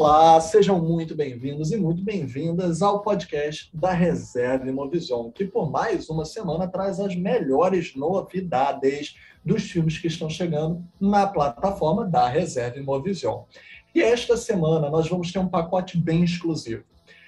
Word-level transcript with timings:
Olá, 0.00 0.40
sejam 0.40 0.82
muito 0.82 1.14
bem-vindos 1.14 1.72
e 1.72 1.76
muito 1.76 2.02
bem-vindas 2.02 2.80
ao 2.80 3.02
podcast 3.02 3.68
da 3.74 3.92
Reserva 3.92 4.66
Imovision, 4.66 5.30
que 5.30 5.44
por 5.44 5.70
mais 5.70 6.08
uma 6.08 6.24
semana 6.24 6.66
traz 6.66 6.98
as 6.98 7.14
melhores 7.14 7.94
novidades 7.94 9.14
dos 9.44 9.70
filmes 9.70 9.98
que 9.98 10.06
estão 10.06 10.30
chegando 10.30 10.82
na 10.98 11.26
plataforma 11.26 12.06
da 12.06 12.26
Reserva 12.26 12.78
Imovision. 12.78 13.42
E 13.94 14.00
esta 14.00 14.38
semana 14.38 14.88
nós 14.88 15.06
vamos 15.06 15.30
ter 15.30 15.38
um 15.38 15.50
pacote 15.50 15.98
bem 15.98 16.24
exclusivo. 16.24 16.82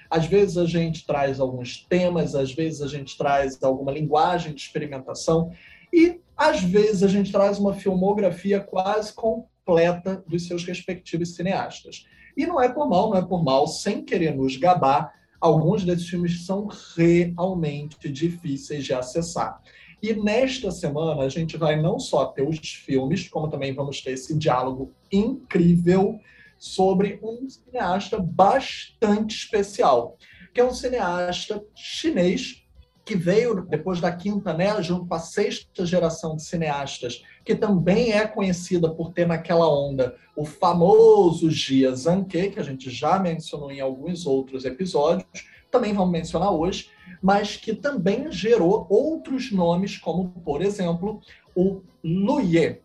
Às 0.08 0.24
vezes 0.24 0.56
a 0.56 0.64
gente 0.64 1.06
traz 1.06 1.40
alguns 1.40 1.84
temas, 1.86 2.34
às 2.34 2.54
vezes 2.54 2.80
a 2.80 2.88
gente 2.88 3.18
traz 3.18 3.62
alguma 3.62 3.92
linguagem 3.92 4.54
de 4.54 4.62
experimentação 4.62 5.52
e 5.92 6.22
às 6.34 6.62
vezes 6.62 7.02
a 7.02 7.08
gente 7.08 7.30
traz 7.30 7.58
uma 7.58 7.74
filmografia 7.74 8.60
quase 8.60 9.12
completa 9.12 10.24
dos 10.26 10.46
seus 10.46 10.64
respectivos 10.64 11.36
cineastas. 11.36 12.06
E 12.36 12.46
não 12.46 12.60
é 12.60 12.68
por 12.68 12.88
mal, 12.88 13.10
não 13.10 13.16
é 13.16 13.22
por 13.22 13.42
mal, 13.42 13.66
sem 13.66 14.04
querer 14.04 14.34
nos 14.34 14.56
gabar, 14.56 15.12
alguns 15.40 15.84
desses 15.84 16.08
filmes 16.08 16.46
são 16.46 16.68
realmente 16.96 18.08
difíceis 18.08 18.84
de 18.84 18.94
acessar. 18.94 19.60
E 20.02 20.12
nesta 20.14 20.70
semana 20.70 21.22
a 21.22 21.28
gente 21.28 21.56
vai 21.56 21.80
não 21.80 21.98
só 21.98 22.26
ter 22.26 22.42
os 22.42 22.58
filmes, 22.58 23.28
como 23.28 23.48
também 23.48 23.74
vamos 23.74 24.00
ter 24.00 24.12
esse 24.12 24.36
diálogo 24.36 24.92
incrível 25.12 26.18
sobre 26.58 27.20
um 27.22 27.48
cineasta 27.48 28.18
bastante 28.18 29.36
especial, 29.36 30.16
que 30.54 30.60
é 30.60 30.64
um 30.64 30.74
cineasta 30.74 31.64
chinês 31.74 32.61
que 33.04 33.16
veio 33.16 33.62
depois 33.66 34.00
da 34.00 34.12
quinta, 34.12 34.52
né, 34.54 34.80
junto 34.82 35.06
com 35.06 35.14
a 35.14 35.18
sexta 35.18 35.84
geração 35.84 36.36
de 36.36 36.44
cineastas, 36.44 37.22
que 37.44 37.54
também 37.54 38.12
é 38.12 38.26
conhecida 38.26 38.88
por 38.88 39.12
ter 39.12 39.26
naquela 39.26 39.68
onda 39.68 40.14
o 40.36 40.44
famoso 40.44 41.50
Jia 41.50 41.94
Zhangke, 41.94 42.50
que 42.50 42.60
a 42.60 42.62
gente 42.62 42.90
já 42.90 43.18
mencionou 43.18 43.70
em 43.72 43.80
alguns 43.80 44.24
outros 44.24 44.64
episódios, 44.64 45.26
também 45.70 45.92
vamos 45.92 46.12
mencionar 46.12 46.52
hoje, 46.52 46.90
mas 47.20 47.56
que 47.56 47.74
também 47.74 48.30
gerou 48.30 48.86
outros 48.88 49.50
nomes, 49.50 49.98
como, 49.98 50.28
por 50.44 50.62
exemplo, 50.62 51.20
o 51.56 51.80
Lu 52.04 52.40
Ye, 52.40 52.80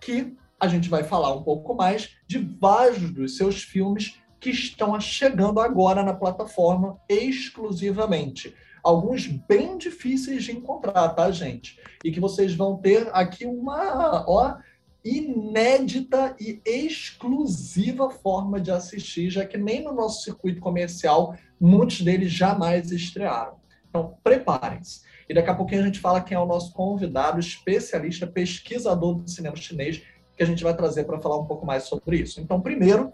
que 0.00 0.34
a 0.58 0.66
gente 0.66 0.88
vai 0.88 1.04
falar 1.04 1.32
um 1.34 1.42
pouco 1.42 1.74
mais 1.74 2.16
de 2.26 2.38
vários 2.38 3.10
dos 3.10 3.36
seus 3.36 3.62
filmes 3.62 4.18
que 4.40 4.50
estão 4.50 4.98
chegando 5.00 5.60
agora 5.60 6.02
na 6.02 6.14
plataforma 6.14 6.98
exclusivamente 7.08 8.54
alguns 8.82 9.26
bem 9.26 9.76
difíceis 9.78 10.44
de 10.44 10.52
encontrar, 10.52 11.08
tá, 11.10 11.30
gente? 11.30 11.78
E 12.04 12.10
que 12.10 12.20
vocês 12.20 12.54
vão 12.54 12.76
ter 12.76 13.08
aqui 13.12 13.46
uma, 13.46 14.24
ó, 14.28 14.56
inédita 15.04 16.36
e 16.38 16.60
exclusiva 16.64 18.10
forma 18.10 18.60
de 18.60 18.70
assistir, 18.70 19.30
já 19.30 19.44
que 19.44 19.56
nem 19.56 19.82
no 19.82 19.92
nosso 19.94 20.24
circuito 20.24 20.60
comercial 20.60 21.34
muitos 21.60 22.02
deles 22.02 22.30
jamais 22.30 22.90
estrearam. 22.90 23.60
Então, 23.88 24.16
preparem-se. 24.22 25.02
E 25.28 25.34
daqui 25.34 25.50
a 25.50 25.54
pouquinho 25.54 25.82
a 25.82 25.86
gente 25.86 26.00
fala 26.00 26.20
quem 26.20 26.36
é 26.36 26.40
o 26.40 26.46
nosso 26.46 26.72
convidado, 26.72 27.38
especialista, 27.38 28.26
pesquisador 28.26 29.14
do 29.14 29.30
cinema 29.30 29.56
chinês, 29.56 30.02
que 30.36 30.42
a 30.42 30.46
gente 30.46 30.62
vai 30.62 30.74
trazer 30.74 31.04
para 31.04 31.20
falar 31.20 31.38
um 31.38 31.46
pouco 31.46 31.66
mais 31.66 31.84
sobre 31.84 32.18
isso. 32.18 32.40
Então, 32.40 32.60
primeiro, 32.60 33.12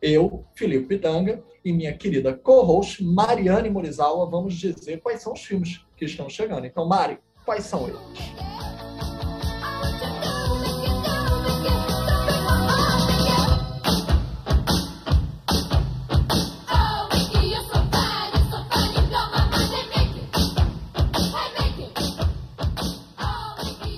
eu, 0.00 0.44
Filipe 0.54 0.86
Pitanga, 0.86 1.42
e 1.64 1.72
minha 1.72 1.92
querida 1.96 2.32
co-host 2.32 3.02
Mariane 3.02 3.68
Morizawa 3.68 4.30
vamos 4.30 4.54
dizer 4.54 5.00
quais 5.00 5.22
são 5.22 5.32
os 5.32 5.44
filmes 5.44 5.84
que 5.96 6.04
estão 6.04 6.28
chegando. 6.28 6.66
Então, 6.66 6.86
Mari, 6.86 7.18
quais 7.44 7.64
são 7.64 7.88
eles? 7.88 8.00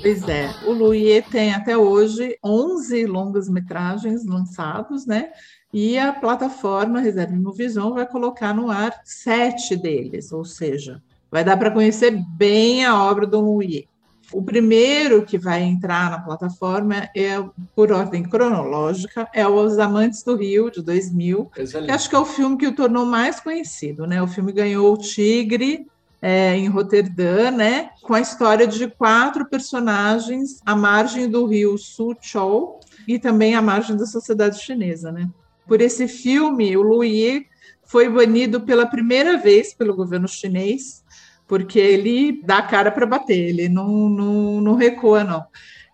Pois 0.08 0.26
é, 0.26 0.48
o 0.64 0.72
Louis 0.72 1.22
tem 1.28 1.52
até 1.52 1.76
hoje 1.76 2.38
11 2.42 3.04
longas-metragens 3.04 4.24
lançados, 4.24 5.04
né? 5.04 5.30
E 5.72 5.98
a 5.98 6.12
plataforma 6.12 7.00
Reserva 7.00 7.34
Imovision 7.34 7.92
vai 7.92 8.06
colocar 8.06 8.54
no 8.54 8.70
ar 8.70 9.00
sete 9.04 9.76
deles, 9.76 10.32
ou 10.32 10.44
seja, 10.44 11.02
vai 11.30 11.44
dar 11.44 11.56
para 11.56 11.70
conhecer 11.70 12.18
bem 12.36 12.84
a 12.84 13.02
obra 13.02 13.26
do 13.26 13.40
Louis. 13.40 13.84
O 14.32 14.42
primeiro 14.42 15.24
que 15.24 15.38
vai 15.38 15.62
entrar 15.62 16.10
na 16.10 16.20
plataforma 16.20 17.08
é, 17.16 17.42
por 17.74 17.90
ordem 17.92 18.22
cronológica, 18.22 19.28
é 19.32 19.46
Os 19.46 19.78
Amantes 19.78 20.22
do 20.22 20.36
Rio, 20.36 20.70
de 20.70 20.82
2000, 20.82 21.50
Excelente. 21.56 21.86
que 21.86 21.92
acho 21.92 22.10
que 22.10 22.16
é 22.16 22.18
o 22.18 22.26
filme 22.26 22.58
que 22.58 22.66
o 22.66 22.74
tornou 22.74 23.06
mais 23.06 23.40
conhecido, 23.40 24.06
né? 24.06 24.22
O 24.22 24.26
filme 24.26 24.52
ganhou 24.52 24.92
o 24.92 24.98
Tigre, 24.98 25.86
é, 26.20 26.56
em 26.56 26.68
Roterdã, 26.68 27.50
né, 27.50 27.90
com 28.02 28.14
a 28.14 28.20
história 28.20 28.66
de 28.66 28.88
quatro 28.88 29.46
personagens 29.46 30.60
à 30.66 30.74
margem 30.74 31.28
do 31.28 31.46
rio 31.46 31.78
Suzhou 31.78 32.80
e 33.06 33.18
também 33.18 33.54
à 33.54 33.62
margem 33.62 33.96
da 33.96 34.04
sociedade 34.04 34.60
chinesa, 34.60 35.12
né. 35.12 35.28
Por 35.68 35.82
esse 35.82 36.08
filme, 36.08 36.74
o 36.78 37.04
Yi 37.04 37.46
foi 37.84 38.08
banido 38.08 38.62
pela 38.62 38.86
primeira 38.86 39.36
vez 39.36 39.74
pelo 39.74 39.94
governo 39.94 40.26
chinês, 40.26 41.04
porque 41.46 41.78
ele 41.78 42.42
dá 42.42 42.58
a 42.58 42.66
cara 42.66 42.90
para 42.90 43.06
bater, 43.06 43.38
ele 43.50 43.68
não, 43.68 44.08
não, 44.08 44.60
não 44.62 44.74
recua, 44.74 45.22
não. 45.22 45.44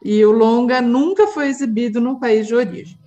E 0.03 0.25
o 0.25 0.31
longa 0.31 0.81
nunca 0.81 1.27
foi 1.27 1.49
exibido 1.49 2.01
no 2.01 2.21
país 2.21 2.47
de 2.47 2.55
origem. 2.55 2.99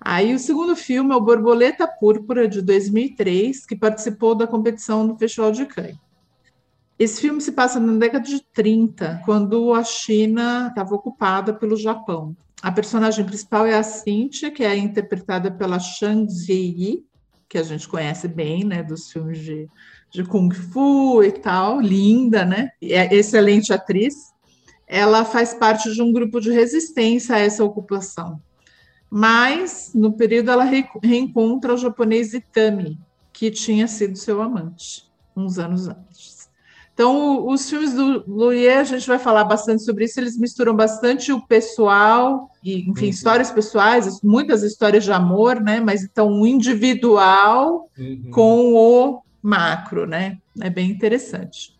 Aí 0.00 0.34
o 0.34 0.38
segundo 0.38 0.74
filme 0.74 1.12
é 1.12 1.16
o 1.16 1.20
Borboleta 1.20 1.86
Púrpura, 1.86 2.48
de 2.48 2.62
2003, 2.62 3.66
que 3.66 3.76
participou 3.76 4.34
da 4.34 4.46
competição 4.46 5.06
do 5.06 5.16
Festival 5.16 5.52
de 5.52 5.66
Cannes. 5.66 5.98
Esse 6.98 7.20
filme 7.20 7.40
se 7.40 7.52
passa 7.52 7.78
na 7.78 7.92
década 7.98 8.24
de 8.24 8.42
30, 8.52 9.22
quando 9.24 9.74
a 9.74 9.84
China 9.84 10.68
estava 10.68 10.94
ocupada 10.94 11.52
pelo 11.52 11.76
Japão. 11.76 12.34
A 12.62 12.70
personagem 12.70 13.24
principal 13.24 13.66
é 13.66 13.74
a 13.74 13.82
Cynthia, 13.82 14.50
que 14.50 14.64
é 14.64 14.76
interpretada 14.76 15.50
pela 15.50 15.80
Shang 15.80 16.30
Ziyi, 16.32 17.04
que 17.48 17.58
a 17.58 17.62
gente 17.62 17.88
conhece 17.88 18.28
bem, 18.28 18.64
né, 18.64 18.82
dos 18.82 19.10
filmes 19.10 19.38
de, 19.40 19.68
de 20.10 20.24
Kung 20.24 20.54
Fu 20.54 21.22
e 21.22 21.32
tal, 21.32 21.80
linda, 21.80 22.44
né? 22.44 22.70
É 22.80 23.14
excelente 23.14 23.72
atriz. 23.72 24.14
Ela 24.86 25.24
faz 25.24 25.52
parte 25.52 25.92
de 25.92 26.00
um 26.00 26.12
grupo 26.12 26.40
de 26.40 26.50
resistência 26.50 27.34
a 27.34 27.38
essa 27.38 27.64
ocupação 27.64 28.40
mas 29.14 29.90
no 29.94 30.14
período 30.14 30.50
ela 30.50 30.64
re 30.64 30.86
reencontra 31.02 31.74
o 31.74 31.76
japonês 31.76 32.32
Itami, 32.32 32.98
que 33.30 33.50
tinha 33.50 33.86
sido 33.86 34.16
seu 34.16 34.40
amante 34.40 35.04
uns 35.36 35.58
anos 35.58 35.86
antes. 35.86 36.41
Então, 36.94 37.46
os 37.48 37.68
filmes 37.68 37.94
do 37.94 38.22
Louis, 38.26 38.68
a 38.68 38.84
gente 38.84 39.06
vai 39.06 39.18
falar 39.18 39.44
bastante 39.44 39.82
sobre 39.82 40.04
isso, 40.04 40.20
eles 40.20 40.36
misturam 40.36 40.74
bastante 40.74 41.32
o 41.32 41.40
pessoal, 41.40 42.50
e, 42.62 42.80
enfim, 42.90 43.06
uhum. 43.06 43.10
histórias 43.10 43.50
pessoais, 43.50 44.20
muitas 44.22 44.62
histórias 44.62 45.04
de 45.04 45.12
amor, 45.12 45.60
né? 45.60 45.80
Mas 45.80 46.02
então 46.02 46.40
o 46.40 46.46
individual 46.46 47.88
uhum. 47.98 48.30
com 48.30 48.74
o 48.74 49.22
macro, 49.42 50.06
né? 50.06 50.38
É 50.60 50.68
bem 50.68 50.90
interessante. 50.90 51.74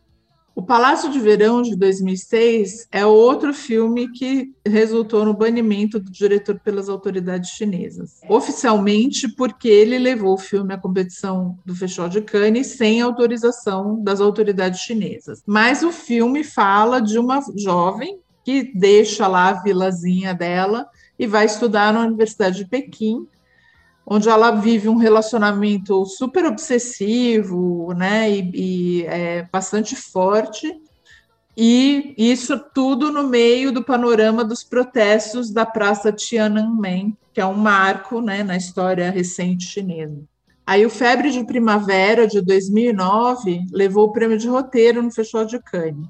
O 0.55 0.63
Palácio 0.63 1.11
de 1.11 1.19
Verão, 1.19 1.63
de 1.63 1.75
2006, 1.75 2.87
é 2.93 3.07
outro 3.07 3.55
filme 3.55 4.09
que 4.13 4.53
resultou 4.67 5.25
no 5.25 5.33
banimento 5.33 5.99
do 5.99 6.11
diretor 6.11 6.61
pelas 6.61 6.91
autoridades 6.91 7.51
chinesas. 7.51 8.21
Oficialmente, 8.29 9.29
porque 9.29 9.69
ele 9.69 9.99
levou 9.99 10.35
o 10.35 10.39
filme 10.39 10.75
à 10.75 10.79
competição 10.79 11.59
do 11.65 11.75
Festival 11.75 12.11
de 12.11 12.21
Cannes 12.21 12.67
sem 12.67 13.01
autorização 13.01 14.03
das 14.03 14.21
autoridades 14.21 14.81
chinesas. 14.81 15.43
Mas 15.47 15.83
o 15.83 15.91
filme 15.91 16.45
fala 16.45 17.01
de 17.01 17.19
uma 17.19 17.41
jovem 17.57 18.19
que 18.45 18.73
deixa 18.75 19.27
lá 19.27 19.49
a 19.49 19.63
vilazinha 19.63 20.35
dela 20.35 20.87
e 21.19 21.27
vai 21.27 21.47
estudar 21.47 21.95
na 21.95 22.01
Universidade 22.01 22.59
de 22.59 22.69
Pequim 22.69 23.27
onde 24.07 24.29
ela 24.29 24.51
vive 24.51 24.89
um 24.89 24.97
relacionamento 24.97 26.05
super 26.07 26.45
obsessivo, 26.47 27.93
né, 27.95 28.31
e, 28.31 28.51
e 28.55 29.07
é, 29.07 29.49
bastante 29.53 29.95
forte, 29.97 30.75
e 31.57 32.15
isso 32.17 32.59
tudo 32.75 33.13
no 33.13 33.29
meio 33.29 33.71
do 33.71 33.85
panorama 33.85 34.45
dos 34.45 34.65
protestos 34.65 35.51
da 35.51 35.67
Praça 35.67 36.11
Tiananmen, 36.11 37.17
que 37.33 37.41
é 37.41 37.47
um 37.47 37.55
marco, 37.55 38.21
né, 38.21 38.43
na 38.43 38.57
história 38.57 39.11
recente 39.11 39.65
chinesa. 39.65 40.23
Aí 40.67 40.87
o 40.87 40.91
Febre 40.91 41.31
de 41.31 41.45
Primavera 41.45 42.27
de 42.27 42.41
2009 42.41 43.67
levou 43.73 44.07
o 44.07 44.13
prêmio 44.13 44.39
de 44.39 44.49
roteiro 44.49 45.03
no 45.03 45.11
Festival 45.11 45.45
de 45.45 45.59
Cannes. 45.59 46.07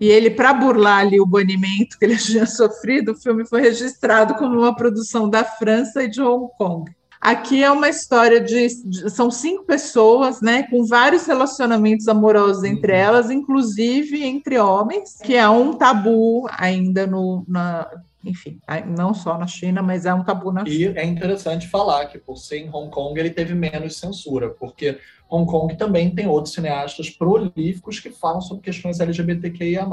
E 0.00 0.06
ele, 0.08 0.30
para 0.30 0.54
burlar 0.54 1.00
ali 1.00 1.20
o 1.20 1.26
banimento 1.26 1.98
que 1.98 2.04
ele 2.04 2.16
tinha 2.18 2.46
sofrido, 2.46 3.12
o 3.12 3.16
filme 3.16 3.44
foi 3.46 3.62
registrado 3.62 4.34
como 4.34 4.60
uma 4.60 4.76
produção 4.76 5.28
da 5.28 5.42
França 5.42 6.04
e 6.04 6.08
de 6.08 6.22
Hong 6.22 6.52
Kong. 6.56 6.90
Aqui 7.20 7.62
é 7.64 7.70
uma 7.70 7.88
história 7.88 8.40
de, 8.40 8.68
de, 8.84 9.10
são 9.10 9.30
cinco 9.30 9.64
pessoas, 9.64 10.40
né, 10.40 10.62
com 10.64 10.84
vários 10.84 11.26
relacionamentos 11.26 12.06
amorosos 12.06 12.62
entre 12.62 12.92
uhum. 12.92 12.98
elas, 12.98 13.30
inclusive 13.30 14.24
entre 14.24 14.58
homens, 14.58 15.18
que 15.22 15.34
é 15.34 15.48
um 15.48 15.74
tabu 15.74 16.46
ainda 16.50 17.06
no, 17.06 17.44
na, 17.48 17.88
enfim, 18.24 18.60
não 18.86 19.12
só 19.12 19.36
na 19.36 19.46
China, 19.46 19.82
mas 19.82 20.06
é 20.06 20.14
um 20.14 20.22
tabu 20.22 20.52
na 20.52 20.64
China. 20.64 20.94
E 20.96 20.98
é 20.98 21.04
interessante 21.04 21.68
falar 21.68 22.06
que 22.06 22.18
por 22.18 22.36
ser 22.36 22.58
em 22.58 22.70
Hong 22.70 22.90
Kong 22.90 23.18
ele 23.18 23.30
teve 23.30 23.54
menos 23.54 23.96
censura, 23.96 24.50
porque 24.50 24.98
Hong 25.28 25.50
Kong 25.50 25.76
também 25.76 26.14
tem 26.14 26.26
outros 26.26 26.54
cineastas 26.54 27.10
prolíficos 27.10 28.00
que 28.00 28.10
falam 28.10 28.40
sobre 28.40 28.62
questões 28.62 29.00
LGBTQIA+, 29.00 29.86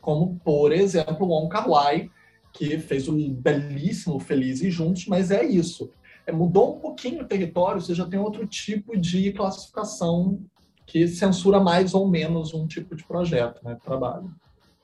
como, 0.00 0.40
por 0.44 0.72
exemplo, 0.72 1.26
Wong 1.26 1.48
Kar-wai, 1.48 2.10
que 2.52 2.78
fez 2.78 3.08
o 3.08 3.12
belíssimo 3.12 4.18
Felizes 4.18 4.72
Juntos, 4.72 5.06
mas 5.06 5.30
é 5.30 5.44
isso. 5.44 5.90
É, 6.30 6.32
mudou 6.32 6.76
um 6.76 6.78
pouquinho 6.78 7.22
o 7.22 7.26
território, 7.26 7.80
você 7.80 7.92
já 7.92 8.06
tem 8.06 8.18
outro 8.18 8.46
tipo 8.46 8.96
de 8.96 9.32
classificação 9.32 10.40
que 10.86 11.06
censura 11.08 11.58
mais 11.60 11.92
ou 11.92 12.08
menos 12.08 12.54
um 12.54 12.66
tipo 12.66 12.94
de 12.94 13.04
projeto, 13.04 13.60
né, 13.64 13.74
de 13.74 13.80
trabalho. 13.80 14.30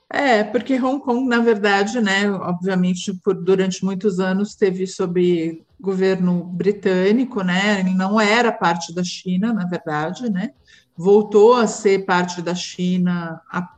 É, 0.09 0.45
porque 0.45 0.81
Hong 0.81 1.01
Kong, 1.01 1.29
na 1.29 1.41
verdade, 1.41 2.01
né, 2.01 2.31
obviamente, 2.31 3.13
por, 3.25 3.35
durante 3.35 3.85
muitos 3.85 4.21
anos 4.21 4.55
teve 4.55 4.87
sob 4.87 5.65
governo 5.81 6.45
britânico, 6.45 7.43
né, 7.43 7.81
ele 7.81 7.95
não 7.95 8.21
era 8.21 8.53
parte 8.53 8.95
da 8.95 9.03
China, 9.03 9.53
na 9.53 9.67
verdade, 9.67 10.31
né, 10.31 10.51
voltou 10.97 11.55
a 11.55 11.67
ser 11.67 12.05
parte 12.05 12.41
da 12.43 12.55
China 12.55 13.41
há 13.51 13.69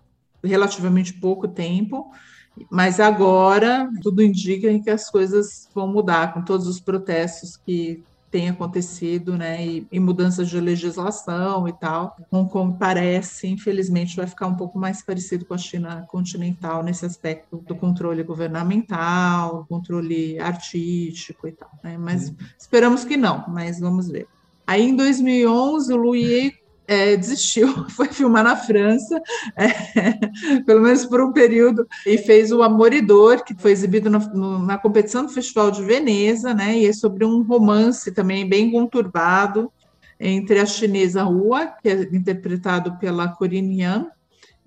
relativamente 0.45 1.15
pouco 1.15 1.49
tempo, 1.49 2.11
mas 2.71 3.01
agora 3.01 3.91
tudo 4.03 4.23
indica 4.23 4.77
que 4.79 4.91
as 4.91 5.11
coisas 5.11 5.69
vão 5.75 5.87
mudar 5.87 6.33
com 6.33 6.43
todos 6.43 6.67
os 6.67 6.81
protestos 6.81 7.57
que 7.57 8.03
têm 8.31 8.49
acontecido, 8.49 9.37
né, 9.37 9.65
e, 9.67 9.87
e, 9.91 9.99
mudanças 9.99 10.49
de 10.49 10.61
legislação 10.61 11.67
e 11.67 11.73
tal. 11.73 12.17
Hong 12.31 12.51
Kong 12.51 12.77
parece, 12.79 13.49
infelizmente, 13.49 14.17
vai 14.17 14.27
ficar 14.27 14.47
um 14.47 14.55
pouco 14.55 14.79
mais 14.79 15.03
parecido 15.03 15.45
com 15.45 15.55
a 15.55 15.59
China 15.59 16.05
continental 16.09 16.83
nesse 16.83 17.07
aspecto 17.07 17.57
do 17.67 17.75
controle 17.75 18.23
governamental, 18.23 19.65
controle 19.69 20.39
artístico 20.39 21.49
e 21.49 21.53
tal. 21.53 21.71
Né? 21.83 21.97
Mas 21.97 22.29
uhum. 22.29 22.37
esperamos 22.59 23.05
que 23.05 23.17
não, 23.17 23.45
mas 23.49 23.81
vamos 23.81 24.09
ver. 24.09 24.27
Aí, 24.67 24.87
em 24.87 24.95
2011, 24.95 25.93
o 25.95 25.97
Louis 25.97 26.53
é, 26.89 27.15
desistiu, 27.15 27.69
foi 27.91 28.09
filmar 28.09 28.43
na 28.43 28.57
França, 28.57 29.21
é, 29.55 30.61
pelo 30.65 30.81
menos 30.81 31.05
por 31.05 31.21
um 31.21 31.33
período, 31.33 31.87
e 32.07 32.17
fez 32.17 32.51
o 32.51 32.63
Amoridor, 32.63 33.45
que 33.45 33.55
foi 33.55 33.73
exibido 33.73 34.09
no, 34.09 34.19
no, 34.19 34.59
na 34.59 34.79
competição 34.79 35.27
do 35.27 35.33
Festival 35.33 35.71
de 35.71 35.85
Veneza, 35.85 36.55
né, 36.55 36.79
e 36.79 36.87
é 36.87 36.93
sobre 36.95 37.27
um 37.27 37.43
romance 37.43 38.11
também 38.11 38.49
bem 38.49 38.71
conturbado 38.73 39.71
entre 40.19 40.59
a 40.59 40.67
chinesa 40.67 41.27
Hua, 41.27 41.67
que 41.67 41.89
é 41.91 42.01
interpretado 42.13 42.99
pela 42.99 43.29
Corinne 43.29 43.83
Yan, 43.83 44.07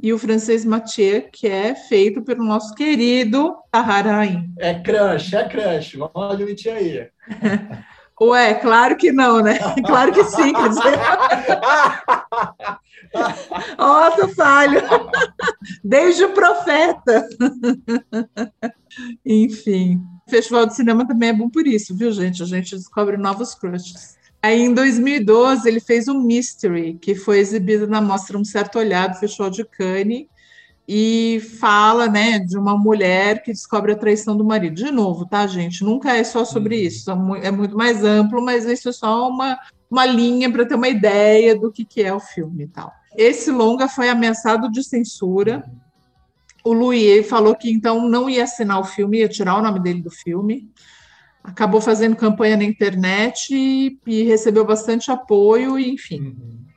e 0.02 0.14
o 0.14 0.18
francês 0.18 0.64
Mathieu, 0.64 1.28
que 1.32 1.48
é 1.48 1.76
feito 1.76 2.22
pelo 2.22 2.44
nosso 2.44 2.74
querido 2.74 3.56
Taharain. 3.70 4.52
É 4.58 4.74
crush, 4.76 5.36
é 5.36 5.48
crush, 5.48 5.96
vamos 5.96 6.34
admitir 6.34 6.72
aí. 6.72 7.08
Ué, 8.22 8.54
claro 8.54 8.96
que 8.96 9.12
não, 9.12 9.42
né? 9.42 9.58
Claro 9.86 10.14
que 10.14 10.24
sim, 10.24 10.54
quer 10.54 10.70
dizer. 10.70 11.00
Ó, 13.80 14.10
oh, 14.10 14.28
falho. 14.30 14.80
Desde 15.84 16.26
o 16.26 16.32
profeta. 16.32 17.28
Enfim, 19.26 20.00
o 20.28 20.30
Festival 20.30 20.68
de 20.68 20.76
Cinema 20.76 21.08
também 21.08 21.30
é 21.30 21.34
bom 21.34 21.50
por 21.50 21.66
isso, 21.66 21.98
viu, 21.98 22.12
gente? 22.12 22.44
A 22.44 22.46
gente 22.46 22.76
descobre 22.76 23.18
novos 23.18 23.56
crushes. 23.56 24.16
Aí, 24.42 24.62
em 24.62 24.74
2012, 24.74 25.68
ele 25.68 25.80
fez 25.80 26.08
o 26.08 26.14
Mystery, 26.14 27.00
que 27.02 27.16
foi 27.16 27.40
exibido 27.40 27.88
na 27.88 28.02
Mostra 28.02 28.38
Um 28.38 28.46
Certo 28.46 28.78
Olhar 28.78 29.08
do 29.08 29.20
Festival 29.20 29.50
de 29.50 29.66
Cannes, 29.66 30.28
e 30.88 31.40
fala, 31.60 32.08
né, 32.08 32.40
de 32.40 32.58
uma 32.58 32.78
mulher 32.78 33.44
que 33.44 33.52
descobre 33.52 33.92
a 33.92 33.98
traição 33.98 34.36
do 34.36 34.44
marido. 34.44 34.76
De 34.76 34.92
novo, 34.92 35.26
tá, 35.26 35.46
gente? 35.48 35.84
Nunca 35.84 36.16
é 36.16 36.24
só 36.24 36.44
sobre 36.44 36.76
uhum. 36.76 36.82
isso, 36.82 37.12
é 37.42 37.52
muito 37.52 37.78
mais 37.78 38.04
amplo, 38.04 38.44
mas 38.44 38.66
isso 38.66 38.90
é 38.90 38.92
só 38.92 39.30
uma, 39.30 39.58
uma 39.90 40.06
linha 40.06 40.52
para 40.52 40.66
ter 40.66 40.76
uma 40.76 40.90
ideia 40.90 41.56
do 41.56 41.72
que, 41.72 41.86
que 41.86 42.02
é 42.02 42.14
o 42.14 42.20
filme 42.20 42.64
e 42.64 42.68
tal. 42.68 42.92
Esse 43.16 43.52
longa 43.52 43.88
foi 43.88 44.10
ameaçado 44.10 44.72
de 44.72 44.84
censura. 44.84 45.64
O 46.64 46.74
Louis 46.74 47.28
falou 47.28 47.56
que 47.56 47.70
então 47.70 48.08
não 48.08 48.30
ia 48.30 48.44
assinar 48.44 48.80
o 48.80 48.86
filme, 48.86 49.20
ia 49.20 49.28
tirar 49.28 49.58
o 49.58 49.62
nome 49.62 49.80
dele 49.80 50.02
do 50.02 50.12
filme. 50.12 50.70
Acabou 51.44 51.82
fazendo 51.82 52.16
campanha 52.16 52.56
na 52.56 52.64
internet 52.64 53.50
e, 53.52 54.00
e 54.06 54.24
recebeu 54.24 54.64
bastante 54.64 55.12
apoio, 55.12 55.78
e, 55.78 55.90
enfim. 55.90 56.22
Uhum 56.22 56.71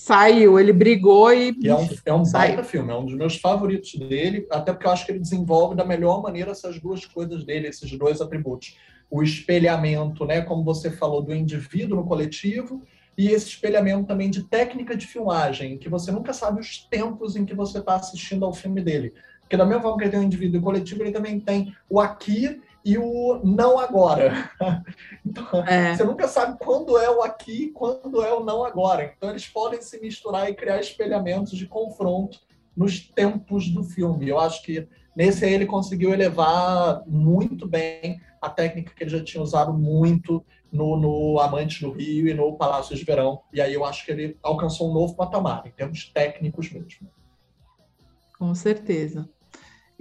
saiu, 0.00 0.58
ele 0.58 0.72
brigou 0.72 1.30
e. 1.30 1.54
e 1.60 1.68
é 1.68 1.76
um, 1.76 1.88
é 2.06 2.12
um 2.14 2.22
baita 2.22 2.64
filme, 2.64 2.90
é 2.90 2.96
um 2.96 3.04
dos 3.04 3.14
meus 3.14 3.36
favoritos 3.36 3.94
dele, 3.94 4.46
até 4.50 4.72
porque 4.72 4.86
eu 4.86 4.90
acho 4.90 5.04
que 5.04 5.12
ele 5.12 5.18
desenvolve 5.18 5.76
da 5.76 5.84
melhor 5.84 6.22
maneira 6.22 6.52
essas 6.52 6.80
duas 6.80 7.04
coisas 7.04 7.44
dele, 7.44 7.68
esses 7.68 7.90
dois 7.98 8.20
atributos. 8.22 8.78
O 9.10 9.22
espelhamento, 9.22 10.24
né, 10.24 10.40
como 10.40 10.64
você 10.64 10.90
falou, 10.90 11.20
do 11.20 11.34
indivíduo 11.34 11.96
no 11.98 12.06
coletivo, 12.06 12.82
e 13.16 13.28
esse 13.28 13.48
espelhamento 13.48 14.06
também 14.06 14.30
de 14.30 14.42
técnica 14.44 14.96
de 14.96 15.06
filmagem, 15.06 15.76
que 15.76 15.88
você 15.88 16.10
nunca 16.10 16.32
sabe 16.32 16.60
os 16.60 16.78
tempos 16.78 17.36
em 17.36 17.44
que 17.44 17.54
você 17.54 17.78
está 17.78 17.96
assistindo 17.96 18.46
ao 18.46 18.54
filme 18.54 18.80
dele. 18.80 19.12
Porque 19.40 19.56
da 19.56 19.66
mesma 19.66 19.82
forma 19.82 19.98
que 19.98 20.04
ele 20.04 20.12
tem 20.12 20.20
o 20.20 20.24
indivíduo 20.24 20.62
coletivo, 20.62 21.02
ele 21.02 21.12
também 21.12 21.38
tem 21.38 21.74
o 21.90 22.00
aqui 22.00 22.58
e 22.84 22.98
o 22.98 23.40
não 23.44 23.78
agora. 23.78 24.50
Então, 25.22 25.44
é. 25.66 25.94
você 25.94 26.02
nunca 26.02 26.26
sabe 26.26 26.58
quando 26.58 26.98
é 26.98 27.08
o 27.08 27.22
aqui 27.22 27.64
e 27.64 27.70
quando 27.70 28.24
é 28.24 28.32
o 28.32 28.42
não 28.42 28.64
agora. 28.64 29.12
Então, 29.16 29.28
eles 29.30 29.46
podem 29.46 29.80
se 29.80 30.00
misturar 30.00 30.48
e 30.48 30.54
criar 30.54 30.80
espelhamentos 30.80 31.56
de 31.56 31.66
confronto 31.66 32.40
nos 32.74 33.00
tempos 33.00 33.68
do 33.68 33.84
filme. 33.84 34.28
Eu 34.28 34.40
acho 34.40 34.62
que 34.62 34.88
nesse 35.14 35.44
aí 35.44 35.52
ele 35.52 35.66
conseguiu 35.66 36.12
elevar 36.12 37.04
muito 37.06 37.68
bem 37.68 38.20
a 38.40 38.48
técnica 38.48 38.94
que 38.94 39.04
ele 39.04 39.10
já 39.10 39.22
tinha 39.22 39.42
usado 39.42 39.74
muito 39.74 40.44
no, 40.72 40.96
no 40.96 41.38
Amante 41.38 41.82
do 41.82 41.92
Rio 41.92 42.26
e 42.28 42.34
no 42.34 42.56
Palácio 42.56 42.96
de 42.96 43.04
Verão. 43.04 43.42
E 43.52 43.60
aí 43.60 43.74
eu 43.74 43.84
acho 43.84 44.04
que 44.04 44.12
ele 44.12 44.38
alcançou 44.42 44.90
um 44.90 44.94
novo 44.94 45.14
patamar, 45.14 45.66
em 45.66 45.70
termos 45.70 46.08
técnicos 46.10 46.72
mesmo. 46.72 47.08
Com 48.38 48.54
certeza. 48.54 49.28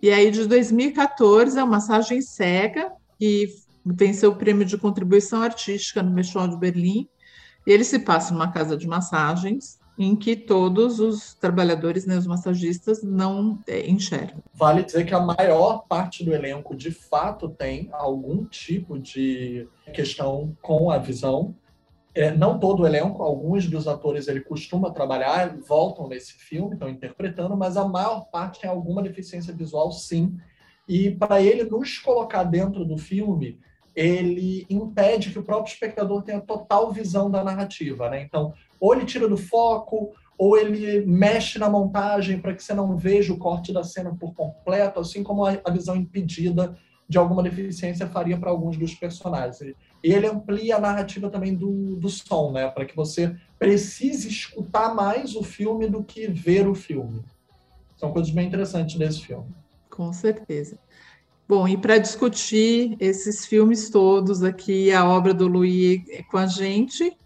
E 0.02 0.10
aí, 0.12 0.32
de 0.32 0.48
2014, 0.48 1.58
é 1.58 1.64
uma 1.64 1.74
massagem 1.74 2.22
cega, 2.22 2.92
que 3.18 3.54
venceu 3.86 4.32
o 4.32 4.36
prêmio 4.36 4.66
de 4.66 4.78
contribuição 4.78 5.42
artística 5.42 6.02
no 6.02 6.14
Festival 6.16 6.48
de 6.48 6.58
Berlim. 6.58 7.08
E 7.68 7.72
ele 7.72 7.84
se 7.84 8.00
passa 8.00 8.34
numa 8.34 8.52
casa 8.52 8.78
de 8.78 8.88
massagens 8.88 9.78
em 9.98 10.16
que 10.16 10.34
todos 10.38 11.02
os 11.02 11.34
trabalhadores, 11.34 12.06
né, 12.06 12.18
os 12.18 12.26
massagistas, 12.26 13.04
não 13.04 13.60
é, 13.68 13.86
enxergam. 13.90 14.42
Vale 14.54 14.82
dizer 14.82 15.06
que 15.06 15.14
a 15.14 15.20
maior 15.20 15.84
parte 15.90 16.24
do 16.24 16.34
elenco, 16.34 16.74
de 16.74 16.90
fato, 16.90 17.50
tem 17.50 17.90
algum 17.92 18.46
tipo 18.46 18.98
de 18.98 19.68
questão 19.94 20.56
com 20.62 20.90
a 20.90 20.98
visão, 20.98 21.54
é, 22.14 22.32
não 22.32 22.60
todo 22.60 22.82
o 22.84 22.88
elenco, 22.88 23.24
alguns 23.24 23.68
dos 23.68 23.88
atores 23.88 24.28
ele 24.28 24.42
costuma 24.42 24.92
trabalhar, 24.92 25.58
voltam 25.68 26.08
nesse 26.08 26.34
filme, 26.34 26.74
estão 26.74 26.90
interpretando, 26.90 27.56
mas 27.56 27.78
a 27.78 27.88
maior 27.88 28.26
parte 28.32 28.62
tem 28.62 28.70
alguma 28.70 29.02
deficiência 29.02 29.54
visual, 29.54 29.92
sim. 29.92 30.38
E 30.88 31.12
para 31.12 31.42
ele 31.42 31.64
nos 31.64 32.00
colocar 32.00 32.44
dentro 32.44 32.84
do 32.84 32.98
filme, 32.98 33.60
ele 33.96 34.66
impede 34.70 35.32
que 35.32 35.40
o 35.40 35.44
próprio 35.44 35.72
espectador 35.72 36.24
tenha 36.24 36.42
total 36.42 36.92
visão 36.92 37.30
da 37.30 37.44
narrativa, 37.44 38.10
né? 38.10 38.24
Então, 38.24 38.54
ou 38.80 38.94
ele 38.94 39.06
tira 39.06 39.28
do 39.28 39.38
foco, 39.38 40.12
ou 40.38 40.58
ele 40.58 41.06
mexe 41.06 41.60
na 41.60 41.70
montagem 41.70 42.40
para 42.40 42.56
que 42.56 42.64
você 42.64 42.74
não 42.74 42.96
veja 42.96 43.34
o 43.34 43.38
corte 43.38 43.74
da 43.74 43.84
cena 43.84 44.16
por 44.18 44.34
completo, 44.34 45.00
assim 45.00 45.22
como 45.22 45.46
a 45.46 45.70
visão 45.70 45.96
impedida 45.98 46.78
de 47.10 47.18
alguma 47.18 47.44
deficiência 47.44 48.08
faria 48.08 48.38
para 48.38 48.50
alguns 48.50 48.78
dos 48.78 48.94
personagens. 48.94 49.76
E 50.04 50.14
ele 50.14 50.28
amplia 50.28 50.78
a 50.78 50.80
narrativa 50.80 51.30
também 51.30 51.54
do, 51.56 51.96
do 51.96 52.10
som, 52.10 52.52
né? 52.52 52.68
Para 52.70 52.86
que 52.86 52.96
você 52.96 53.36
precise 53.58 54.30
escutar 54.30 54.94
mais 54.96 55.36
o 55.36 55.44
filme 55.44 55.88
do 55.88 56.04
que 56.04 56.28
ver 56.28 56.68
o 56.68 56.76
filme. 56.76 57.24
São 57.98 58.12
coisas 58.12 58.32
bem 58.32 58.48
interessantes 58.48 58.96
desse 58.96 59.26
filme. 59.26 59.48
Com 59.90 60.14
certeza. 60.14 60.80
Bom, 61.48 61.68
e 61.68 61.76
para 61.76 61.98
discutir 61.98 62.96
esses 63.00 63.46
filmes 63.46 63.90
todos 63.90 64.44
aqui, 64.44 64.92
a 64.94 65.04
obra 65.04 65.34
do 65.34 65.48
Louis 65.48 66.02
com 66.30 66.38
a 66.38 66.46
gente, 66.46 67.18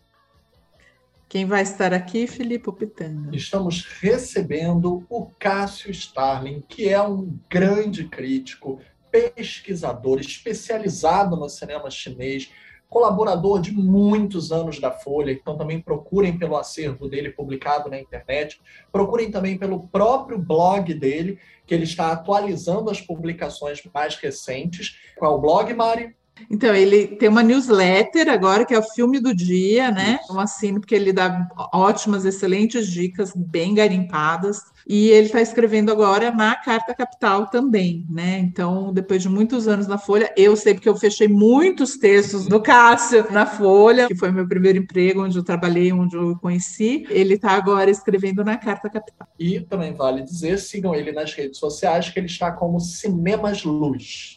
quem 1.33 1.45
vai 1.45 1.63
estar 1.63 1.93
aqui, 1.93 2.25
Filipe 2.25 2.71
Pitanga? 2.71 3.35
Estamos 3.35 3.85
recebendo 3.99 5.03
o 5.09 5.25
Cássio 5.39 5.91
Starling, 5.91 6.63
que 6.69 6.87
é 6.87 7.01
um 7.01 7.37
grande 7.49 8.07
crítico, 8.07 8.79
pesquisador 9.13 10.19
especializado 10.19 11.35
no 11.35 11.47
cinema 11.47 11.91
chinês, 11.91 12.49
colaborador 12.89 13.61
de 13.61 13.71
muitos 13.71 14.51
anos 14.51 14.79
da 14.79 14.91
Folha, 14.91 15.31
então 15.31 15.55
também 15.55 15.79
procurem 15.79 16.37
pelo 16.37 16.57
acervo 16.57 17.07
dele 17.07 17.29
publicado 17.29 17.89
na 17.89 17.99
internet, 17.99 18.59
procurem 18.91 19.29
também 19.29 19.57
pelo 19.57 19.87
próprio 19.87 20.39
blog 20.39 20.91
dele, 20.95 21.39
que 21.65 21.73
ele 21.75 21.83
está 21.83 22.11
atualizando 22.11 22.89
as 22.89 22.99
publicações 22.99 23.81
mais 23.93 24.15
recentes. 24.15 24.97
Qual 25.15 25.33
é 25.33 25.35
o 25.35 25.41
blog, 25.41 25.73
Mari? 25.73 26.15
Então, 26.49 26.75
ele 26.75 27.07
tem 27.07 27.29
uma 27.29 27.43
newsletter 27.43 28.29
agora, 28.29 28.65
que 28.65 28.73
é 28.73 28.79
o 28.79 28.83
filme 28.83 29.19
do 29.19 29.33
dia, 29.33 29.91
né? 29.91 30.19
Isso. 30.21 30.33
Eu 30.33 30.39
assino 30.39 30.79
porque 30.79 30.95
ele 30.95 31.13
dá 31.13 31.47
ótimas, 31.73 32.25
excelentes 32.25 32.87
dicas, 32.87 33.33
bem 33.35 33.73
garimpadas. 33.73 34.61
E 34.87 35.09
ele 35.09 35.27
está 35.27 35.41
escrevendo 35.41 35.91
agora 35.91 36.29
na 36.31 36.55
Carta 36.55 36.93
Capital 36.93 37.47
também, 37.47 38.05
né? 38.09 38.39
Então, 38.39 38.91
depois 38.91 39.21
de 39.21 39.29
muitos 39.29 39.67
anos 39.67 39.87
na 39.87 39.97
Folha, 39.97 40.33
eu 40.35 40.55
sei 40.55 40.73
porque 40.73 40.89
eu 40.89 40.95
fechei 40.95 41.27
muitos 41.27 41.97
textos 41.97 42.47
do 42.47 42.61
Cássio 42.61 43.31
na 43.31 43.45
Folha, 43.45 44.07
que 44.07 44.15
foi 44.15 44.31
meu 44.31 44.47
primeiro 44.47 44.79
emprego, 44.79 45.23
onde 45.23 45.37
eu 45.37 45.43
trabalhei, 45.43 45.93
onde 45.93 46.15
eu 46.15 46.35
conheci. 46.37 47.05
Ele 47.09 47.35
está 47.35 47.51
agora 47.51 47.89
escrevendo 47.89 48.43
na 48.43 48.57
Carta 48.57 48.89
Capital. 48.89 49.27
E 49.39 49.61
também 49.61 49.93
vale 49.93 50.21
dizer, 50.21 50.59
sigam 50.59 50.93
ele 50.93 51.11
nas 51.11 51.33
redes 51.33 51.59
sociais, 51.59 52.09
que 52.09 52.19
ele 52.19 52.27
está 52.27 52.51
como 52.51 52.79
Cinemas 52.79 53.63
Luz. 53.63 54.32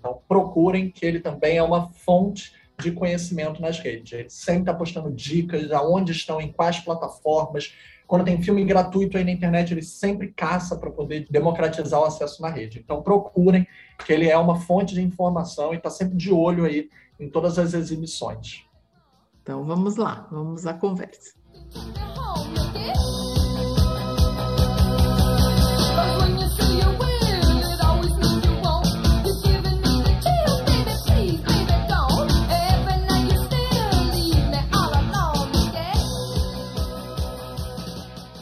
Então, 0.00 0.20
procurem, 0.26 0.90
que 0.90 1.04
ele 1.04 1.20
também 1.20 1.58
é 1.58 1.62
uma 1.62 1.90
fonte 1.92 2.52
de 2.80 2.90
conhecimento 2.90 3.60
nas 3.60 3.78
redes. 3.78 4.12
Ele 4.12 4.30
sempre 4.30 4.62
está 4.62 4.74
postando 4.74 5.10
dicas, 5.10 5.70
aonde 5.70 6.12
estão, 6.12 6.40
em 6.40 6.50
quais 6.50 6.80
plataformas. 6.80 7.74
Quando 8.06 8.24
tem 8.24 8.42
filme 8.42 8.64
gratuito 8.64 9.18
aí 9.18 9.24
na 9.24 9.30
internet, 9.30 9.72
ele 9.72 9.82
sempre 9.82 10.32
caça 10.32 10.76
para 10.76 10.90
poder 10.90 11.26
democratizar 11.30 12.00
o 12.00 12.04
acesso 12.04 12.40
na 12.40 12.48
rede. 12.48 12.80
Então, 12.82 13.02
procurem, 13.02 13.66
que 14.04 14.12
ele 14.12 14.28
é 14.28 14.36
uma 14.36 14.58
fonte 14.58 14.94
de 14.94 15.02
informação 15.02 15.74
e 15.74 15.76
está 15.76 15.90
sempre 15.90 16.16
de 16.16 16.32
olho 16.32 16.64
aí 16.64 16.88
em 17.20 17.28
todas 17.28 17.58
as 17.58 17.74
exibições. 17.74 18.64
Então, 19.42 19.64
vamos 19.64 19.96
lá, 19.96 20.26
vamos 20.32 20.66
à 20.66 20.72
conversa. 20.72 21.38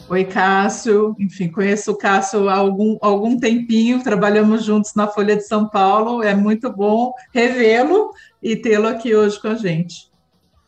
Oi, 0.09 0.25
Cássio. 0.25 1.15
Enfim, 1.19 1.49
conheço 1.49 1.91
o 1.91 1.95
Cássio 1.95 2.49
há 2.49 2.55
algum, 2.55 2.97
algum 2.99 3.39
tempinho, 3.39 4.01
trabalhamos 4.03 4.65
juntos 4.65 4.95
na 4.95 5.07
Folha 5.07 5.35
de 5.35 5.43
São 5.43 5.69
Paulo. 5.69 6.23
É 6.23 6.33
muito 6.33 6.73
bom 6.73 7.13
revê-lo 7.31 8.09
e 8.41 8.55
tê-lo 8.55 8.87
aqui 8.87 9.13
hoje 9.13 9.39
com 9.39 9.49
a 9.49 9.53
gente. 9.53 10.09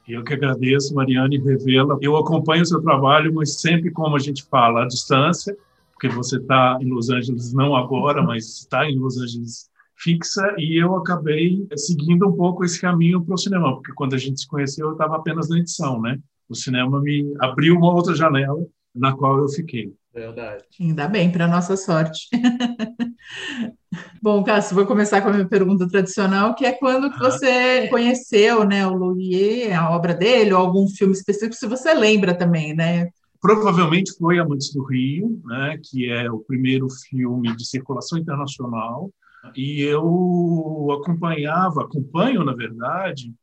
Eu 0.07 0.23
que 0.23 0.35
agradeço, 0.35 0.93
Mariane, 0.93 1.39
revê-la. 1.39 1.97
Eu 2.01 2.15
acompanho 2.17 2.61
o 2.61 2.65
seu 2.67 2.79
trabalho, 2.83 3.33
mas 3.33 3.59
sempre, 3.59 3.89
como 3.89 4.15
a 4.15 4.19
gente 4.19 4.43
fala, 4.43 4.83
à 4.83 4.87
distância, 4.87 5.57
porque 5.91 6.07
você 6.07 6.37
está 6.37 6.77
em 6.79 6.91
Los 6.91 7.09
Angeles, 7.09 7.51
não 7.51 7.75
agora, 7.75 8.21
mas 8.21 8.45
está 8.59 8.87
em 8.87 8.95
Los 8.95 9.17
Angeles 9.17 9.71
fixa, 9.95 10.53
e 10.59 10.79
eu 10.79 10.95
acabei 10.95 11.67
seguindo 11.75 12.27
um 12.27 12.33
pouco 12.33 12.63
esse 12.63 12.79
caminho 12.79 13.23
para 13.23 13.33
o 13.33 13.37
cinema, 13.37 13.73
porque 13.75 13.93
quando 13.93 14.13
a 14.13 14.17
gente 14.17 14.41
se 14.41 14.47
conheceu, 14.47 14.87
eu 14.87 14.93
estava 14.93 15.15
apenas 15.15 15.49
na 15.49 15.57
edição, 15.57 15.99
né? 15.99 16.19
O 16.47 16.55
cinema 16.55 17.01
me 17.01 17.33
abriu 17.39 17.75
uma 17.75 17.93
outra 17.93 18.15
janela 18.15 18.63
na 18.93 19.15
qual 19.15 19.39
eu 19.39 19.49
fiquei. 19.49 19.93
Verdade. 20.13 20.65
Ainda 20.79 21.07
bem, 21.07 21.31
para 21.31 21.47
nossa 21.47 21.77
sorte. 21.77 22.27
Bom, 24.21 24.43
Cássio, 24.43 24.75
vou 24.75 24.85
começar 24.85 25.21
com 25.21 25.29
a 25.29 25.33
minha 25.33 25.47
pergunta 25.47 25.87
tradicional, 25.87 26.53
que 26.53 26.65
é 26.65 26.73
quando 26.73 27.11
que 27.11 27.19
você 27.19 27.87
conheceu 27.87 28.65
né, 28.65 28.85
o 28.85 28.93
Loulier, 28.93 29.77
a 29.77 29.89
obra 29.89 30.13
dele, 30.13 30.53
ou 30.53 30.59
algum 30.59 30.87
filme 30.87 31.13
específico, 31.13 31.55
se 31.55 31.67
você 31.67 31.93
lembra 31.93 32.33
também, 32.33 32.75
né? 32.75 33.09
Provavelmente 33.41 34.13
foi 34.17 34.37
Amantes 34.37 34.73
do 34.73 34.83
Rio, 34.83 35.41
né, 35.45 35.79
que 35.83 36.09
é 36.09 36.29
o 36.29 36.39
primeiro 36.39 36.87
filme 37.09 37.55
de 37.55 37.65
circulação 37.65 38.19
internacional, 38.19 39.09
e 39.55 39.81
eu 39.81 40.87
acompanhava, 41.01 41.81
acompanho, 41.81 42.43
na 42.43 42.53
verdade, 42.53 43.33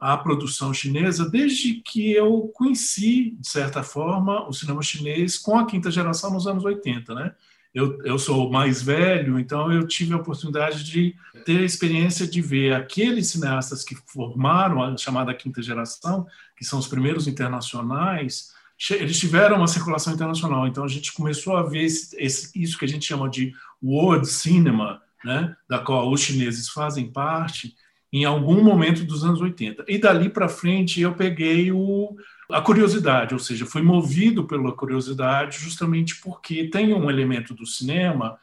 a 0.00 0.16
produção 0.16 0.72
chinesa 0.72 1.28
desde 1.28 1.74
que 1.74 2.10
eu 2.12 2.50
conheci, 2.54 3.36
de 3.38 3.46
certa 3.46 3.82
forma, 3.82 4.48
o 4.48 4.52
cinema 4.52 4.82
chinês 4.82 5.36
com 5.36 5.58
a 5.58 5.66
quinta 5.66 5.90
geração 5.90 6.32
nos 6.32 6.46
anos 6.46 6.64
80, 6.64 7.14
né? 7.14 7.34
Eu, 7.72 8.02
eu 8.02 8.18
sou 8.18 8.50
mais 8.50 8.82
velho, 8.82 9.38
então 9.38 9.70
eu 9.70 9.86
tive 9.86 10.12
a 10.12 10.16
oportunidade 10.16 10.82
de 10.82 11.14
ter 11.44 11.58
a 11.58 11.64
experiência 11.64 12.26
de 12.26 12.40
ver 12.40 12.72
aqueles 12.74 13.28
cineastas 13.28 13.84
que 13.84 13.94
formaram 13.94 14.82
a 14.82 14.96
chamada 14.96 15.32
quinta 15.34 15.62
geração, 15.62 16.26
que 16.56 16.64
são 16.64 16.80
os 16.80 16.88
primeiros 16.88 17.28
internacionais, 17.28 18.52
eles 18.90 19.18
tiveram 19.18 19.58
uma 19.58 19.68
circulação 19.68 20.14
internacional. 20.14 20.66
Então 20.66 20.82
a 20.82 20.88
gente 20.88 21.12
começou 21.12 21.56
a 21.56 21.62
ver 21.62 21.84
esse, 21.84 22.16
esse, 22.18 22.50
isso 22.60 22.78
que 22.78 22.86
a 22.86 22.88
gente 22.88 23.04
chama 23.04 23.28
de 23.28 23.52
world 23.82 24.26
cinema, 24.26 25.02
né, 25.22 25.54
da 25.68 25.78
qual 25.78 26.10
os 26.10 26.20
chineses 26.20 26.70
fazem 26.70 27.12
parte, 27.12 27.76
em 28.12 28.24
algum 28.24 28.62
momento 28.62 29.04
dos 29.04 29.24
anos 29.24 29.40
80. 29.40 29.84
E 29.88 29.98
dali 29.98 30.28
para 30.28 30.48
frente 30.48 31.00
eu 31.00 31.14
peguei 31.14 31.70
o, 31.70 32.16
a 32.50 32.60
curiosidade, 32.60 33.34
ou 33.34 33.40
seja, 33.40 33.66
fui 33.66 33.82
movido 33.82 34.46
pela 34.46 34.72
curiosidade 34.72 35.58
justamente 35.58 36.20
porque 36.20 36.68
tem 36.68 36.92
um 36.92 37.08
elemento 37.08 37.54
do 37.54 37.64
cinema, 37.66 38.38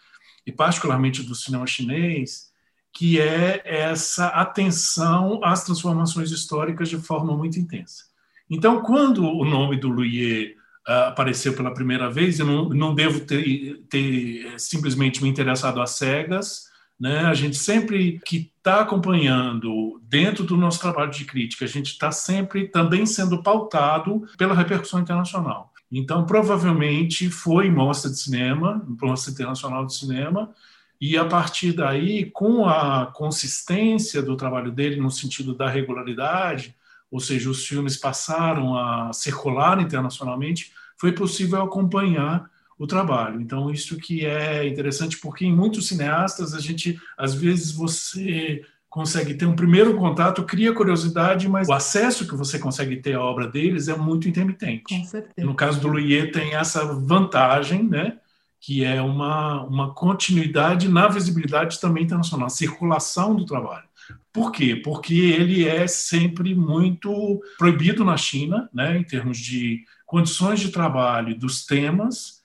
e 0.47 0.51
particularmente 0.51 1.21
do 1.21 1.36
cinema 1.36 1.67
chinês, 1.67 2.50
que 2.93 3.19
é 3.19 3.62
essa 3.65 4.27
atenção 4.27 5.41
às 5.43 5.65
transformações 5.65 6.31
históricas 6.31 6.88
de 6.88 6.97
forma 6.97 7.36
muito 7.36 7.59
intensa. 7.59 8.05
Então, 8.50 8.81
quando 8.81 9.25
o 9.25 9.43
nome 9.43 9.77
do 9.77 9.89
Luye 9.89 10.55
uh, 10.88 11.09
apareceu 11.09 11.53
pela 11.53 11.74
primeira 11.74 12.09
vez, 12.09 12.39
eu 12.39 12.45
não, 12.45 12.69
não 12.69 12.95
devo 12.95 13.19
ter, 13.19 13.83
ter 13.89 14.57
simplesmente 14.57 15.21
me 15.21 15.27
interessado 15.27 15.81
às 15.81 15.91
cegas, 15.91 16.67
né? 16.97 17.25
A 17.25 17.33
gente 17.33 17.57
sempre 17.57 18.19
que 18.25 18.50
está 18.67 18.81
acompanhando 18.81 20.01
dentro 20.03 20.43
do 20.43 20.57
nosso 20.57 20.81
trabalho 20.81 21.09
de 21.09 21.24
crítica, 21.24 21.63
a 21.63 21.67
gente 21.67 21.91
está 21.91 22.12
sempre 22.12 22.67
também 22.67 23.05
sendo 23.05 23.41
pautado 23.41 24.27
pela 24.38 24.53
repercussão 24.53 25.00
internacional. 25.00 25.71
Então, 25.89 26.25
provavelmente 26.25 27.29
foi 27.29 27.71
mostra 27.71 28.12
de 28.12 28.19
cinema, 28.19 28.86
mostra 29.01 29.31
internacional 29.31 29.86
de 29.86 29.95
cinema, 29.95 30.53
e 31.00 31.17
a 31.17 31.24
partir 31.24 31.71
daí, 31.71 32.29
com 32.29 32.65
a 32.65 33.05
consistência 33.05 34.21
do 34.21 34.36
trabalho 34.36 34.69
dele 34.69 35.00
no 35.00 35.09
sentido 35.09 35.55
da 35.55 35.69
regularidade, 35.69 36.75
ou 37.09 37.21
seja, 37.21 37.50
os 37.50 37.65
filmes 37.65 37.95
passaram 37.95 38.77
a 38.77 39.13
circular 39.13 39.79
internacionalmente, 39.79 40.74
foi 40.97 41.13
possível 41.13 41.62
acompanhar 41.62 42.50
o 42.77 42.86
trabalho. 42.86 43.41
Então, 43.41 43.72
isso 43.72 43.98
que 43.98 44.25
é 44.25 44.67
interessante, 44.67 45.17
porque 45.17 45.46
em 45.46 45.55
muitos 45.55 45.88
cineastas, 45.88 46.53
a 46.53 46.60
gente, 46.60 47.00
às 47.17 47.34
vezes, 47.34 47.72
você 47.72 48.63
consegue 48.89 49.34
ter 49.34 49.46
um 49.46 49.55
primeiro 49.55 49.96
contato, 49.96 50.43
cria 50.43 50.74
curiosidade, 50.74 51.48
mas 51.50 51.67
o 51.67 51.74
acesso 51.74 52.27
que 52.27 52.36
você 52.36 52.57
consegue 52.57 52.98
ter 52.98 53.15
à 53.15 53.22
obra 53.22 53.48
deles 53.48 53.88
é 53.88 53.96
muito 53.96 54.29
intermitente. 54.29 54.98
Com 54.98 55.03
certeza. 55.03 55.48
No 55.48 55.55
caso 55.55 55.79
do 55.79 55.88
Louier, 55.88 56.31
tem 56.31 56.55
essa 56.55 56.86
vantagem, 56.86 57.84
né? 57.84 58.17
que 58.60 58.84
é 58.84 59.01
uma, 59.01 59.63
uma 59.63 59.93
continuidade 59.93 60.89
na 60.89 61.07
visibilidade 61.07 61.79
também 61.79 62.03
internacional, 62.03 62.50
circulação 62.50 63.36
do 63.36 63.46
trabalho. 63.46 63.88
Por 64.31 64.51
quê? 64.51 64.75
Porque 64.75 65.13
ele 65.15 65.67
é 65.67 65.88
sempre 65.88 66.53
muito 66.55 67.41
proibido 67.57 68.03
na 68.03 68.17
China, 68.17 68.69
né, 68.74 68.98
em 68.98 69.03
termos 69.03 69.38
de 69.38 69.84
condições 70.05 70.60
de 70.60 70.69
trabalho 70.69 71.38
dos 71.38 71.65
temas, 71.65 72.37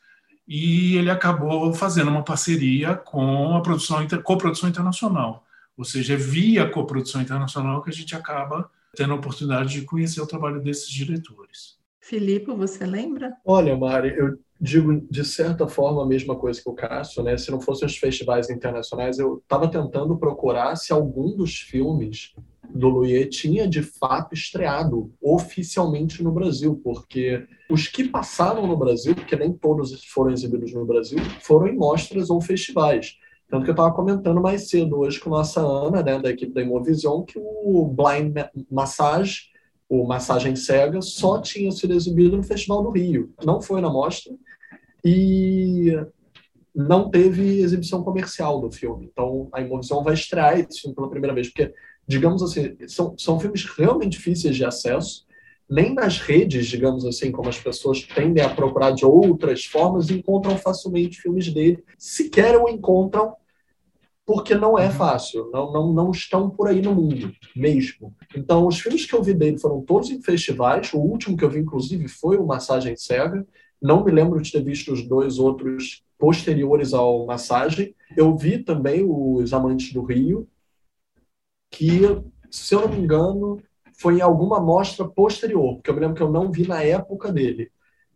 e 0.46 0.96
ele 0.96 1.10
acabou 1.10 1.72
fazendo 1.72 2.10
uma 2.10 2.24
parceria 2.24 2.94
com 2.94 3.56
a 3.56 3.60
produção 3.60 4.06
coprodução 4.24 4.68
internacional, 4.68 5.44
ou 5.76 5.84
seja, 5.84 6.14
é 6.14 6.16
via 6.16 6.68
coprodução 6.68 7.22
internacional 7.22 7.82
que 7.82 7.90
a 7.90 7.92
gente 7.92 8.14
acaba 8.14 8.70
tendo 8.94 9.12
a 9.12 9.16
oportunidade 9.16 9.80
de 9.80 9.86
conhecer 9.86 10.20
o 10.20 10.26
trabalho 10.26 10.60
desses 10.60 10.88
diretores. 10.88 11.78
Filipe, 12.00 12.52
você 12.52 12.84
lembra? 12.84 13.32
Olha, 13.44 13.76
Mari, 13.76 14.14
eu 14.16 14.38
digo 14.60 15.00
de 15.10 15.24
certa 15.24 15.66
forma 15.66 16.02
a 16.02 16.06
mesma 16.06 16.36
coisa 16.36 16.60
que 16.60 16.68
o 16.68 16.74
Cássio, 16.74 17.22
né? 17.22 17.36
Se 17.38 17.50
não 17.50 17.60
fossem 17.60 17.86
os 17.86 17.96
festivais 17.96 18.50
internacionais, 18.50 19.18
eu 19.18 19.38
estava 19.38 19.68
tentando 19.68 20.16
procurar 20.16 20.76
se 20.76 20.92
algum 20.92 21.34
dos 21.34 21.60
filmes 21.60 22.34
do 22.74 22.88
Louis 22.88 23.28
tinha 23.34 23.68
de 23.68 23.82
fato 23.82 24.34
estreado 24.34 25.12
oficialmente 25.20 26.22
no 26.22 26.32
Brasil, 26.32 26.80
porque 26.82 27.46
os 27.70 27.86
que 27.86 28.04
passaram 28.04 28.66
no 28.66 28.76
Brasil, 28.76 29.14
porque 29.14 29.36
nem 29.36 29.52
todos 29.52 30.04
foram 30.06 30.32
exibidos 30.32 30.72
no 30.72 30.86
Brasil, 30.86 31.18
foram 31.40 31.68
em 31.68 31.76
mostras 31.76 32.30
ou 32.30 32.40
festivais. 32.40 33.18
Tanto 33.48 33.64
que 33.64 33.70
eu 33.70 33.74
estava 33.74 33.94
comentando 33.94 34.40
mais 34.40 34.70
cedo 34.70 34.98
hoje 35.00 35.20
com 35.20 35.28
a 35.34 35.38
nossa 35.38 35.60
Ana, 35.60 36.02
né, 36.02 36.18
da 36.18 36.30
equipe 36.30 36.54
da 36.54 36.62
Imovision, 36.62 37.22
que 37.22 37.38
o 37.38 37.86
Blind 37.86 38.34
Massage, 38.70 39.50
o 39.88 40.06
Massagem 40.06 40.56
Cega, 40.56 41.02
só 41.02 41.38
tinha 41.40 41.70
sido 41.70 41.92
exibido 41.92 42.36
no 42.36 42.42
Festival 42.42 42.82
do 42.82 42.90
Rio. 42.90 43.34
Não 43.44 43.60
foi 43.60 43.82
na 43.82 43.90
mostra 43.90 44.32
e 45.04 45.94
não 46.74 47.10
teve 47.10 47.60
exibição 47.60 48.02
comercial 48.02 48.58
do 48.58 48.70
filme. 48.70 49.10
Então 49.12 49.48
a 49.52 49.60
Imovision 49.60 50.02
vai 50.02 50.14
estrear 50.14 50.58
esse 50.58 50.80
filme 50.80 50.96
pela 50.96 51.10
primeira 51.10 51.34
vez, 51.34 51.48
porque 51.48 51.74
digamos 52.06 52.42
assim, 52.42 52.76
são, 52.86 53.14
são 53.18 53.38
filmes 53.38 53.64
realmente 53.64 54.12
difíceis 54.12 54.56
de 54.56 54.64
acesso. 54.64 55.26
Nem 55.68 55.94
nas 55.94 56.18
redes, 56.18 56.66
digamos 56.66 57.04
assim, 57.06 57.30
como 57.32 57.48
as 57.48 57.58
pessoas 57.58 58.02
tendem 58.02 58.44
a 58.44 58.54
procurar 58.54 58.90
de 58.90 59.06
outras 59.06 59.64
formas, 59.64 60.10
encontram 60.10 60.56
facilmente 60.58 61.20
filmes 61.20 61.52
dele. 61.52 61.82
Sequer 61.96 62.58
o 62.58 62.68
encontram 62.68 63.34
porque 64.24 64.54
não 64.54 64.78
é 64.78 64.88
fácil, 64.88 65.50
não, 65.52 65.72
não, 65.72 65.92
não 65.92 66.10
estão 66.10 66.48
por 66.48 66.68
aí 66.68 66.80
no 66.80 66.94
mundo 66.94 67.32
mesmo. 67.56 68.14
Então, 68.36 68.66
os 68.66 68.78
filmes 68.78 69.04
que 69.04 69.14
eu 69.14 69.22
vi 69.22 69.34
dele 69.34 69.58
foram 69.58 69.82
todos 69.82 70.10
em 70.10 70.22
festivais. 70.22 70.92
O 70.92 70.98
último 70.98 71.36
que 71.36 71.44
eu 71.44 71.50
vi, 71.50 71.58
inclusive, 71.58 72.06
foi 72.08 72.36
o 72.36 72.46
Massagem 72.46 72.96
Cega. 72.96 73.44
Não 73.80 74.04
me 74.04 74.12
lembro 74.12 74.40
de 74.40 74.52
ter 74.52 74.62
visto 74.62 74.92
os 74.92 75.06
dois 75.06 75.38
outros 75.38 76.04
posteriores 76.18 76.94
ao 76.94 77.26
Massagem. 77.26 77.94
Eu 78.16 78.36
vi 78.36 78.58
também 78.58 79.04
os 79.04 79.52
Amantes 79.52 79.92
do 79.92 80.02
Rio, 80.02 80.46
que, 81.72 82.02
se 82.50 82.74
eu 82.74 82.82
não 82.82 82.88
me 82.88 82.98
engano, 82.98 83.60
foi 83.98 84.18
em 84.18 84.20
alguma 84.20 84.60
mostra 84.60 85.08
posterior, 85.08 85.74
porque 85.74 85.90
eu 85.90 85.94
me 85.94 86.00
lembro 86.00 86.14
que 86.14 86.22
eu 86.22 86.30
não 86.30 86.52
vi 86.52 86.68
na 86.68 86.82
época 86.82 87.32
dele 87.32 87.72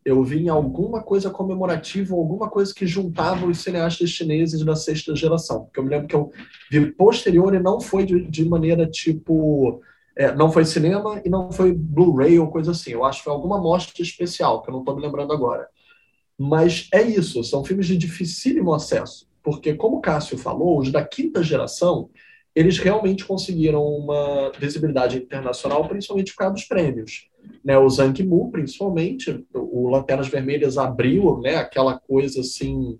eu 0.06 0.22
vi 0.22 0.44
em 0.44 0.48
alguma 0.48 1.02
coisa 1.02 1.30
comemorativa, 1.30 2.14
alguma 2.14 2.48
coisa 2.48 2.72
que 2.72 2.86
juntava 2.86 3.44
os 3.44 3.58
cineastas 3.58 4.08
chineses 4.08 4.64
da 4.64 4.76
sexta 4.76 5.16
geração. 5.16 5.64
Porque 5.64 5.80
eu 5.80 5.84
me 5.84 5.90
lembro 5.90 6.06
que 6.06 6.14
eu 6.14 6.30
vi 6.70 6.92
posterior 6.92 7.52
e 7.52 7.58
não 7.58 7.80
foi 7.80 8.06
de, 8.06 8.22
de 8.22 8.44
maneira 8.44 8.86
tipo. 8.88 9.82
É, 10.16 10.32
não 10.32 10.52
foi 10.52 10.64
cinema 10.64 11.20
e 11.24 11.28
não 11.28 11.50
foi 11.50 11.72
Blu-ray 11.72 12.38
ou 12.38 12.52
coisa 12.52 12.70
assim. 12.70 12.92
Eu 12.92 13.04
acho 13.04 13.18
que 13.18 13.24
foi 13.24 13.32
alguma 13.32 13.60
mostra 13.60 14.00
especial, 14.00 14.62
que 14.62 14.70
eu 14.70 14.72
não 14.74 14.78
estou 14.78 14.94
me 14.94 15.02
lembrando 15.02 15.32
agora. 15.32 15.66
Mas 16.38 16.88
é 16.92 17.02
isso, 17.02 17.42
são 17.42 17.64
filmes 17.64 17.88
de 17.88 17.98
dificílimo 17.98 18.72
acesso. 18.72 19.26
Porque, 19.42 19.74
como 19.74 19.96
o 19.96 20.00
Cássio 20.00 20.38
falou, 20.38 20.78
os 20.78 20.92
da 20.92 21.04
quinta 21.04 21.42
geração, 21.42 22.10
eles 22.56 22.78
realmente 22.78 23.24
conseguiram 23.24 23.84
uma 23.84 24.50
visibilidade 24.58 25.18
internacional, 25.18 25.86
principalmente 25.86 26.32
por 26.32 26.38
causa 26.38 26.54
dos 26.54 26.64
prêmios 26.64 27.28
né, 27.64 27.76
o 27.78 27.88
Zhang 27.88 28.22
Mu, 28.22 28.50
principalmente, 28.50 29.44
o 29.52 29.88
Lanternas 29.90 30.28
Vermelhas 30.28 30.78
abriu 30.78 31.38
né, 31.40 31.56
aquela 31.56 31.98
coisa 31.98 32.40
assim, 32.40 32.98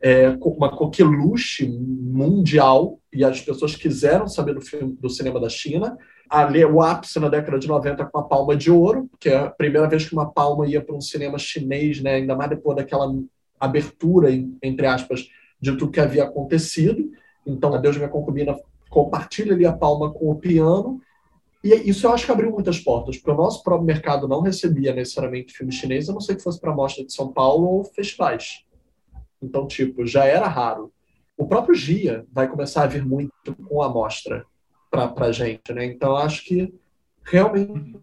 é, 0.00 0.36
uma 0.40 0.74
coqueluche 0.74 1.66
mundial, 1.68 2.98
e 3.12 3.24
as 3.24 3.40
pessoas 3.40 3.74
quiseram 3.76 4.28
saber 4.28 4.54
do, 4.54 4.60
filme, 4.60 4.96
do 5.00 5.08
cinema 5.08 5.40
da 5.40 5.48
China. 5.48 5.96
Ali, 6.28 6.64
o 6.64 6.82
ápice 6.82 7.20
na 7.20 7.28
década 7.28 7.58
de 7.58 7.68
90 7.68 8.04
com 8.06 8.18
a 8.18 8.24
Palma 8.24 8.56
de 8.56 8.70
Ouro, 8.70 9.08
que 9.18 9.28
é 9.28 9.36
a 9.36 9.50
primeira 9.50 9.88
vez 9.88 10.06
que 10.06 10.12
uma 10.12 10.30
palma 10.30 10.66
ia 10.66 10.82
para 10.82 10.94
um 10.94 11.00
cinema 11.00 11.38
chinês, 11.38 12.02
né, 12.02 12.16
ainda 12.16 12.34
mais 12.34 12.50
depois 12.50 12.76
daquela 12.76 13.06
abertura, 13.58 14.28
entre 14.62 14.86
aspas, 14.86 15.28
de 15.60 15.70
tudo 15.76 15.90
que 15.90 16.00
havia 16.00 16.24
acontecido. 16.24 17.10
Então, 17.46 17.74
a 17.74 17.78
Deus 17.78 17.96
Minha 17.96 18.08
Concubina 18.08 18.58
compartilha 18.90 19.54
ali 19.54 19.64
a 19.64 19.72
palma 19.72 20.12
com 20.12 20.30
o 20.30 20.36
piano, 20.36 21.00
e 21.62 21.90
isso 21.90 22.06
eu 22.06 22.12
acho 22.12 22.24
que 22.24 22.32
abriu 22.32 22.50
muitas 22.50 22.78
portas, 22.78 23.16
porque 23.16 23.30
o 23.30 23.42
nosso 23.42 23.62
próprio 23.62 23.86
mercado 23.86 24.28
não 24.28 24.40
recebia 24.40 24.94
necessariamente 24.94 25.52
filme 25.52 25.72
chinês, 25.72 26.08
a 26.08 26.12
não 26.12 26.20
ser 26.20 26.36
que 26.36 26.42
fosse 26.42 26.60
para 26.60 26.70
a 26.70 26.74
Mostra 26.74 27.04
de 27.04 27.12
São 27.12 27.32
Paulo 27.32 27.66
ou 27.66 27.84
festivais. 27.84 28.64
Então, 29.42 29.66
tipo, 29.66 30.06
já 30.06 30.24
era 30.24 30.46
raro. 30.46 30.92
O 31.36 31.46
próprio 31.46 31.74
Gia 31.74 32.24
vai 32.32 32.48
começar 32.48 32.84
a 32.84 32.86
vir 32.86 33.04
muito 33.04 33.54
com 33.68 33.82
a 33.82 33.88
mostra 33.88 34.46
para 34.90 35.12
a 35.26 35.32
gente, 35.32 35.72
né? 35.72 35.84
Então, 35.84 36.16
acho 36.16 36.44
que 36.44 36.72
realmente, 37.22 38.00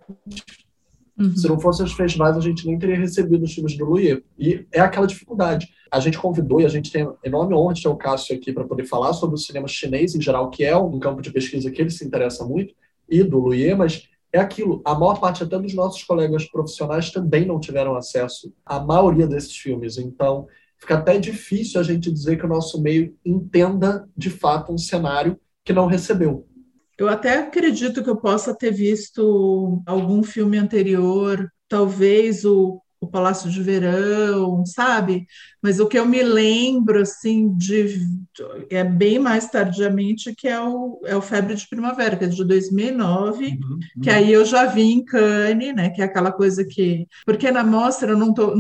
uhum. 1.24 1.38
se 1.38 1.48
não 1.48 1.60
fossem 1.60 1.86
os 1.86 1.94
festivais, 1.94 2.38
a 2.38 2.42
gente 2.42 2.66
nem 2.66 2.78
teria 2.78 2.98
recebido 2.98 3.44
os 3.44 3.54
filmes 3.54 3.78
do 3.78 3.86
Luier. 3.86 4.24
E 4.38 4.66
é 4.72 4.80
aquela 4.80 5.08
dificuldade. 5.08 5.70
A 5.92 6.00
gente 6.00 6.18
convidou 6.18 6.60
e 6.60 6.66
a 6.66 6.70
gente 6.70 6.92
tem 6.92 7.08
enorme 7.24 7.54
honra 7.54 7.74
de 7.74 7.84
ter 7.84 7.90
o 7.90 7.96
Cássio 7.96 8.36
aqui 8.36 8.52
para 8.52 8.64
poder 8.64 8.86
falar 8.86 9.14
sobre 9.14 9.36
o 9.36 9.40
cinema 9.40 9.68
chinês 9.68 10.16
em 10.16 10.22
geral, 10.22 10.50
que 10.50 10.64
é 10.64 10.76
um 10.76 11.00
campo 11.00 11.22
de 11.22 11.32
pesquisa 11.32 11.70
que 11.72 11.82
ele 11.82 11.90
se 11.90 12.06
interessa 12.06 12.46
muito 12.46 12.74
e 13.10 13.24
do 13.24 13.40
Luier, 13.40 13.78
mas 13.78 14.08
é 14.32 14.40
aquilo. 14.40 14.82
A 14.84 14.96
maior 14.96 15.20
parte 15.20 15.44
até 15.44 15.58
dos 15.60 15.74
nossos 15.76 16.04
colegas 16.04 16.46
profissionais 16.46 17.12
também 17.12 17.46
não 17.46 17.60
tiveram 17.60 17.96
acesso 17.96 18.52
à 18.66 18.80
maioria 18.80 19.28
desses 19.28 19.56
filmes. 19.56 19.98
Então, 19.98 20.48
fica 20.80 20.96
até 20.96 21.20
difícil 21.20 21.80
a 21.80 21.84
gente 21.84 22.12
dizer 22.12 22.38
que 22.38 22.46
o 22.46 22.50
nosso 22.50 22.82
meio 22.82 23.16
entenda 23.24 24.10
de 24.18 24.30
fato 24.30 24.74
um 24.74 24.78
cenário 24.78 25.40
que 25.64 25.72
não 25.72 25.86
recebeu. 25.86 26.48
Eu 26.98 27.10
até 27.10 27.40
acredito 27.40 28.04
que 28.04 28.10
eu 28.10 28.18
possa 28.18 28.56
ter 28.56 28.72
visto 28.72 29.82
algum 29.86 30.24
filme 30.24 30.58
anterior, 30.58 31.52
talvez 31.68 32.46
o 32.46 32.84
o 33.04 33.08
Palácio 33.08 33.50
de 33.52 33.62
Verão, 33.62 34.66
sabe? 34.66 35.28
Mas 35.62 35.80
o 35.80 35.88
que 35.88 36.00
eu 36.00 36.06
me 36.06 36.24
lembro, 36.24 37.02
assim, 37.02 37.54
de 37.56 38.00
é 38.70 38.84
bem 38.84 39.20
mais 39.20 39.50
tardiamente, 39.50 40.34
que 40.36 40.48
é 40.48 40.60
o, 40.60 41.02
é 41.06 41.16
o 41.16 41.22
Febre 41.22 41.54
de 41.54 41.68
Primavera, 41.68 42.16
que 42.16 42.24
é 42.24 42.28
de 42.28 42.44
2009, 42.44 43.46
uhum, 43.46 43.52
uhum. 43.52 43.80
que 44.02 44.10
aí 44.10 44.32
eu 44.32 44.46
já 44.46 44.66
vi 44.66 44.84
em 44.84 45.04
Cannes, 45.04 45.76
né? 45.76 45.90
Que 45.90 46.02
é 46.02 46.06
aquela 46.06 46.32
coisa 46.32 46.66
que... 46.66 47.06
Porque 47.26 47.52
na 47.52 47.64
mostra 47.64 48.12
eu 48.12 48.18
não 48.18 48.34
tô 48.34 48.54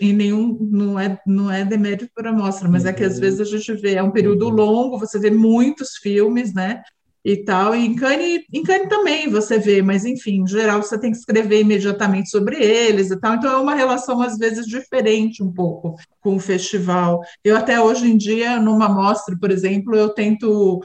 em 0.00 0.12
nenhum... 0.12 0.56
Não 0.60 0.98
é, 0.98 1.18
não 1.26 1.50
é 1.50 1.64
demérito 1.64 2.08
para 2.14 2.30
a 2.30 2.32
mostra, 2.32 2.68
mas 2.68 2.84
uhum. 2.84 2.90
é 2.90 2.92
que 2.92 3.04
às 3.04 3.14
uhum. 3.14 3.20
vezes 3.20 3.40
a 3.40 3.44
gente 3.44 3.72
vê, 3.74 3.94
é 3.94 4.02
um 4.02 4.12
período 4.12 4.46
uhum. 4.46 4.54
longo, 4.54 4.98
você 4.98 5.18
vê 5.18 5.30
muitos 5.30 5.96
filmes, 5.96 6.54
né? 6.54 6.82
E 7.28 7.44
tal. 7.44 7.74
E 7.74 7.84
em 7.84 7.94
Cannes, 7.94 8.42
em 8.50 8.62
Cannes 8.62 8.88
também 8.88 9.28
você 9.28 9.58
vê, 9.58 9.82
mas 9.82 10.06
enfim, 10.06 10.40
em 10.42 10.46
geral 10.46 10.82
você 10.82 10.98
tem 10.98 11.10
que 11.10 11.18
escrever 11.18 11.60
imediatamente 11.60 12.30
sobre 12.30 12.56
eles 12.56 13.10
e 13.10 13.20
tal. 13.20 13.34
Então 13.34 13.52
é 13.52 13.56
uma 13.58 13.74
relação 13.74 14.22
às 14.22 14.38
vezes 14.38 14.66
diferente 14.66 15.42
um 15.42 15.52
pouco 15.52 15.96
com 16.22 16.36
o 16.36 16.40
festival. 16.40 17.20
Eu 17.44 17.54
até 17.54 17.78
hoje 17.78 18.10
em 18.10 18.16
dia, 18.16 18.58
numa 18.58 18.88
mostra, 18.88 19.36
por 19.38 19.50
exemplo, 19.50 19.94
eu 19.94 20.08
tento 20.08 20.80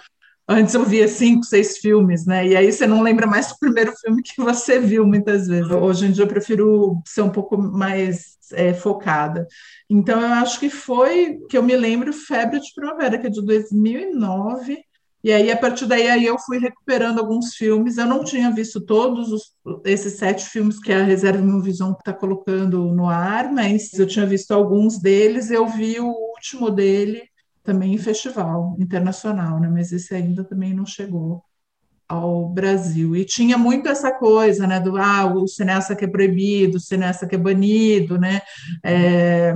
Antes 0.46 0.74
eu 0.74 0.84
via 0.84 1.08
cinco, 1.08 1.46
seis 1.46 1.78
filmes, 1.78 2.26
né? 2.26 2.46
E 2.46 2.58
aí 2.58 2.70
você 2.70 2.86
não 2.86 3.02
lembra 3.02 3.26
mais 3.26 3.48
do 3.48 3.58
primeiro 3.58 3.94
filme 3.96 4.22
que 4.22 4.42
você 4.42 4.78
viu 4.78 5.08
muitas 5.08 5.48
vezes. 5.48 5.72
Hoje 5.72 6.08
em 6.08 6.12
dia 6.12 6.26
eu 6.26 6.28
prefiro 6.28 7.02
ser 7.06 7.22
um 7.22 7.30
pouco 7.30 7.58
mais 7.58 8.38
é, 8.52 8.74
focada. 8.74 9.48
Então 9.90 10.20
eu 10.20 10.34
acho 10.34 10.60
que 10.60 10.70
foi 10.70 11.40
que 11.50 11.58
eu 11.58 11.64
me 11.64 11.78
lembro 11.78 12.12
Febre 12.12 12.60
de 12.60 12.74
Primavera, 12.76 13.18
que 13.18 13.28
é 13.28 13.30
de 13.30 13.42
2009 13.42 14.84
e 15.24 15.32
aí, 15.32 15.50
a 15.50 15.58
partir 15.58 15.86
daí, 15.86 16.08
aí 16.10 16.26
eu 16.26 16.38
fui 16.38 16.60
recuperando 16.60 17.20
alguns 17.20 17.56
filmes. 17.56 17.98
Eu 17.98 18.06
não 18.06 18.26
tinha 18.26 18.52
visto 18.52 18.82
todos 18.82 19.32
os, 19.32 19.54
esses 19.86 20.18
sete 20.18 20.46
filmes 20.50 20.80
que 20.80 20.92
a 20.92 21.04
Reserva 21.04 21.62
Visão 21.62 21.94
está 21.94 22.12
colocando 22.12 22.94
no 22.94 23.08
ar, 23.10 23.50
mas 23.50 23.94
eu 23.94 24.06
tinha 24.06 24.26
visto 24.26 24.52
alguns 24.52 25.00
deles. 25.00 25.50
Eu 25.50 25.66
vi 25.66 25.98
o 26.00 26.08
último 26.08 26.70
dele 26.70 27.24
também 27.64 27.94
em 27.94 27.98
festival 27.98 28.76
internacional, 28.78 29.62
né? 29.62 29.70
mas 29.72 29.94
esse 29.94 30.14
ainda 30.14 30.44
também 30.44 30.74
não 30.74 30.86
chegou 30.86 31.42
ao 32.08 32.50
Brasil. 32.50 33.16
E 33.16 33.24
tinha 33.24 33.58
muito 33.58 33.88
essa 33.88 34.12
coisa, 34.12 34.68
né, 34.68 34.80
do 34.80 34.98
ah, 34.98 35.26
o 35.34 35.48
cineasta 35.48 35.96
que 35.96 36.06
é 36.06 36.08
proibido, 36.08 36.78
o 36.78 36.82
cineasta 36.82 37.26
que 37.26 37.36
é 37.36 37.38
banido, 37.38 38.20
né, 38.20 38.42
é, 38.84 39.54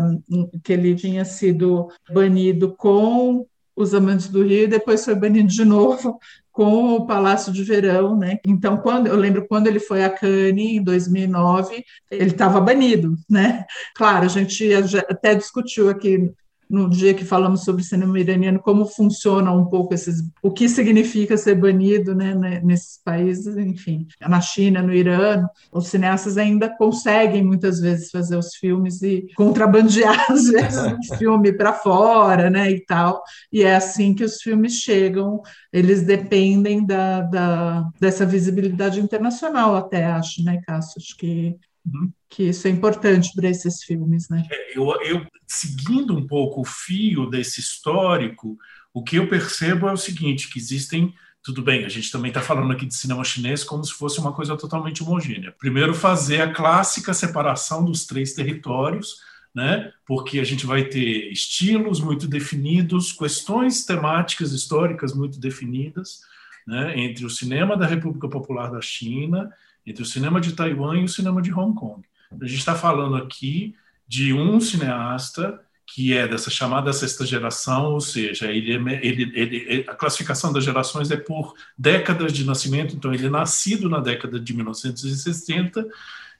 que 0.63 0.73
ele 0.73 0.95
tinha 0.95 1.25
sido 1.25 1.89
banido 2.09 2.73
com 2.75 3.45
os 3.77 3.93
Amantes 3.93 4.27
do 4.27 4.43
Rio, 4.43 4.63
e 4.63 4.67
depois 4.67 5.05
foi 5.05 5.13
banido 5.13 5.47
de 5.47 5.63
novo 5.63 6.19
com 6.51 6.95
o 6.95 7.05
Palácio 7.05 7.53
de 7.53 7.63
Verão, 7.63 8.17
né? 8.17 8.39
Então, 8.45 8.77
quando 8.77 9.05
eu 9.05 9.15
lembro 9.15 9.47
quando 9.47 9.67
ele 9.67 9.79
foi 9.79 10.03
a 10.03 10.09
Cannes 10.09 10.77
em 10.77 10.83
2009, 10.83 11.85
ele 12.09 12.31
estava 12.31 12.59
banido, 12.59 13.15
né? 13.29 13.63
Claro, 13.95 14.25
a 14.25 14.27
gente 14.27 14.67
até 14.73 15.35
discutiu 15.35 15.87
aqui 15.87 16.33
no 16.69 16.89
dia 16.89 17.13
que 17.13 17.23
falamos 17.23 17.63
sobre 17.63 17.83
cinema 17.83 18.19
iraniano, 18.19 18.59
como 18.59 18.85
funciona 18.85 19.51
um 19.51 19.65
pouco 19.65 19.93
esses, 19.93 20.23
o 20.41 20.51
que 20.51 20.67
significa 20.67 21.37
ser 21.37 21.55
banido 21.55 22.13
né, 22.13 22.35
né, 22.35 22.61
nesses 22.63 22.99
países, 23.03 23.55
enfim, 23.57 24.07
na 24.21 24.41
China, 24.41 24.81
no 24.81 24.93
Irã, 24.93 25.45
os 25.71 25.87
cineastas 25.87 26.37
ainda 26.37 26.69
conseguem 26.77 27.43
muitas 27.43 27.79
vezes 27.79 28.11
fazer 28.11 28.35
os 28.35 28.55
filmes 28.55 29.01
e 29.01 29.27
contrabandear 29.35 30.25
às 30.31 30.47
vezes 30.47 30.79
o 31.11 31.15
filme 31.17 31.53
para 31.53 31.73
fora, 31.73 32.49
né, 32.49 32.69
e 32.69 32.85
tal, 32.85 33.21
e 33.51 33.63
é 33.63 33.75
assim 33.75 34.13
que 34.13 34.23
os 34.23 34.41
filmes 34.41 34.73
chegam, 34.73 35.41
eles 35.71 36.03
dependem 36.03 36.85
da, 36.85 37.21
da 37.21 37.89
dessa 37.99 38.25
visibilidade 38.25 38.99
internacional 38.99 39.75
até, 39.75 40.05
acho, 40.05 40.43
né, 40.43 40.59
Cássio, 40.65 40.95
acho 40.97 41.15
que 41.17 41.55
uhum. 41.93 42.11
que 42.29 42.43
isso 42.43 42.67
é 42.67 42.71
importante 42.71 43.31
para 43.35 43.49
esses 43.49 43.83
filmes, 43.83 44.29
né? 44.29 44.45
É, 44.51 44.77
eu, 44.77 44.89
eu 45.01 45.25
seguindo 45.47 46.15
um 46.15 46.27
pouco 46.27 46.61
o 46.61 46.65
fio 46.65 47.29
desse 47.29 47.59
histórico, 47.59 48.57
o 48.93 49.03
que 49.03 49.15
eu 49.15 49.27
percebo 49.27 49.87
é 49.87 49.93
o 49.93 49.97
seguinte, 49.97 50.49
que 50.49 50.59
existem 50.59 51.13
tudo 51.47 51.61
bem, 51.61 51.85
a 51.85 51.89
gente 51.89 52.11
também 52.11 52.27
está 52.27 52.41
falando 52.41 52.73
aqui 52.73 52.85
de 52.85 52.93
cinema 52.93 53.23
chinês 53.23 53.63
como 53.63 53.81
se 53.81 53.93
fosse 53.93 54.19
uma 54.19 54.33
coisa 54.33 54.57
totalmente 54.57 55.01
homogênea. 55.01 55.55
Primeiro, 55.57 55.93
fazer 55.93 56.41
a 56.41 56.53
clássica 56.53 57.13
separação 57.13 57.85
dos 57.85 58.05
três 58.05 58.33
territórios, 58.33 59.21
né? 59.55 59.93
porque 60.05 60.39
a 60.39 60.43
gente 60.43 60.65
vai 60.65 60.83
ter 60.83 61.31
estilos 61.31 62.01
muito 62.01 62.27
definidos, 62.27 63.13
questões 63.13 63.85
temáticas 63.85 64.51
históricas 64.51 65.13
muito 65.13 65.39
definidas, 65.39 66.19
né? 66.67 66.99
entre 66.99 67.25
o 67.25 67.29
cinema 67.29 67.77
da 67.77 67.87
República 67.87 68.27
Popular 68.27 68.69
da 68.69 68.81
China, 68.81 69.49
entre 69.87 70.03
o 70.03 70.05
cinema 70.05 70.41
de 70.41 70.51
Taiwan 70.51 70.99
e 70.99 71.05
o 71.05 71.09
cinema 71.09 71.41
de 71.41 71.53
Hong 71.53 71.73
Kong. 71.73 72.01
A 72.39 72.45
gente 72.45 72.59
está 72.59 72.75
falando 72.75 73.15
aqui 73.15 73.73
de 74.05 74.33
um 74.33 74.59
cineasta 74.59 75.59
que 75.87 76.13
é 76.13 76.27
dessa 76.27 76.49
chamada 76.49 76.91
sexta 76.91 77.25
geração, 77.25 77.93
ou 77.93 78.01
seja, 78.01 78.51
ele, 78.51 78.73
é 78.73 78.99
ele, 79.05 79.31
ele, 79.33 79.85
a 79.87 79.95
classificação 79.95 80.51
das 80.51 80.65
gerações 80.65 81.09
é 81.09 81.15
por 81.15 81.53
décadas 81.77 82.33
de 82.33 82.45
nascimento, 82.45 82.93
então 82.93 83.13
ele 83.13 83.27
é 83.27 83.29
nascido 83.29 83.89
na 83.89 84.01
década 84.01 84.37
de 84.37 84.53
1960 84.53 85.87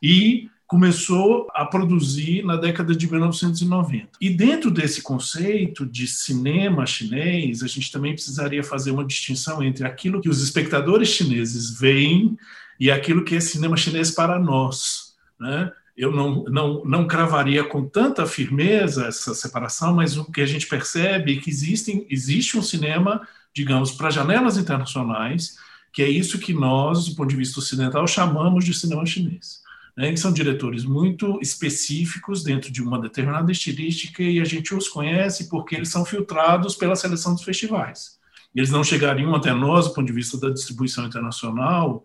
e 0.03 0.49
começou 0.67 1.47
a 1.53 1.65
produzir 1.65 2.43
na 2.43 2.57
década 2.57 2.93
de 2.93 3.09
1990. 3.09 4.09
E 4.19 4.29
dentro 4.29 4.69
desse 4.69 5.01
conceito 5.01 5.85
de 5.85 6.05
cinema 6.07 6.85
chinês, 6.85 7.63
a 7.63 7.67
gente 7.67 7.89
também 7.89 8.13
precisaria 8.13 8.61
fazer 8.61 8.91
uma 8.91 9.05
distinção 9.05 9.63
entre 9.63 9.87
aquilo 9.87 10.19
que 10.19 10.29
os 10.29 10.43
espectadores 10.43 11.07
chineses 11.07 11.79
veem 11.79 12.37
e 12.79 12.91
aquilo 12.91 13.23
que 13.23 13.35
é 13.35 13.39
cinema 13.39 13.77
chinês 13.77 14.11
para 14.11 14.39
nós. 14.39 15.15
Né? 15.39 15.71
Eu 15.95 16.11
não, 16.11 16.43
não, 16.45 16.85
não 16.85 17.07
cravaria 17.07 17.63
com 17.63 17.87
tanta 17.87 18.25
firmeza 18.25 19.07
essa 19.07 19.33
separação, 19.33 19.95
mas 19.95 20.17
o 20.17 20.31
que 20.31 20.41
a 20.41 20.45
gente 20.45 20.67
percebe 20.67 21.37
é 21.37 21.41
que 21.41 21.49
existem, 21.49 22.05
existe 22.09 22.57
um 22.57 22.61
cinema, 22.61 23.27
digamos, 23.53 23.91
para 23.91 24.11
janelas 24.11 24.57
internacionais, 24.57 25.57
que 25.91 26.03
é 26.03 26.09
isso 26.09 26.39
que 26.39 26.53
nós, 26.53 27.05
do 27.05 27.15
ponto 27.15 27.29
de 27.29 27.35
vista 27.35 27.59
ocidental, 27.59 28.05
chamamos 28.07 28.63
de 28.63 28.73
cinema 28.73 29.05
chinês 29.05 29.65
né, 29.97 30.11
que 30.11 30.19
são 30.19 30.31
diretores 30.31 30.85
muito 30.85 31.39
específicos 31.41 32.43
dentro 32.43 32.71
de 32.71 32.83
uma 32.83 33.01
determinada 33.01 33.51
estilística 33.51 34.21
e 34.21 34.39
a 34.39 34.45
gente 34.45 34.75
os 34.75 34.87
conhece 34.87 35.49
porque 35.49 35.75
eles 35.75 35.89
são 35.89 36.05
filtrados 36.05 36.75
pela 36.75 36.95
seleção 36.95 37.33
dos 37.33 37.43
festivais. 37.43 38.19
Eles 38.55 38.69
não 38.69 38.83
chegariam 38.83 39.33
até 39.35 39.51
nós, 39.53 39.87
do 39.87 39.93
ponto 39.95 40.05
de 40.05 40.13
vista 40.13 40.39
da 40.39 40.51
distribuição 40.51 41.07
internacional, 41.07 42.03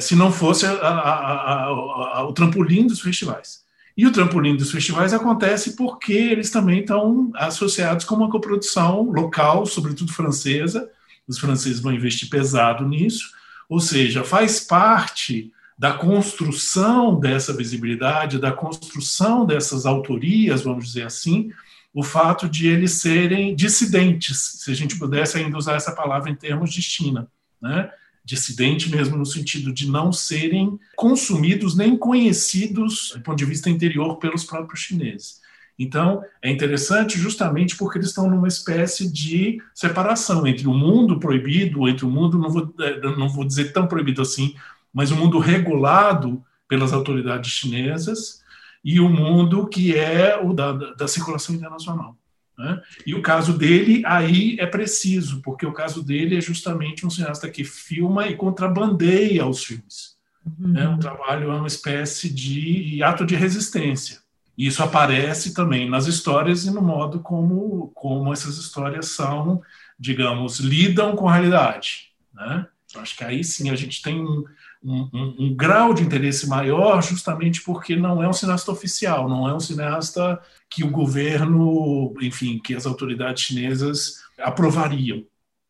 se 0.00 0.14
não 0.14 0.32
fosse 0.32 0.64
a, 0.66 0.72
a, 0.72 1.64
a, 1.64 2.24
o 2.24 2.32
trampolim 2.32 2.86
dos 2.86 3.00
festivais. 3.00 3.64
E 3.96 4.06
o 4.06 4.12
trampolim 4.12 4.56
dos 4.56 4.72
festivais 4.72 5.12
acontece 5.12 5.76
porque 5.76 6.12
eles 6.12 6.50
também 6.50 6.80
estão 6.80 7.30
associados 7.34 8.04
com 8.04 8.16
uma 8.16 8.30
coprodução 8.30 9.02
local, 9.02 9.66
sobretudo 9.66 10.12
francesa. 10.12 10.90
Os 11.28 11.38
franceses 11.38 11.80
vão 11.80 11.92
investir 11.92 12.28
pesado 12.28 12.86
nisso, 12.86 13.30
ou 13.68 13.80
seja, 13.80 14.24
faz 14.24 14.60
parte 14.60 15.52
da 15.78 15.92
construção 15.92 17.18
dessa 17.18 17.52
visibilidade, 17.52 18.38
da 18.38 18.52
construção 18.52 19.46
dessas 19.46 19.86
autorias, 19.86 20.62
vamos 20.62 20.86
dizer 20.86 21.06
assim, 21.06 21.50
o 21.92 22.02
fato 22.02 22.48
de 22.48 22.68
eles 22.68 23.00
serem 23.00 23.54
dissidentes, 23.54 24.58
se 24.60 24.70
a 24.70 24.74
gente 24.74 24.98
pudesse 24.98 25.38
ainda 25.38 25.56
usar 25.56 25.74
essa 25.74 25.92
palavra 25.92 26.30
em 26.30 26.34
termos 26.34 26.72
de 26.72 26.82
China, 26.82 27.28
né? 27.60 27.90
Dissidente 28.24 28.90
mesmo 28.90 29.16
no 29.16 29.26
sentido 29.26 29.72
de 29.72 29.90
não 29.90 30.10
serem 30.12 30.78
consumidos 30.96 31.76
nem 31.76 31.96
conhecidos 31.96 33.12
do 33.14 33.20
ponto 33.20 33.36
de 33.36 33.44
vista 33.44 33.68
interior 33.68 34.16
pelos 34.16 34.44
próprios 34.44 34.80
chineses. 34.80 35.42
Então, 35.78 36.22
é 36.40 36.50
interessante 36.50 37.18
justamente 37.18 37.76
porque 37.76 37.98
eles 37.98 38.08
estão 38.08 38.30
numa 38.30 38.46
espécie 38.46 39.10
de 39.10 39.60
separação 39.74 40.46
entre 40.46 40.68
o 40.68 40.72
mundo 40.72 41.18
proibido, 41.18 41.88
entre 41.88 42.04
o 42.04 42.10
mundo, 42.10 42.38
não 42.38 42.48
vou, 42.48 42.72
eh, 42.80 43.00
não 43.00 43.28
vou 43.28 43.44
dizer 43.44 43.72
tão 43.72 43.86
proibido 43.86 44.22
assim, 44.22 44.54
mas 44.92 45.10
o 45.10 45.16
mundo 45.16 45.38
regulado 45.38 46.42
pelas 46.68 46.92
autoridades 46.92 47.50
chinesas 47.50 48.42
e 48.84 49.00
o 49.00 49.08
mundo 49.08 49.66
que 49.66 49.96
é 49.96 50.40
o 50.40 50.52
da, 50.52 50.72
da 50.72 51.08
circulação 51.08 51.54
internacional. 51.54 52.16
Né? 52.56 52.80
E 53.06 53.14
o 53.14 53.22
caso 53.22 53.56
dele 53.56 54.02
aí 54.06 54.56
é 54.60 54.66
preciso, 54.66 55.42
porque 55.42 55.66
o 55.66 55.72
caso 55.72 56.02
dele 56.02 56.36
é 56.36 56.40
justamente 56.40 57.04
um 57.04 57.10
cineasta 57.10 57.50
que 57.50 57.64
filma 57.64 58.28
e 58.28 58.36
contrabandeia 58.36 59.46
os 59.46 59.64
filmes. 59.64 60.16
Uhum. 60.46 60.68
Né? 60.68 60.88
O 60.88 60.98
trabalho 60.98 61.50
é 61.50 61.54
uma 61.54 61.66
espécie 61.66 62.32
de 62.32 63.02
ato 63.02 63.24
de 63.26 63.34
resistência. 63.34 64.22
E 64.56 64.66
isso 64.66 64.82
aparece 64.82 65.52
também 65.52 65.88
nas 65.88 66.06
histórias 66.06 66.64
e 66.64 66.70
no 66.70 66.80
modo 66.80 67.20
como, 67.20 67.90
como 67.94 68.32
essas 68.32 68.56
histórias 68.56 69.08
são, 69.08 69.60
digamos, 69.98 70.60
lidam 70.60 71.16
com 71.16 71.28
a 71.28 71.32
realidade. 71.34 72.12
Né? 72.32 72.66
Acho 72.96 73.16
que 73.16 73.24
aí 73.24 73.42
sim 73.42 73.70
a 73.70 73.74
gente 73.74 74.00
tem 74.00 74.20
um, 74.20 74.44
um, 74.84 75.34
um, 75.38 75.54
grau 75.54 75.94
de 75.94 76.02
interesse 76.02 76.46
maior, 76.46 77.02
justamente 77.02 77.62
porque 77.62 77.96
não 77.96 78.22
é 78.22 78.28
um 78.28 78.32
cineasta 78.32 78.70
oficial, 78.70 79.28
não 79.28 79.48
é 79.48 79.54
um 79.54 79.60
cineasta 79.60 80.40
que 80.68 80.84
o 80.84 80.90
governo, 80.90 82.14
enfim, 82.20 82.60
que 82.62 82.74
as 82.74 82.84
autoridades 82.84 83.44
chinesas 83.44 84.22
aprovariam 84.38 85.24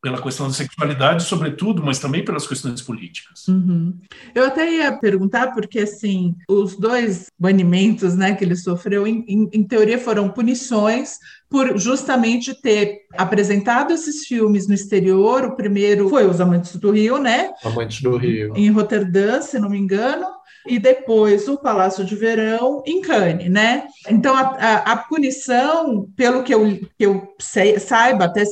pela 0.05 0.21
questão 0.21 0.47
da 0.47 0.53
sexualidade, 0.53 1.23
sobretudo, 1.23 1.83
mas 1.83 1.97
também 1.97 2.23
pelas 2.23 2.45
questões 2.45 2.79
políticas. 2.79 3.47
Uhum. 3.47 3.97
Eu 4.35 4.45
até 4.45 4.71
ia 4.71 4.95
perguntar, 4.95 5.51
porque 5.51 5.79
assim, 5.79 6.35
os 6.47 6.77
dois 6.77 7.25
banimentos 7.39 8.15
né, 8.15 8.35
que 8.35 8.43
ele 8.43 8.55
sofreu, 8.55 9.07
em, 9.07 9.25
em, 9.27 9.49
em 9.51 9.63
teoria, 9.63 9.97
foram 9.97 10.29
punições 10.29 11.17
por 11.49 11.77
justamente 11.77 12.53
ter 12.61 13.01
apresentado 13.13 13.93
esses 13.93 14.25
filmes 14.25 14.67
no 14.67 14.73
exterior. 14.73 15.45
O 15.45 15.55
primeiro 15.55 16.09
foi 16.09 16.25
Os 16.25 16.41
Amantes 16.41 16.75
do 16.75 16.91
Rio, 16.91 17.17
né? 17.17 17.51
Amantes 17.63 18.01
do 18.01 18.17
Rio. 18.17 18.53
Em 18.55 18.69
Roterdã, 18.69 19.41
se 19.41 19.59
não 19.59 19.69
me 19.69 19.77
engano 19.77 20.27
e 20.67 20.79
depois 20.79 21.47
o 21.47 21.57
Palácio 21.57 22.03
de 22.03 22.15
Verão 22.15 22.81
em 22.85 23.01
Cannes, 23.01 23.49
né? 23.49 23.87
Então, 24.09 24.35
a, 24.35 24.41
a, 24.41 24.91
a 24.93 24.97
punição, 24.97 26.09
pelo 26.15 26.43
que 26.43 26.53
eu, 26.53 26.79
que 26.97 27.05
eu 27.05 27.35
sei, 27.39 27.79
saiba, 27.79 28.25
até 28.25 28.43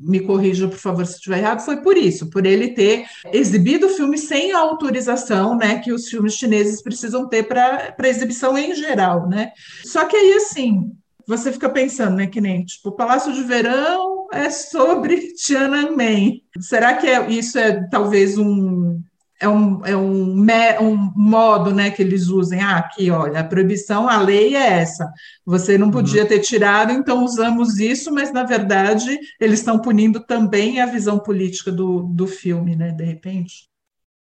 me 0.00 0.20
corrija, 0.20 0.66
por 0.66 0.78
favor, 0.78 1.04
se 1.04 1.14
estiver 1.16 1.38
errado, 1.38 1.60
foi 1.60 1.82
por 1.82 1.96
isso, 1.96 2.30
por 2.30 2.46
ele 2.46 2.68
ter 2.68 3.04
exibido 3.32 3.86
o 3.86 3.90
filme 3.90 4.16
sem 4.16 4.52
a 4.52 4.58
autorização, 4.58 5.56
né, 5.56 5.78
que 5.78 5.92
os 5.92 6.08
filmes 6.08 6.34
chineses 6.34 6.82
precisam 6.82 7.28
ter 7.28 7.44
para 7.44 7.94
exibição 8.04 8.56
em 8.56 8.74
geral, 8.74 9.28
né? 9.28 9.52
Só 9.84 10.04
que 10.06 10.16
aí, 10.16 10.32
assim, 10.34 10.90
você 11.28 11.52
fica 11.52 11.68
pensando, 11.68 12.16
né, 12.16 12.26
que 12.26 12.40
nem, 12.40 12.64
tipo, 12.64 12.88
o 12.88 12.96
Palácio 12.96 13.32
de 13.34 13.42
Verão 13.42 14.26
é 14.32 14.48
sobre 14.48 15.34
Tiananmen. 15.36 16.42
Será 16.58 16.94
que 16.94 17.06
é, 17.06 17.30
isso 17.30 17.58
é 17.58 17.86
talvez 17.90 18.38
um 18.38 19.02
é 19.40 19.48
um, 19.48 19.86
é 19.86 19.96
um, 19.96 20.34
um 20.80 21.12
modo 21.14 21.72
né, 21.72 21.90
que 21.90 22.02
eles 22.02 22.28
usem. 22.28 22.60
Ah, 22.60 22.78
aqui, 22.78 23.10
olha, 23.10 23.40
a 23.40 23.44
proibição, 23.44 24.08
a 24.08 24.20
lei 24.20 24.56
é 24.56 24.80
essa. 24.80 25.08
Você 25.46 25.78
não 25.78 25.90
podia 25.92 26.22
uhum. 26.22 26.28
ter 26.28 26.40
tirado, 26.40 26.92
então 26.92 27.24
usamos 27.24 27.78
isso, 27.78 28.12
mas 28.12 28.32
na 28.32 28.42
verdade 28.42 29.16
eles 29.40 29.60
estão 29.60 29.78
punindo 29.78 30.20
também 30.20 30.80
a 30.80 30.86
visão 30.86 31.18
política 31.20 31.70
do, 31.70 32.02
do 32.02 32.26
filme, 32.26 32.74
né? 32.74 32.90
De 32.90 33.04
repente. 33.04 33.67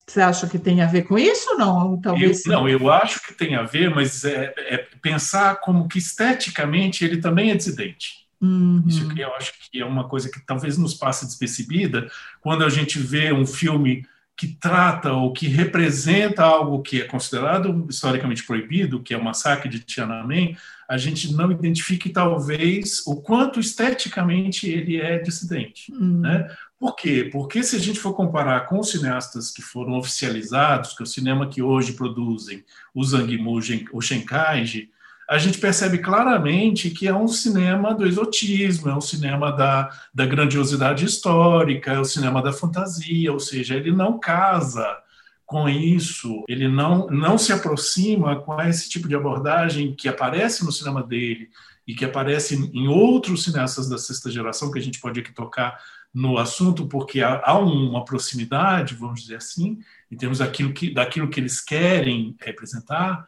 Você 0.09 0.23
acha 0.23 0.47
que 0.47 0.59
tem 0.59 0.81
a 0.81 0.87
ver 0.87 1.03
com 1.03 1.19
isso 1.19 1.51
ou 1.51 1.59
não? 1.59 2.01
Talvez 2.01 2.47
eu, 2.47 2.53
não, 2.53 2.69
eu 2.69 2.91
acho 2.91 3.23
que 3.23 3.35
tem 3.35 3.55
a 3.55 3.63
ver, 3.63 3.95
mas 3.95 4.25
é, 4.25 4.55
é, 4.57 4.87
pensar 5.03 5.57
como 5.57 5.87
que 5.87 5.99
esteticamente 5.99 7.05
ele 7.05 7.19
também 7.19 7.51
é 7.51 7.55
dissidente. 7.55 8.27
Uhum. 8.41 8.83
Isso 8.87 9.07
que 9.09 9.21
eu 9.21 9.35
acho 9.35 9.53
que 9.71 9.81
é 9.81 9.85
uma 9.85 10.09
coisa 10.09 10.31
que 10.31 10.41
talvez 10.41 10.79
nos 10.79 10.95
passe 10.95 11.27
despercebida 11.27 12.11
quando 12.41 12.65
a 12.65 12.71
gente 12.71 12.99
vê 12.99 13.33
um 13.33 13.47
filme 13.47 14.03
que 14.35 14.47
trata 14.47 15.13
ou 15.13 15.33
que 15.33 15.49
representa 15.49 16.45
algo 16.45 16.81
que 16.81 17.03
é 17.03 17.05
considerado 17.05 17.87
historicamente 17.91 18.47
proibido, 18.47 19.03
que 19.03 19.13
é 19.13 19.19
o 19.19 19.25
massacre 19.25 19.69
de 19.69 19.81
Tiananmen, 19.81 20.57
a 20.89 20.97
gente 20.97 21.35
não 21.35 21.51
identifique 21.51 22.09
talvez 22.09 23.05
o 23.05 23.17
quanto 23.17 23.61
esteticamente 23.61 24.71
ele 24.71 24.97
é 24.97 25.19
dissidente. 25.19 25.93
Hum. 25.93 26.21
Né? 26.21 26.49
Por 26.79 26.95
quê? 26.95 27.29
Porque 27.33 27.63
se 27.65 27.75
a 27.75 27.79
gente 27.79 27.99
for 27.99 28.15
comparar 28.15 28.67
com 28.67 28.79
os 28.79 28.91
cineastas 28.91 29.51
que 29.51 29.61
foram 29.61 29.99
oficializados, 29.99 30.93
que 30.95 31.03
é 31.03 31.05
o 31.05 31.07
cinema 31.07 31.49
que 31.49 31.61
hoje 31.61 31.93
produzem, 31.93 32.65
o 32.95 33.05
Zhang 33.05 33.33
Yimou, 33.33 33.59
o 33.93 34.01
Shen 34.01 34.25
Kaiji, 34.25 34.91
a 35.29 35.37
gente 35.37 35.59
percebe 35.59 35.99
claramente 35.99 36.89
que 36.89 37.07
é 37.07 37.15
um 37.15 37.29
cinema 37.29 37.95
do 37.95 38.07
exotismo, 38.07 38.89
é 38.89 38.97
um 38.97 39.01
cinema 39.01 39.53
da, 39.53 39.91
da 40.15 40.25
grandiosidade 40.25 41.05
histórica, 41.05 41.93
é 41.93 41.99
o 41.99 42.03
um 42.03 42.05
cinema 42.05 42.41
da 42.41 42.53
fantasia, 42.53 43.31
ou 43.33 43.41
seja, 43.41 43.75
ele 43.75 43.93
não 43.93 44.19
casa 44.19 44.87
com 45.45 45.69
isso, 45.69 46.45
ele 46.49 46.69
não, 46.69 47.09
não 47.09 47.37
se 47.37 47.53
aproxima 47.53 48.37
com 48.37 48.61
esse 48.63 48.89
tipo 48.89 49.09
de 49.09 49.17
abordagem 49.17 49.95
que 49.95 50.09
aparece 50.09 50.65
no 50.65 50.71
cinema 50.73 51.03
dele 51.03 51.51
e 51.87 51.95
que 51.95 52.05
aparece 52.05 52.55
em 52.55 52.87
outros 52.87 53.45
cineastas 53.45 53.89
da 53.89 53.99
sexta 53.99 54.31
geração, 54.31 54.71
que 54.71 54.79
a 54.79 54.83
gente 54.83 55.01
pode 55.01 55.21
aqui 55.21 55.33
tocar 55.33 55.79
no 56.13 56.39
assunto, 56.39 56.87
porque 56.87 57.21
há, 57.21 57.43
há 57.45 57.59
uma 57.59 58.05
proximidade, 58.05 58.95
vamos 58.95 59.23
dizer 59.23 59.37
assim, 59.37 59.79
em 60.11 60.17
termos 60.17 60.39
daquilo 60.39 60.73
que, 60.73 60.93
daquilo 60.93 61.29
que 61.29 61.39
eles 61.39 61.61
querem 61.61 62.35
representar, 62.41 63.27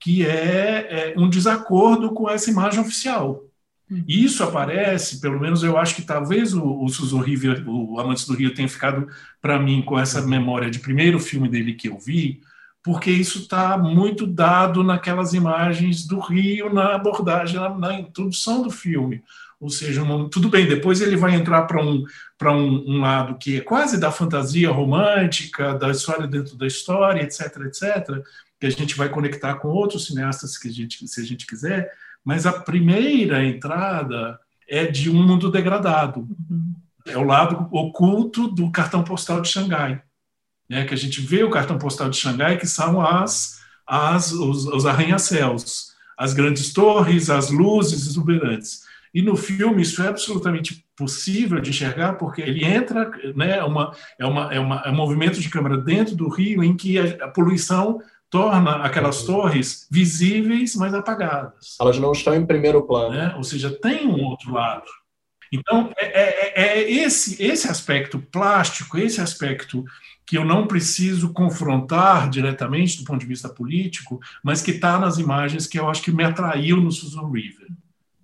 que 0.00 0.24
é, 0.26 1.12
é 1.12 1.14
um 1.16 1.28
desacordo 1.28 2.12
com 2.12 2.28
essa 2.28 2.50
imagem 2.50 2.80
oficial. 2.80 3.44
Uhum. 3.90 4.04
Isso 4.08 4.42
aparece, 4.42 5.20
pelo 5.20 5.38
menos 5.38 5.62
eu 5.62 5.76
acho 5.76 5.94
que 5.94 6.02
talvez 6.02 6.54
o, 6.54 6.82
o 6.82 6.88
Suzu 6.88 7.18
River, 7.18 7.64
o 7.68 8.00
Amantes 8.00 8.26
do 8.26 8.34
Rio, 8.34 8.54
tenha 8.54 8.68
ficado 8.68 9.06
para 9.40 9.58
mim 9.58 9.82
com 9.82 9.98
essa 9.98 10.20
uhum. 10.20 10.28
memória 10.28 10.70
de 10.70 10.80
primeiro 10.80 11.20
filme 11.20 11.48
dele 11.48 11.74
que 11.74 11.88
eu 11.88 11.98
vi, 11.98 12.40
porque 12.82 13.10
isso 13.10 13.40
está 13.40 13.76
muito 13.76 14.26
dado 14.26 14.82
naquelas 14.82 15.34
imagens 15.34 16.06
do 16.06 16.20
Rio, 16.20 16.72
na 16.72 16.94
abordagem, 16.94 17.58
na, 17.58 17.68
na 17.76 17.98
introdução 17.98 18.62
do 18.62 18.70
filme. 18.70 19.22
Ou 19.58 19.70
seja, 19.70 20.02
uma, 20.02 20.28
tudo 20.28 20.50
bem, 20.50 20.68
depois 20.68 21.00
ele 21.00 21.16
vai 21.16 21.34
entrar 21.34 21.62
para 21.62 21.82
um, 21.82 22.04
um, 22.42 22.96
um 22.96 23.00
lado 23.00 23.38
que 23.38 23.56
é 23.56 23.60
quase 23.60 23.98
da 23.98 24.12
fantasia 24.12 24.70
romântica, 24.70 25.74
da 25.74 25.90
história 25.90 26.26
dentro 26.26 26.56
da 26.56 26.66
história, 26.66 27.22
etc, 27.22 27.56
etc, 27.66 28.22
que 28.60 28.66
a 28.66 28.70
gente 28.70 28.94
vai 28.94 29.08
conectar 29.08 29.54
com 29.54 29.68
outros 29.68 30.06
cineastas 30.06 30.58
que 30.58 30.68
a 30.68 30.72
gente, 30.72 31.06
se 31.08 31.20
a 31.20 31.24
gente 31.24 31.46
quiser, 31.46 31.90
mas 32.24 32.44
a 32.44 32.52
primeira 32.52 33.44
entrada 33.44 34.38
é 34.68 34.84
de 34.84 35.08
um 35.08 35.22
mundo 35.22 35.50
degradado. 35.50 36.20
Uhum. 36.20 36.74
É 37.06 37.16
o 37.16 37.22
lado 37.22 37.68
oculto 37.70 38.48
do 38.48 38.70
cartão 38.70 39.04
postal 39.04 39.40
de 39.40 39.48
Xangai. 39.48 40.02
Né? 40.68 40.84
Que 40.84 40.92
a 40.92 40.96
gente 40.96 41.20
vê 41.20 41.44
o 41.44 41.50
cartão 41.50 41.78
postal 41.78 42.10
de 42.10 42.16
Xangai, 42.16 42.58
que 42.58 42.66
são 42.66 43.00
as, 43.00 43.60
as, 43.86 44.32
os, 44.32 44.66
os 44.66 44.84
arranha-céus, 44.84 45.92
as 46.18 46.34
grandes 46.34 46.72
torres, 46.72 47.30
as 47.30 47.50
luzes 47.50 48.06
exuberantes. 48.06 48.82
E 49.16 49.22
no 49.22 49.34
filme 49.34 49.80
isso 49.80 50.02
é 50.02 50.08
absolutamente 50.08 50.84
possível 50.94 51.58
de 51.58 51.70
enxergar, 51.70 52.18
porque 52.18 52.42
ele 52.42 52.62
entra, 52.62 53.10
né, 53.34 53.64
uma, 53.64 53.96
é, 54.18 54.26
uma, 54.26 54.54
é, 54.54 54.60
uma, 54.60 54.82
é 54.84 54.90
um 54.90 54.94
movimento 54.94 55.40
de 55.40 55.48
câmera 55.48 55.78
dentro 55.78 56.14
do 56.14 56.28
rio 56.28 56.62
em 56.62 56.76
que 56.76 56.98
a, 56.98 57.24
a 57.24 57.28
poluição 57.28 57.98
torna 58.28 58.72
aquelas 58.84 59.20
uhum. 59.20 59.34
torres 59.34 59.88
visíveis, 59.90 60.76
mas 60.76 60.92
apagadas. 60.92 61.78
Elas 61.80 61.98
não 61.98 62.12
estão 62.12 62.34
em 62.34 62.44
primeiro 62.44 62.86
plano. 62.86 63.14
Né? 63.14 63.32
Ou 63.38 63.42
seja, 63.42 63.70
tem 63.70 64.06
um 64.06 64.22
outro 64.22 64.52
lado. 64.52 64.84
Então, 65.50 65.90
é, 65.96 66.04
é, 66.04 66.80
é, 66.80 66.90
esse, 66.90 67.42
esse 67.42 67.68
aspecto 67.68 68.18
plástico, 68.18 68.98
esse 68.98 69.22
aspecto 69.22 69.82
que 70.26 70.36
eu 70.36 70.44
não 70.44 70.66
preciso 70.66 71.32
confrontar 71.32 72.28
diretamente 72.28 72.98
do 72.98 73.04
ponto 73.04 73.20
de 73.20 73.26
vista 73.26 73.48
político, 73.48 74.20
mas 74.44 74.60
que 74.60 74.72
está 74.72 74.98
nas 74.98 75.16
imagens 75.16 75.66
que 75.66 75.78
eu 75.78 75.88
acho 75.88 76.02
que 76.02 76.12
me 76.12 76.22
atraiu 76.22 76.76
no 76.82 76.92
Susan 76.92 77.30
River, 77.30 77.68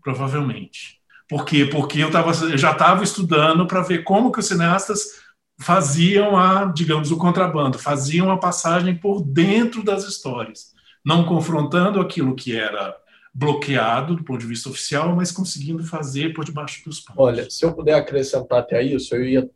provavelmente. 0.02 1.00
Por 1.28 1.44
quê? 1.44 1.64
Porque 1.64 1.98
eu, 2.00 2.10
tava, 2.10 2.30
eu 2.44 2.58
já 2.58 2.72
estava 2.72 3.02
estudando 3.02 3.66
para 3.66 3.82
ver 3.82 4.04
como 4.04 4.30
que 4.30 4.40
os 4.40 4.46
cineastas 4.46 5.22
faziam 5.58 6.36
a, 6.36 6.66
digamos, 6.66 7.10
o 7.10 7.16
contrabando, 7.16 7.78
faziam 7.78 8.30
a 8.30 8.36
passagem 8.36 8.96
por 8.96 9.22
dentro 9.22 9.82
das 9.82 10.04
histórias, 10.04 10.72
não 11.04 11.24
confrontando 11.24 12.00
aquilo 12.00 12.34
que 12.34 12.56
era 12.56 12.96
bloqueado 13.34 14.16
do 14.16 14.24
ponto 14.24 14.40
de 14.40 14.46
vista 14.46 14.68
oficial, 14.68 15.14
mas 15.16 15.32
conseguindo 15.32 15.82
fazer 15.84 16.34
por 16.34 16.44
debaixo 16.44 16.84
dos 16.84 17.00
panos. 17.00 17.22
Olha, 17.22 17.50
se 17.50 17.64
eu 17.64 17.72
puder 17.72 17.94
acrescentar 17.94 18.58
até 18.58 18.82
isso, 18.82 19.14
eu 19.14 19.24
ia 19.24 19.50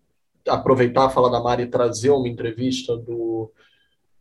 aproveitar 0.48 1.06
a 1.06 1.10
fala 1.10 1.30
da 1.30 1.40
Mari 1.40 1.64
e 1.64 1.66
trazer 1.66 2.10
uma 2.10 2.28
entrevista 2.28 2.96
do 2.96 3.52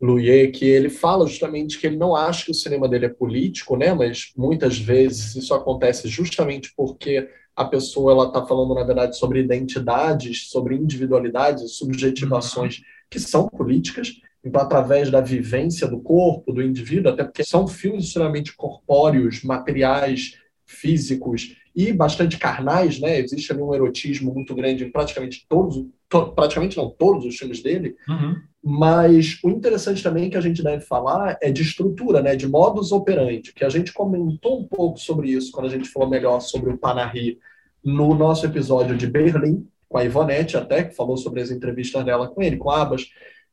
Louie, 0.01 0.51
que 0.51 0.65
ele 0.65 0.89
fala 0.89 1.25
justamente 1.25 1.79
que 1.79 1.87
ele 1.87 1.97
não 1.97 2.15
acha 2.15 2.45
que 2.45 2.51
o 2.51 2.55
cinema 2.55 2.87
dele 2.87 3.05
é 3.05 3.09
político, 3.09 3.77
né? 3.77 3.93
Mas 3.93 4.31
muitas 4.35 4.77
vezes 4.77 5.35
isso 5.35 5.53
acontece 5.53 6.07
justamente 6.07 6.73
porque 6.75 7.29
a 7.55 7.65
pessoa 7.65 8.11
ela 8.11 8.27
está 8.27 8.45
falando 8.45 8.75
na 8.75 8.83
verdade 8.83 9.17
sobre 9.17 9.39
identidades, 9.39 10.49
sobre 10.49 10.75
individualidades, 10.75 11.77
subjetivações 11.77 12.79
uhum. 12.79 12.83
que 13.09 13.19
são 13.19 13.47
políticas. 13.47 14.13
Então, 14.43 14.61
através 14.61 15.09
da 15.09 15.21
vivência 15.21 15.87
do 15.87 15.99
corpo, 15.99 16.51
do 16.51 16.61
indivíduo, 16.61 17.11
até 17.11 17.23
porque 17.23 17.43
são 17.43 17.67
filmes 17.67 18.05
extremamente 18.05 18.55
corpóreos, 18.55 19.43
materiais, 19.43 20.37
físicos 20.65 21.55
e 21.75 21.91
bastante 21.91 22.37
carnais, 22.37 22.99
né? 22.99 23.19
Existe 23.19 23.51
ali 23.51 23.61
um 23.61 23.73
erotismo 23.73 24.33
muito 24.33 24.53
grande 24.53 24.83
em 24.83 24.91
praticamente 24.91 25.45
todos, 25.49 25.85
to, 26.07 26.33
praticamente 26.33 26.77
não 26.77 26.89
todos 26.89 27.25
os 27.25 27.35
filmes 27.35 27.61
dele. 27.61 27.95
Uhum. 28.07 28.35
Mas 28.67 29.37
o 29.43 29.49
interessante 29.51 30.01
também 30.01 30.27
que 30.27 30.37
a 30.37 30.41
gente 30.41 30.63
deve 30.63 30.83
falar 30.83 31.37
é 31.39 31.51
de 31.51 31.61
estrutura, 31.61 32.19
né? 32.19 32.35
De 32.35 32.47
modus 32.47 32.91
operandi, 32.91 33.53
que 33.53 33.63
a 33.63 33.69
gente 33.69 33.93
comentou 33.93 34.59
um 34.59 34.67
pouco 34.67 34.97
sobre 34.97 35.29
isso 35.29 35.51
quando 35.51 35.67
a 35.67 35.69
gente 35.69 35.87
falou 35.87 36.09
melhor 36.09 36.39
sobre 36.39 36.71
o 36.71 36.77
Panahi 36.77 37.37
no 37.83 38.15
nosso 38.15 38.43
episódio 38.43 38.97
de 38.97 39.05
Berlim, 39.05 39.67
com 39.87 39.99
a 39.99 40.03
Ivonete 40.03 40.57
até, 40.57 40.83
que 40.83 40.95
falou 40.95 41.15
sobre 41.15 41.41
as 41.41 41.51
entrevistas 41.51 42.03
dela 42.03 42.27
com 42.27 42.41
ele, 42.41 42.57
com 42.57 42.71
Abas. 42.71 43.11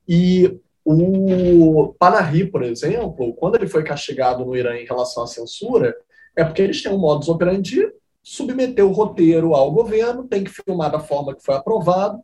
E 0.09 0.59
o 0.83 1.95
Panahi, 1.99 2.47
por 2.47 2.63
exemplo, 2.63 3.35
quando 3.35 3.57
ele 3.57 3.67
foi 3.69 3.85
castigado 3.85 4.47
no 4.47 4.57
Irã 4.57 4.75
em 4.77 4.87
relação 4.87 5.25
à 5.25 5.27
censura, 5.27 5.95
é 6.35 6.43
porque 6.43 6.63
eles 6.63 6.83
têm 6.83 6.91
um 6.91 6.99
modus 6.99 7.29
operandi 7.29 7.87
submeter 8.23 8.87
o 8.87 8.93
roteiro 8.93 9.55
ao 9.55 9.71
governo, 9.71 10.27
tem 10.27 10.43
que 10.43 10.51
filmar 10.51 10.91
da 10.91 11.01
forma 11.01 11.35
que 11.35 11.45
foi 11.45 11.55
aprovado. 11.55 12.23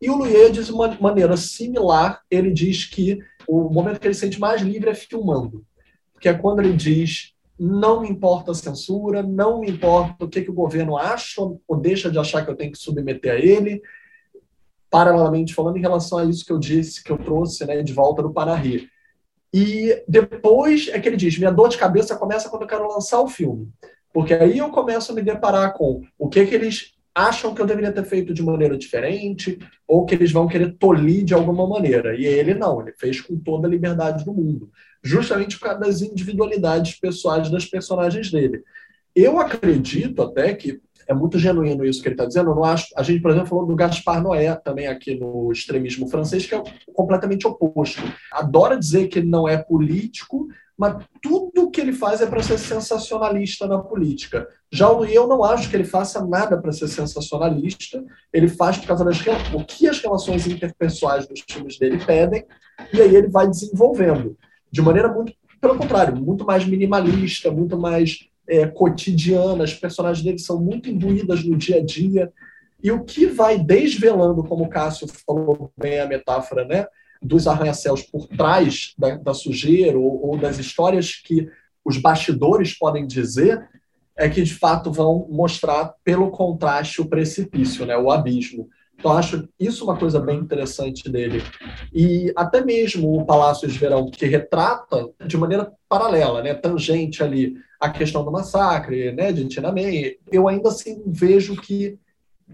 E 0.00 0.08
o 0.08 0.16
Luier 0.16 0.50
diz 0.50 0.66
de 0.66 0.72
uma 0.72 0.96
maneira 1.00 1.36
similar, 1.36 2.22
ele 2.30 2.50
diz 2.50 2.84
que 2.84 3.18
o 3.46 3.68
momento 3.68 4.00
que 4.00 4.06
ele 4.06 4.14
se 4.14 4.20
sente 4.20 4.40
mais 4.40 4.62
livre 4.62 4.90
é 4.90 4.94
filmando. 4.94 5.64
Que 6.20 6.28
é 6.28 6.34
quando 6.34 6.60
ele 6.60 6.72
diz 6.72 7.34
não 7.62 8.00
me 8.00 8.08
importa 8.08 8.52
a 8.52 8.54
censura, 8.54 9.22
não 9.22 9.60
me 9.60 9.70
importa 9.70 10.24
o 10.24 10.28
que, 10.28 10.40
que 10.40 10.50
o 10.50 10.54
governo 10.54 10.96
acha 10.96 11.42
ou 11.42 11.76
deixa 11.78 12.10
de 12.10 12.18
achar 12.18 12.42
que 12.42 12.50
eu 12.50 12.56
tenho 12.56 12.72
que 12.72 12.78
submeter 12.78 13.34
a 13.34 13.38
ele. 13.38 13.82
Paralelamente 14.88 15.52
falando 15.52 15.76
em 15.76 15.82
relação 15.82 16.16
a 16.16 16.24
isso 16.24 16.44
que 16.44 16.52
eu 16.52 16.58
disse, 16.58 17.04
que 17.04 17.12
eu 17.12 17.18
trouxe 17.18 17.66
né, 17.66 17.82
de 17.82 17.92
volta 17.92 18.22
do 18.22 18.32
Panahi. 18.32 18.88
E 19.52 20.02
depois 20.08 20.88
é 20.88 20.98
que 20.98 21.06
ele 21.06 21.18
diz: 21.18 21.36
minha 21.36 21.52
dor 21.52 21.68
de 21.68 21.76
cabeça 21.76 22.16
começa 22.16 22.48
quando 22.48 22.62
eu 22.62 22.68
quero 22.68 22.88
lançar 22.88 23.20
o 23.20 23.28
filme. 23.28 23.68
Porque 24.10 24.32
aí 24.32 24.56
eu 24.56 24.70
começo 24.70 25.12
a 25.12 25.14
me 25.14 25.22
deparar 25.22 25.74
com 25.74 26.02
o 26.18 26.30
que, 26.30 26.46
que 26.46 26.54
eles 26.54 26.94
acham 27.14 27.54
que 27.54 27.60
eu 27.60 27.66
deveria 27.66 27.92
ter 27.92 28.04
feito 28.04 28.32
de 28.32 28.42
maneira 28.42 28.76
diferente, 28.76 29.58
ou 29.86 30.04
que 30.04 30.14
eles 30.14 30.32
vão 30.32 30.46
querer 30.46 30.76
tolir 30.78 31.24
de 31.24 31.34
alguma 31.34 31.66
maneira. 31.66 32.14
E 32.14 32.24
ele 32.24 32.54
não, 32.54 32.80
ele 32.80 32.92
fez 32.98 33.20
com 33.20 33.36
toda 33.38 33.66
a 33.66 33.70
liberdade 33.70 34.24
do 34.24 34.32
mundo, 34.32 34.70
justamente 35.02 35.58
por 35.58 35.66
causa 35.66 35.80
das 35.80 36.02
individualidades 36.02 36.98
pessoais 36.98 37.50
das 37.50 37.64
personagens 37.66 38.30
dele. 38.30 38.62
Eu 39.14 39.38
acredito 39.38 40.22
até 40.22 40.54
que 40.54 40.80
é 41.10 41.14
muito 41.14 41.40
genuíno 41.40 41.84
isso 41.84 42.00
que 42.00 42.06
ele 42.06 42.14
está 42.14 42.24
dizendo. 42.24 42.50
Eu 42.50 42.54
não 42.54 42.64
acho. 42.64 42.86
A 42.96 43.02
gente, 43.02 43.20
por 43.20 43.32
exemplo, 43.32 43.48
falou 43.48 43.66
do 43.66 43.74
Gaspar 43.74 44.22
Noé 44.22 44.54
também 44.54 44.86
aqui 44.86 45.16
no 45.16 45.50
extremismo 45.50 46.08
francês, 46.08 46.46
que 46.46 46.54
é 46.54 46.62
completamente 46.94 47.48
oposto. 47.48 48.00
Adora 48.32 48.78
dizer 48.78 49.08
que 49.08 49.18
ele 49.18 49.28
não 49.28 49.48
é 49.48 49.56
político, 49.56 50.46
mas 50.80 51.04
tudo 51.20 51.70
que 51.70 51.78
ele 51.78 51.92
faz 51.92 52.22
é 52.22 52.26
para 52.26 52.42
ser 52.42 52.56
sensacionalista 52.56 53.66
na 53.66 53.78
política. 53.78 54.48
Já 54.72 54.90
o 54.90 55.04
eu 55.04 55.28
não 55.28 55.44
acho 55.44 55.68
que 55.68 55.76
ele 55.76 55.84
faça 55.84 56.26
nada 56.26 56.56
para 56.56 56.72
ser 56.72 56.88
sensacionalista, 56.88 58.02
ele 58.32 58.48
faz 58.48 58.78
por 58.78 58.86
causa 58.86 59.04
das 59.04 59.18
o 59.52 59.62
que 59.62 59.86
as 59.86 60.00
relações 60.00 60.46
interpessoais 60.46 61.26
dos 61.26 61.44
filmes 61.46 61.78
dele 61.78 62.02
pedem, 62.02 62.46
e 62.94 63.02
aí 63.02 63.14
ele 63.14 63.28
vai 63.28 63.46
desenvolvendo. 63.46 64.38
De 64.72 64.80
maneira 64.80 65.12
muito, 65.12 65.34
pelo 65.60 65.76
contrário, 65.76 66.16
muito 66.16 66.46
mais 66.46 66.64
minimalista, 66.64 67.50
muito 67.50 67.78
mais 67.78 68.30
é, 68.48 68.66
cotidiana, 68.66 69.64
as 69.64 69.74
personagens 69.74 70.24
dele 70.24 70.38
são 70.38 70.58
muito 70.58 70.88
imbuídas 70.88 71.44
no 71.44 71.58
dia 71.58 71.76
a 71.76 71.84
dia, 71.84 72.32
e 72.82 72.90
o 72.90 73.04
que 73.04 73.26
vai 73.26 73.58
desvelando, 73.58 74.42
como 74.44 74.64
o 74.64 74.68
Cássio 74.70 75.06
falou 75.26 75.70
bem 75.76 76.00
a 76.00 76.06
metáfora, 76.06 76.64
né? 76.64 76.86
Dos 77.22 77.46
arranha-céus 77.46 78.02
por 78.02 78.26
trás 78.26 78.94
da, 78.98 79.16
da 79.16 79.34
sujeira 79.34 79.98
ou, 79.98 80.30
ou, 80.30 80.38
das 80.38 80.58
histórias 80.58 81.14
que 81.14 81.48
os 81.84 81.98
bastidores 81.98 82.76
podem 82.76 83.06
dizer 83.06 83.68
é 84.16 84.28
que 84.28 84.42
de 84.42 84.54
fato 84.54 84.92
vão 84.92 85.26
mostrar 85.30 85.94
pelo 86.04 86.30
contraste 86.30 87.00
o 87.00 87.08
precipício, 87.08 87.86
né, 87.86 87.96
o 87.96 88.10
abismo. 88.10 88.68
Então 88.98 89.12
acho 89.12 89.48
isso 89.58 89.84
uma 89.84 89.96
coisa 89.96 90.20
bem 90.20 90.38
interessante 90.38 91.08
dele 91.08 91.42
e 91.92 92.30
até 92.36 92.62
mesmo 92.62 93.18
o 93.18 93.24
Palácio 93.24 93.66
de 93.66 93.78
Verão 93.78 94.10
que 94.10 94.26
retrata 94.26 95.08
de 95.26 95.38
maneira 95.38 95.72
paralela, 95.88 96.42
né, 96.42 96.54
tangente 96.54 97.22
ali 97.22 97.54
a 97.78 97.88
questão 97.88 98.22
do 98.22 98.30
massacre, 98.30 99.12
né, 99.12 99.32
de 99.32 99.46
Tiananmen. 99.46 100.18
Eu 100.30 100.48
ainda 100.48 100.68
assim 100.68 101.02
vejo 101.06 101.56
que 101.56 101.98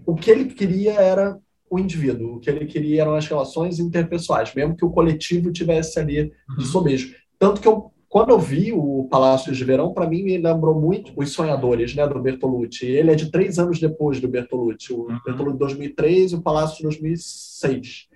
o 0.05 0.15
que 0.15 0.31
ele 0.31 0.45
queria 0.45 0.93
era 0.93 1.37
o 1.69 1.79
indivíduo. 1.79 2.35
O 2.35 2.39
que 2.39 2.49
ele 2.49 2.65
queria 2.65 3.01
eram 3.01 3.15
as 3.15 3.27
relações 3.27 3.79
interpessoais, 3.79 4.53
mesmo 4.53 4.75
que 4.75 4.85
o 4.85 4.89
coletivo 4.89 5.51
tivesse 5.51 5.99
ali 5.99 6.25
de 6.25 6.31
uhum. 6.59 6.61
sobejo. 6.61 7.15
Tanto 7.37 7.61
que 7.61 7.67
eu, 7.67 7.91
quando 8.09 8.29
eu 8.29 8.39
vi 8.39 8.71
o 8.73 9.07
Palácio 9.09 9.51
de 9.51 9.63
Verão, 9.63 9.93
para 9.93 10.07
mim 10.07 10.23
me 10.23 10.37
lembrou 10.37 10.79
muito 10.79 11.11
Os 11.15 11.31
Sonhadores, 11.31 11.93
né, 11.95 12.07
do 12.07 12.21
Bertolucci. 12.21 12.85
Ele 12.85 13.11
é 13.11 13.15
de 13.15 13.31
três 13.31 13.59
anos 13.59 13.79
depois 13.79 14.19
do 14.19 14.27
Bertolucci. 14.27 14.93
O 14.93 15.07
uhum. 15.07 15.19
Bertolucci 15.25 15.53
de 15.53 15.59
2003 15.59 16.31
e 16.31 16.35
o 16.35 16.41
Palácio 16.41 16.77
de 16.77 16.83
2006. 16.83 18.07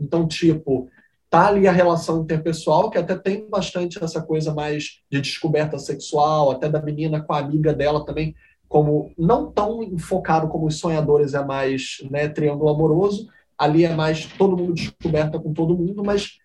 Então, 0.00 0.26
tipo, 0.28 0.88
tá 1.30 1.48
ali 1.48 1.66
a 1.66 1.72
relação 1.72 2.22
interpessoal, 2.22 2.90
que 2.90 2.98
até 2.98 3.14
tem 3.14 3.48
bastante 3.48 4.02
essa 4.02 4.22
coisa 4.22 4.54
mais 4.54 5.00
de 5.10 5.20
descoberta 5.20 5.78
sexual, 5.78 6.50
até 6.50 6.68
da 6.68 6.80
menina 6.80 7.20
com 7.20 7.32
a 7.32 7.38
amiga 7.38 7.74
dela 7.74 8.04
também 8.04 8.34
como 8.68 9.12
não 9.16 9.50
tão 9.50 9.82
enfocado 9.82 10.48
como 10.48 10.66
os 10.66 10.78
sonhadores 10.78 11.34
é 11.34 11.44
mais 11.44 11.98
né, 12.10 12.28
triângulo 12.28 12.70
amoroso, 12.70 13.28
ali 13.56 13.84
é 13.84 13.94
mais 13.94 14.26
todo 14.26 14.56
mundo 14.56 14.74
descoberta 14.74 15.38
com 15.38 15.52
todo 15.52 15.76
mundo, 15.76 16.04
mas 16.04 16.38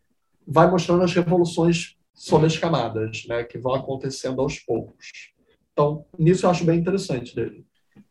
vai 0.47 0.69
mostrando 0.69 1.03
as 1.03 1.13
revoluções 1.13 1.95
sobre 2.13 2.47
as 2.47 2.57
camadas, 2.57 3.25
né, 3.27 3.43
que 3.43 3.57
vão 3.57 3.73
acontecendo 3.73 4.41
aos 4.41 4.59
poucos. 4.59 5.33
Então, 5.71 6.05
nisso 6.17 6.45
eu 6.45 6.49
acho 6.49 6.63
bem 6.63 6.79
interessante 6.79 7.36
dele. 7.36 7.65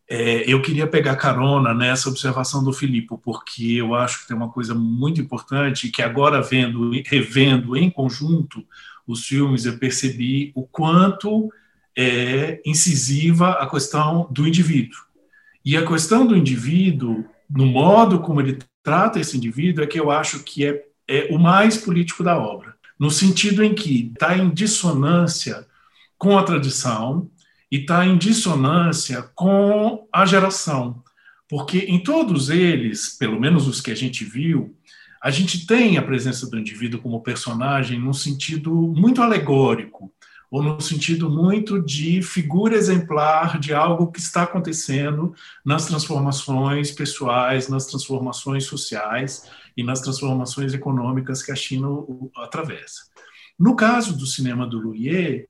É, 0.08 0.50
eu 0.50 0.60
queria 0.60 0.86
pegar 0.86 1.16
carona 1.16 1.72
nessa 1.72 2.08
observação 2.08 2.62
do 2.62 2.72
Filipe, 2.72 3.16
porque 3.22 3.74
eu 3.74 3.94
acho 3.94 4.20
que 4.20 4.28
tem 4.28 4.36
uma 4.36 4.50
coisa 4.50 4.74
muito 4.74 5.20
importante 5.20 5.90
que 5.90 6.02
agora 6.02 6.42
vendo, 6.42 6.90
revendo 7.06 7.76
em 7.76 7.88
conjunto 7.88 8.62
os 9.06 9.24
filmes, 9.24 9.64
eu 9.64 9.78
percebi 9.78 10.52
o 10.54 10.66
quanto 10.66 11.48
é 11.96 12.60
incisiva 12.64 13.52
a 13.52 13.68
questão 13.68 14.26
do 14.30 14.46
indivíduo. 14.46 14.98
E 15.64 15.76
a 15.76 15.86
questão 15.86 16.26
do 16.26 16.36
indivíduo, 16.36 17.24
no 17.48 17.66
modo 17.66 18.20
como 18.20 18.40
ele 18.40 18.58
trata 18.82 19.20
esse 19.20 19.36
indivíduo, 19.36 19.84
é 19.84 19.86
que 19.86 20.00
eu 20.00 20.10
acho 20.10 20.42
que 20.42 20.66
é, 20.66 20.84
é 21.06 21.28
o 21.30 21.38
mais 21.38 21.76
político 21.76 22.24
da 22.24 22.36
obra, 22.36 22.74
no 22.98 23.10
sentido 23.10 23.62
em 23.62 23.74
que 23.74 24.10
está 24.12 24.36
em 24.36 24.50
dissonância 24.50 25.66
com 26.18 26.38
a 26.38 26.42
tradição 26.42 27.30
e 27.70 27.78
está 27.78 28.06
em 28.06 28.16
dissonância 28.16 29.22
com 29.34 30.06
a 30.12 30.26
geração. 30.26 31.02
Porque 31.48 31.78
em 31.80 32.02
todos 32.02 32.48
eles, 32.48 33.16
pelo 33.18 33.38
menos 33.38 33.68
os 33.68 33.80
que 33.80 33.90
a 33.90 33.94
gente 33.94 34.24
viu, 34.24 34.76
a 35.22 35.30
gente 35.30 35.66
tem 35.66 35.96
a 35.96 36.02
presença 36.02 36.48
do 36.48 36.58
indivíduo 36.58 37.00
como 37.00 37.22
personagem 37.22 37.98
num 37.98 38.12
sentido 38.12 38.72
muito 38.72 39.22
alegórico, 39.22 40.12
ou 40.52 40.62
no 40.62 40.78
sentido 40.82 41.30
muito 41.30 41.82
de 41.82 42.20
figura 42.20 42.76
exemplar 42.76 43.58
de 43.58 43.72
algo 43.72 44.12
que 44.12 44.20
está 44.20 44.42
acontecendo 44.42 45.34
nas 45.64 45.86
transformações 45.86 46.90
pessoais, 46.90 47.68
nas 47.68 47.86
transformações 47.86 48.64
sociais 48.64 49.50
e 49.74 49.82
nas 49.82 50.02
transformações 50.02 50.74
econômicas 50.74 51.42
que 51.42 51.50
a 51.50 51.56
China 51.56 51.88
atravessa. 52.36 53.04
No 53.58 53.74
caso 53.74 54.14
do 54.14 54.26
cinema 54.26 54.66
do 54.66 54.78
Luye, 54.78 55.48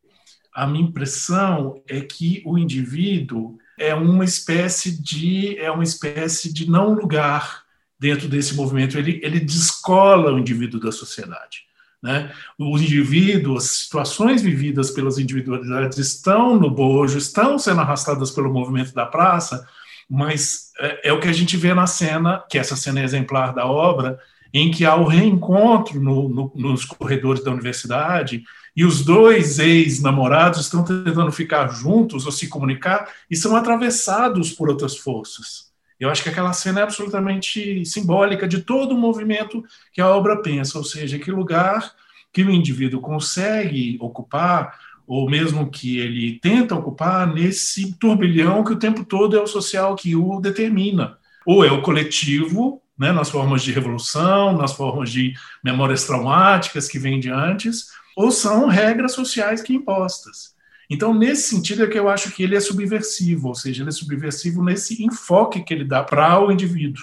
a 0.54 0.68
minha 0.68 0.84
impressão 0.84 1.82
é 1.88 2.00
que 2.00 2.40
o 2.46 2.56
indivíduo 2.56 3.58
é 3.76 3.92
uma 3.96 4.24
espécie 4.24 5.02
de 5.02 5.58
é 5.58 5.70
uma 5.72 5.82
espécie 5.82 6.52
de 6.52 6.70
não 6.70 6.94
lugar 6.94 7.64
dentro 7.98 8.28
desse 8.28 8.54
movimento. 8.54 8.96
Ele, 8.96 9.18
ele 9.24 9.40
descola 9.40 10.32
o 10.32 10.38
indivíduo 10.38 10.78
da 10.78 10.92
sociedade. 10.92 11.71
Né? 12.02 12.32
Os 12.58 12.82
indivíduos, 12.82 13.64
as 13.64 13.70
situações 13.70 14.42
vividas 14.42 14.90
pelas 14.90 15.18
individualidades 15.18 15.98
estão 15.98 16.58
no 16.58 16.68
bojo, 16.68 17.16
estão 17.16 17.58
sendo 17.58 17.80
arrastadas 17.80 18.30
pelo 18.30 18.52
movimento 18.52 18.92
da 18.92 19.06
praça, 19.06 19.66
mas 20.10 20.72
é, 20.80 21.10
é, 21.10 21.12
o 21.12 21.20
que 21.20 21.28
a 21.28 21.32
gente 21.32 21.56
vê 21.56 21.72
na 21.72 21.86
cena, 21.86 22.44
que 22.50 22.58
essa 22.58 22.74
cena 22.74 23.00
é 23.00 23.04
exemplar 23.04 23.54
da 23.54 23.66
obra, 23.66 24.18
em 24.52 24.70
que 24.70 24.84
há 24.84 24.96
o 24.96 25.06
reencontro 25.06 26.00
no, 26.00 26.28
no, 26.28 26.52
nos 26.54 26.84
corredores 26.84 27.42
da 27.42 27.52
universidade 27.52 28.42
e 28.76 28.84
os 28.84 29.04
dois 29.04 29.58
ex-namorados 29.58 30.60
estão 30.60 30.84
tentando 30.84 31.30
ficar 31.30 31.68
juntos 31.68 32.26
ou 32.26 32.32
se 32.32 32.48
comunicar 32.48 33.08
e 33.30 33.36
são 33.36 33.54
atravessados 33.54 34.50
por 34.52 34.68
outras 34.68 34.96
forças. 34.96 35.71
Eu 36.02 36.10
acho 36.10 36.24
que 36.24 36.28
aquela 36.28 36.52
cena 36.52 36.80
é 36.80 36.82
absolutamente 36.82 37.86
simbólica 37.86 38.48
de 38.48 38.62
todo 38.62 38.92
o 38.92 38.98
movimento 38.98 39.62
que 39.92 40.00
a 40.00 40.08
obra 40.08 40.42
pensa, 40.42 40.76
ou 40.76 40.82
seja, 40.82 41.16
que 41.16 41.30
lugar 41.30 41.92
que 42.32 42.42
o 42.42 42.50
indivíduo 42.50 43.00
consegue 43.00 43.96
ocupar, 44.00 44.76
ou 45.06 45.30
mesmo 45.30 45.70
que 45.70 45.98
ele 45.98 46.40
tenta 46.40 46.74
ocupar, 46.74 47.32
nesse 47.32 47.92
turbilhão 48.00 48.64
que 48.64 48.72
o 48.72 48.78
tempo 48.80 49.04
todo 49.04 49.36
é 49.36 49.40
o 49.40 49.46
social 49.46 49.94
que 49.94 50.16
o 50.16 50.40
determina. 50.40 51.16
Ou 51.46 51.64
é 51.64 51.70
o 51.70 51.82
coletivo, 51.82 52.82
né, 52.98 53.12
nas 53.12 53.30
formas 53.30 53.62
de 53.62 53.70
revolução, 53.70 54.56
nas 54.56 54.72
formas 54.72 55.08
de 55.08 55.34
memórias 55.62 56.04
traumáticas 56.04 56.88
que 56.88 56.98
vêm 56.98 57.20
de 57.20 57.30
antes, 57.30 57.92
ou 58.16 58.32
são 58.32 58.66
regras 58.66 59.12
sociais 59.12 59.62
que 59.62 59.72
impostas. 59.72 60.52
Então, 60.90 61.14
nesse 61.14 61.48
sentido, 61.48 61.84
é 61.84 61.86
que 61.86 61.98
eu 61.98 62.08
acho 62.08 62.32
que 62.32 62.42
ele 62.42 62.56
é 62.56 62.60
subversivo, 62.60 63.48
ou 63.48 63.54
seja, 63.54 63.82
ele 63.82 63.90
é 63.90 63.92
subversivo 63.92 64.62
nesse 64.62 65.04
enfoque 65.04 65.62
que 65.62 65.72
ele 65.72 65.84
dá 65.84 66.02
para 66.02 66.38
o 66.40 66.50
indivíduo, 66.50 67.02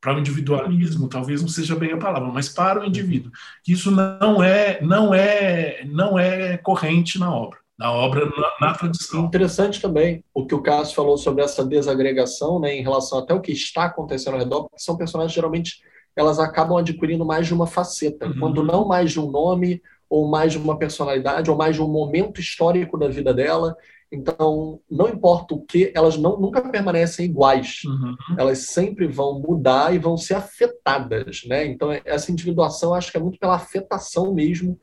para 0.00 0.16
o 0.16 0.18
individualismo, 0.18 1.08
talvez 1.08 1.42
não 1.42 1.48
seja 1.48 1.76
bem 1.76 1.92
a 1.92 1.98
palavra, 1.98 2.30
mas 2.32 2.48
para 2.48 2.80
o 2.80 2.84
indivíduo. 2.84 3.30
Isso 3.66 3.90
não 3.90 4.42
é, 4.42 4.80
não 4.82 5.14
é, 5.14 5.84
não 5.84 6.18
é 6.18 6.56
corrente 6.56 7.18
na 7.18 7.34
obra, 7.34 7.58
na 7.78 7.92
obra, 7.92 8.26
na, 8.26 8.68
na 8.68 8.74
tradição. 8.74 9.24
Interessante 9.24 9.80
também 9.80 10.24
o 10.32 10.46
que 10.46 10.54
o 10.54 10.62
Cássio 10.62 10.94
falou 10.94 11.18
sobre 11.18 11.44
essa 11.44 11.64
desagregação, 11.64 12.58
né, 12.58 12.74
em 12.74 12.82
relação 12.82 13.18
até 13.18 13.34
o 13.34 13.40
que 13.40 13.52
está 13.52 13.84
acontecendo 13.84 14.34
ao 14.34 14.40
redor, 14.40 14.62
porque 14.64 14.82
são 14.82 14.96
personagens 14.96 15.34
geralmente 15.34 15.80
elas 16.16 16.38
acabam 16.38 16.76
adquirindo 16.76 17.24
mais 17.24 17.46
de 17.46 17.54
uma 17.54 17.66
faceta, 17.66 18.26
uhum. 18.26 18.38
quando 18.38 18.62
não 18.62 18.86
mais 18.86 19.12
de 19.12 19.20
um 19.20 19.30
nome 19.30 19.80
ou 20.10 20.28
mais 20.28 20.52
de 20.52 20.58
uma 20.58 20.76
personalidade, 20.76 21.48
ou 21.48 21.56
mais 21.56 21.76
de 21.76 21.82
um 21.82 21.88
momento 21.88 22.40
histórico 22.40 22.98
da 22.98 23.08
vida 23.08 23.32
dela. 23.32 23.76
Então, 24.10 24.80
não 24.90 25.08
importa 25.08 25.54
o 25.54 25.60
que, 25.60 25.92
elas 25.94 26.16
não, 26.16 26.36
nunca 26.36 26.60
permanecem 26.68 27.26
iguais. 27.26 27.82
Uhum. 27.86 28.16
Elas 28.36 28.58
sempre 28.66 29.06
vão 29.06 29.38
mudar 29.38 29.94
e 29.94 29.98
vão 29.98 30.16
ser 30.16 30.34
afetadas, 30.34 31.44
né? 31.46 31.64
Então, 31.64 31.92
essa 32.04 32.32
individuação, 32.32 32.92
acho 32.92 33.12
que 33.12 33.16
é 33.16 33.20
muito 33.20 33.38
pela 33.38 33.54
afetação 33.54 34.34
mesmo 34.34 34.78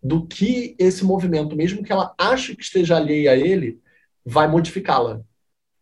do 0.00 0.24
que 0.24 0.76
esse 0.78 1.04
movimento, 1.04 1.56
mesmo 1.56 1.82
que 1.82 1.90
ela 1.90 2.14
ache 2.16 2.54
que 2.54 2.62
esteja 2.62 2.96
alheia 2.96 3.32
a 3.32 3.36
ele, 3.36 3.80
vai 4.24 4.46
modificá-la. 4.46 5.20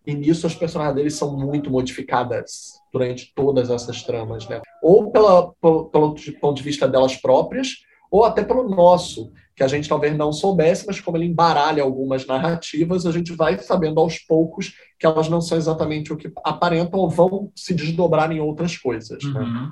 E 0.07 0.15
nisso 0.15 0.47
as 0.47 0.55
personagens 0.55 0.97
deles 0.97 1.15
são 1.15 1.37
muito 1.37 1.71
modificadas 1.71 2.81
durante 2.91 3.35
todas 3.35 3.69
essas 3.69 4.03
tramas, 4.05 4.49
né? 4.49 4.63
Ou 4.83 5.11
pela, 5.11 5.53
pelo, 5.61 5.91
pelo 5.91 6.15
ponto 6.41 6.57
de 6.57 6.63
vista 6.63 6.89
delas 6.89 7.15
próprias, 7.15 7.85
ou 8.11 8.25
até 8.25 8.45
pelo 8.45 8.69
nosso, 8.69 9.33
que 9.55 9.63
a 9.63 9.69
gente 9.69 9.89
talvez 9.89 10.17
não 10.17 10.33
soubesse, 10.33 10.87
mas 10.87 11.01
como 11.01 11.17
ele 11.17 11.27
embaralha 11.27 11.83
algumas 11.83 12.27
narrativas, 12.27 13.07
a 13.07 13.13
gente 13.13 13.33
vai 13.33 13.59
sabendo 13.59 14.01
aos 14.01 14.19
poucos 14.19 14.75
que 14.99 15.07
elas 15.07 15.29
não 15.29 15.41
são 15.41 15.57
exatamente 15.57 16.13
o 16.13 16.17
que 16.17 16.31
aparentam 16.45 17.01
ou 17.01 17.09
vão 17.09 17.51
se 17.55 17.75
desdobrar 17.75 18.31
em 18.31 18.41
outras 18.41 18.77
coisas. 18.77 19.23
Né? 19.25 19.41
Uhum. 19.41 19.53
Né? 19.53 19.71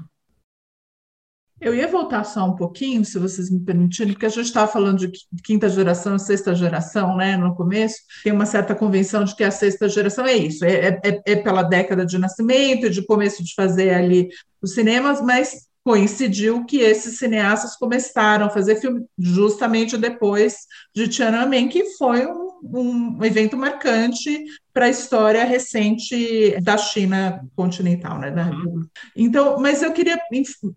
Eu 1.60 1.74
ia 1.74 1.86
voltar 1.88 2.24
só 2.24 2.44
um 2.44 2.56
pouquinho, 2.56 3.04
se 3.04 3.18
vocês 3.18 3.50
me 3.50 3.60
permitirem, 3.60 4.12
porque 4.12 4.26
a 4.26 4.30
gente 4.30 4.46
estava 4.46 4.70
falando 4.70 4.98
de 4.98 5.12
quinta 5.42 5.68
geração, 5.68 6.18
sexta 6.18 6.54
geração, 6.54 7.16
né? 7.16 7.36
No 7.36 7.54
começo, 7.54 7.96
tem 8.22 8.32
uma 8.32 8.44
certa 8.44 8.74
convenção 8.74 9.24
de 9.24 9.34
que 9.36 9.44
a 9.44 9.50
sexta 9.50 9.88
geração 9.88 10.26
é 10.26 10.34
isso, 10.34 10.64
é, 10.64 11.00
é, 11.02 11.22
é 11.24 11.36
pela 11.36 11.62
década 11.62 12.04
de 12.04 12.18
nascimento, 12.18 12.90
de 12.90 13.06
começo 13.06 13.42
de 13.42 13.54
fazer 13.54 13.94
ali 13.94 14.28
os 14.60 14.74
cinemas, 14.74 15.22
mas 15.22 15.68
coincidiu 15.84 16.64
que 16.64 16.78
esses 16.78 17.18
cineastas 17.18 17.76
começaram 17.76 18.46
a 18.46 18.50
fazer 18.50 18.76
filme 18.76 19.04
justamente 19.18 19.98
depois 19.98 20.66
de 20.94 21.06
Tiananmen, 21.06 21.68
que 21.68 21.84
foi 21.96 22.26
um, 22.26 23.18
um 23.18 23.24
evento 23.24 23.54
marcante 23.54 24.44
para 24.72 24.86
a 24.86 24.90
história 24.90 25.44
recente 25.44 26.58
da 26.62 26.78
China 26.78 27.46
continental, 27.54 28.18
né? 28.18 28.32
Uhum. 28.50 28.86
Então, 29.14 29.60
mas 29.60 29.82
eu 29.82 29.92
queria, 29.92 30.18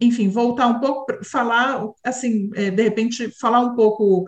enfim, 0.02 0.28
voltar 0.30 0.68
um 0.68 0.80
pouco, 0.80 1.24
falar, 1.24 1.82
assim, 2.04 2.52
é, 2.54 2.70
de 2.70 2.84
repente, 2.84 3.32
falar 3.40 3.62
um 3.62 3.76
pouco 3.76 4.26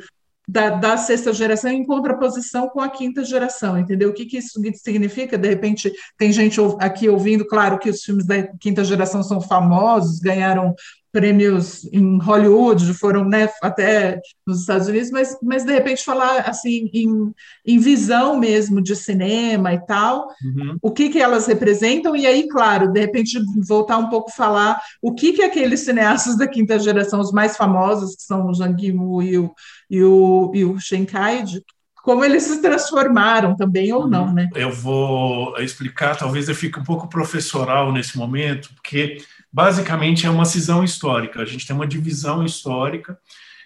da, 0.50 0.72
da, 0.72 0.98
sexta 0.98 1.32
geração 1.32 1.70
em 1.70 1.86
contraposição 1.86 2.68
com 2.70 2.82
a 2.82 2.90
quinta 2.90 3.24
geração, 3.24 3.78
entendeu? 3.78 4.10
O 4.10 4.14
que, 4.14 4.26
que 4.26 4.38
isso 4.38 4.60
significa? 4.84 5.38
De 5.38 5.48
repente, 5.48 5.92
tem 6.18 6.32
gente 6.32 6.60
aqui 6.80 7.08
ouvindo, 7.08 7.46
claro 7.46 7.78
que 7.78 7.88
os 7.88 8.02
filmes 8.02 8.26
da 8.26 8.42
quinta 8.60 8.84
geração 8.84 9.22
são 9.22 9.40
famosos, 9.40 10.18
ganharam 10.20 10.74
prêmios 11.12 11.86
em 11.92 12.20
Hollywood, 12.20 12.94
foram 12.94 13.26
né, 13.26 13.50
até 13.62 14.20
nos 14.46 14.62
Estados 14.62 14.88
Unidos, 14.88 15.10
mas, 15.12 15.38
mas 15.42 15.64
de 15.64 15.74
repente 15.74 16.04
falar 16.04 16.42
assim 16.42 16.90
em, 16.94 17.34
em 17.66 17.80
visão 17.80 18.38
mesmo 18.38 18.82
de 18.82 18.96
cinema 18.96 19.74
e 19.74 19.86
tal, 19.86 20.28
uhum. 20.44 20.78
o 20.82 20.92
que, 20.92 21.10
que 21.10 21.20
elas 21.20 21.48
representam, 21.48 22.16
e 22.16 22.28
aí, 22.28 22.48
claro, 22.48 22.92
de 22.92 23.00
repente 23.00 23.40
voltar 23.68 23.98
um 23.98 24.10
pouco 24.10 24.32
falar 24.32 24.80
o 25.02 25.14
que, 25.14 25.34
que 25.34 25.42
aqueles 25.42 25.82
cineastas 25.82 26.38
da 26.38 26.48
quinta 26.48 26.78
geração, 26.80 27.20
os 27.20 27.32
mais 27.32 27.58
famosos, 27.58 28.16
que 28.16 28.24
são 28.24 28.48
o 28.48 28.54
Zhang 28.54 28.86
Yimou 28.86 29.24
e 29.24 29.38
o, 29.38 29.52
e 29.90 30.04
o, 30.04 30.52
e 30.54 30.66
o 30.66 30.80
Shen 30.80 31.06
Kaid, 31.06 31.64
como 32.04 32.24
eles 32.24 32.44
se 32.44 32.62
transformaram 32.62 33.56
também 33.56 33.92
ou 33.94 34.08
não, 34.08 34.34
né? 34.34 34.50
Eu 34.56 34.72
vou 34.72 35.58
explicar, 35.60 36.16
talvez 36.16 36.48
eu 36.50 36.56
fique 36.56 36.80
um 36.80 36.84
pouco 36.84 37.10
professoral 37.10 37.92
nesse 37.92 38.18
momento, 38.18 38.74
porque 38.76 39.18
basicamente 39.52 40.26
é 40.26 40.30
uma 40.30 40.46
cisão 40.46 40.84
histórica. 40.84 41.42
A 41.42 41.46
gente 41.46 41.66
tem 41.66 41.76
uma 41.76 41.88
divisão 41.88 42.44
histórica, 42.44 43.18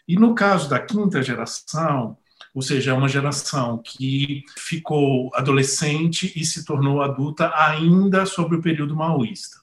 e 0.08 0.15
no 0.15 0.36
caso 0.36 0.69
da 0.69 0.80
quinta 0.80 1.22
geração, 1.22 2.17
ou 2.54 2.62
seja, 2.62 2.91
é 2.91 2.93
uma 2.93 3.10
geração 3.10 3.82
que 3.84 4.43
ficou 4.58 5.32
adolescente 5.34 6.32
e 6.36 6.46
se 6.46 6.63
tornou 6.63 7.02
adulta 7.02 7.52
ainda 7.56 8.26
sobre 8.26 8.58
o 8.58 8.62
período 8.62 8.96
maoísta. 8.96 9.58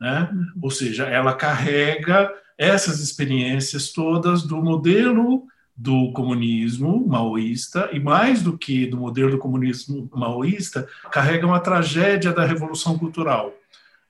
Né? 0.00 0.30
Uhum. 0.32 0.46
Ou 0.62 0.70
seja, 0.70 1.04
ela 1.04 1.34
carrega 1.34 2.32
essas 2.56 3.00
experiências 3.00 3.92
todas 3.92 4.42
do 4.42 4.56
modelo 4.56 5.46
do 5.80 6.12
comunismo 6.12 7.06
maoísta 7.08 7.88
e 7.90 7.98
mais 7.98 8.42
do 8.42 8.58
que 8.58 8.84
do 8.84 8.98
modelo 8.98 9.30
do 9.30 9.38
comunismo 9.38 10.10
maoísta, 10.14 10.86
carregam 11.10 11.54
a 11.54 11.60
tragédia 11.60 12.34
da 12.34 12.44
revolução 12.44 12.98
cultural. 12.98 13.54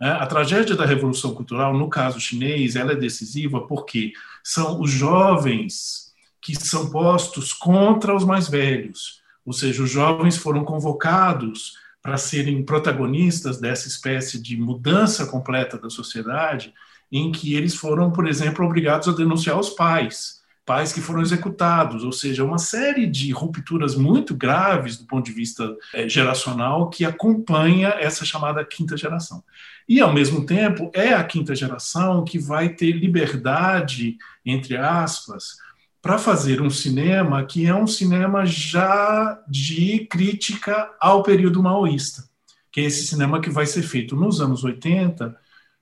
É, 0.02 0.08
a 0.08 0.26
tragédia 0.26 0.74
da 0.74 0.84
revolução 0.84 1.32
cultural, 1.32 1.72
no 1.72 1.88
caso 1.88 2.18
chinês, 2.18 2.74
ela 2.74 2.90
é 2.90 2.96
decisiva 2.96 3.60
porque 3.68 4.12
são 4.42 4.80
os 4.80 4.90
jovens 4.90 6.12
que 6.42 6.56
são 6.56 6.90
postos 6.90 7.52
contra 7.52 8.16
os 8.16 8.24
mais 8.24 8.48
velhos, 8.48 9.20
ou 9.46 9.52
seja, 9.52 9.84
os 9.84 9.90
jovens 9.90 10.36
foram 10.36 10.64
convocados 10.64 11.74
para 12.02 12.16
serem 12.16 12.64
protagonistas 12.64 13.60
dessa 13.60 13.86
espécie 13.86 14.42
de 14.42 14.56
mudança 14.56 15.24
completa 15.26 15.78
da 15.78 15.88
sociedade, 15.88 16.74
em 17.12 17.30
que 17.30 17.54
eles 17.54 17.76
foram, 17.76 18.10
por 18.10 18.26
exemplo, 18.26 18.64
obrigados 18.64 19.06
a 19.06 19.12
denunciar 19.12 19.56
os 19.56 19.70
pais 19.70 20.39
pais 20.64 20.92
que 20.92 21.00
foram 21.00 21.20
executados, 21.20 22.04
ou 22.04 22.12
seja, 22.12 22.44
uma 22.44 22.58
série 22.58 23.06
de 23.06 23.32
rupturas 23.32 23.94
muito 23.96 24.34
graves 24.34 24.96
do 24.96 25.06
ponto 25.06 25.24
de 25.24 25.32
vista 25.32 25.76
é, 25.92 26.08
geracional 26.08 26.88
que 26.88 27.04
acompanha 27.04 27.88
essa 27.98 28.24
chamada 28.24 28.64
quinta 28.64 28.96
geração. 28.96 29.42
E, 29.88 30.00
ao 30.00 30.12
mesmo 30.12 30.46
tempo, 30.46 30.90
é 30.94 31.12
a 31.12 31.24
quinta 31.24 31.54
geração 31.54 32.24
que 32.24 32.38
vai 32.38 32.68
ter 32.68 32.92
liberdade, 32.92 34.16
entre 34.46 34.76
aspas, 34.76 35.56
para 36.00 36.18
fazer 36.18 36.62
um 36.62 36.70
cinema 36.70 37.44
que 37.44 37.66
é 37.66 37.74
um 37.74 37.86
cinema 37.86 38.46
já 38.46 39.42
de 39.48 40.06
crítica 40.10 40.90
ao 41.00 41.22
período 41.22 41.62
maoísta, 41.62 42.24
que 42.70 42.80
é 42.80 42.84
esse 42.84 43.06
cinema 43.06 43.40
que 43.40 43.50
vai 43.50 43.66
ser 43.66 43.82
feito 43.82 44.14
nos 44.14 44.40
anos 44.40 44.62
80 44.62 45.36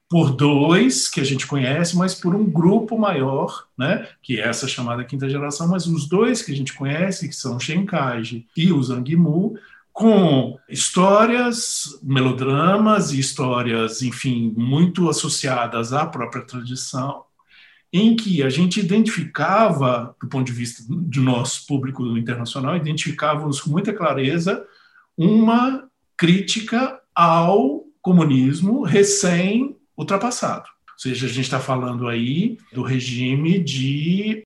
por 0.08 0.30
dois 0.30 1.08
que 1.08 1.20
a 1.20 1.24
gente 1.24 1.46
conhece, 1.46 1.96
mas 1.96 2.14
por 2.14 2.34
um 2.34 2.44
grupo 2.44 2.98
maior, 2.98 3.66
né, 3.76 4.08
que 4.22 4.40
é 4.40 4.48
essa 4.48 4.66
chamada 4.66 5.04
quinta 5.04 5.28
geração, 5.28 5.68
mas 5.68 5.86
os 5.86 6.08
dois 6.08 6.40
que 6.40 6.50
a 6.50 6.56
gente 6.56 6.72
conhece, 6.72 7.28
que 7.28 7.36
são 7.36 7.56
o 7.56 7.60
Shenkaji 7.60 8.46
e 8.56 8.72
o 8.72 8.82
Zhang 8.82 9.16
Mu, 9.16 9.58
com 9.92 10.58
histórias, 10.68 11.98
melodramas 12.02 13.12
e 13.12 13.18
histórias, 13.18 14.00
enfim, 14.00 14.54
muito 14.56 15.08
associadas 15.10 15.92
à 15.92 16.06
própria 16.06 16.42
tradição, 16.42 17.24
em 17.92 18.14
que 18.14 18.42
a 18.42 18.48
gente 18.48 18.80
identificava, 18.80 20.14
do 20.20 20.28
ponto 20.28 20.46
de 20.46 20.52
vista 20.52 20.84
do 20.88 21.20
nosso 21.20 21.66
público 21.66 22.16
internacional, 22.16 22.76
identificávamos 22.76 23.60
com 23.60 23.70
muita 23.70 23.92
clareza 23.92 24.64
uma 25.16 25.88
crítica 26.16 27.00
ao 27.14 27.84
comunismo 28.00 28.82
recém-ultrapassado. 29.98 30.68
Ou 30.92 30.98
seja, 30.98 31.26
a 31.26 31.28
gente 31.28 31.44
está 31.44 31.60
falando 31.60 32.08
aí 32.08 32.58
do 32.72 32.82
regime 32.82 33.58
de. 33.58 34.42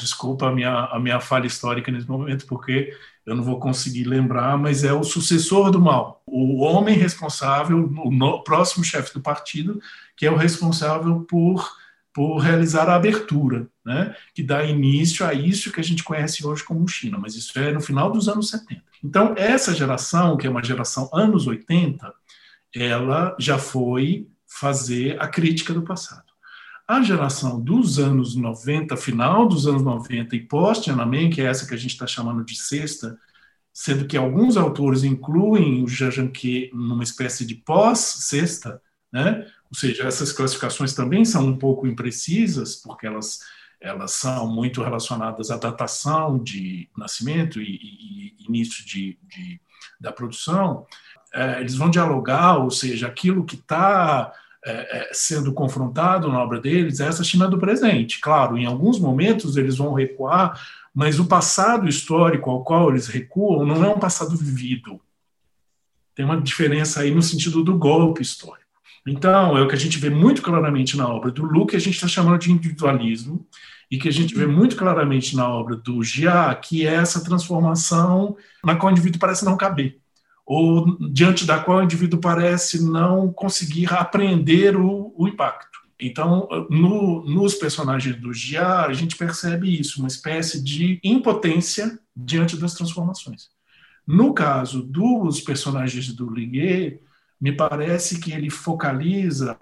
Desculpa 0.00 0.48
a 0.48 0.52
minha, 0.52 0.86
a 0.86 0.98
minha 0.98 1.20
falha 1.20 1.46
histórica 1.46 1.90
nesse 1.90 2.08
momento, 2.08 2.46
porque 2.46 2.92
eu 3.24 3.34
não 3.34 3.44
vou 3.44 3.60
conseguir 3.60 4.04
lembrar, 4.04 4.58
mas 4.58 4.82
é 4.82 4.92
o 4.92 5.04
sucessor 5.04 5.70
do 5.70 5.80
mal, 5.80 6.20
o 6.26 6.62
homem 6.62 6.96
responsável, 6.96 7.78
o 7.78 8.42
próximo 8.42 8.84
chefe 8.84 9.14
do 9.14 9.20
partido, 9.20 9.80
que 10.16 10.26
é 10.26 10.30
o 10.30 10.36
responsável 10.36 11.20
por, 11.20 11.72
por 12.12 12.38
realizar 12.38 12.88
a 12.88 12.96
abertura, 12.96 13.68
né, 13.84 14.14
que 14.34 14.42
dá 14.42 14.64
início 14.64 15.24
a 15.24 15.32
isso 15.32 15.72
que 15.72 15.80
a 15.80 15.84
gente 15.84 16.02
conhece 16.02 16.44
hoje 16.44 16.64
como 16.64 16.86
China, 16.88 17.16
mas 17.16 17.36
isso 17.36 17.56
é 17.58 17.72
no 17.72 17.80
final 17.80 18.10
dos 18.10 18.28
anos 18.28 18.50
70. 18.50 18.82
Então, 19.02 19.32
essa 19.38 19.72
geração, 19.72 20.36
que 20.36 20.46
é 20.46 20.50
uma 20.50 20.62
geração 20.62 21.08
anos 21.14 21.46
80, 21.46 22.12
ela 22.74 23.34
já 23.38 23.58
foi 23.58 24.26
fazer 24.58 25.20
a 25.20 25.26
crítica 25.26 25.74
do 25.74 25.82
passado. 25.82 26.32
A 26.86 27.02
geração 27.02 27.60
dos 27.60 27.98
anos 27.98 28.36
90, 28.36 28.96
final 28.96 29.48
dos 29.48 29.66
anos 29.66 29.82
90 29.82 30.36
e 30.36 30.40
pós-Tiananmen, 30.40 31.30
que 31.30 31.40
é 31.40 31.46
essa 31.46 31.66
que 31.66 31.74
a 31.74 31.78
gente 31.78 31.92
está 31.92 32.06
chamando 32.06 32.44
de 32.44 32.54
sexta, 32.54 33.18
sendo 33.72 34.06
que 34.06 34.16
alguns 34.16 34.56
autores 34.56 35.02
incluem 35.02 35.82
o 35.82 35.88
Jajanque 35.88 36.70
numa 36.72 37.02
espécie 37.02 37.44
de 37.44 37.56
pós-sexta, 37.56 38.80
né? 39.12 39.46
ou 39.68 39.76
seja, 39.76 40.04
essas 40.04 40.30
classificações 40.30 40.94
também 40.94 41.24
são 41.24 41.46
um 41.46 41.56
pouco 41.56 41.86
imprecisas, 41.86 42.76
porque 42.76 43.06
elas, 43.06 43.40
elas 43.80 44.12
são 44.12 44.46
muito 44.46 44.82
relacionadas 44.82 45.50
à 45.50 45.56
datação 45.56 46.38
de 46.38 46.88
nascimento 46.96 47.60
e, 47.60 47.74
e, 47.74 48.46
início 48.46 48.84
de, 48.86 49.18
de, 49.22 49.60
da 49.98 50.12
produção, 50.12 50.86
é, 51.32 51.60
eles 51.60 51.74
vão 51.74 51.90
dialogar, 51.90 52.58
ou 52.58 52.70
seja, 52.70 53.08
aquilo 53.08 53.44
que 53.44 53.56
está 53.56 54.32
é, 54.64 54.98
é, 54.98 55.10
sendo 55.12 55.52
confrontado 55.52 56.28
na 56.28 56.42
obra 56.42 56.58
deles 56.60 56.98
é 56.98 57.06
essa 57.06 57.22
China 57.22 57.46
do 57.46 57.58
presente. 57.58 58.20
Claro, 58.20 58.56
em 58.56 58.64
alguns 58.64 58.98
momentos 58.98 59.56
eles 59.56 59.76
vão 59.76 59.92
recuar, 59.92 60.58
mas 60.94 61.20
o 61.20 61.26
passado 61.26 61.88
histórico 61.88 62.50
ao 62.50 62.64
qual 62.64 62.90
eles 62.90 63.06
recuam 63.06 63.66
não 63.66 63.84
é 63.84 63.88
um 63.88 63.98
passado 63.98 64.36
vivido. 64.36 65.00
Tem 66.14 66.24
uma 66.24 66.40
diferença 66.40 67.00
aí 67.00 67.10
no 67.10 67.22
sentido 67.22 67.62
do 67.62 67.76
golpe 67.76 68.22
histórico. 68.22 68.64
Então, 69.06 69.58
é 69.58 69.60
o 69.60 69.68
que 69.68 69.74
a 69.74 69.78
gente 69.78 69.98
vê 69.98 70.08
muito 70.08 70.40
claramente 70.40 70.96
na 70.96 71.06
obra 71.06 71.30
do 71.30 71.44
Lu, 71.44 71.66
que 71.66 71.76
a 71.76 71.80
gente 71.80 71.96
está 71.96 72.08
chamando 72.08 72.38
de 72.38 72.50
individualismo, 72.50 73.46
e 73.90 73.98
que 73.98 74.08
a 74.08 74.12
gente 74.12 74.34
vê 74.34 74.46
muito 74.46 74.76
claramente 74.76 75.36
na 75.36 75.46
obra 75.46 75.76
do 75.76 76.02
Gia, 76.02 76.54
que 76.54 76.86
é 76.86 76.94
essa 76.94 77.22
transformação 77.22 78.34
na 78.64 78.76
qual 78.76 78.88
o 78.88 78.92
indivíduo 78.92 79.20
parece 79.20 79.44
não 79.44 79.58
caber 79.58 80.00
ou 80.46 80.98
diante 81.10 81.46
da 81.46 81.58
qual 81.58 81.78
o 81.78 81.82
indivíduo 81.82 82.20
parece 82.20 82.84
não 82.84 83.32
conseguir 83.32 83.92
apreender 83.92 84.76
o, 84.76 85.12
o 85.16 85.26
impacto. 85.26 85.78
Então, 85.98 86.48
no, 86.68 87.24
nos 87.24 87.54
personagens 87.54 88.16
do 88.16 88.32
Gia, 88.32 88.80
a 88.82 88.92
gente 88.92 89.16
percebe 89.16 89.80
isso, 89.80 90.00
uma 90.00 90.08
espécie 90.08 90.62
de 90.62 91.00
impotência 91.02 91.98
diante 92.14 92.56
das 92.56 92.74
transformações. 92.74 93.48
No 94.06 94.34
caso 94.34 94.82
dos 94.82 95.40
personagens 95.40 96.12
do 96.12 96.28
Liguet, 96.28 97.00
me 97.40 97.52
parece 97.52 98.20
que 98.20 98.32
ele 98.32 98.50
focaliza 98.50 99.56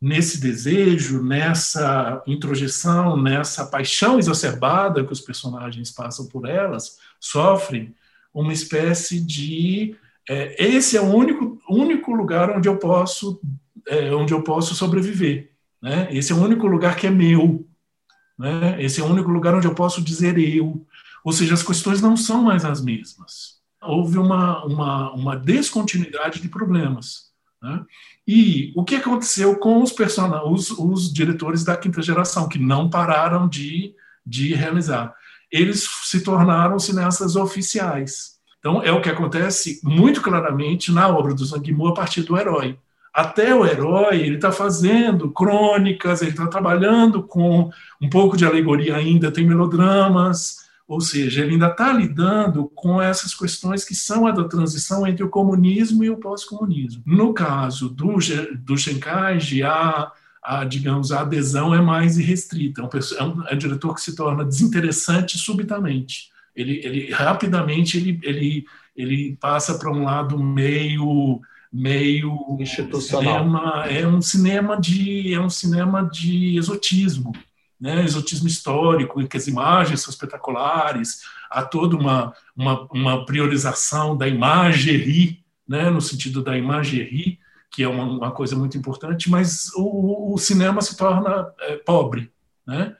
nesse 0.00 0.40
desejo, 0.40 1.22
nessa 1.22 2.22
introjeção, 2.26 3.20
nessa 3.20 3.66
paixão 3.66 4.18
exacerbada 4.18 5.04
que 5.04 5.12
os 5.12 5.20
personagens 5.20 5.90
passam 5.90 6.26
por 6.26 6.48
elas, 6.48 6.98
sofrem, 7.18 7.94
uma 8.32 8.52
espécie 8.52 9.20
de 9.20 9.96
é, 10.28 10.64
esse 10.64 10.96
é 10.96 11.00
o 11.00 11.14
único, 11.14 11.58
único 11.68 12.12
lugar 12.14 12.50
onde 12.50 12.68
eu 12.68 12.76
posso, 12.76 13.40
é, 13.86 14.14
onde 14.14 14.32
eu 14.32 14.42
posso 14.42 14.74
sobreviver. 14.74 15.52
Né? 15.82 16.08
Esse 16.10 16.32
é 16.32 16.34
o 16.34 16.42
único 16.42 16.66
lugar 16.66 16.96
que 16.96 17.06
é 17.06 17.10
meu. 17.10 17.66
Né? 18.38 18.82
Esse 18.82 19.00
é 19.00 19.04
o 19.04 19.08
único 19.08 19.30
lugar 19.30 19.54
onde 19.54 19.66
eu 19.66 19.74
posso 19.74 20.02
dizer 20.02 20.38
eu. 20.38 20.86
Ou 21.24 21.32
seja, 21.32 21.54
as 21.54 21.62
questões 21.62 22.00
não 22.00 22.16
são 22.16 22.42
mais 22.42 22.64
as 22.64 22.82
mesmas. 22.82 23.60
Houve 23.82 24.18
uma, 24.18 24.64
uma, 24.64 25.12
uma 25.12 25.36
descontinuidade 25.36 26.40
de 26.40 26.48
problemas. 26.48 27.30
Né? 27.62 27.84
E 28.26 28.72
o 28.76 28.84
que 28.84 28.96
aconteceu 28.96 29.56
com 29.58 29.82
os, 29.82 29.92
os, 30.70 31.12
diretores 31.12 31.64
da 31.64 31.76
quinta 31.76 32.00
geração, 32.00 32.48
que 32.48 32.58
não 32.58 32.88
pararam 32.88 33.48
de, 33.48 33.94
de 34.24 34.54
realizar? 34.54 35.14
Eles 35.50 35.86
se 36.04 36.22
tornaram 36.22 36.78
cineastas 36.78 37.36
oficiais. 37.36 38.39
Então, 38.60 38.82
é 38.82 38.92
o 38.92 39.00
que 39.00 39.08
acontece 39.08 39.80
muito 39.82 40.20
claramente 40.20 40.92
na 40.92 41.08
obra 41.08 41.34
do 41.34 41.44
Zhang 41.44 41.66
Yimou 41.66 41.88
a 41.88 41.94
partir 41.94 42.22
do 42.22 42.36
herói. 42.36 42.78
Até 43.12 43.54
o 43.54 43.66
herói, 43.66 44.20
ele 44.20 44.36
está 44.36 44.52
fazendo 44.52 45.30
crônicas, 45.30 46.20
ele 46.20 46.30
está 46.30 46.46
trabalhando 46.46 47.22
com 47.22 47.70
um 48.00 48.08
pouco 48.08 48.36
de 48.36 48.44
alegoria 48.44 48.96
ainda, 48.96 49.32
tem 49.32 49.46
melodramas, 49.46 50.58
ou 50.86 51.00
seja, 51.00 51.40
ele 51.40 51.52
ainda 51.52 51.68
está 51.68 51.90
lidando 51.92 52.70
com 52.74 53.00
essas 53.00 53.34
questões 53.34 53.84
que 53.84 53.94
são 53.94 54.26
a 54.26 54.30
da 54.30 54.44
transição 54.44 55.06
entre 55.06 55.24
o 55.24 55.30
comunismo 55.30 56.04
e 56.04 56.10
o 56.10 56.18
pós-comunismo. 56.18 57.02
No 57.06 57.32
caso 57.32 57.88
do, 57.88 58.16
do 58.60 58.76
Shenkai, 58.76 59.38
a, 59.64 60.12
a, 60.42 60.64
digamos, 60.64 61.12
a 61.12 61.22
adesão 61.22 61.74
é 61.74 61.80
mais 61.80 62.18
irrestrita. 62.18 62.82
É 62.82 63.20
é 63.20 63.24
um, 63.24 63.48
é 63.48 63.54
um 63.54 63.58
diretor 63.58 63.94
que 63.94 64.02
se 64.02 64.14
torna 64.14 64.44
desinteressante 64.44 65.38
subitamente 65.38 66.30
ele, 66.60 66.80
ele 66.84 67.10
rapidamente 67.12 67.96
ele, 67.96 68.20
ele, 68.22 68.66
ele 68.96 69.36
passa 69.40 69.78
para 69.78 69.90
um 69.90 70.04
lado 70.04 70.38
meio 70.38 71.40
meio 71.72 72.56
institucional. 72.58 73.38
cinema, 73.44 73.86
é 73.86 74.06
um 74.06 74.20
cinema 74.20 74.80
de 74.80 75.32
é 75.32 75.40
um 75.40 75.50
cinema 75.50 76.02
de 76.02 76.56
exotismo 76.56 77.32
né? 77.80 78.04
Exotismo 78.04 78.46
histórico 78.46 79.20
em 79.20 79.26
que 79.26 79.36
as 79.36 79.46
imagens 79.46 80.00
são 80.00 80.10
espetaculares 80.10 81.22
há 81.50 81.62
toda 81.62 81.96
uma 81.96 82.34
uma, 82.56 82.88
uma 82.92 83.24
priorização 83.24 84.16
da 84.16 84.26
imagerie 84.26 85.40
né? 85.66 85.88
No 85.88 86.00
sentido 86.00 86.42
da 86.42 86.58
imagerie 86.58 87.38
que 87.70 87.84
é 87.84 87.88
uma, 87.88 88.04
uma 88.04 88.30
coisa 88.32 88.56
muito 88.56 88.76
importante 88.76 89.30
mas 89.30 89.70
o, 89.76 90.34
o 90.34 90.38
cinema 90.38 90.82
se 90.82 90.96
torna 90.96 91.46
é, 91.60 91.76
pobre 91.76 92.32
né 92.66 92.96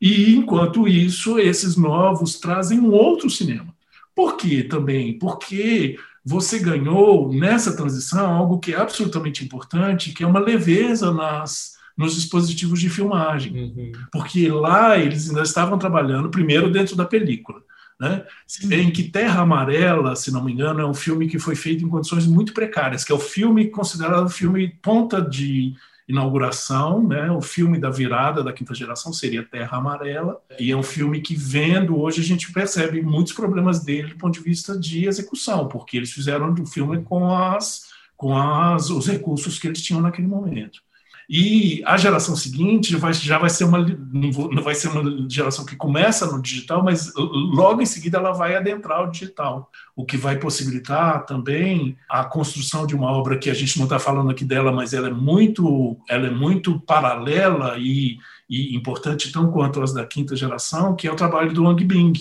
e, 0.00 0.34
enquanto 0.34 0.86
isso, 0.86 1.38
esses 1.38 1.76
novos 1.76 2.38
trazem 2.38 2.78
um 2.78 2.90
outro 2.92 3.28
cinema. 3.28 3.74
Por 4.14 4.36
quê 4.36 4.62
também? 4.62 5.18
Porque 5.18 5.96
você 6.24 6.58
ganhou 6.58 7.32
nessa 7.32 7.76
transição 7.76 8.32
algo 8.32 8.58
que 8.58 8.74
é 8.74 8.76
absolutamente 8.76 9.44
importante, 9.44 10.12
que 10.12 10.22
é 10.22 10.26
uma 10.26 10.40
leveza 10.40 11.12
nas, 11.12 11.76
nos 11.96 12.14
dispositivos 12.14 12.80
de 12.80 12.90
filmagem. 12.90 13.52
Uhum. 13.52 13.92
Porque 14.12 14.48
lá 14.48 14.98
eles 14.98 15.28
ainda 15.28 15.42
estavam 15.42 15.78
trabalhando 15.78 16.30
primeiro 16.30 16.70
dentro 16.70 16.94
da 16.94 17.04
película. 17.04 17.62
Né? 18.00 18.24
Em 18.70 18.92
que 18.92 19.04
Terra 19.04 19.40
Amarela, 19.40 20.14
se 20.14 20.30
não 20.30 20.44
me 20.44 20.52
engano, 20.52 20.80
é 20.80 20.86
um 20.86 20.94
filme 20.94 21.26
que 21.26 21.38
foi 21.38 21.56
feito 21.56 21.84
em 21.84 21.88
condições 21.88 22.26
muito 22.26 22.52
precárias, 22.52 23.02
que 23.02 23.10
é 23.10 23.14
o 23.14 23.18
filme 23.18 23.68
considerado 23.68 24.28
filme 24.28 24.68
ponta 24.80 25.20
de 25.20 25.74
inauguração, 26.08 27.06
né? 27.06 27.30
O 27.30 27.42
filme 27.42 27.78
da 27.78 27.90
virada 27.90 28.42
da 28.42 28.52
quinta 28.52 28.74
geração 28.74 29.12
seria 29.12 29.44
Terra 29.44 29.76
Amarela, 29.76 30.40
e 30.58 30.72
é 30.72 30.76
um 30.76 30.82
filme 30.82 31.20
que 31.20 31.36
vendo 31.36 32.00
hoje 32.00 32.22
a 32.22 32.24
gente 32.24 32.50
percebe 32.50 33.02
muitos 33.02 33.34
problemas 33.34 33.84
dele 33.84 34.08
do 34.08 34.16
ponto 34.16 34.34
de 34.34 34.40
vista 34.40 34.78
de 34.78 35.06
execução, 35.06 35.68
porque 35.68 35.96
eles 35.96 36.10
fizeram 36.10 36.52
o 36.54 36.66
filme 36.66 37.02
com 37.02 37.36
as 37.36 37.86
com 38.16 38.36
as, 38.36 38.90
os 38.90 39.06
recursos 39.06 39.60
que 39.60 39.68
eles 39.68 39.80
tinham 39.80 40.02
naquele 40.02 40.26
momento. 40.26 40.82
E 41.30 41.82
a 41.84 41.98
geração 41.98 42.34
seguinte 42.34 42.96
vai, 42.96 43.12
já 43.12 43.36
vai 43.36 43.50
ser 43.50 43.64
uma 43.64 43.78
não 43.78 44.62
vai 44.62 44.74
ser 44.74 44.88
uma 44.88 45.28
geração 45.28 45.66
que 45.66 45.76
começa 45.76 46.24
no 46.26 46.40
digital, 46.40 46.82
mas 46.82 47.12
logo 47.14 47.82
em 47.82 47.86
seguida 47.86 48.16
ela 48.16 48.32
vai 48.32 48.56
adentrar 48.56 49.06
o 49.06 49.10
digital, 49.10 49.70
o 49.94 50.06
que 50.06 50.16
vai 50.16 50.38
possibilitar 50.38 51.26
também 51.26 51.98
a 52.08 52.24
construção 52.24 52.86
de 52.86 52.96
uma 52.96 53.10
obra 53.10 53.36
que 53.36 53.50
a 53.50 53.54
gente 53.54 53.76
não 53.76 53.84
está 53.84 53.98
falando 53.98 54.30
aqui 54.30 54.42
dela, 54.42 54.72
mas 54.72 54.94
ela 54.94 55.08
é 55.08 55.12
muito 55.12 55.98
ela 56.08 56.28
é 56.28 56.30
muito 56.30 56.80
paralela 56.80 57.76
e, 57.78 58.16
e 58.48 58.74
importante 58.74 59.30
tão 59.30 59.50
quanto 59.50 59.82
as 59.82 59.92
da 59.92 60.06
quinta 60.06 60.34
geração, 60.34 60.96
que 60.96 61.06
é 61.06 61.12
o 61.12 61.16
trabalho 61.16 61.52
do 61.52 61.64
Wang 61.64 61.84
Bing, 61.84 62.14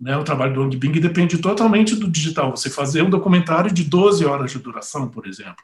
Né? 0.00 0.16
O 0.16 0.24
trabalho 0.24 0.54
do 0.54 0.62
Ong 0.62 0.76
Bing 0.76 0.98
depende 1.00 1.36
totalmente 1.38 1.94
do 1.94 2.10
digital. 2.10 2.50
Você 2.56 2.70
fazer 2.70 3.02
um 3.02 3.10
documentário 3.10 3.70
de 3.70 3.84
12 3.84 4.24
horas 4.24 4.52
de 4.52 4.58
duração, 4.58 5.08
por 5.08 5.26
exemplo, 5.26 5.62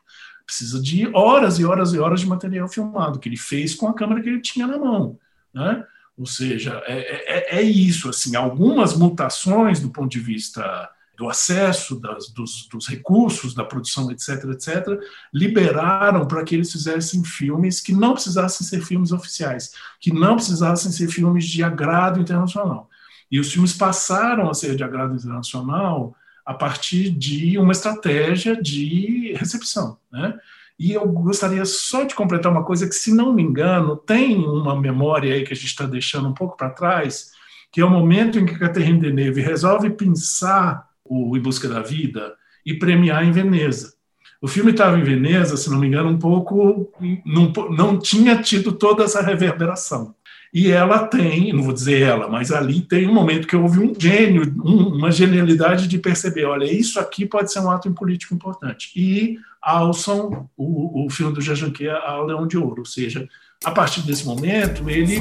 precisa 0.48 0.80
de 0.80 1.06
horas 1.14 1.58
e 1.58 1.64
horas 1.66 1.92
e 1.92 1.98
horas 1.98 2.20
de 2.20 2.26
material 2.26 2.66
filmado, 2.68 3.18
que 3.18 3.28
ele 3.28 3.36
fez 3.36 3.74
com 3.74 3.86
a 3.86 3.92
câmera 3.92 4.22
que 4.22 4.30
ele 4.30 4.40
tinha 4.40 4.66
na 4.66 4.78
mão. 4.78 5.18
Né? 5.52 5.84
Ou 6.16 6.24
seja, 6.24 6.82
é, 6.86 7.56
é, 7.56 7.58
é 7.58 7.62
isso. 7.62 8.08
Assim, 8.08 8.34
algumas 8.34 8.96
mutações 8.96 9.78
do 9.78 9.90
ponto 9.90 10.08
de 10.08 10.20
vista 10.20 10.90
do 11.18 11.28
acesso, 11.28 12.00
das, 12.00 12.30
dos, 12.30 12.66
dos, 12.72 12.86
recursos, 12.88 13.52
da 13.52 13.62
produção, 13.62 14.10
etc., 14.10 14.44
etc., 14.52 14.98
liberaram 15.34 16.26
para 16.26 16.42
que 16.42 16.54
eles 16.54 16.72
fizessem 16.72 17.22
filmes 17.22 17.80
que 17.80 17.92
não 17.92 18.14
precisassem 18.14 18.66
ser 18.66 18.80
filmes 18.80 19.12
oficiais, 19.12 19.72
que 20.00 20.14
não 20.14 20.36
precisassem 20.36 20.90
ser 20.90 21.08
filmes 21.08 21.44
de 21.44 21.62
agrado 21.62 22.20
internacional. 22.20 22.88
E 23.30 23.38
os 23.38 23.52
filmes 23.52 23.74
passaram 23.74 24.48
a 24.48 24.54
ser 24.54 24.76
de 24.76 24.82
agrado 24.82 25.14
internacional 25.14 26.16
a 26.48 26.54
partir 26.54 27.10
de 27.10 27.58
uma 27.58 27.72
estratégia 27.72 28.56
de 28.56 29.34
recepção, 29.36 29.98
né? 30.10 30.34
E 30.78 30.92
eu 30.92 31.06
gostaria 31.06 31.62
só 31.66 32.04
de 32.04 32.14
completar 32.14 32.50
uma 32.50 32.64
coisa 32.64 32.88
que, 32.88 32.94
se 32.94 33.12
não 33.12 33.34
me 33.34 33.42
engano, 33.42 33.98
tem 33.98 34.38
uma 34.38 34.74
memória 34.74 35.34
aí 35.34 35.44
que 35.44 35.52
a 35.52 35.56
gente 35.56 35.66
está 35.66 35.84
deixando 35.84 36.26
um 36.26 36.32
pouco 36.32 36.56
para 36.56 36.70
trás, 36.70 37.32
que 37.70 37.82
é 37.82 37.84
o 37.84 37.90
momento 37.90 38.38
em 38.38 38.46
que 38.46 38.58
Catherine 38.58 38.98
Deneuve 38.98 39.42
resolve 39.42 39.90
pensar 39.90 40.88
o 41.04 41.36
Em 41.36 41.40
Busca 41.40 41.68
da 41.68 41.82
Vida 41.82 42.34
e 42.64 42.72
premiar 42.72 43.22
em 43.26 43.30
Veneza. 43.30 43.92
O 44.40 44.48
filme 44.48 44.70
estava 44.70 44.98
em 44.98 45.02
Veneza, 45.02 45.54
se 45.54 45.68
não 45.68 45.78
me 45.78 45.86
engano, 45.86 46.08
um 46.08 46.18
pouco 46.18 46.90
não, 47.26 47.52
não 47.76 47.98
tinha 47.98 48.40
tido 48.40 48.72
toda 48.72 49.04
essa 49.04 49.20
reverberação. 49.20 50.14
E 50.52 50.70
ela 50.70 51.06
tem, 51.06 51.52
não 51.52 51.62
vou 51.62 51.72
dizer 51.72 52.02
ela, 52.02 52.28
mas 52.28 52.50
ali 52.50 52.80
tem 52.80 53.06
um 53.06 53.12
momento 53.12 53.46
que 53.46 53.56
houve 53.56 53.80
um 53.80 53.92
gênio, 53.98 54.50
um, 54.64 54.96
uma 54.96 55.12
genialidade 55.12 55.86
de 55.86 55.98
perceber, 55.98 56.46
olha, 56.46 56.64
isso 56.64 56.98
aqui 56.98 57.26
pode 57.26 57.52
ser 57.52 57.60
um 57.60 57.70
ato 57.70 57.90
político 57.92 58.34
importante. 58.34 58.90
E 58.96 59.38
alçam 59.60 60.48
o, 60.56 61.04
o 61.04 61.10
filme 61.10 61.34
do 61.34 61.40
Jajanquia 61.40 61.94
ao 61.96 62.24
Leão 62.24 62.46
de 62.46 62.56
Ouro, 62.56 62.80
ou 62.80 62.86
seja, 62.86 63.28
a 63.64 63.70
partir 63.70 64.02
desse 64.02 64.24
momento 64.24 64.88
ele 64.88 65.20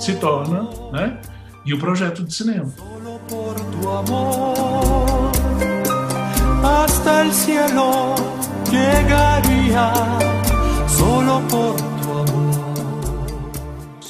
se 0.00 0.14
torna, 0.16 0.68
né, 0.92 1.20
e 1.66 1.74
o 1.74 1.78
projeto 1.78 2.24
de 2.24 2.34
cinema. 2.34 2.72
Hasta 6.62 7.22
el 7.22 7.32
cielo 7.32 8.14
llegaría 8.70 9.92
solo 10.86 11.40
por 11.48 11.99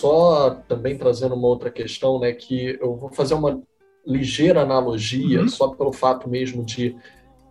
só 0.00 0.50
também 0.68 0.96
trazendo 0.96 1.34
uma 1.34 1.48
outra 1.48 1.70
questão, 1.70 2.18
né, 2.18 2.32
que 2.32 2.78
eu 2.80 2.96
vou 2.96 3.12
fazer 3.12 3.34
uma 3.34 3.62
ligeira 4.06 4.62
analogia, 4.62 5.42
uhum. 5.42 5.48
só 5.48 5.68
pelo 5.68 5.92
fato 5.92 6.28
mesmo 6.28 6.64
de, 6.64 6.96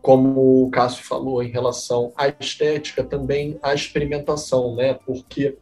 como 0.02 0.66
o 0.66 0.72
Cássio 0.72 1.04
falou, 1.04 1.43
em 1.43 1.50
relação 1.50 2.12
à 2.18 2.28
estética, 2.28 3.04
também 3.04 3.60
à 3.62 3.74
experimentação, 3.74 4.76
né, 4.76 4.95
porque 5.06 5.58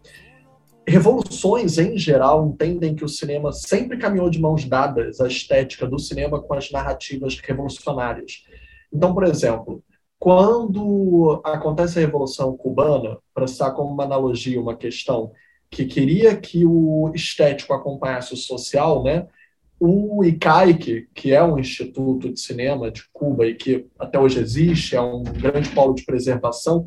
revoluções 0.87 1.77
em 1.77 1.97
geral 1.97 2.47
entendem 2.47 2.95
que 2.95 3.03
o 3.03 3.09
cinema 3.09 3.51
sempre 3.51 3.97
caminhou 3.97 4.29
de 4.29 4.39
mãos 4.39 4.63
dadas 4.63 5.19
a 5.19 5.27
estética 5.27 5.85
do 5.85 5.99
cinema 5.99 6.41
com 6.41 6.53
as 6.53 6.71
narrativas 6.71 7.37
revolucionárias. 7.39 8.45
Então, 8.93 9.13
por 9.13 9.25
exemplo, 9.25 9.83
quando 10.17 11.41
acontece 11.43 11.99
a 11.99 12.01
Revolução 12.01 12.55
Cubana, 12.55 13.17
para 13.33 13.47
citar 13.47 13.73
como 13.73 13.91
uma 13.91 14.05
analogia, 14.05 14.59
uma 14.59 14.75
questão, 14.75 15.31
que 15.69 15.85
queria 15.85 16.35
que 16.35 16.65
o 16.65 17.11
estético 17.13 17.73
acompanhasse 17.73 18.33
o 18.33 18.37
social, 18.37 19.03
né? 19.03 19.27
O 19.79 20.23
ICAIC, 20.23 21.07
que 21.13 21.33
é 21.33 21.43
um 21.43 21.59
instituto 21.59 22.33
de 22.33 22.39
cinema 22.39 22.89
de 22.89 23.03
Cuba 23.13 23.45
e 23.45 23.53
que 23.53 23.85
até 23.99 24.17
hoje 24.19 24.39
existe, 24.39 24.95
é 24.95 25.01
um 25.01 25.21
grande 25.23 25.69
polo 25.69 25.93
de 25.93 26.03
preservação, 26.03 26.85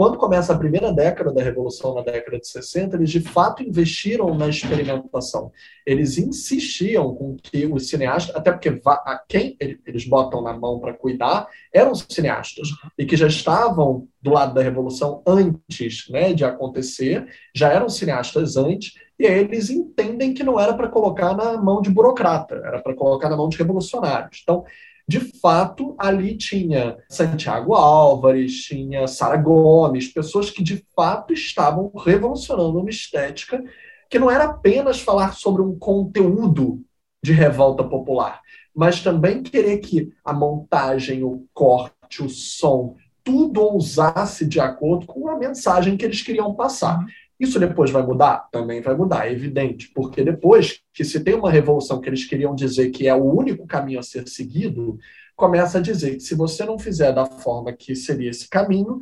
quando 0.00 0.16
começa 0.16 0.54
a 0.54 0.58
primeira 0.58 0.90
década 0.90 1.30
da 1.30 1.42
Revolução, 1.42 1.94
na 1.94 2.00
década 2.00 2.38
de 2.38 2.48
60, 2.48 2.96
eles 2.96 3.10
de 3.10 3.20
fato 3.20 3.62
investiram 3.62 4.34
na 4.34 4.48
experimentação. 4.48 5.52
Eles 5.84 6.16
insistiam 6.16 7.14
com 7.14 7.36
que 7.36 7.66
os 7.66 7.86
cineastas, 7.90 8.34
até 8.34 8.50
porque 8.50 8.80
a 8.86 9.22
quem 9.28 9.58
eles 9.60 10.08
botam 10.08 10.40
na 10.40 10.54
mão 10.54 10.80
para 10.80 10.94
cuidar 10.94 11.46
eram 11.70 11.94
cineastas, 11.94 12.68
e 12.96 13.04
que 13.04 13.14
já 13.14 13.26
estavam 13.26 14.08
do 14.22 14.30
lado 14.30 14.54
da 14.54 14.62
Revolução 14.62 15.22
antes 15.26 16.08
né, 16.08 16.32
de 16.32 16.46
acontecer, 16.46 17.28
já 17.54 17.70
eram 17.70 17.90
cineastas 17.90 18.56
antes, 18.56 18.94
e 19.18 19.26
aí 19.26 19.40
eles 19.40 19.68
entendem 19.68 20.32
que 20.32 20.42
não 20.42 20.58
era 20.58 20.72
para 20.72 20.88
colocar 20.88 21.36
na 21.36 21.60
mão 21.60 21.82
de 21.82 21.90
burocrata, 21.90 22.54
era 22.64 22.80
para 22.80 22.94
colocar 22.94 23.28
na 23.28 23.36
mão 23.36 23.50
de 23.50 23.58
revolucionários. 23.58 24.40
Então, 24.42 24.64
de 25.10 25.18
fato, 25.40 25.96
ali 25.98 26.36
tinha 26.36 26.96
Santiago 27.10 27.74
Álvares, 27.74 28.62
tinha 28.62 29.08
Sara 29.08 29.36
Gomes, 29.36 30.06
pessoas 30.06 30.50
que 30.50 30.62
de 30.62 30.86
fato 30.94 31.32
estavam 31.32 31.90
revolucionando 31.96 32.78
uma 32.78 32.90
estética 32.90 33.60
que 34.08 34.20
não 34.20 34.30
era 34.30 34.44
apenas 34.44 35.00
falar 35.00 35.34
sobre 35.34 35.62
um 35.62 35.76
conteúdo 35.76 36.80
de 37.24 37.32
revolta 37.32 37.82
popular, 37.82 38.40
mas 38.72 39.02
também 39.02 39.42
querer 39.42 39.78
que 39.78 40.12
a 40.24 40.32
montagem, 40.32 41.24
o 41.24 41.44
corte, 41.52 42.22
o 42.22 42.28
som, 42.28 42.94
tudo 43.24 43.62
ousasse 43.62 44.46
de 44.46 44.60
acordo 44.60 45.06
com 45.06 45.28
a 45.28 45.36
mensagem 45.36 45.96
que 45.96 46.04
eles 46.04 46.22
queriam 46.22 46.54
passar. 46.54 47.04
Isso 47.40 47.58
depois 47.58 47.90
vai 47.90 48.02
mudar? 48.02 48.48
Também 48.52 48.82
vai 48.82 48.94
mudar, 48.94 49.26
é 49.26 49.32
evidente, 49.32 49.90
porque 49.94 50.22
depois 50.22 50.82
que 50.92 51.02
se 51.02 51.24
tem 51.24 51.34
uma 51.34 51.50
revolução 51.50 51.98
que 51.98 52.08
eles 52.08 52.26
queriam 52.26 52.54
dizer 52.54 52.90
que 52.90 53.08
é 53.08 53.14
o 53.14 53.24
único 53.24 53.66
caminho 53.66 53.98
a 53.98 54.02
ser 54.02 54.28
seguido, 54.28 54.98
começa 55.34 55.78
a 55.78 55.80
dizer 55.80 56.16
que 56.16 56.20
se 56.20 56.34
você 56.34 56.66
não 56.66 56.78
fizer 56.78 57.12
da 57.12 57.24
forma 57.24 57.72
que 57.72 57.96
seria 57.96 58.28
esse 58.28 58.46
caminho, 58.46 59.00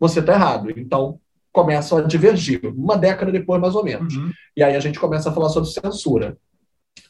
você 0.00 0.20
está 0.20 0.32
errado. 0.32 0.70
Então, 0.74 1.20
começam 1.52 1.98
a 1.98 2.02
divergir, 2.02 2.60
uma 2.64 2.96
década 2.96 3.30
depois, 3.30 3.60
mais 3.60 3.74
ou 3.74 3.84
menos. 3.84 4.16
Uhum. 4.16 4.32
E 4.56 4.62
aí 4.62 4.74
a 4.74 4.80
gente 4.80 4.98
começa 4.98 5.28
a 5.28 5.32
falar 5.32 5.50
sobre 5.50 5.68
censura. 5.68 6.38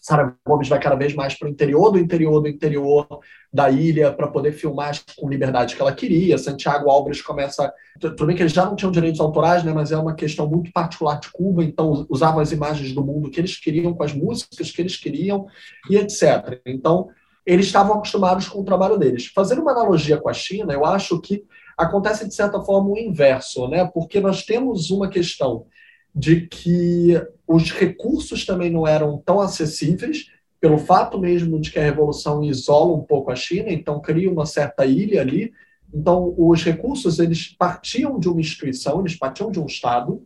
Sara 0.00 0.36
Gomes 0.46 0.68
vai 0.68 0.78
cada 0.78 0.96
vez 0.96 1.14
mais 1.14 1.34
para 1.34 1.46
o 1.46 1.50
interior 1.50 1.90
do 1.90 1.98
interior 1.98 2.40
do 2.40 2.48
interior 2.48 3.06
da 3.52 3.70
ilha 3.70 4.12
para 4.12 4.28
poder 4.28 4.52
filmar 4.52 4.92
com 5.16 5.28
liberdade 5.28 5.74
que 5.74 5.80
ela 5.80 5.94
queria. 5.94 6.36
Santiago 6.36 6.90
Álvares 6.90 7.22
começa. 7.22 7.72
Tudo 7.98 8.26
bem 8.26 8.36
que 8.36 8.42
eles 8.42 8.52
já 8.52 8.66
não 8.66 8.76
tinham 8.76 8.92
direitos 8.92 9.20
autorais, 9.20 9.64
né, 9.64 9.72
mas 9.72 9.92
é 9.92 9.96
uma 9.96 10.14
questão 10.14 10.46
muito 10.46 10.72
particular 10.72 11.20
de 11.20 11.30
Cuba, 11.30 11.64
então 11.64 12.06
usavam 12.10 12.40
as 12.40 12.52
imagens 12.52 12.92
do 12.92 13.04
mundo 13.04 13.30
que 13.30 13.40
eles 13.40 13.56
queriam, 13.56 13.94
com 13.94 14.02
as 14.02 14.12
músicas 14.12 14.70
que 14.70 14.82
eles 14.82 14.96
queriam 14.96 15.46
e 15.88 15.96
etc. 15.96 16.60
Então, 16.66 17.08
eles 17.46 17.66
estavam 17.66 17.96
acostumados 17.96 18.48
com 18.48 18.60
o 18.60 18.64
trabalho 18.64 18.98
deles. 18.98 19.26
Fazendo 19.26 19.62
uma 19.62 19.72
analogia 19.72 20.16
com 20.16 20.28
a 20.28 20.34
China, 20.34 20.72
eu 20.72 20.84
acho 20.84 21.20
que 21.20 21.44
acontece 21.76 22.26
de 22.26 22.34
certa 22.34 22.60
forma 22.60 22.90
o 22.90 22.98
inverso, 22.98 23.68
né? 23.68 23.84
porque 23.92 24.20
nós 24.20 24.44
temos 24.44 24.90
uma 24.90 25.08
questão 25.08 25.66
de 26.14 26.46
que 26.46 27.20
os 27.46 27.70
recursos 27.72 28.46
também 28.46 28.70
não 28.70 28.86
eram 28.86 29.18
tão 29.18 29.40
acessíveis, 29.40 30.30
pelo 30.60 30.78
fato 30.78 31.18
mesmo 31.18 31.60
de 31.60 31.70
que 31.70 31.78
a 31.78 31.82
revolução 31.82 32.42
isola 32.42 32.96
um 32.96 33.02
pouco 33.02 33.30
a 33.30 33.36
China, 33.36 33.70
então 33.70 34.00
cria 34.00 34.30
uma 34.30 34.46
certa 34.46 34.86
ilha 34.86 35.20
ali. 35.20 35.52
Então, 35.92 36.34
os 36.38 36.62
recursos 36.62 37.18
eles 37.18 37.48
partiam 37.48 38.18
de 38.18 38.28
uma 38.28 38.40
instituição, 38.40 39.00
eles 39.00 39.16
partiam 39.16 39.50
de 39.50 39.60
um 39.60 39.66
Estado, 39.66 40.24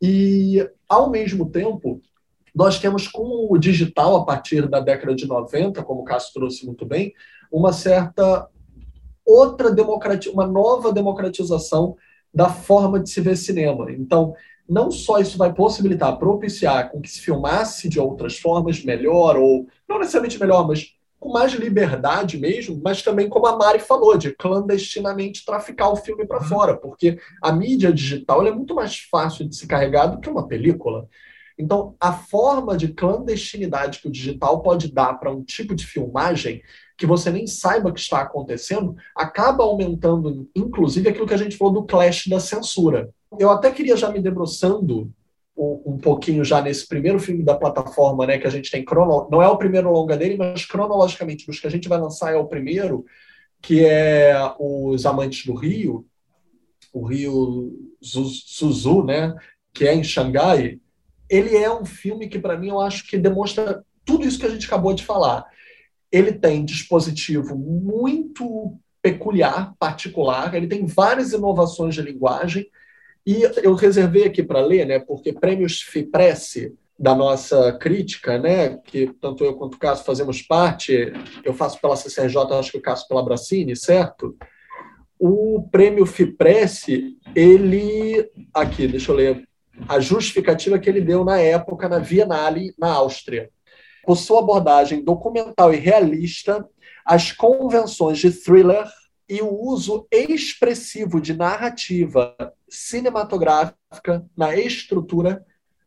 e, 0.00 0.68
ao 0.88 1.10
mesmo 1.10 1.48
tempo, 1.50 2.00
nós 2.54 2.78
temos 2.78 3.08
com 3.08 3.48
o 3.50 3.58
digital, 3.58 4.16
a 4.16 4.24
partir 4.24 4.68
da 4.68 4.80
década 4.80 5.14
de 5.14 5.26
90, 5.26 5.82
como 5.82 6.02
o 6.02 6.04
Cássio 6.04 6.34
trouxe 6.34 6.66
muito 6.66 6.84
bem, 6.84 7.14
uma 7.50 7.72
certa 7.72 8.48
outra 9.24 9.70
democratização, 9.70 10.34
uma 10.34 10.46
nova 10.46 10.92
democratização 10.92 11.96
da 12.32 12.48
forma 12.48 13.00
de 13.00 13.10
se 13.10 13.20
ver 13.20 13.36
cinema. 13.36 13.90
Então, 13.90 14.34
não 14.68 14.90
só 14.90 15.18
isso 15.18 15.38
vai 15.38 15.52
possibilitar, 15.52 16.18
propiciar 16.18 16.90
com 16.90 17.00
que 17.00 17.10
se 17.10 17.20
filmasse 17.20 17.88
de 17.88 18.00
outras 18.00 18.38
formas 18.38 18.82
melhor, 18.84 19.36
ou 19.36 19.66
não 19.88 19.98
necessariamente 19.98 20.40
melhor, 20.40 20.66
mas 20.66 20.94
com 21.18 21.32
mais 21.32 21.52
liberdade 21.52 22.38
mesmo, 22.38 22.80
mas 22.82 23.02
também, 23.02 23.28
como 23.28 23.46
a 23.46 23.56
Mari 23.56 23.78
falou, 23.78 24.16
de 24.18 24.32
clandestinamente 24.34 25.44
traficar 25.44 25.88
o 25.88 25.96
filme 25.96 26.26
para 26.26 26.40
uhum. 26.40 26.48
fora, 26.48 26.76
porque 26.76 27.18
a 27.42 27.52
mídia 27.52 27.92
digital 27.92 28.46
é 28.46 28.50
muito 28.50 28.74
mais 28.74 28.98
fácil 28.98 29.48
de 29.48 29.56
se 29.56 29.66
carregar 29.66 30.06
do 30.06 30.20
que 30.20 30.28
uma 30.28 30.46
película. 30.46 31.08
Então, 31.58 31.94
a 31.98 32.12
forma 32.12 32.76
de 32.76 32.88
clandestinidade 32.88 34.00
que 34.00 34.08
o 34.08 34.12
digital 34.12 34.60
pode 34.60 34.92
dar 34.92 35.14
para 35.14 35.32
um 35.32 35.42
tipo 35.42 35.74
de 35.74 35.86
filmagem 35.86 36.62
que 36.98 37.06
você 37.06 37.30
nem 37.30 37.46
saiba 37.46 37.92
que 37.92 38.00
está 38.00 38.20
acontecendo, 38.20 38.94
acaba 39.14 39.64
aumentando, 39.64 40.48
inclusive, 40.54 41.08
aquilo 41.08 41.26
que 41.26 41.34
a 41.34 41.38
gente 41.38 41.56
falou 41.56 41.72
do 41.72 41.84
clash 41.84 42.26
da 42.26 42.40
censura 42.40 43.10
eu 43.38 43.50
até 43.50 43.70
queria 43.70 43.96
já 43.96 44.10
me 44.10 44.20
debruçando 44.20 45.10
um, 45.56 45.82
um, 45.86 45.98
pouquinho 45.98 46.44
já 46.44 46.60
nesse 46.60 46.86
primeiro 46.86 47.18
filme 47.18 47.42
da 47.42 47.56
plataforma, 47.56 48.26
né, 48.26 48.38
que 48.38 48.46
a 48.46 48.50
gente 48.50 48.70
tem 48.70 48.84
crono, 48.84 49.28
não 49.30 49.42
é 49.42 49.48
o 49.48 49.56
primeiro 49.56 49.90
longa 49.90 50.16
dele, 50.16 50.36
mas 50.36 50.64
cronologicamente, 50.64 51.48
os 51.50 51.58
que 51.58 51.66
a 51.66 51.70
gente 51.70 51.88
vai 51.88 51.98
lançar 51.98 52.32
é 52.32 52.36
o 52.36 52.46
primeiro, 52.46 53.04
que 53.62 53.84
é 53.84 54.34
Os 54.58 55.06
Amantes 55.06 55.46
do 55.46 55.54
Rio, 55.54 56.06
o 56.92 57.04
Rio 57.04 57.72
Suzu, 58.00 59.02
né, 59.02 59.34
que 59.72 59.86
é 59.86 59.94
em 59.94 60.04
Xangai. 60.04 60.78
Ele 61.28 61.56
é 61.56 61.72
um 61.72 61.84
filme 61.84 62.28
que 62.28 62.38
para 62.38 62.56
mim 62.56 62.68
eu 62.68 62.80
acho 62.80 63.06
que 63.06 63.18
demonstra 63.18 63.84
tudo 64.04 64.26
isso 64.26 64.38
que 64.38 64.46
a 64.46 64.50
gente 64.50 64.66
acabou 64.66 64.94
de 64.94 65.04
falar. 65.04 65.44
Ele 66.12 66.32
tem 66.32 66.64
dispositivo 66.64 67.56
muito 67.56 68.78
peculiar, 69.02 69.74
particular, 69.78 70.54
ele 70.54 70.66
tem 70.66 70.86
várias 70.86 71.32
inovações 71.32 71.94
de 71.94 72.02
linguagem, 72.02 72.66
e 73.26 73.42
eu 73.62 73.74
reservei 73.74 74.24
aqui 74.24 74.42
para 74.42 74.60
ler, 74.60 74.86
né, 74.86 75.00
porque 75.00 75.32
prêmios 75.32 75.82
FIPRESS, 75.82 76.72
da 76.98 77.14
nossa 77.14 77.72
crítica, 77.74 78.38
né, 78.38 78.78
que 78.78 79.12
tanto 79.20 79.44
eu 79.44 79.54
quanto 79.54 79.74
o 79.74 79.78
Cássio 79.78 80.06
fazemos 80.06 80.40
parte, 80.40 81.12
eu 81.44 81.52
faço 81.52 81.78
pela 81.80 81.96
CCRJ, 81.96 82.38
acho 82.52 82.72
que 82.72 82.78
o 82.78 82.82
Cássio 82.82 83.06
pela 83.06 83.22
Bracini, 83.22 83.76
certo? 83.76 84.34
O 85.18 85.68
prêmio 85.70 86.06
FIPRESS, 86.06 86.86
ele, 87.34 88.30
aqui, 88.54 88.86
deixa 88.88 89.12
eu 89.12 89.16
ler, 89.16 89.48
a 89.86 90.00
justificativa 90.00 90.78
que 90.78 90.88
ele 90.88 91.02
deu 91.02 91.22
na 91.22 91.38
época 91.38 91.86
na 91.86 91.98
Biennale, 91.98 92.72
na 92.78 92.92
Áustria. 92.92 93.50
Por 94.04 94.16
sua 94.16 94.38
abordagem 94.38 95.04
documental 95.04 95.74
e 95.74 95.76
realista, 95.76 96.66
as 97.04 97.30
convenções 97.30 98.18
de 98.18 98.30
thriller 98.30 98.86
e 99.28 99.42
o 99.42 99.52
uso 99.52 100.06
expressivo 100.10 101.20
de 101.20 101.34
narrativa 101.34 102.34
cinematográfica 102.68 104.24
na 104.36 104.56
estrutura 104.56 105.44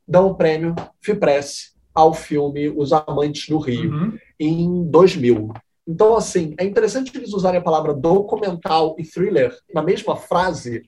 dão 0.08 0.28
o 0.28 0.36
prêmio 0.36 0.76
FIPRESS 1.02 1.76
ao 1.94 2.14
filme 2.14 2.70
Os 2.70 2.92
Amantes 2.94 3.48
do 3.48 3.58
Rio, 3.58 3.92
uhum. 3.92 4.18
em 4.40 4.90
2000. 4.90 5.54
Então, 5.88 6.16
assim, 6.16 6.56
é 6.58 6.66
interessante 6.66 7.12
eles 7.16 7.34
usarem 7.34 7.60
a 7.60 7.64
palavra 7.64 7.94
documental 7.94 8.96
e 9.00 9.04
thriller 9.04 9.56
na 9.74 9.82
mesma 9.82 10.16
frase, 10.16 10.84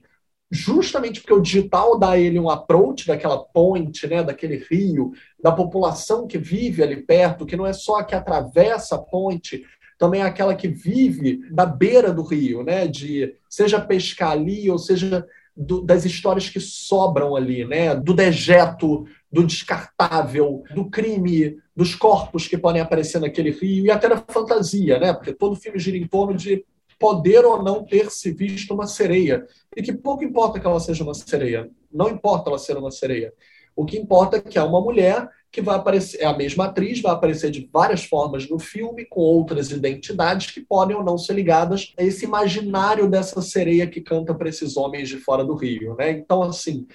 justamente 0.50 1.20
porque 1.20 1.34
o 1.34 1.40
digital 1.40 1.98
dá 1.98 2.10
a 2.10 2.18
ele 2.18 2.38
um 2.38 2.48
approach 2.48 3.06
daquela 3.06 3.38
ponte, 3.38 4.06
né, 4.06 4.22
daquele 4.22 4.64
rio, 4.70 5.12
da 5.42 5.50
população 5.50 6.26
que 6.26 6.38
vive 6.38 6.82
ali 6.82 7.02
perto, 7.02 7.46
que 7.46 7.56
não 7.56 7.66
é 7.66 7.72
só 7.72 7.96
a 7.96 8.04
que 8.04 8.14
atravessa 8.14 8.94
a 8.94 8.98
ponte, 8.98 9.64
também 9.98 10.20
é 10.20 10.24
aquela 10.24 10.54
que 10.54 10.68
vive 10.68 11.48
da 11.50 11.66
beira 11.66 12.12
do 12.12 12.22
rio, 12.22 12.62
né, 12.62 12.86
de 12.86 13.34
seja 13.48 13.80
pescar 13.80 14.32
ali 14.32 14.70
ou 14.70 14.78
seja 14.78 15.26
do, 15.56 15.82
das 15.82 16.04
histórias 16.04 16.48
que 16.48 16.60
sobram 16.60 17.36
ali, 17.36 17.64
né? 17.64 17.94
do 17.94 18.14
dejeto, 18.14 19.06
do 19.30 19.44
descartável, 19.44 20.62
do 20.74 20.88
crime, 20.88 21.58
dos 21.76 21.94
corpos 21.94 22.48
que 22.48 22.58
podem 22.58 22.80
aparecer 22.80 23.20
naquele 23.20 23.50
rio 23.50 23.84
e 23.84 23.90
até 23.90 24.08
da 24.08 24.16
fantasia, 24.16 24.98
né? 24.98 25.12
porque 25.12 25.32
todo 25.32 25.56
filme 25.56 25.78
gira 25.78 25.96
em 25.96 26.06
torno 26.06 26.34
de 26.34 26.64
poder 26.98 27.44
ou 27.44 27.62
não 27.62 27.84
ter 27.84 28.10
se 28.10 28.32
visto 28.32 28.72
uma 28.74 28.86
sereia. 28.86 29.46
E 29.76 29.82
que 29.82 29.92
pouco 29.92 30.24
importa 30.24 30.60
que 30.60 30.66
ela 30.66 30.78
seja 30.80 31.02
uma 31.02 31.14
sereia, 31.14 31.68
não 31.92 32.08
importa 32.08 32.48
ela 32.48 32.58
ser 32.58 32.76
uma 32.76 32.90
sereia. 32.90 33.32
O 33.74 33.84
que 33.84 33.98
importa 33.98 34.36
é 34.36 34.40
que 34.40 34.58
é 34.58 34.62
uma 34.62 34.80
mulher 34.80 35.28
que 35.50 35.60
vai 35.60 35.76
aparecer, 35.76 36.22
é 36.22 36.24
a 36.24 36.36
mesma 36.36 36.64
atriz, 36.64 37.00
vai 37.00 37.12
aparecer 37.12 37.50
de 37.50 37.68
várias 37.70 38.04
formas 38.04 38.48
no 38.48 38.58
filme, 38.58 39.04
com 39.04 39.20
outras 39.20 39.70
identidades 39.70 40.50
que 40.50 40.62
podem 40.62 40.96
ou 40.96 41.04
não 41.04 41.18
ser 41.18 41.34
ligadas 41.34 41.92
a 41.98 42.02
esse 42.02 42.24
imaginário 42.24 43.08
dessa 43.08 43.42
sereia 43.42 43.86
que 43.86 44.00
canta 44.00 44.34
para 44.34 44.48
esses 44.48 44.78
homens 44.78 45.10
de 45.10 45.18
fora 45.18 45.44
do 45.44 45.54
Rio. 45.54 45.94
Né? 45.96 46.10
Então, 46.12 46.42
assim, 46.42 46.86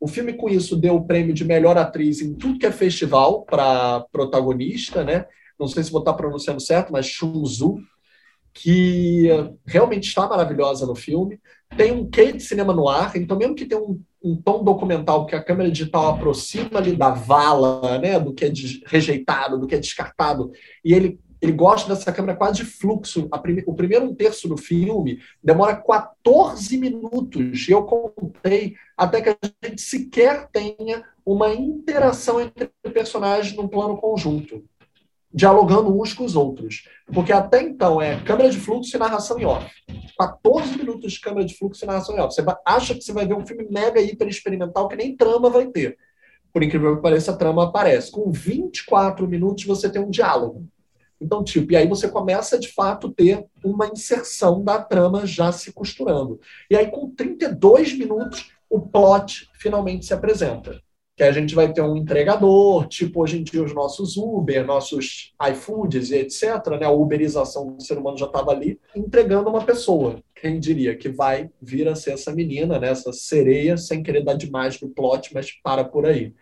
o 0.00 0.08
filme 0.08 0.32
com 0.32 0.48
isso 0.48 0.76
deu 0.76 0.96
o 0.96 1.06
prêmio 1.06 1.34
de 1.34 1.44
melhor 1.44 1.76
atriz 1.76 2.22
em 2.22 2.34
tudo 2.34 2.58
que 2.58 2.66
é 2.66 2.72
festival 2.72 3.42
para 3.42 4.00
protagonista, 4.10 5.04
né? 5.04 5.26
Não 5.58 5.66
sei 5.66 5.82
se 5.82 5.90
vou 5.90 6.00
estar 6.00 6.14
pronunciando 6.14 6.60
certo, 6.60 6.92
mas 6.92 7.06
Shunzu, 7.06 7.78
que 8.56 9.28
realmente 9.66 10.08
está 10.08 10.26
maravilhosa 10.26 10.86
no 10.86 10.94
filme. 10.94 11.38
Tem 11.76 11.92
um 11.92 12.08
quê 12.08 12.32
de 12.32 12.42
cinema 12.42 12.72
no 12.72 12.88
ar, 12.88 13.16
então 13.16 13.36
mesmo 13.36 13.54
que 13.54 13.66
tenha 13.66 13.80
um 13.80 14.00
um 14.26 14.34
tom 14.34 14.64
documental, 14.64 15.20
porque 15.20 15.36
a 15.36 15.42
câmera 15.42 15.70
digital 15.70 16.08
aproxima 16.08 16.78
ali 16.78 16.96
da 16.96 17.10
vala, 17.10 17.98
né, 17.98 18.18
do 18.18 18.34
que 18.34 18.44
é 18.44 18.52
rejeitado, 18.86 19.56
do 19.56 19.68
que 19.68 19.74
é 19.76 19.78
descartado, 19.78 20.50
e 20.84 20.92
ele 20.92 21.20
ele 21.38 21.52
gosta 21.52 21.94
dessa 21.94 22.10
câmera 22.10 22.36
quase 22.36 22.56
de 22.56 22.64
fluxo. 22.64 23.28
Prime... 23.42 23.62
o 23.66 23.74
primeiro 23.74 24.06
um 24.06 24.14
terço 24.14 24.48
do 24.48 24.56
filme 24.56 25.20
demora 25.44 25.76
14 25.76 26.78
minutos. 26.78 27.68
E 27.68 27.72
eu 27.72 27.82
contei 27.84 28.74
até 28.96 29.20
que 29.20 29.28
a 29.28 29.68
gente 29.68 29.82
sequer 29.82 30.48
tenha 30.50 31.04
uma 31.24 31.52
interação 31.54 32.40
entre 32.40 32.70
personagens 32.90 33.54
num 33.54 33.68
plano 33.68 33.98
conjunto 33.98 34.64
dialogando 35.36 36.00
uns 36.00 36.14
com 36.14 36.24
os 36.24 36.34
outros. 36.34 36.88
Porque 37.12 37.30
até 37.30 37.60
então 37.60 38.00
é 38.00 38.18
câmera 38.22 38.48
de 38.48 38.58
fluxo 38.58 38.96
e 38.96 38.98
narração 38.98 39.38
em 39.38 39.44
off. 39.44 39.70
14 40.18 40.78
minutos 40.78 41.12
de 41.12 41.20
câmera 41.20 41.44
de 41.44 41.54
fluxo 41.54 41.84
e 41.84 41.86
narração 41.86 42.16
em 42.16 42.20
off. 42.20 42.34
Você 42.34 42.44
acha 42.64 42.94
que 42.94 43.02
você 43.02 43.12
vai 43.12 43.26
ver 43.26 43.34
um 43.34 43.46
filme 43.46 43.68
mega 43.70 44.00
hiper 44.00 44.26
experimental 44.26 44.88
que 44.88 44.96
nem 44.96 45.14
trama 45.14 45.50
vai 45.50 45.66
ter. 45.66 45.98
Por 46.54 46.62
incrível 46.62 46.96
que 46.96 47.02
pareça, 47.02 47.32
a 47.32 47.36
trama 47.36 47.64
aparece. 47.64 48.10
Com 48.10 48.32
24 48.32 49.28
minutos 49.28 49.66
você 49.66 49.90
tem 49.90 50.00
um 50.00 50.08
diálogo. 50.08 50.66
Então, 51.20 51.44
tipo, 51.44 51.72
e 51.72 51.76
aí 51.76 51.86
você 51.86 52.08
começa 52.08 52.58
de 52.58 52.72
fato 52.72 53.10
ter 53.10 53.44
uma 53.62 53.86
inserção 53.86 54.64
da 54.64 54.80
trama 54.80 55.26
já 55.26 55.52
se 55.52 55.70
costurando. 55.70 56.40
E 56.70 56.76
aí, 56.76 56.90
com 56.90 57.10
32 57.10 57.96
minutos, 57.96 58.50
o 58.70 58.80
plot 58.80 59.50
finalmente 59.54 60.06
se 60.06 60.14
apresenta 60.14 60.80
que 61.16 61.22
a 61.22 61.32
gente 61.32 61.54
vai 61.54 61.72
ter 61.72 61.80
um 61.80 61.96
entregador, 61.96 62.86
tipo 62.88 63.22
hoje 63.22 63.38
em 63.38 63.42
dia 63.42 63.62
os 63.62 63.74
nossos 63.74 64.18
Uber, 64.18 64.66
nossos 64.66 65.32
iFoods 65.50 66.10
e 66.10 66.16
etc. 66.16 66.42
Né? 66.78 66.84
A 66.84 66.90
uberização 66.90 67.74
do 67.74 67.82
ser 67.82 67.96
humano 67.96 68.18
já 68.18 68.26
estava 68.26 68.50
ali, 68.50 68.78
entregando 68.94 69.48
uma 69.48 69.64
pessoa. 69.64 70.22
Quem 70.34 70.60
diria 70.60 70.94
que 70.94 71.08
vai 71.08 71.48
vir 71.60 71.88
a 71.88 71.94
ser 71.94 72.12
essa 72.12 72.34
menina, 72.34 72.78
né? 72.78 72.90
essa 72.90 73.14
sereia, 73.14 73.78
sem 73.78 74.02
querer 74.02 74.22
dar 74.22 74.34
demais 74.34 74.78
do 74.78 74.90
plot, 74.90 75.32
mas 75.32 75.50
para 75.62 75.82
por 75.82 76.04
aí. 76.04 76.34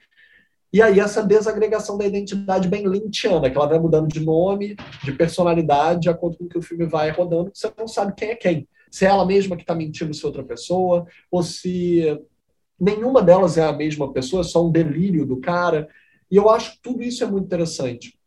E 0.73 0.83
aí 0.83 0.99
essa 0.99 1.23
desagregação 1.23 1.97
da 1.97 2.05
identidade 2.05 2.67
bem 2.67 2.85
lynchiana, 2.85 3.49
que 3.49 3.57
ela 3.57 3.69
vai 3.69 3.79
mudando 3.79 4.09
de 4.09 4.19
nome, 4.19 4.75
de 5.05 5.13
personalidade, 5.13 6.01
de 6.01 6.11
acordo 6.11 6.37
com 6.37 6.49
que 6.49 6.59
o 6.59 6.63
filme 6.63 6.85
vai 6.85 7.13
rodando, 7.13 7.53
você 7.55 7.73
não 7.79 7.87
sabe 7.87 8.13
quem 8.17 8.31
é 8.31 8.35
quem. 8.35 8.69
Se 8.91 9.05
é 9.05 9.09
ela 9.09 9.25
mesma 9.25 9.55
que 9.55 9.63
está 9.63 9.75
mentindo 9.75 10.13
se 10.13 10.25
é 10.25 10.27
outra 10.27 10.43
pessoa, 10.43 11.07
ou 11.31 11.45
se 11.45 12.19
nenhuma 12.85 13.23
delas 13.23 13.57
é 13.57 13.65
a 13.65 13.73
mesma 13.73 14.13
pessoa, 14.13 14.43
é 14.43 14.45
só 14.45 14.65
um 14.65 14.71
delírio 14.71 15.25
do 15.25 15.41
cara. 15.41 15.89
E 16.31 16.37
eu 16.37 16.51
acho 16.51 16.73
que 16.73 16.83
tudo 16.83 17.03
isso 17.03 17.25
é 17.25 17.27
muito 17.27 17.47
interessante. 17.47 18.19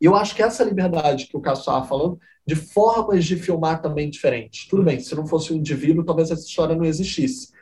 E 0.00 0.04
eu 0.04 0.14
acho 0.14 0.34
que 0.34 0.42
essa 0.42 0.64
liberdade 0.64 1.26
que 1.26 1.36
o 1.36 1.40
Cássio 1.40 1.60
estava 1.60 1.86
falando, 1.86 2.18
de 2.46 2.56
formas 2.56 3.24
de 3.24 3.36
filmar 3.36 3.80
também 3.80 4.10
diferentes. 4.10 4.66
Tudo 4.66 4.82
bem, 4.82 4.98
se 5.00 5.14
não 5.14 5.26
fosse 5.26 5.52
um 5.52 5.56
indivíduo, 5.56 6.04
talvez 6.04 6.30
essa 6.30 6.46
história 6.46 6.74
não 6.74 6.84
existisse. 6.84 7.52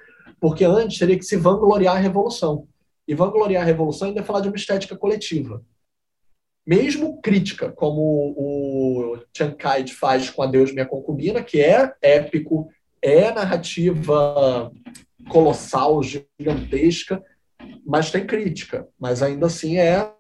Porque 0.40 0.64
antes 0.64 0.98
teria 0.98 1.18
que 1.18 1.24
se 1.24 1.36
vangloriar 1.36 1.96
a 1.96 2.00
revolução. 2.00 2.68
E 3.06 3.14
vangloriar 3.14 3.62
a 3.62 3.66
revolução 3.66 4.08
ainda 4.08 4.20
é 4.20 4.24
falar 4.24 4.40
de 4.40 4.48
uma 4.48 4.56
estética 4.56 4.96
coletiva. 4.96 5.62
Mesmo 6.66 7.20
crítica, 7.20 7.70
como 7.70 8.34
o 8.36 9.18
Chiang 9.36 9.56
Kai 9.56 9.86
faz 9.86 10.30
com 10.30 10.42
A 10.42 10.46
Deus 10.46 10.72
Minha 10.72 10.86
Concubina, 10.86 11.42
que 11.42 11.60
é 11.60 11.94
épico, 12.02 12.68
é 13.00 13.32
narrativa 13.32 14.72
colossal, 15.28 16.00
gigantesca, 16.02 17.22
mas 17.84 18.10
tem 18.10 18.26
crítica. 18.26 18.88
Mas 18.98 19.22
ainda 19.22 19.46
assim 19.46 19.78
é 19.78 20.12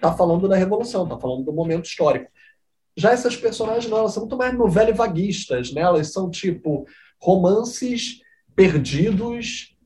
tá 0.00 0.12
falando 0.12 0.48
da 0.48 0.56
revolução, 0.56 1.08
tá 1.08 1.18
falando 1.18 1.44
do 1.44 1.52
momento 1.52 1.84
histórico. 1.84 2.30
Já 2.96 3.12
essas 3.12 3.36
personagens 3.36 3.88
não, 3.88 3.98
elas 3.98 4.12
são 4.12 4.22
muito 4.22 4.36
mais 4.36 4.56
novela 4.56 4.92
vaguistas, 4.92 5.72
né? 5.72 5.82
Elas 5.82 6.12
são 6.12 6.30
tipo 6.30 6.86
romances 7.20 8.20
perdidos, 8.54 9.76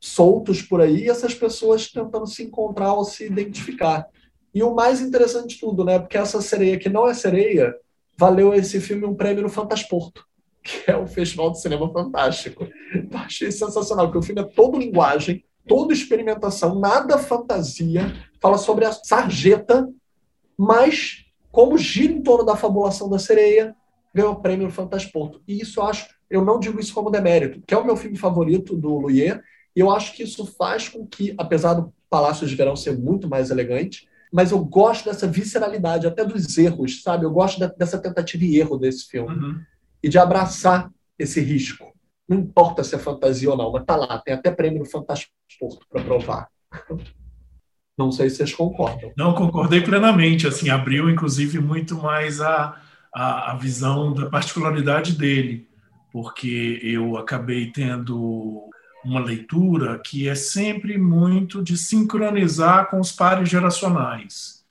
soltos 0.00 0.62
por 0.62 0.80
aí, 0.80 1.04
e 1.04 1.10
essas 1.10 1.34
pessoas 1.34 1.90
tentando 1.90 2.26
se 2.26 2.42
encontrar 2.42 2.92
ou 2.92 3.04
se 3.04 3.26
identificar. 3.26 4.06
E 4.54 4.62
o 4.62 4.74
mais 4.74 5.00
interessante 5.00 5.54
de 5.54 5.60
tudo, 5.60 5.84
né? 5.84 5.98
Porque 5.98 6.16
essa 6.16 6.40
sereia 6.40 6.78
que 6.78 6.88
não 6.88 7.08
é 7.08 7.14
sereia, 7.14 7.74
valeu 8.16 8.54
esse 8.54 8.80
filme 8.80 9.04
um 9.04 9.14
prêmio 9.14 9.42
no 9.42 9.48
Fantasporto 9.48 10.24
que 10.64 10.90
é 10.90 10.96
o 10.96 11.06
Festival 11.06 11.50
de 11.50 11.60
Cinema 11.60 11.92
Fantástico. 11.92 12.66
Eu 12.94 13.18
achei 13.18 13.52
sensacional, 13.52 14.06
porque 14.06 14.18
o 14.18 14.22
filme 14.22 14.40
é 14.40 14.44
todo 14.44 14.78
linguagem, 14.78 15.44
toda 15.68 15.92
experimentação, 15.92 16.80
nada 16.80 17.18
fantasia, 17.18 18.12
fala 18.40 18.56
sobre 18.56 18.86
a 18.86 18.92
sarjeta, 18.92 19.86
mas 20.56 21.26
como 21.52 21.76
gira 21.76 22.12
em 22.12 22.22
torno 22.22 22.44
da 22.44 22.56
fabulação 22.56 23.08
da 23.10 23.18
sereia, 23.18 23.76
ganhou 24.12 24.32
o 24.32 24.40
prêmio 24.40 24.70
Fantasporto. 24.70 25.42
E 25.46 25.60
isso 25.60 25.80
eu 25.80 25.84
acho, 25.84 26.08
eu 26.30 26.42
não 26.44 26.58
digo 26.58 26.80
isso 26.80 26.94
como 26.94 27.10
demérito, 27.10 27.62
que 27.66 27.74
é 27.74 27.76
o 27.76 27.84
meu 27.84 27.96
filme 27.96 28.16
favorito 28.16 28.74
do 28.74 28.98
Luier, 28.98 29.42
e 29.76 29.80
eu 29.80 29.90
acho 29.90 30.14
que 30.14 30.22
isso 30.22 30.46
faz 30.46 30.88
com 30.88 31.06
que, 31.06 31.34
apesar 31.36 31.74
do 31.74 31.92
Palácio 32.08 32.46
de 32.46 32.54
Verão 32.54 32.74
ser 32.74 32.96
muito 32.98 33.28
mais 33.28 33.50
elegante, 33.50 34.08
mas 34.32 34.50
eu 34.50 34.64
gosto 34.64 35.04
dessa 35.04 35.28
visceralidade, 35.28 36.06
até 36.06 36.24
dos 36.24 36.56
erros, 36.56 37.02
sabe? 37.02 37.24
Eu 37.24 37.30
gosto 37.30 37.60
dessa 37.76 37.98
tentativa 37.98 38.44
e 38.44 38.58
erro 38.58 38.76
desse 38.76 39.06
filme. 39.06 39.34
Uhum 39.34 39.60
e 40.04 40.08
de 40.08 40.18
abraçar 40.18 40.90
esse 41.18 41.40
risco. 41.40 41.90
Não 42.28 42.36
importa 42.36 42.84
se 42.84 42.94
é 42.94 42.98
fantasia 42.98 43.50
ou 43.50 43.56
não, 43.56 43.72
mas 43.72 43.86
tá 43.86 43.96
lá, 43.96 44.18
tem 44.18 44.34
até 44.34 44.50
prêmio 44.50 44.80
no 44.80 44.84
Fantasporto 44.84 45.86
para 45.90 46.04
provar. 46.04 46.48
Não 47.96 48.12
sei 48.12 48.28
se 48.28 48.36
vocês 48.36 48.52
concordam. 48.52 49.12
Não, 49.16 49.32
concordei 49.32 49.80
plenamente. 49.80 50.46
Assim, 50.46 50.68
abriu, 50.68 51.08
inclusive, 51.08 51.60
muito 51.60 51.96
mais 51.96 52.40
a, 52.40 52.76
a, 53.14 53.52
a 53.52 53.56
visão 53.56 54.12
da 54.12 54.28
particularidade 54.28 55.16
dele, 55.16 55.68
porque 56.12 56.80
eu 56.82 57.16
acabei 57.16 57.70
tendo 57.70 58.68
uma 59.04 59.20
leitura 59.20 60.00
que 60.04 60.28
é 60.28 60.34
sempre 60.34 60.98
muito 60.98 61.62
de 61.62 61.78
sincronizar 61.78 62.90
com 62.90 62.98
os 62.98 63.12
pares 63.12 63.48
geracionais. 63.48 64.64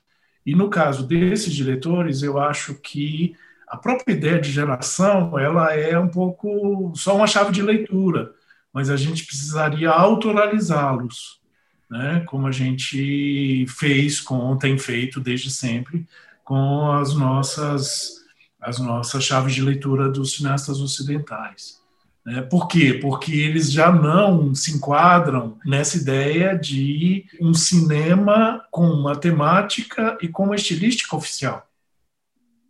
E 0.46 0.54
no 0.54 0.70
caso 0.70 1.08
desses 1.08 1.54
diretores, 1.54 2.22
eu 2.22 2.38
acho 2.38 2.76
que 2.76 3.36
a 3.74 3.78
própria 3.78 4.14
ideia 4.14 4.40
de 4.40 4.52
geração 4.52 5.38
ela 5.40 5.74
é 5.74 5.98
um 5.98 6.08
pouco 6.08 6.94
só 6.96 7.16
uma 7.16 7.26
chave 7.26 7.52
de 7.52 7.64
leitura, 7.64 8.32
mas 8.72 8.88
a 8.88 8.96
gente 8.96 9.26
precisaria 9.26 9.90
autoralizá-los, 9.90 11.42
né? 11.90 12.24
como 12.28 12.46
a 12.46 12.52
gente 12.52 13.66
fez 13.68 14.22
com, 14.22 14.56
tem 14.58 14.78
feito 14.78 15.20
desde 15.20 15.50
sempre, 15.50 16.06
com 16.44 16.92
as 16.92 17.16
nossas, 17.16 18.24
as 18.62 18.78
nossas 18.78 19.24
chaves 19.24 19.56
de 19.56 19.64
leitura 19.64 20.08
dos 20.08 20.36
cineastas 20.36 20.80
ocidentais. 20.80 21.82
Né? 22.24 22.44
Por 22.44 22.68
quê? 22.68 23.00
Porque 23.02 23.34
eles 23.34 23.72
já 23.72 23.92
não 23.92 24.54
se 24.54 24.76
enquadram 24.76 25.58
nessa 25.66 25.98
ideia 25.98 26.56
de 26.56 27.26
um 27.42 27.56
cinema 27.56 28.64
com 28.70 28.86
uma 28.86 29.16
temática 29.16 30.16
e 30.22 30.28
com 30.28 30.44
uma 30.44 30.56
estilística 30.56 31.16
oficial 31.16 31.68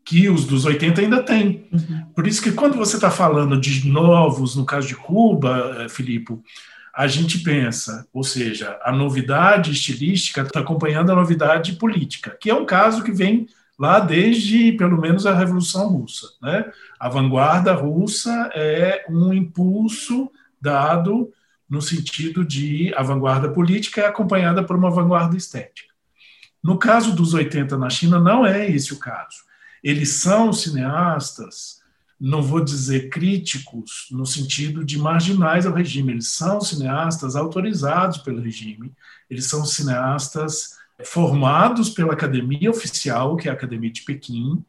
que 0.06 0.30
os 0.30 0.46
dos 0.46 0.66
80 0.66 1.02
ainda 1.02 1.24
têm. 1.24 1.68
Uhum. 1.72 2.06
Por 2.16 2.28
isso 2.28 2.42
que 2.42 2.52
quando 2.52 2.76
você 2.76 2.96
está 2.96 3.10
falando 3.10 3.60
de 3.60 3.88
novos, 3.88 4.56
no 4.56 4.66
caso 4.66 4.88
de 4.88 4.96
Cuba, 4.96 5.78
eh, 5.80 5.90
Filipe, 5.90 6.40
a 6.94 7.08
gente 7.08 7.40
pensa, 7.40 8.08
ou 8.14 8.24
seja, 8.24 8.78
a 8.84 8.92
novidade 8.92 9.72
estilística 9.72 10.42
está 10.42 10.60
acompanhando 10.60 11.12
a 11.12 11.16
novidade 11.16 11.74
política, 11.74 12.38
que 12.40 12.50
é 12.50 12.54
um 12.54 12.66
caso 12.66 13.04
que 13.04 13.12
vem 13.12 13.48
lá 13.80 14.00
desde, 14.00 14.74
pelo 14.74 15.00
menos, 15.00 15.26
a 15.26 15.34
Revolução 15.34 15.88
Russa. 15.90 16.28
Né? 16.42 16.72
A 17.00 17.10
vanguarda 17.10 17.74
russa 17.74 18.52
é 18.54 19.06
um 19.10 19.34
impulso 19.34 20.30
dado 20.62 21.32
no 21.68 21.82
sentido 21.82 22.46
de 22.46 22.94
a 22.96 23.02
vanguarda 23.02 23.50
política 23.50 24.02
é 24.02 24.06
acompanhada 24.06 24.64
por 24.64 24.76
uma 24.76 24.92
vanguarda 24.92 25.36
estética. 25.36 25.92
No 26.64 26.78
caso 26.78 27.16
dos 27.16 27.34
80 27.34 27.78
na 27.78 27.90
China, 27.90 28.20
não 28.20 28.46
é 28.46 28.70
esse 28.70 28.94
o 28.94 29.00
caso. 29.00 29.38
Eles 29.84 30.22
são 30.22 30.54
cineastas, 30.54 31.82
não 32.20 32.42
vou 32.42 32.64
dizer 32.64 33.10
críticos, 33.10 34.08
no 34.12 34.26
sentido 34.26 34.86
de 34.86 34.98
marginais 34.98 35.66
ao 35.66 35.74
regime, 35.74 36.14
eles 36.14 36.30
são 36.30 36.62
cineastas 36.62 37.36
autorizados 37.36 38.20
pelo 38.20 38.42
regime, 38.42 38.94
eles 39.30 39.48
são 39.48 39.66
cineastas 39.66 40.78
formados 41.04 41.90
pela 41.90 42.14
academia 42.14 42.70
oficial, 42.70 43.36
que 43.36 43.48
é 43.48 43.52
a 43.52 43.56
Academia 43.56 43.92
de 43.92 44.04
Pequim, 44.04 44.64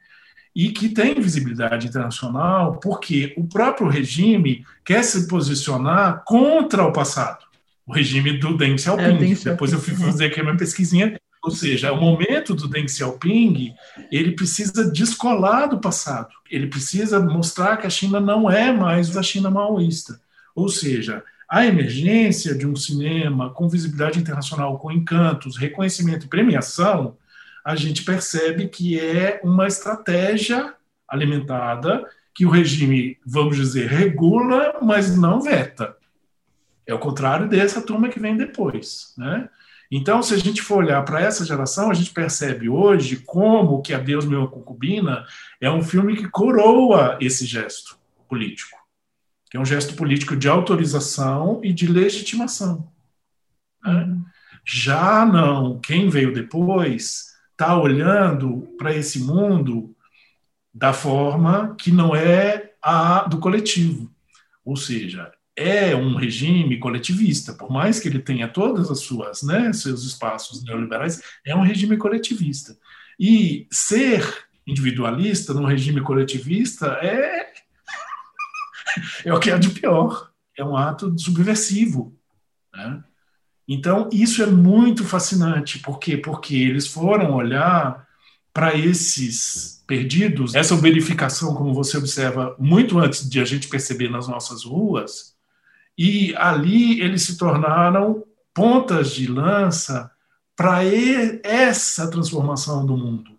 e 0.54 0.70
que 0.70 0.88
tem 0.88 1.20
visibilidade 1.20 1.88
internacional, 1.88 2.78
porque 2.78 3.34
o 3.36 3.44
próprio 3.44 3.88
regime 3.88 4.64
quer 4.84 5.02
se 5.02 5.26
posicionar 5.26 6.22
contra 6.24 6.84
o 6.84 6.92
passado. 6.92 7.44
O 7.86 7.92
regime 7.92 8.38
do 8.38 8.56
Deng 8.56 8.78
Xiaoping. 8.78 9.32
É, 9.32 9.50
Depois 9.50 9.72
eu 9.72 9.80
fui 9.80 9.94
fazer 9.94 10.26
aqui 10.26 10.40
uma 10.40 10.56
pesquisinha 10.56 11.20
ou 11.44 11.50
seja, 11.50 11.92
o 11.92 12.00
momento 12.00 12.54
do 12.54 12.66
Deng 12.66 12.88
Xiaoping, 12.88 13.74
ele 14.10 14.32
precisa 14.32 14.90
descolar 14.90 15.66
do 15.66 15.78
passado. 15.78 16.30
Ele 16.50 16.68
precisa 16.68 17.20
mostrar 17.20 17.76
que 17.76 17.86
a 17.86 17.90
China 17.90 18.18
não 18.18 18.50
é 18.50 18.72
mais 18.72 19.14
a 19.14 19.22
China 19.22 19.50
maoísta. 19.50 20.18
Ou 20.54 20.70
seja, 20.70 21.22
a 21.46 21.66
emergência 21.66 22.54
de 22.54 22.66
um 22.66 22.74
cinema 22.74 23.50
com 23.50 23.68
visibilidade 23.68 24.18
internacional, 24.18 24.78
com 24.78 24.90
encantos, 24.90 25.58
reconhecimento 25.58 26.24
e 26.24 26.30
premiação, 26.30 27.14
a 27.62 27.76
gente 27.76 28.04
percebe 28.04 28.66
que 28.68 28.98
é 28.98 29.38
uma 29.44 29.66
estratégia 29.66 30.72
alimentada 31.06 32.08
que 32.34 32.46
o 32.46 32.50
regime, 32.50 33.18
vamos 33.24 33.58
dizer, 33.58 33.90
regula, 33.90 34.78
mas 34.80 35.14
não 35.14 35.42
veta. 35.42 35.94
É 36.86 36.94
o 36.94 36.98
contrário 36.98 37.50
dessa 37.50 37.82
turma 37.82 38.08
que 38.08 38.18
vem 38.18 38.34
depois, 38.34 39.12
né? 39.18 39.50
Então, 39.96 40.20
se 40.24 40.34
a 40.34 40.36
gente 40.36 40.60
for 40.60 40.78
olhar 40.78 41.04
para 41.04 41.20
essa 41.20 41.44
geração, 41.44 41.88
a 41.88 41.94
gente 41.94 42.10
percebe 42.10 42.68
hoje 42.68 43.18
como 43.18 43.80
que 43.80 43.94
Adeus 43.94 44.24
Meu 44.24 44.48
Concubina 44.48 45.24
é 45.60 45.70
um 45.70 45.84
filme 45.84 46.16
que 46.16 46.28
coroa 46.28 47.16
esse 47.20 47.46
gesto 47.46 47.96
político, 48.28 48.76
que 49.48 49.56
é 49.56 49.60
um 49.60 49.64
gesto 49.64 49.94
político 49.94 50.34
de 50.34 50.48
autorização 50.48 51.60
e 51.62 51.72
de 51.72 51.86
legitimação. 51.86 52.92
Né? 53.84 53.92
Uhum. 53.92 54.24
Já 54.66 55.24
não, 55.24 55.78
quem 55.78 56.08
veio 56.08 56.34
depois 56.34 57.26
está 57.52 57.78
olhando 57.78 58.66
para 58.76 58.92
esse 58.92 59.20
mundo 59.20 59.94
da 60.74 60.92
forma 60.92 61.76
que 61.78 61.92
não 61.92 62.16
é 62.16 62.72
a 62.82 63.28
do 63.28 63.38
coletivo. 63.38 64.10
Ou 64.64 64.74
seja, 64.74 65.30
é 65.56 65.94
um 65.94 66.16
regime 66.16 66.78
coletivista, 66.78 67.52
por 67.52 67.70
mais 67.70 68.00
que 68.00 68.08
ele 68.08 68.18
tenha 68.18 68.48
todas 68.48 68.90
as 68.90 69.00
suas, 69.00 69.42
né, 69.42 69.72
seus 69.72 70.04
espaços 70.04 70.64
neoliberais, 70.64 71.22
é 71.46 71.54
um 71.54 71.62
regime 71.62 71.96
coletivista. 71.96 72.76
E 73.18 73.68
ser 73.70 74.46
individualista 74.66 75.54
num 75.54 75.66
regime 75.66 76.00
coletivista 76.00 76.86
é 77.02 77.52
é 79.24 79.32
o 79.32 79.38
que 79.38 79.50
é 79.50 79.58
de 79.58 79.70
pior, 79.70 80.30
é 80.56 80.64
um 80.64 80.76
ato 80.76 81.16
subversivo, 81.18 82.16
né? 82.74 83.02
Então 83.66 84.10
isso 84.12 84.42
é 84.42 84.46
muito 84.46 85.04
fascinante, 85.04 85.78
por 85.78 85.98
quê? 85.98 86.16
Porque 86.16 86.54
eles 86.54 86.86
foram 86.86 87.34
olhar 87.34 88.06
para 88.52 88.76
esses 88.76 89.82
perdidos, 89.86 90.54
essa 90.54 90.76
verificação, 90.76 91.54
como 91.54 91.74
você 91.74 91.96
observa, 91.96 92.54
muito 92.58 92.98
antes 92.98 93.28
de 93.28 93.40
a 93.40 93.44
gente 93.44 93.68
perceber 93.68 94.08
nas 94.08 94.28
nossas 94.28 94.64
ruas, 94.64 95.33
e 95.96 96.34
ali 96.36 97.00
eles 97.00 97.22
se 97.22 97.36
tornaram 97.36 98.24
pontas 98.52 99.12
de 99.12 99.26
lança 99.26 100.10
para 100.56 100.84
essa 101.42 102.10
transformação 102.10 102.84
do 102.86 102.96
mundo. 102.96 103.32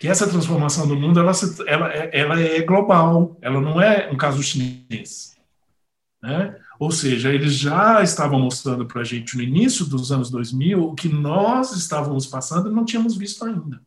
Que 0.00 0.08
essa 0.08 0.28
transformação 0.28 0.86
do 0.86 0.96
mundo 0.96 1.20
ela, 1.20 1.32
ela, 1.66 1.88
ela 1.92 2.40
é 2.40 2.60
global, 2.62 3.38
ela 3.40 3.60
não 3.60 3.80
é 3.80 4.10
um 4.10 4.16
caso 4.16 4.42
chinês. 4.42 5.36
Né? 6.22 6.58
Ou 6.78 6.90
seja, 6.90 7.32
eles 7.32 7.54
já 7.54 8.02
estavam 8.02 8.40
mostrando 8.40 8.86
para 8.86 9.02
a 9.02 9.04
gente 9.04 9.36
no 9.36 9.42
início 9.42 9.84
dos 9.84 10.10
anos 10.10 10.30
2000 10.30 10.82
o 10.82 10.94
que 10.94 11.08
nós 11.08 11.72
estávamos 11.72 12.26
passando 12.26 12.70
e 12.70 12.74
não 12.74 12.84
tínhamos 12.84 13.16
visto 13.16 13.44
ainda. 13.44 13.80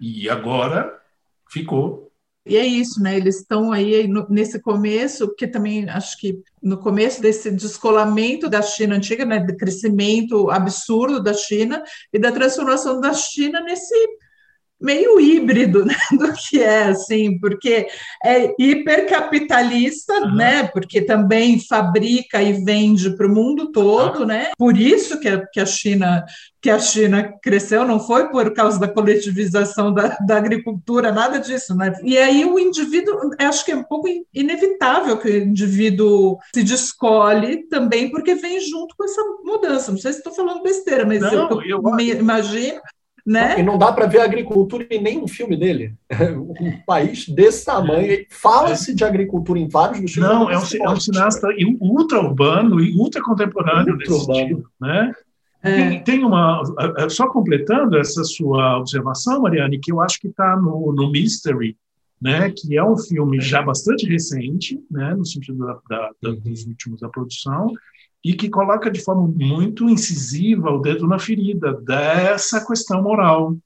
E 0.00 0.28
agora 0.28 1.00
ficou 1.48 2.07
e 2.48 2.56
é 2.56 2.66
isso, 2.66 3.02
né? 3.02 3.16
Eles 3.16 3.40
estão 3.40 3.70
aí 3.70 4.08
no, 4.08 4.26
nesse 4.28 4.60
começo, 4.60 5.28
porque 5.28 5.46
também 5.46 5.88
acho 5.88 6.18
que 6.18 6.40
no 6.62 6.78
começo 6.78 7.20
desse 7.20 7.50
descolamento 7.50 8.48
da 8.48 8.62
China 8.62 8.96
antiga, 8.96 9.24
né, 9.24 9.38
do 9.38 9.56
crescimento 9.56 10.50
absurdo 10.50 11.22
da 11.22 11.34
China 11.34 11.82
e 12.12 12.18
da 12.18 12.32
transformação 12.32 13.00
da 13.00 13.12
China 13.12 13.60
nesse 13.60 13.94
meio 14.80 15.20
híbrido 15.20 15.84
né, 15.84 15.94
do 16.12 16.32
que 16.32 16.62
é 16.62 16.84
assim, 16.84 17.38
porque 17.38 17.86
é 18.24 18.54
hipercapitalista, 18.58 20.14
uhum. 20.14 20.34
né? 20.34 20.64
Porque 20.68 21.02
também 21.02 21.60
fabrica 21.60 22.42
e 22.42 22.52
vende 22.52 23.10
para 23.16 23.26
o 23.26 23.34
mundo 23.34 23.72
todo, 23.72 24.20
uhum. 24.20 24.26
né? 24.26 24.50
Por 24.56 24.76
isso 24.76 25.18
que 25.20 25.28
a, 25.28 25.46
que 25.46 25.60
a 25.60 25.66
China 25.66 26.24
que 26.60 26.70
a 26.70 26.78
China 26.78 27.34
cresceu 27.40 27.86
não 27.86 28.00
foi 28.00 28.30
por 28.30 28.52
causa 28.52 28.80
da 28.80 28.88
coletivização 28.88 29.94
da, 29.94 30.16
da 30.26 30.36
agricultura, 30.36 31.12
nada 31.12 31.38
disso, 31.38 31.74
né? 31.76 31.92
E 32.02 32.18
aí 32.18 32.44
o 32.44 32.58
indivíduo, 32.58 33.30
acho 33.38 33.64
que 33.64 33.70
é 33.70 33.76
um 33.76 33.84
pouco 33.84 34.08
inevitável 34.34 35.16
que 35.18 35.28
o 35.28 35.44
indivíduo 35.44 36.36
se 36.52 36.64
descolhe 36.64 37.68
também, 37.68 38.10
porque 38.10 38.34
vem 38.34 38.60
junto 38.60 38.96
com 38.96 39.04
essa 39.04 39.22
mudança. 39.44 39.92
Não 39.92 39.98
sei 39.98 40.12
se 40.12 40.18
estou 40.18 40.34
falando 40.34 40.62
besteira, 40.62 41.06
mas 41.06 41.20
não, 41.20 41.48
eu, 41.48 41.62
eu, 41.62 41.82
eu 41.84 42.00
imagino 42.00 42.80
né? 43.28 43.60
E 43.60 43.62
não 43.62 43.76
dá 43.76 43.92
para 43.92 44.06
ver 44.06 44.20
a 44.20 44.24
agricultura 44.24 44.86
em 44.90 45.02
nenhum 45.02 45.28
filme 45.28 45.54
dele. 45.54 45.94
Um 46.60 46.80
país 46.86 47.28
desse 47.28 47.66
tamanho. 47.66 48.24
Fala-se 48.30 48.94
de 48.94 49.04
agricultura 49.04 49.58
em 49.58 49.68
vários 49.68 50.00
dos 50.00 50.12
filmes. 50.12 50.30
Não, 50.30 50.50
é 50.50 50.56
um, 50.58 50.62
é 50.62 50.90
um 50.90 51.00
cineasta 51.00 51.48
ultra-urbano 51.78 52.80
e 52.80 52.96
ultra-contemporâneo 52.96 53.92
ultra 53.92 53.96
nesse 53.96 54.24
sentido. 54.24 54.64
Né? 54.80 55.12
É. 55.62 55.76
Tem, 55.76 56.04
tem, 56.04 56.24
uma. 56.24 56.62
Só 57.10 57.28
completando 57.28 57.98
essa 57.98 58.24
sua 58.24 58.78
observação, 58.78 59.42
Mariane, 59.42 59.78
que 59.78 59.92
eu 59.92 60.00
acho 60.00 60.18
que 60.20 60.28
está 60.28 60.56
no, 60.56 60.92
no 60.92 61.10
Mystery, 61.10 61.76
né, 62.20 62.50
que 62.50 62.76
é 62.76 62.82
um 62.82 62.96
filme 62.96 63.40
já 63.40 63.62
bastante 63.62 64.06
recente, 64.06 64.80
né, 64.90 65.14
no 65.14 65.24
sentido 65.24 65.58
da, 65.58 65.78
da, 65.88 66.10
da, 66.22 66.30
dos 66.32 66.66
últimos 66.66 67.00
da 67.00 67.08
produção, 67.08 67.72
e 68.28 68.34
que 68.34 68.50
coloca 68.50 68.90
de 68.90 69.00
forma 69.02 69.26
muito 69.26 69.88
incisiva 69.88 70.70
o 70.70 70.80
dedo 70.82 71.06
na 71.06 71.18
ferida 71.18 71.72
dessa 71.72 72.62
questão 72.62 73.02
moral, 73.02 73.56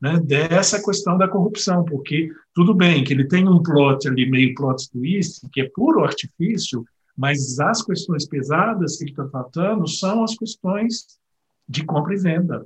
né, 0.00 0.16
dessa 0.20 0.80
questão 0.80 1.18
da 1.18 1.26
corrupção, 1.26 1.84
porque 1.84 2.30
tudo 2.54 2.72
bem 2.72 3.02
que 3.02 3.12
ele 3.12 3.26
tem 3.26 3.48
um 3.48 3.60
plot 3.60 4.06
ali, 4.06 4.30
meio 4.30 4.54
plot 4.54 4.88
twist, 4.92 5.40
que 5.52 5.62
é 5.62 5.70
puro 5.74 6.04
artifício, 6.04 6.84
mas 7.16 7.58
as 7.58 7.82
questões 7.82 8.24
pesadas 8.24 8.96
que 8.96 9.02
ele 9.02 9.10
está 9.10 9.24
tratando 9.24 9.88
são 9.88 10.22
as 10.22 10.36
questões 10.36 11.18
de 11.68 11.84
compra 11.84 12.14
e 12.14 12.18
venda, 12.18 12.64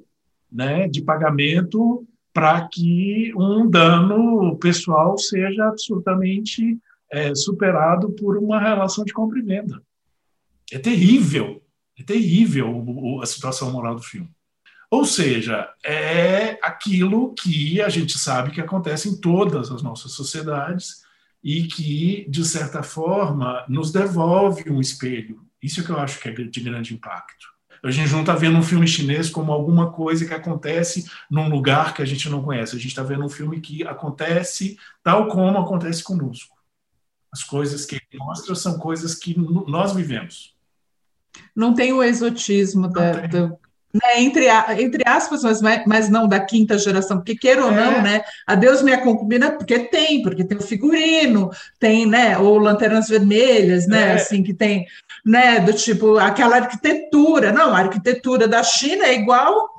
né, 0.53 0.87
de 0.87 1.01
pagamento 1.01 2.07
para 2.35 2.69
que 2.69 3.33
um 3.35 3.67
dano 3.67 4.59
pessoal 4.59 5.17
seja 5.17 5.69
absolutamente 5.69 6.79
é, 7.11 7.35
superado 7.35 8.11
por 8.13 8.37
uma 8.37 8.61
relação 8.61 9.07
de 9.07 9.15
compra 9.15 9.39
e 9.39 9.43
venda. 9.43 9.81
É 10.73 10.79
terrível, 10.79 11.63
é 11.99 12.03
terrível 12.03 13.21
a 13.23 13.27
situação 13.27 13.71
moral 13.71 13.95
do 13.95 14.03
filme. 14.03 14.31
Ou 14.91 15.05
seja, 15.05 15.69
é 15.85 16.59
aquilo 16.63 17.35
que 17.35 17.81
a 17.81 17.89
gente 17.89 18.19
sabe 18.19 18.51
que 18.51 18.61
acontece 18.61 19.09
em 19.09 19.21
todas 19.21 19.71
as 19.71 19.83
nossas 19.83 20.13
sociedades 20.13 21.03
e 21.43 21.65
que, 21.65 22.27
de 22.29 22.45
certa 22.45 22.83
forma, 22.83 23.65
nos 23.69 23.93
devolve 23.93 24.71
um 24.71 24.81
espelho. 24.81 25.45
Isso 25.63 25.81
é 25.81 25.85
que 25.85 25.91
eu 25.91 25.99
acho 25.99 26.21
que 26.21 26.29
é 26.29 26.33
de 26.33 26.61
grande 26.61 26.95
impacto. 26.95 27.57
A 27.83 27.91
gente 27.91 28.11
não 28.11 28.21
está 28.21 28.35
vendo 28.35 28.59
um 28.59 28.63
filme 28.63 28.87
chinês 28.87 29.31
como 29.31 29.53
alguma 29.53 29.93
coisa 29.93 30.27
que 30.27 30.35
acontece 30.35 31.09
num 31.31 31.49
lugar 31.49 31.95
que 31.95 32.03
a 32.03 32.07
gente 32.07 32.29
não 32.29 32.43
conhece. 32.43 32.75
A 32.75 32.79
gente 32.79 32.89
está 32.89 33.03
vendo 33.03 33.25
um 33.25 33.29
filme 33.29 33.61
que 33.61 33.87
acontece 33.87 34.79
tal 35.03 35.29
como 35.29 35.59
acontece 35.59 36.03
conosco. 36.03 36.57
As 37.31 37.45
coisas 37.45 37.85
que 37.85 37.97
ele 37.97 38.19
mostra 38.19 38.55
são 38.55 38.79
coisas 38.79 39.15
que 39.15 39.37
nós 39.69 39.95
vivemos. 39.95 40.56
Não 41.55 41.75
tem 41.75 41.93
o 41.93 42.03
exotismo 42.03 42.89
da, 42.89 43.13
do, 43.27 43.59
né, 43.97 44.21
entre, 44.21 44.47
entre 44.79 45.03
aspas, 45.07 45.43
mas, 45.43 45.85
mas 45.87 46.09
não 46.09 46.29
da 46.29 46.39
quinta 46.39 46.79
geração, 46.79 47.17
porque 47.17 47.37
queira 47.37 47.65
ou 47.65 47.73
não, 47.73 47.93
é. 47.93 48.03
né? 48.03 48.25
A 48.47 48.55
Deus 48.55 48.83
minha 48.83 48.99
concubina, 48.99 49.51
porque 49.51 49.79
tem, 49.79 50.23
porque 50.23 50.45
tem 50.45 50.59
o 50.59 50.63
figurino, 50.63 51.51
tem, 51.81 52.07
né, 52.07 52.37
ou 52.39 52.59
lanternas 52.59 53.09
vermelhas, 53.09 53.87
né, 53.87 54.11
é. 54.11 54.13
assim, 54.15 54.43
que 54.43 54.53
tem, 54.53 54.87
né, 55.25 55.61
do 55.61 55.73
tipo, 55.73 56.19
aquela 56.19 56.57
arquitetura, 56.57 57.53
não, 57.53 57.75
a 57.75 57.79
arquitetura 57.79 58.47
da 58.47 58.63
China 58.63 59.07
é 59.07 59.15
igual 59.15 59.77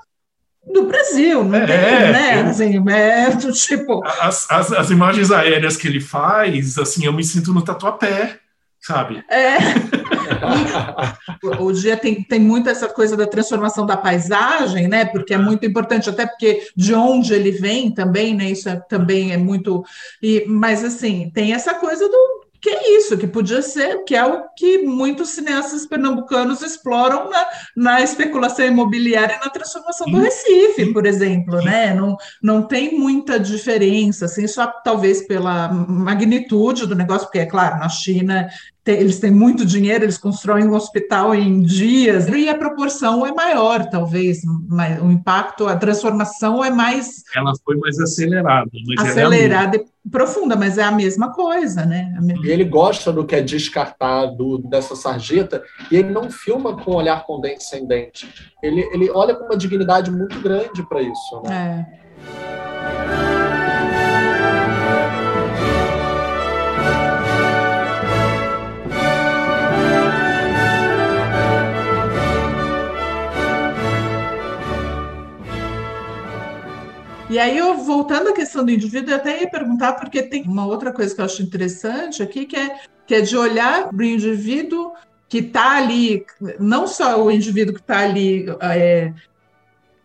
do 0.73 0.85
Brasil, 0.85 1.43
não 1.43 1.59
é, 1.59 1.65
tem, 1.65 2.11
né? 2.11 2.41
Eu, 2.41 2.47
assim, 2.47 2.89
é 2.89 3.31
do 3.31 3.53
tipo. 3.53 4.05
As, 4.05 4.51
as, 4.51 4.71
as, 4.73 4.89
imagens 4.89 5.31
aéreas 5.31 5.77
que 5.77 5.87
ele 5.87 6.01
faz, 6.01 6.77
assim, 6.77 7.05
eu 7.05 7.13
me 7.13 7.23
sinto 7.23 7.53
no 7.53 7.61
tatuapé, 7.61 8.37
sabe? 8.81 9.23
É. 9.29 9.57
o 11.59 11.71
dia 11.71 11.97
tem, 11.97 12.23
tem 12.23 12.39
muito 12.39 12.69
essa 12.69 12.87
coisa 12.87 13.15
da 13.15 13.27
transformação 13.27 13.85
da 13.85 13.97
paisagem, 13.97 14.87
né? 14.87 15.05
Porque 15.05 15.33
é 15.33 15.37
muito 15.37 15.65
importante, 15.65 16.09
até 16.09 16.25
porque 16.25 16.67
de 16.75 16.93
onde 16.93 17.33
ele 17.33 17.51
vem 17.51 17.91
também, 17.91 18.33
né? 18.33 18.51
Isso 18.51 18.69
é, 18.69 18.75
também 18.75 19.31
é 19.31 19.37
muito. 19.37 19.83
E, 20.21 20.45
mas 20.47 20.83
assim, 20.83 21.31
tem 21.33 21.53
essa 21.53 21.73
coisa 21.73 22.07
do 22.07 22.47
que 22.59 22.69
é 22.69 22.97
isso, 22.97 23.17
que 23.17 23.27
podia 23.27 23.61
ser, 23.61 24.03
que 24.03 24.15
é 24.15 24.25
o 24.25 24.43
que 24.55 24.79
muitos 24.79 25.29
cineastas 25.29 25.85
pernambucanos 25.85 26.61
exploram 26.61 27.29
na, 27.29 27.45
na 27.75 28.01
especulação 28.01 28.65
imobiliária 28.65 29.35
e 29.35 29.45
na 29.45 29.49
transformação 29.49 30.07
do 30.09 30.17
Recife, 30.17 30.91
por 30.91 31.05
exemplo, 31.05 31.61
né? 31.61 31.93
Não, 31.93 32.17
não 32.41 32.63
tem 32.63 32.97
muita 32.97 33.39
diferença, 33.39 34.25
assim, 34.25 34.47
só 34.47 34.67
talvez 34.67 35.25
pela 35.25 35.71
magnitude 35.71 36.87
do 36.87 36.95
negócio, 36.95 37.27
porque, 37.27 37.39
é 37.39 37.45
claro, 37.45 37.79
na 37.79 37.89
China 37.89 38.49
eles 38.91 39.19
têm 39.19 39.31
muito 39.31 39.65
dinheiro, 39.65 40.05
eles 40.05 40.17
constroem 40.17 40.67
um 40.67 40.73
hospital 40.73 41.33
em 41.33 41.61
dias, 41.61 42.27
e 42.27 42.49
a 42.49 42.57
proporção 42.57 43.25
é 43.25 43.31
maior, 43.31 43.89
talvez, 43.89 44.41
o 45.01 45.11
impacto, 45.11 45.67
a 45.67 45.75
transformação 45.75 46.63
é 46.63 46.69
mais. 46.69 47.23
Ela 47.35 47.53
foi 47.63 47.75
mais 47.77 47.99
acelerada. 47.99 48.69
É 48.97 49.01
acelerada 49.01 49.77
é 49.77 49.85
e 50.05 50.09
profunda, 50.09 50.55
mas 50.55 50.77
é 50.77 50.83
a 50.83 50.91
mesma 50.91 51.33
coisa, 51.33 51.85
né? 51.85 52.13
E 52.43 52.49
ele 52.49 52.63
gosta 52.63 53.11
do 53.11 53.25
que 53.25 53.35
é 53.35 53.41
descartado 53.41 54.57
dessa 54.59 54.95
sarjeta, 54.95 55.63
e 55.91 55.95
ele 55.97 56.11
não 56.11 56.29
filma 56.31 56.75
com 56.77 56.91
olhar 56.95 57.25
condescendente. 57.25 58.27
Ele, 58.63 58.81
ele 58.93 59.09
olha 59.09 59.35
com 59.35 59.45
uma 59.45 59.57
dignidade 59.57 60.09
muito 60.11 60.39
grande 60.39 60.87
para 60.87 61.01
isso, 61.01 61.41
né? 61.43 61.85
É. 62.03 62.06
E 77.29 77.37
aí, 77.37 77.57
eu, 77.57 77.77
voltando 77.77 78.29
à 78.29 78.33
questão 78.33 78.63
do 78.63 78.71
indivíduo, 78.71 79.11
eu 79.11 79.17
até 79.17 79.41
ia 79.41 79.49
perguntar, 79.49 79.93
porque 79.93 80.23
tem 80.23 80.43
uma 80.43 80.65
outra 80.65 80.93
coisa 80.93 81.13
que 81.13 81.19
eu 81.19 81.25
acho 81.25 81.43
interessante 81.43 82.23
aqui, 82.23 82.45
que 82.45 82.55
é, 82.55 82.79
que 83.05 83.15
é 83.15 83.21
de 83.21 83.35
olhar 83.35 83.89
para 83.89 83.97
o 83.97 84.03
indivíduo 84.03 84.93
que 85.27 85.39
está 85.39 85.75
ali, 85.75 86.25
não 86.57 86.87
só 86.87 87.21
o 87.21 87.29
indivíduo 87.29 87.73
que 87.73 87.81
está 87.81 87.99
ali 87.99 88.45
é, 88.61 89.13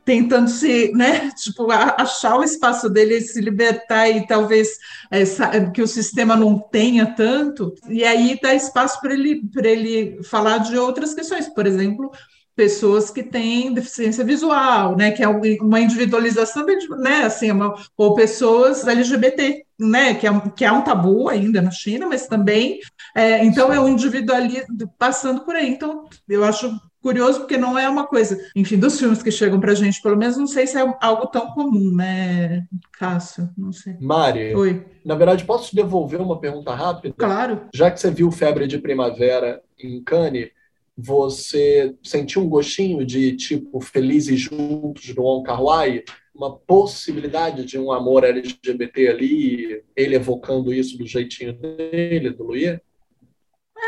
tentando 0.04 0.50
se, 0.50 0.90
né, 0.94 1.30
tipo, 1.40 1.70
achar 1.70 2.36
o 2.36 2.42
espaço 2.42 2.90
dele, 2.90 3.20
se 3.20 3.40
libertar 3.40 4.08
e 4.08 4.26
talvez 4.26 4.78
é, 5.08 5.24
que 5.70 5.80
o 5.80 5.86
sistema 5.86 6.34
não 6.34 6.58
tenha 6.58 7.06
tanto, 7.14 7.72
e 7.88 8.02
aí 8.02 8.36
dá 8.42 8.52
espaço 8.52 9.00
para 9.00 9.14
ele, 9.14 9.42
ele 9.62 10.20
falar 10.24 10.58
de 10.58 10.76
outras 10.76 11.14
questões, 11.14 11.48
por 11.48 11.68
exemplo, 11.68 12.10
pessoas 12.54 13.10
que 13.10 13.22
têm 13.22 13.72
deficiência 13.72 14.24
visual, 14.24 14.96
né, 14.96 15.10
que 15.10 15.22
é 15.22 15.28
uma 15.28 15.80
individualização, 15.80 16.64
né, 16.98 17.24
assim, 17.24 17.50
uma, 17.50 17.74
ou 17.96 18.14
pessoas 18.14 18.86
LGBT, 18.86 19.64
né, 19.78 20.14
que 20.14 20.26
é, 20.26 20.40
que 20.54 20.64
é 20.64 20.72
um 20.72 20.82
tabu 20.82 21.28
ainda 21.28 21.62
na 21.62 21.70
China, 21.70 22.06
mas 22.06 22.26
também, 22.26 22.80
é, 23.14 23.44
então 23.44 23.72
é 23.72 23.80
um 23.80 23.88
individualismo 23.88 24.66
passando 24.98 25.44
por 25.44 25.56
aí. 25.56 25.68
Então, 25.68 26.04
eu 26.28 26.44
acho 26.44 26.78
curioso 27.02 27.40
porque 27.40 27.56
não 27.56 27.76
é 27.76 27.88
uma 27.88 28.06
coisa, 28.06 28.38
enfim, 28.54 28.78
dos 28.78 28.98
filmes 28.98 29.22
que 29.22 29.30
chegam 29.30 29.58
para 29.58 29.72
a 29.72 29.74
gente, 29.74 30.00
pelo 30.00 30.16
menos 30.16 30.36
não 30.36 30.46
sei 30.46 30.66
se 30.66 30.78
é 30.78 30.96
algo 31.00 31.26
tão 31.26 31.48
comum, 31.48 31.90
né, 31.90 32.64
Cássio? 32.92 33.50
Não 33.58 33.72
sei. 33.72 33.96
Mari, 34.00 34.54
Oi. 34.54 34.86
na 35.04 35.16
verdade, 35.16 35.44
posso 35.44 35.70
te 35.70 35.76
devolver 35.76 36.20
uma 36.20 36.38
pergunta 36.38 36.72
rápida? 36.74 37.14
Claro. 37.18 37.62
Já 37.74 37.90
que 37.90 37.98
você 37.98 38.10
viu 38.10 38.30
Febre 38.30 38.68
de 38.68 38.78
Primavera 38.78 39.60
em 39.82 40.02
Cannes, 40.02 40.50
você 40.96 41.94
sentiu 42.02 42.42
um 42.42 42.48
gostinho 42.48 43.04
de 43.04 43.36
tipo 43.36 43.80
Felizes 43.80 44.40
Juntos 44.40 45.14
do 45.14 45.24
On 45.24 45.42
Kar-wai? 45.42 46.04
Uma 46.34 46.56
possibilidade 46.56 47.64
de 47.64 47.78
um 47.78 47.92
amor 47.92 48.24
LGBT 48.24 49.08
ali, 49.08 49.82
ele 49.94 50.14
evocando 50.14 50.72
isso 50.72 50.96
do 50.96 51.06
jeitinho 51.06 51.52
dele, 51.52 52.30
do 52.30 52.44
Luiz? 52.44 52.78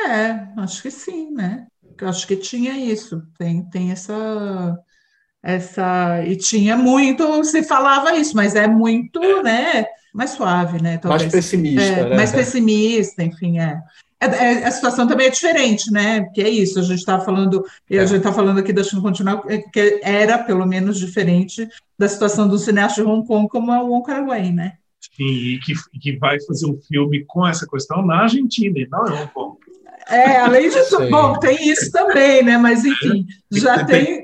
É, 0.07 0.61
acho 0.61 0.83
que 0.83 0.91
sim, 0.91 1.31
né? 1.31 1.67
Acho 2.03 2.27
que 2.27 2.37
tinha 2.37 2.77
isso, 2.77 3.23
tem, 3.39 3.63
tem 3.71 3.93
essa, 3.93 4.79
essa. 5.43 6.23
E 6.27 6.37
tinha 6.37 6.77
muito, 6.77 7.45
se 7.45 7.63
falava 7.63 8.17
isso, 8.17 8.37
mas 8.37 8.55
é 8.55 8.67
muito, 8.67 9.21
né? 9.43 9.87
Mais 10.13 10.31
suave, 10.31 10.83
né? 10.83 10.99
Talvez. 10.99 11.23
Mais 11.23 11.33
pessimista, 11.33 11.83
é, 11.83 12.09
né? 12.09 12.17
Mais 12.17 12.33
pessimista, 12.33 13.23
enfim, 13.23 13.59
é. 13.59 13.81
É, 14.25 14.63
é, 14.63 14.65
a 14.65 14.71
situação 14.71 15.07
também 15.07 15.27
é 15.27 15.31
diferente, 15.31 15.91
né? 15.91 16.23
Porque 16.23 16.41
é 16.41 16.49
isso, 16.49 16.79
a 16.79 16.83
gente 16.83 16.99
está 16.99 17.21
falando, 17.21 17.65
é. 17.91 17.99
a 17.99 18.07
gente 18.07 18.19
está 18.19 18.33
falando 18.33 18.59
aqui 18.59 18.73
da 18.73 18.83
China 18.83 19.03
continental, 19.03 19.45
é, 19.49 19.59
que 19.59 20.01
era 20.03 20.39
pelo 20.39 20.67
menos 20.67 20.99
diferente 20.99 21.69
da 21.99 22.09
situação 22.09 22.49
do 22.49 22.59
cineasta 22.59 23.03
de 23.03 23.09
Hong 23.09 23.27
Kong 23.27 23.49
como 23.49 23.73
é 23.73 23.83
o 23.83 23.89
Wong 23.89 24.05
Kar 24.05 24.27
Wai, 24.27 24.51
né? 24.51 24.75
Sim, 25.17 25.25
e 25.25 25.61
que, 25.61 25.75
que 26.01 26.17
vai 26.19 26.41
fazer 26.43 26.67
um 26.67 26.79
filme 26.81 27.25
com 27.27 27.47
essa 27.47 27.67
questão 27.67 28.05
na 28.05 28.23
Argentina, 28.23 28.79
e 28.79 28.89
não 28.89 29.07
em 29.07 29.13
Hong 29.13 29.31
Kong. 29.33 29.57
É, 30.09 30.39
além 30.39 30.69
disso, 30.69 30.99
Sim. 30.99 31.11
bom, 31.11 31.39
tem 31.39 31.71
isso 31.71 31.91
também, 31.91 32.43
né? 32.43 32.59
Mas 32.59 32.85
enfim, 32.85 33.27
já 33.51 33.85
tem. 33.85 34.23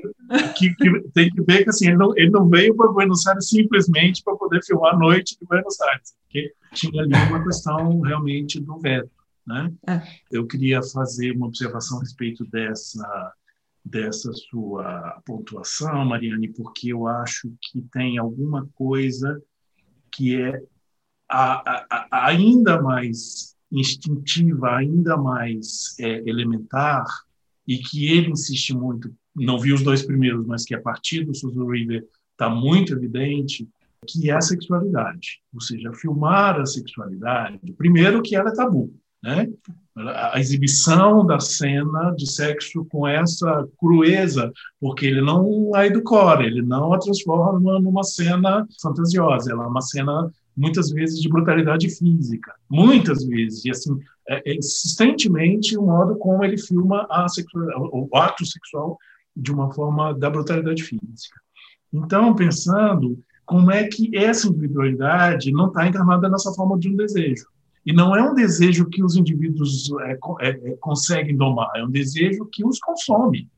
Que, 0.55 0.73
que, 0.75 1.01
tem 1.13 1.29
que 1.29 1.41
ver 1.41 1.63
que 1.63 1.69
assim, 1.69 1.87
ele 1.87 1.97
não, 1.97 2.13
ele 2.15 2.29
não 2.29 2.47
veio 2.47 2.73
para 2.73 2.91
Buenos 2.91 3.27
Aires 3.27 3.49
simplesmente 3.49 4.23
para 4.23 4.35
poder 4.35 4.63
filmar 4.63 4.93
a 4.93 4.97
noite 4.97 5.37
de 5.37 5.45
Buenos 5.45 5.79
Aires, 5.81 6.13
porque 6.23 6.53
tinha 6.73 7.03
ali 7.03 7.13
uma 7.29 7.43
questão 7.43 7.99
realmente 7.99 8.59
do 8.59 8.77
veto. 8.77 9.09
Né? 9.45 9.73
É. 9.87 10.01
Eu 10.31 10.45
queria 10.45 10.81
fazer 10.83 11.31
uma 11.31 11.47
observação 11.47 11.97
a 11.97 12.01
respeito 12.01 12.45
dessa 12.45 13.33
dessa 13.83 14.31
sua 14.33 15.19
pontuação, 15.25 16.05
Mariane, 16.05 16.49
porque 16.49 16.93
eu 16.93 17.07
acho 17.07 17.51
que 17.59 17.81
tem 17.91 18.17
alguma 18.17 18.69
coisa 18.75 19.41
que 20.11 20.39
é 20.39 20.61
a, 21.27 21.53
a, 21.53 22.07
a, 22.11 22.27
ainda 22.27 22.81
mais 22.81 23.55
instintiva, 23.71 24.75
ainda 24.75 25.17
mais 25.17 25.95
é, 25.99 26.29
elementar, 26.29 27.05
e 27.65 27.77
que 27.77 28.11
ele 28.11 28.31
insiste 28.31 28.73
muito, 28.73 29.13
não 29.35 29.57
vi 29.57 29.71
os 29.71 29.81
dois 29.81 30.03
primeiros, 30.03 30.45
mas 30.45 30.65
que 30.65 30.75
a 30.75 30.81
partir 30.81 31.23
do 31.23 31.33
Susan 31.33 31.65
River 31.65 32.05
está 32.33 32.49
muito 32.49 32.93
evidente, 32.93 33.67
que 34.05 34.29
é 34.29 34.33
a 34.33 34.41
sexualidade. 34.41 35.41
Ou 35.53 35.61
seja, 35.61 35.93
filmar 35.93 36.59
a 36.59 36.65
sexualidade, 36.65 37.59
primeiro 37.73 38.21
que 38.21 38.35
ela 38.35 38.49
é 38.49 38.53
tabu, 38.53 38.93
né? 39.23 39.47
A 39.95 40.39
exibição 40.39 41.25
da 41.25 41.39
cena 41.39 42.11
de 42.11 42.29
sexo 42.31 42.85
com 42.85 43.07
essa 43.07 43.67
crueza, 43.77 44.51
porque 44.79 45.05
ele 45.05 45.21
não 45.21 45.75
a 45.75 45.85
edulcora, 45.85 46.45
ele 46.45 46.61
não 46.61 46.93
a 46.93 46.99
transforma 46.99 47.79
numa 47.79 48.03
cena 48.03 48.65
fantasiosa, 48.81 49.51
ela 49.51 49.65
é 49.65 49.67
uma 49.67 49.81
cena 49.81 50.31
muitas 50.55 50.91
vezes 50.91 51.19
de 51.19 51.29
brutalidade 51.29 51.89
física, 51.89 52.53
muitas 52.69 53.23
vezes, 53.25 53.65
e 53.65 53.71
assim, 53.71 53.97
é, 54.27 54.51
é 54.51 54.55
insistentemente 54.55 55.77
o 55.77 55.83
modo 55.83 56.15
como 56.15 56.43
ele 56.43 56.57
filma 56.57 57.07
o 57.91 58.09
ato 58.15 58.45
sexual 58.45 58.97
de 59.35 59.51
uma 59.51 59.73
forma 59.73 60.13
da 60.13 60.29
brutalidade 60.29 60.83
física. 60.83 61.39
Então, 61.93 62.35
pensando 62.35 63.19
como 63.45 63.71
é 63.71 63.87
que 63.87 64.15
essa 64.15 64.47
individualidade 64.47 65.51
não 65.51 65.67
está 65.67 65.87
encarnada 65.87 66.29
nessa 66.29 66.53
forma 66.53 66.79
de 66.79 66.89
um 66.89 66.95
desejo. 66.95 67.45
E 67.85 67.93
não 67.93 68.15
é 68.15 68.21
um 68.21 68.33
desejo 68.33 68.89
que 68.89 69.03
os 69.03 69.15
indivíduos 69.15 69.91
é, 70.01 70.17
é, 70.41 70.49
é, 70.49 70.77
conseguem 70.79 71.35
domar, 71.35 71.71
é 71.75 71.83
um 71.83 71.89
desejo 71.89 72.45
que 72.45 72.65
os 72.65 72.79
consome. 72.79 73.49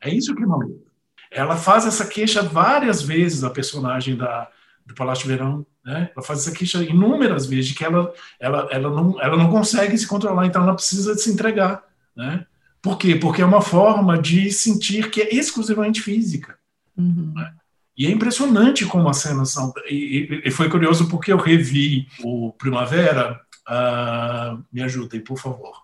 É 0.00 0.08
isso 0.08 0.34
que 0.34 0.42
é 0.42 0.46
maluco. 0.46 0.86
ela 1.30 1.56
faz 1.56 1.84
essa 1.86 2.06
queixa 2.06 2.42
várias 2.42 3.02
vezes, 3.02 3.44
a 3.44 3.50
personagem 3.50 4.16
da, 4.16 4.48
do 4.86 4.94
Palácio 4.94 5.28
Verão, 5.28 5.66
né? 5.84 6.10
Ela 6.14 6.24
faz 6.24 6.40
essa 6.40 6.56
queixa 6.56 6.82
inúmeras 6.82 7.46
vezes 7.46 7.68
de 7.68 7.74
que 7.74 7.84
ela, 7.84 8.12
ela, 8.38 8.68
ela, 8.70 8.90
não, 8.90 9.20
ela 9.20 9.36
não 9.36 9.50
consegue 9.50 9.96
se 9.96 10.06
controlar, 10.06 10.46
então 10.46 10.62
ela 10.62 10.74
precisa 10.74 11.14
se 11.14 11.30
entregar, 11.30 11.82
né? 12.16 12.46
Por 12.80 12.96
quê? 12.96 13.16
Porque 13.16 13.42
é 13.42 13.44
uma 13.44 13.60
forma 13.60 14.18
de 14.18 14.50
sentir 14.52 15.10
que 15.10 15.20
é 15.20 15.34
exclusivamente 15.34 16.00
física. 16.00 16.56
Uhum. 16.96 17.32
Né? 17.34 17.52
E 17.96 18.06
é 18.06 18.10
impressionante 18.10 18.86
como 18.86 19.08
as 19.08 19.16
cenas 19.16 19.50
são. 19.50 19.72
E, 19.88 20.42
e, 20.44 20.50
foi 20.50 20.68
curioso 20.68 21.08
porque 21.08 21.32
eu 21.32 21.36
revi 21.36 22.06
o 22.22 22.52
Primavera. 22.52 23.40
Uh, 23.68 24.64
me 24.72 24.82
ajudem, 24.82 25.20
por 25.20 25.38
favor. 25.38 25.82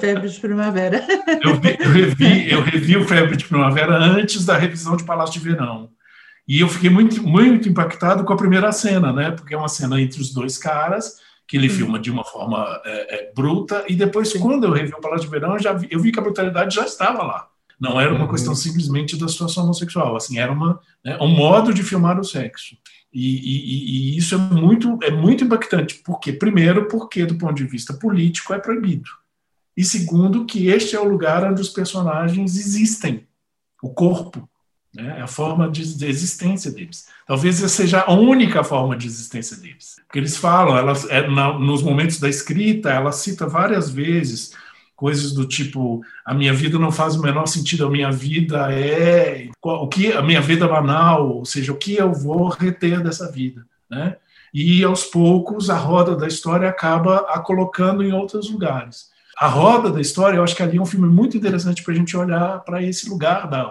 Febre 0.00 0.28
de 0.28 0.40
Primavera. 0.40 1.06
Eu, 1.42 1.60
vi, 1.60 1.76
eu, 1.78 1.90
revi, 1.90 2.50
eu 2.50 2.62
revi 2.62 2.96
o 2.96 3.06
Febre 3.06 3.36
de 3.36 3.44
Primavera 3.44 3.96
antes 3.98 4.46
da 4.46 4.56
revisão 4.56 4.96
de 4.96 5.04
Palácio 5.04 5.34
de 5.34 5.46
Verão. 5.46 5.90
E 6.48 6.60
eu 6.60 6.68
fiquei 6.68 6.88
muito, 6.88 7.22
muito 7.22 7.68
impactado 7.68 8.24
com 8.24 8.32
a 8.32 8.36
primeira 8.36 8.70
cena, 8.72 9.12
né? 9.12 9.32
Porque 9.32 9.54
é 9.54 9.58
uma 9.58 9.68
cena 9.68 10.00
entre 10.00 10.20
os 10.20 10.32
dois 10.32 10.56
caras, 10.56 11.16
que 11.46 11.56
ele 11.56 11.68
filma 11.68 11.98
de 11.98 12.10
uma 12.10 12.24
forma 12.24 12.80
é, 12.84 13.16
é, 13.16 13.32
bruta, 13.34 13.84
e 13.88 13.94
depois, 13.94 14.30
Sim. 14.30 14.38
quando 14.38 14.64
eu 14.64 14.72
revi 14.72 14.92
o 14.92 15.00
Palácio 15.00 15.26
de 15.26 15.30
Verão, 15.30 15.54
eu, 15.54 15.62
já 15.62 15.72
vi, 15.72 15.88
eu 15.90 16.00
vi 16.00 16.12
que 16.12 16.18
a 16.18 16.22
brutalidade 16.22 16.74
já 16.74 16.84
estava 16.84 17.22
lá. 17.22 17.48
Não 17.78 18.00
era 18.00 18.14
uma 18.14 18.24
uhum. 18.24 18.30
questão 18.30 18.54
simplesmente 18.54 19.18
da 19.18 19.28
situação 19.28 19.64
homossexual, 19.64 20.16
assim, 20.16 20.38
era 20.38 20.50
uma, 20.50 20.80
né, 21.04 21.18
um 21.20 21.28
modo 21.28 21.74
de 21.74 21.82
filmar 21.82 22.18
o 22.18 22.24
sexo. 22.24 22.76
E, 23.18 23.38
e, 23.38 24.14
e, 24.14 24.18
isso 24.18 24.34
é 24.34 24.38
muito, 24.38 24.98
é 25.02 25.10
muito 25.10 25.42
impactante, 25.42 26.02
porque, 26.04 26.34
primeiro, 26.34 26.86
porque 26.86 27.24
do 27.24 27.36
ponto 27.36 27.54
de 27.54 27.64
vista 27.64 27.94
político 27.94 28.52
é 28.52 28.58
proibido. 28.58 29.08
E 29.74 29.82
segundo, 29.82 30.44
que 30.44 30.66
este 30.66 30.94
é 30.94 31.00
o 31.00 31.08
lugar 31.08 31.42
onde 31.50 31.62
os 31.62 31.70
personagens 31.70 32.58
existem, 32.58 33.26
o 33.82 33.88
corpo, 33.88 34.46
né, 34.94 35.16
é 35.18 35.22
a 35.22 35.26
forma 35.26 35.70
de, 35.70 35.96
de 35.96 36.06
existência 36.06 36.70
deles. 36.70 37.08
Talvez 37.26 37.56
essa 37.56 37.68
seja 37.70 38.00
a 38.02 38.12
única 38.12 38.62
forma 38.62 38.94
de 38.94 39.06
existência 39.06 39.56
deles. 39.56 39.96
Porque 40.06 40.18
eles 40.18 40.36
falam, 40.36 40.76
ela, 40.76 40.92
é, 41.08 41.26
na, 41.26 41.58
nos 41.58 41.82
momentos 41.82 42.20
da 42.20 42.28
escrita, 42.28 42.90
ela 42.90 43.12
cita 43.12 43.46
várias 43.46 43.88
vezes 43.88 44.52
coisas 44.96 45.32
do 45.32 45.46
tipo 45.46 46.00
a 46.24 46.34
minha 46.34 46.54
vida 46.54 46.78
não 46.78 46.90
faz 46.90 47.14
o 47.14 47.22
menor 47.22 47.46
sentido 47.46 47.86
a 47.86 47.90
minha 47.90 48.10
vida 48.10 48.72
é 48.72 49.48
o 49.62 49.86
que 49.86 50.12
a 50.12 50.22
minha 50.22 50.40
vida 50.40 50.66
banal 50.66 51.36
ou 51.36 51.44
seja 51.44 51.72
o 51.72 51.76
que 51.76 51.94
eu 51.94 52.12
vou 52.12 52.48
reter 52.48 53.02
dessa 53.02 53.30
vida 53.30 53.64
né? 53.88 54.16
E 54.52 54.82
aos 54.84 55.04
poucos 55.04 55.70
a 55.70 55.76
roda 55.76 56.16
da 56.16 56.26
história 56.26 56.68
acaba 56.68 57.18
a 57.28 57.40
colocando 57.40 58.02
em 58.02 58.12
outros 58.12 58.50
lugares. 58.50 59.10
A 59.38 59.48
roda 59.48 59.90
da 59.90 60.00
história 60.00 60.38
eu 60.38 60.42
acho 60.42 60.56
que 60.56 60.62
ali 60.62 60.78
é 60.78 60.80
um 60.80 60.86
filme 60.86 61.06
muito 61.06 61.36
interessante 61.36 61.82
para 61.82 61.92
a 61.92 61.96
gente 61.96 62.16
olhar 62.16 62.60
para 62.60 62.82
esse 62.82 63.08
lugar 63.08 63.48
da 63.48 63.68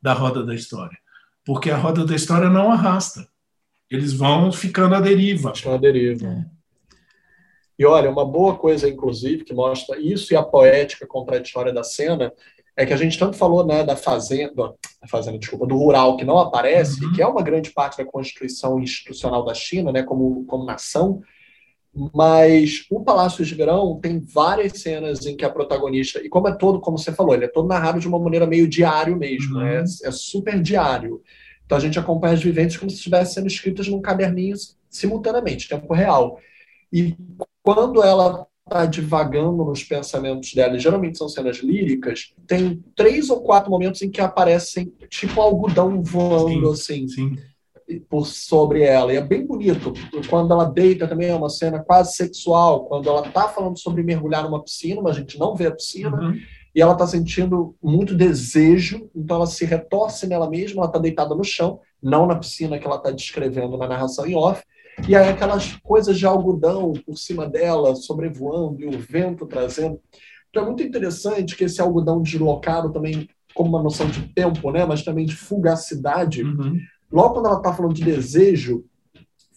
da 0.00 0.12
roda 0.12 0.44
da 0.44 0.54
história. 0.54 0.98
Porque 1.44 1.70
a 1.70 1.76
roda 1.76 2.04
da 2.04 2.14
história 2.14 2.50
não 2.50 2.70
arrasta. 2.70 3.26
Eles 3.90 4.12
vão 4.12 4.50
ficando 4.52 4.94
à 4.94 5.00
deriva. 5.00 5.54
Ficando 5.54 5.76
à 5.76 5.78
deriva. 5.78 6.26
É. 6.26 6.55
E 7.78 7.84
olha, 7.84 8.10
uma 8.10 8.24
boa 8.24 8.56
coisa, 8.56 8.88
inclusive, 8.88 9.44
que 9.44 9.52
mostra 9.52 9.98
isso 9.98 10.32
e 10.32 10.36
a 10.36 10.42
poética 10.42 11.06
contraditória 11.06 11.72
da 11.72 11.84
cena, 11.84 12.32
é 12.76 12.84
que 12.84 12.92
a 12.92 12.96
gente 12.96 13.18
tanto 13.18 13.36
falou 13.36 13.66
né, 13.66 13.82
da 13.82 13.96
fazenda, 13.96 14.74
da 15.00 15.08
fazenda, 15.08 15.38
desculpa, 15.38 15.66
do 15.66 15.76
rural 15.76 16.16
que 16.16 16.24
não 16.24 16.38
aparece, 16.38 17.02
uhum. 17.02 17.12
que 17.12 17.22
é 17.22 17.26
uma 17.26 17.42
grande 17.42 17.70
parte 17.70 17.96
da 17.96 18.04
constituição 18.04 18.78
institucional 18.78 19.44
da 19.44 19.54
China, 19.54 19.90
né, 19.90 20.02
como, 20.02 20.44
como 20.44 20.64
nação, 20.64 21.22
mas 22.14 22.84
o 22.90 23.02
Palácio 23.02 23.42
de 23.42 23.54
Verão 23.54 23.98
tem 23.98 24.20
várias 24.20 24.80
cenas 24.82 25.24
em 25.24 25.34
que 25.34 25.46
a 25.46 25.50
protagonista, 25.50 26.20
e 26.22 26.28
como 26.28 26.48
é 26.48 26.54
todo, 26.54 26.78
como 26.78 26.98
você 26.98 27.10
falou, 27.10 27.34
ele 27.34 27.46
é 27.46 27.48
todo 27.48 27.66
narrado 27.66 27.98
de 27.98 28.06
uma 28.06 28.18
maneira 28.18 28.46
meio 28.46 28.68
diário 28.68 29.16
mesmo, 29.16 29.58
né, 29.58 29.78
uhum. 29.78 29.82
né, 29.82 29.84
é, 30.04 30.08
é 30.08 30.10
super 30.10 30.60
diário. 30.60 31.22
Então 31.64 31.78
a 31.78 31.80
gente 31.80 31.98
acompanha 31.98 32.34
as 32.34 32.42
vivências 32.42 32.76
como 32.76 32.90
se 32.90 32.98
estivessem 32.98 33.34
sendo 33.34 33.46
escritas 33.46 33.88
num 33.88 34.02
caderninho 34.02 34.54
simultaneamente, 34.90 35.68
tempo 35.68 35.92
real. 35.94 36.38
E 36.92 37.16
quando 37.66 38.00
ela 38.00 38.46
está 38.64 38.86
divagando 38.86 39.64
nos 39.64 39.82
pensamentos 39.82 40.54
dela, 40.54 40.76
e 40.76 40.78
geralmente 40.78 41.18
são 41.18 41.28
cenas 41.28 41.56
líricas, 41.56 42.32
tem 42.46 42.80
três 42.94 43.28
ou 43.28 43.40
quatro 43.40 43.72
momentos 43.72 44.02
em 44.02 44.10
que 44.10 44.20
aparecem 44.20 44.92
tipo 45.10 45.40
algodão 45.40 46.00
voando 46.00 46.76
sim, 46.76 47.04
assim. 47.04 47.08
Sim. 47.08 47.36
Por 48.08 48.24
sobre 48.24 48.82
ela, 48.82 49.12
e 49.12 49.16
é 49.16 49.20
bem 49.20 49.44
bonito. 49.44 49.92
Quando 50.28 50.52
ela 50.52 50.64
deita 50.64 51.08
também 51.08 51.28
é 51.28 51.34
uma 51.34 51.48
cena 51.48 51.80
quase 51.80 52.16
sexual. 52.16 52.84
Quando 52.86 53.08
ela 53.08 53.26
está 53.26 53.48
falando 53.48 53.78
sobre 53.78 54.02
mergulhar 54.02 54.42
numa 54.44 54.62
piscina, 54.62 55.00
mas 55.00 55.16
a 55.16 55.20
gente 55.20 55.38
não 55.38 55.54
vê 55.54 55.66
a 55.66 55.72
piscina, 55.72 56.20
uhum. 56.20 56.36
e 56.74 56.80
ela 56.80 56.92
está 56.92 57.06
sentindo 57.06 57.76
muito 57.82 58.14
desejo, 58.14 59.08
então 59.14 59.36
ela 59.36 59.46
se 59.46 59.64
retorce 59.64 60.26
nela 60.26 60.48
mesma, 60.48 60.82
ela 60.82 60.86
está 60.86 60.98
deitada 60.98 61.34
no 61.34 61.44
chão, 61.44 61.80
não 62.00 62.26
na 62.26 62.36
piscina 62.36 62.78
que 62.78 62.86
ela 62.86 62.96
está 62.96 63.10
descrevendo 63.10 63.76
na 63.76 63.88
narração 63.88 64.26
em 64.26 64.36
off, 64.36 64.62
e 65.08 65.14
aí 65.14 65.28
aquelas 65.28 65.74
coisas 65.76 66.18
de 66.18 66.26
algodão 66.26 66.92
por 66.92 67.16
cima 67.16 67.48
dela, 67.48 67.94
sobrevoando, 67.94 68.80
e 68.80 68.86
o 68.86 68.98
vento 68.98 69.46
trazendo. 69.46 70.00
Então 70.48 70.62
é 70.62 70.66
muito 70.66 70.82
interessante 70.82 71.54
que 71.54 71.64
esse 71.64 71.80
algodão 71.80 72.22
deslocado 72.22 72.92
também, 72.92 73.28
como 73.54 73.70
uma 73.70 73.82
noção 73.82 74.08
de 74.08 74.28
tempo, 74.28 74.70
né, 74.70 74.84
mas 74.84 75.02
também 75.02 75.26
de 75.26 75.36
fugacidade, 75.36 76.42
uhum. 76.42 76.78
logo 77.12 77.34
quando 77.34 77.46
ela 77.46 77.58
está 77.58 77.74
falando 77.74 77.94
de 77.94 78.04
desejo, 78.04 78.84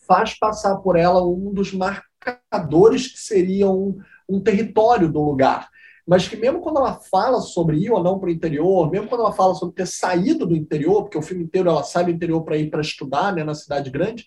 faz 0.07 0.37
passar 0.37 0.77
por 0.77 0.95
ela 0.95 1.25
um 1.25 1.53
dos 1.53 1.73
marcadores 1.73 3.07
que 3.07 3.19
seriam 3.19 3.77
um, 3.77 3.97
um 4.27 4.39
território 4.41 5.11
do 5.11 5.21
lugar 5.21 5.69
mas 6.09 6.27
que 6.27 6.35
mesmo 6.35 6.59
quando 6.59 6.77
ela 6.79 6.95
fala 6.95 7.39
sobre 7.39 7.77
ir 7.77 7.91
ou 7.91 8.01
não 8.01 8.17
para 8.17 8.29
o 8.29 8.31
interior, 8.31 8.89
mesmo 8.89 9.07
quando 9.07 9.21
ela 9.21 9.31
fala 9.31 9.53
sobre 9.53 9.75
ter 9.75 9.85
saído 9.85 10.43
do 10.43 10.55
interior, 10.55 11.03
porque 11.03 11.19
o 11.19 11.21
filme 11.21 11.43
inteiro 11.43 11.69
ela 11.69 11.83
sai 11.83 12.03
do 12.03 12.09
interior 12.09 12.43
para 12.43 12.57
ir 12.57 12.71
para 12.71 12.81
estudar 12.81 13.31
né, 13.31 13.43
na 13.43 13.53
cidade 13.53 13.91
grande, 13.91 14.25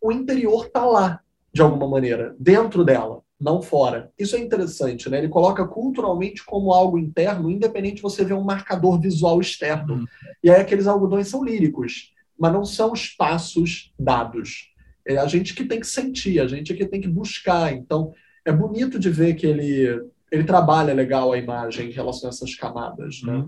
o 0.00 0.12
interior 0.12 0.66
está 0.66 0.84
lá, 0.84 1.20
de 1.52 1.62
alguma 1.62 1.88
maneira, 1.88 2.34
dentro 2.38 2.84
dela, 2.84 3.22
não 3.40 3.62
fora. 3.62 4.10
Isso 4.18 4.34
é 4.36 4.40
interessante, 4.40 5.08
né? 5.08 5.18
Ele 5.18 5.28
coloca 5.28 5.66
culturalmente 5.66 6.44
como 6.44 6.72
algo 6.72 6.98
interno, 6.98 7.50
independente 7.50 7.96
de 7.96 8.02
você 8.02 8.24
ver 8.24 8.34
um 8.34 8.42
marcador 8.42 9.00
visual 9.00 9.40
externo. 9.40 9.94
Uhum. 9.94 10.06
E 10.42 10.50
aí 10.50 10.60
aqueles 10.60 10.86
algodões 10.86 11.28
são 11.28 11.44
líricos, 11.44 12.12
mas 12.38 12.52
não 12.52 12.64
são 12.64 12.92
espaços 12.92 13.92
dados. 13.98 14.72
É 15.06 15.16
a 15.16 15.26
gente 15.26 15.54
que 15.54 15.64
tem 15.64 15.80
que 15.80 15.86
sentir, 15.86 16.40
a 16.40 16.46
gente 16.46 16.74
que 16.74 16.86
tem 16.86 17.00
que 17.00 17.08
buscar. 17.08 17.72
Então, 17.72 18.12
é 18.44 18.52
bonito 18.52 18.98
de 18.98 19.08
ver 19.08 19.34
que 19.34 19.46
ele, 19.46 20.02
ele 20.30 20.44
trabalha 20.44 20.92
legal 20.92 21.32
a 21.32 21.38
imagem 21.38 21.88
em 21.88 21.92
relação 21.92 22.28
a 22.28 22.32
essas 22.32 22.54
camadas, 22.54 23.22
né? 23.22 23.46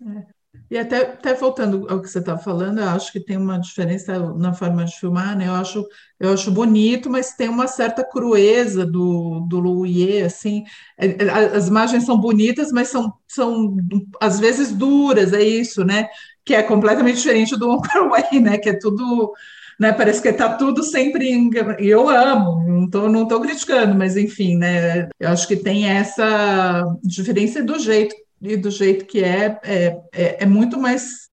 Uhum. 0.00 0.18
É. 0.18 0.41
E 0.70 0.78
até, 0.78 1.02
até 1.02 1.34
voltando 1.34 1.86
ao 1.88 2.00
que 2.00 2.08
você 2.08 2.18
está 2.18 2.36
falando, 2.38 2.78
eu 2.80 2.88
acho 2.88 3.12
que 3.12 3.20
tem 3.20 3.36
uma 3.36 3.58
diferença 3.58 4.18
na 4.34 4.54
forma 4.54 4.84
de 4.84 4.98
filmar, 4.98 5.36
né? 5.36 5.48
Eu 5.48 5.54
acho, 5.54 5.86
eu 6.18 6.32
acho 6.32 6.50
bonito, 6.50 7.10
mas 7.10 7.34
tem 7.34 7.48
uma 7.48 7.66
certa 7.66 8.02
crueza 8.04 8.86
do, 8.86 9.40
do 9.48 9.60
Louie, 9.60 10.22
assim. 10.22 10.64
É, 10.98 11.06
é, 11.24 11.30
as 11.56 11.68
imagens 11.68 12.04
são 12.04 12.18
bonitas, 12.18 12.70
mas 12.72 12.88
são, 12.88 13.12
são 13.28 13.76
às 14.20 14.40
vezes 14.40 14.72
duras, 14.72 15.32
é 15.32 15.42
isso, 15.42 15.84
né? 15.84 16.08
Que 16.44 16.54
é 16.54 16.62
completamente 16.62 17.16
diferente 17.16 17.56
do 17.56 17.68
Wong 17.70 18.40
né? 18.40 18.58
Que 18.58 18.70
é 18.70 18.78
tudo 18.78 19.32
né? 19.78 19.92
Parece 19.92 20.22
que 20.22 20.28
está 20.28 20.54
tudo 20.56 20.82
sempre 20.82 21.28
em... 21.28 21.50
e 21.80 21.88
eu 21.88 22.08
amo, 22.08 22.62
não 22.66 22.84
estou 22.84 23.08
não 23.08 23.26
tô 23.28 23.40
criticando, 23.40 23.94
mas 23.94 24.16
enfim, 24.16 24.56
né? 24.56 25.08
Eu 25.18 25.30
acho 25.30 25.46
que 25.48 25.56
tem 25.56 25.86
essa 25.88 26.84
diferença 27.02 27.62
do 27.62 27.78
jeito 27.78 28.14
e 28.42 28.56
do 28.56 28.70
jeito 28.70 29.06
que 29.06 29.22
é, 29.22 29.60
é, 29.62 29.96
é, 30.12 30.42
é 30.42 30.46
muito 30.46 30.78
mais 30.78 31.28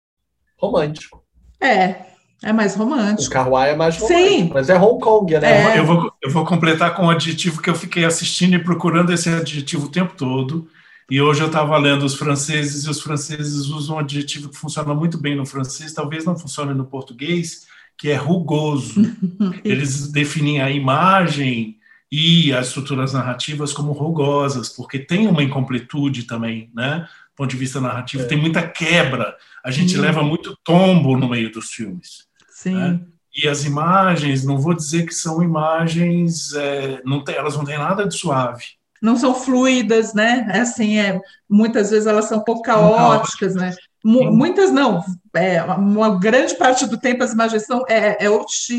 romântico. 0.56 1.24
É, 1.60 1.96
é 2.42 2.52
mais 2.52 2.74
romântico. 2.74 3.28
O 3.28 3.32
Kauai 3.32 3.70
é 3.70 3.76
mais 3.76 3.98
romântico, 3.98 4.28
Sim. 4.28 4.50
mas 4.52 4.70
é 4.70 4.78
Hong 4.78 5.00
Kong, 5.00 5.38
né? 5.38 5.74
É. 5.74 5.78
Eu, 5.78 5.84
vou, 5.84 6.12
eu 6.22 6.30
vou 6.30 6.44
completar 6.44 6.94
com 6.94 7.06
um 7.06 7.10
adjetivo 7.10 7.60
que 7.60 7.68
eu 7.68 7.74
fiquei 7.74 8.04
assistindo 8.04 8.54
e 8.54 8.62
procurando 8.62 9.12
esse 9.12 9.28
adjetivo 9.28 9.86
o 9.86 9.90
tempo 9.90 10.14
todo. 10.16 10.68
E 11.10 11.20
hoje 11.20 11.40
eu 11.42 11.48
estava 11.48 11.76
lendo 11.76 12.04
os 12.04 12.14
franceses, 12.14 12.84
e 12.84 12.90
os 12.90 13.00
franceses 13.00 13.66
usam 13.66 13.96
um 13.96 13.98
adjetivo 13.98 14.48
que 14.48 14.56
funciona 14.56 14.94
muito 14.94 15.18
bem 15.18 15.34
no 15.34 15.44
francês, 15.44 15.92
talvez 15.92 16.24
não 16.24 16.38
funcione 16.38 16.72
no 16.72 16.84
português, 16.84 17.66
que 17.98 18.08
é 18.08 18.14
rugoso. 18.14 18.94
Eles 19.64 20.06
definem 20.06 20.62
a 20.62 20.70
imagem 20.70 21.79
e 22.10 22.52
as 22.52 22.68
estruturas 22.68 23.12
narrativas 23.12 23.72
como 23.72 23.92
rugosas, 23.92 24.68
porque 24.68 24.98
tem 24.98 25.28
uma 25.28 25.42
incompletude 25.42 26.24
também, 26.24 26.70
né? 26.74 27.08
Do 27.30 27.36
ponto 27.36 27.50
de 27.50 27.56
vista 27.56 27.80
narrativo, 27.80 28.24
é. 28.24 28.26
tem 28.26 28.38
muita 28.38 28.66
quebra. 28.66 29.36
A 29.64 29.70
gente 29.70 29.92
Sim. 29.92 30.00
leva 30.00 30.22
muito 30.22 30.58
tombo 30.64 31.16
no 31.16 31.28
meio 31.28 31.52
dos 31.52 31.70
filmes. 31.70 32.26
Sim. 32.48 32.74
Né? 32.74 33.00
E 33.34 33.46
as 33.46 33.64
imagens, 33.64 34.44
não 34.44 34.58
vou 34.58 34.74
dizer 34.74 35.06
que 35.06 35.14
são 35.14 35.42
imagens, 35.42 36.52
é, 36.52 37.00
não 37.04 37.22
tem, 37.22 37.36
elas 37.36 37.56
não 37.56 37.64
têm 37.64 37.78
nada 37.78 38.06
de 38.06 38.16
suave. 38.16 38.64
Não 39.00 39.16
são 39.16 39.34
fluidas, 39.34 40.12
né? 40.12 40.46
É 40.50 40.60
assim, 40.60 40.98
é, 40.98 41.20
muitas 41.48 41.90
vezes 41.90 42.06
elas 42.06 42.26
são 42.26 42.38
um 42.38 42.44
pouco 42.44 42.62
caóticas, 42.62 43.54
né? 43.54 43.74
Muitas 44.02 44.70
não, 44.70 45.04
é, 45.36 45.62
uma 45.62 46.18
grande 46.18 46.54
parte 46.56 46.86
do 46.86 46.96
tempo 46.96 47.22
as 47.22 47.32
imagens 47.32 47.66
são 47.66 47.84
é, 47.86 48.16
é, 48.24 48.28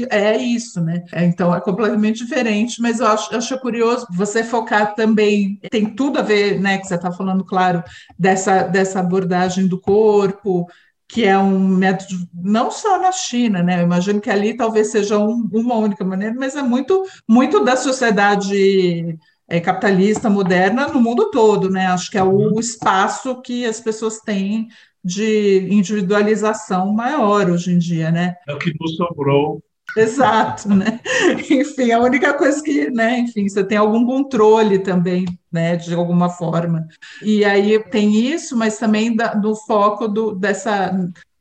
é 0.09 0.37
isso, 0.37 0.81
né? 0.81 1.03
É, 1.11 1.23
então 1.23 1.53
é 1.53 1.61
completamente 1.61 2.23
diferente, 2.23 2.81
mas 2.81 2.99
eu 2.99 3.07
acho, 3.07 3.35
acho 3.35 3.59
curioso 3.59 4.07
você 4.11 4.43
focar 4.43 4.95
também, 4.95 5.59
tem 5.69 5.85
tudo 5.93 6.17
a 6.17 6.23
ver, 6.23 6.59
né, 6.59 6.79
que 6.79 6.87
você 6.87 6.95
está 6.95 7.11
falando, 7.11 7.45
claro, 7.45 7.83
dessa, 8.17 8.63
dessa 8.63 8.99
abordagem 8.99 9.67
do 9.67 9.79
corpo, 9.79 10.67
que 11.07 11.25
é 11.25 11.37
um 11.37 11.59
método 11.67 12.27
não 12.33 12.71
só 12.71 12.97
na 12.97 13.11
China, 13.11 13.61
né? 13.61 13.81
Eu 13.81 13.83
imagino 13.83 14.21
que 14.21 14.29
ali 14.29 14.55
talvez 14.55 14.91
seja 14.91 15.19
um, 15.19 15.47
uma 15.51 15.75
única 15.75 16.05
maneira, 16.05 16.33
mas 16.35 16.55
é 16.55 16.61
muito, 16.61 17.03
muito 17.27 17.63
da 17.63 17.75
sociedade 17.75 19.17
é, 19.47 19.59
capitalista 19.59 20.29
moderna 20.29 20.87
no 20.87 21.01
mundo 21.01 21.29
todo, 21.29 21.69
né? 21.69 21.87
Acho 21.87 22.09
que 22.09 22.17
é 22.17 22.23
o 22.23 22.29
uhum. 22.29 22.59
espaço 22.59 23.41
que 23.41 23.65
as 23.65 23.81
pessoas 23.81 24.19
têm 24.19 24.69
de 25.03 25.67
individualização 25.69 26.93
maior 26.93 27.49
hoje 27.49 27.71
em 27.71 27.77
dia, 27.77 28.11
né? 28.11 28.35
É 28.47 28.53
o 28.53 28.59
que 28.59 28.73
nos 28.79 28.95
sobrou 28.95 29.61
Exato, 29.97 30.69
né? 30.69 30.99
Enfim, 31.49 31.91
a 31.91 31.99
única 31.99 32.33
coisa 32.33 32.63
que, 32.63 32.89
né, 32.89 33.19
enfim, 33.19 33.47
você 33.47 33.63
tem 33.63 33.77
algum 33.77 34.05
controle 34.05 34.79
também, 34.79 35.25
né, 35.51 35.75
de 35.75 35.93
alguma 35.93 36.29
forma. 36.29 36.87
E 37.21 37.43
aí 37.43 37.77
tem 37.89 38.15
isso, 38.15 38.55
mas 38.55 38.77
também 38.77 39.15
da, 39.15 39.33
do 39.33 39.55
foco 39.55 40.07
do, 40.07 40.33
dessa 40.33 40.93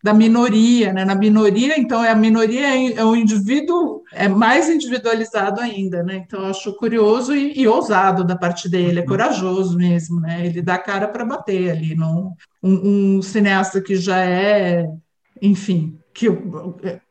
da 0.03 0.15
minoria, 0.15 0.93
né? 0.93 1.05
Na 1.05 1.15
minoria, 1.15 1.79
então, 1.79 2.03
é 2.03 2.11
a 2.11 2.15
minoria 2.15 2.75
é, 2.75 2.93
é 2.95 3.05
o 3.05 3.15
indivíduo 3.15 4.03
é 4.13 4.29
mais 4.29 4.69
individualizado 4.69 5.61
ainda, 5.61 6.03
né? 6.03 6.23
Então, 6.27 6.47
acho 6.47 6.73
curioso 6.77 7.35
e, 7.35 7.59
e 7.59 7.69
ousado 7.69 8.25
da 8.25 8.37
parte 8.37 8.69
dele, 8.69 8.99
é 9.01 9.03
uhum. 9.03 9.09
corajoso 9.09 9.77
mesmo, 9.77 10.21
né? 10.21 10.47
Ele 10.47 10.63
dá 10.63 10.79
cara 10.79 11.07
para 11.07 11.25
bater 11.25 11.71
ali, 11.71 11.95
não 11.95 12.35
um, 12.63 13.17
um 13.19 13.23
cineasta 13.23 13.81
que 13.81 13.97
já 13.97 14.19
é, 14.25 14.87
enfim, 15.41 15.99
que 16.13 16.27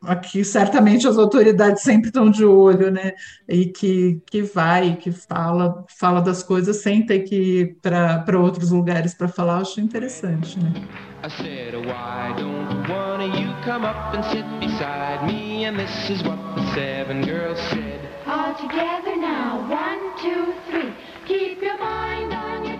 aqui 0.01 0.43
certamente 0.43 1.07
as 1.07 1.17
autoridades 1.17 1.81
sempre 1.81 2.09
estão 2.09 2.29
de 2.29 2.43
olho, 2.43 2.91
né? 2.91 3.13
E 3.47 3.65
que, 3.65 4.21
que 4.29 4.41
vai, 4.41 4.95
que 4.97 5.11
fala, 5.11 5.85
fala 5.97 6.21
das 6.21 6.43
coisas 6.43 6.77
sem 6.77 7.05
ter 7.05 7.19
que 7.19 7.35
ir 7.35 7.77
para 7.81 8.39
outros 8.39 8.71
lugares 8.71 9.13
para 9.13 9.27
falar, 9.27 9.59
acho 9.59 9.79
interessante, 9.79 10.59
né? 10.59 10.73
I 11.21 11.27
said, 11.27 11.75
why 11.85 12.33
don't 12.37 13.35
you 13.37 13.53
come 13.63 13.83
up 13.83 14.13
and 14.13 14.23
sit 14.25 14.45
beside 14.59 15.27
me? 15.27 15.65
And 15.65 15.77
this 15.77 16.09
is 16.09 16.23
what 16.23 16.37
the 16.55 16.73
seven 16.73 17.25
girls 17.25 17.59
said. 17.71 18.07
All 18.25 18.55
together 18.55 19.17
now, 19.17 19.67
one, 19.69 20.17
two, 20.17 20.53
three. 20.69 20.93
Keep 21.27 21.61
your 21.61 21.77
mind 21.77 22.33
on 22.33 22.65
your 22.65 22.79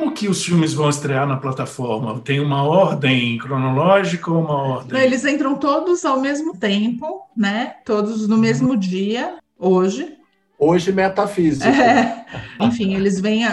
como 0.00 0.12
que 0.12 0.28
os 0.28 0.42
filmes 0.42 0.72
vão 0.72 0.88
estrear 0.88 1.26
na 1.26 1.36
plataforma? 1.36 2.18
Tem 2.20 2.40
uma 2.40 2.62
ordem 2.62 3.36
cronológica 3.36 4.30
ou 4.32 4.40
uma 4.40 4.54
ordem? 4.54 4.98
Eles 4.98 5.26
entram 5.26 5.56
todos 5.56 6.06
ao 6.06 6.18
mesmo 6.18 6.56
tempo, 6.56 7.28
né? 7.36 7.74
Todos 7.84 8.26
no 8.26 8.38
mesmo 8.38 8.78
dia, 8.78 9.36
hoje. 9.58 10.16
Hoje 10.60 10.92
metafísica. 10.92 11.68
É. 11.68 12.26
Enfim, 12.60 12.94
eles 12.94 13.18
vêm 13.18 13.44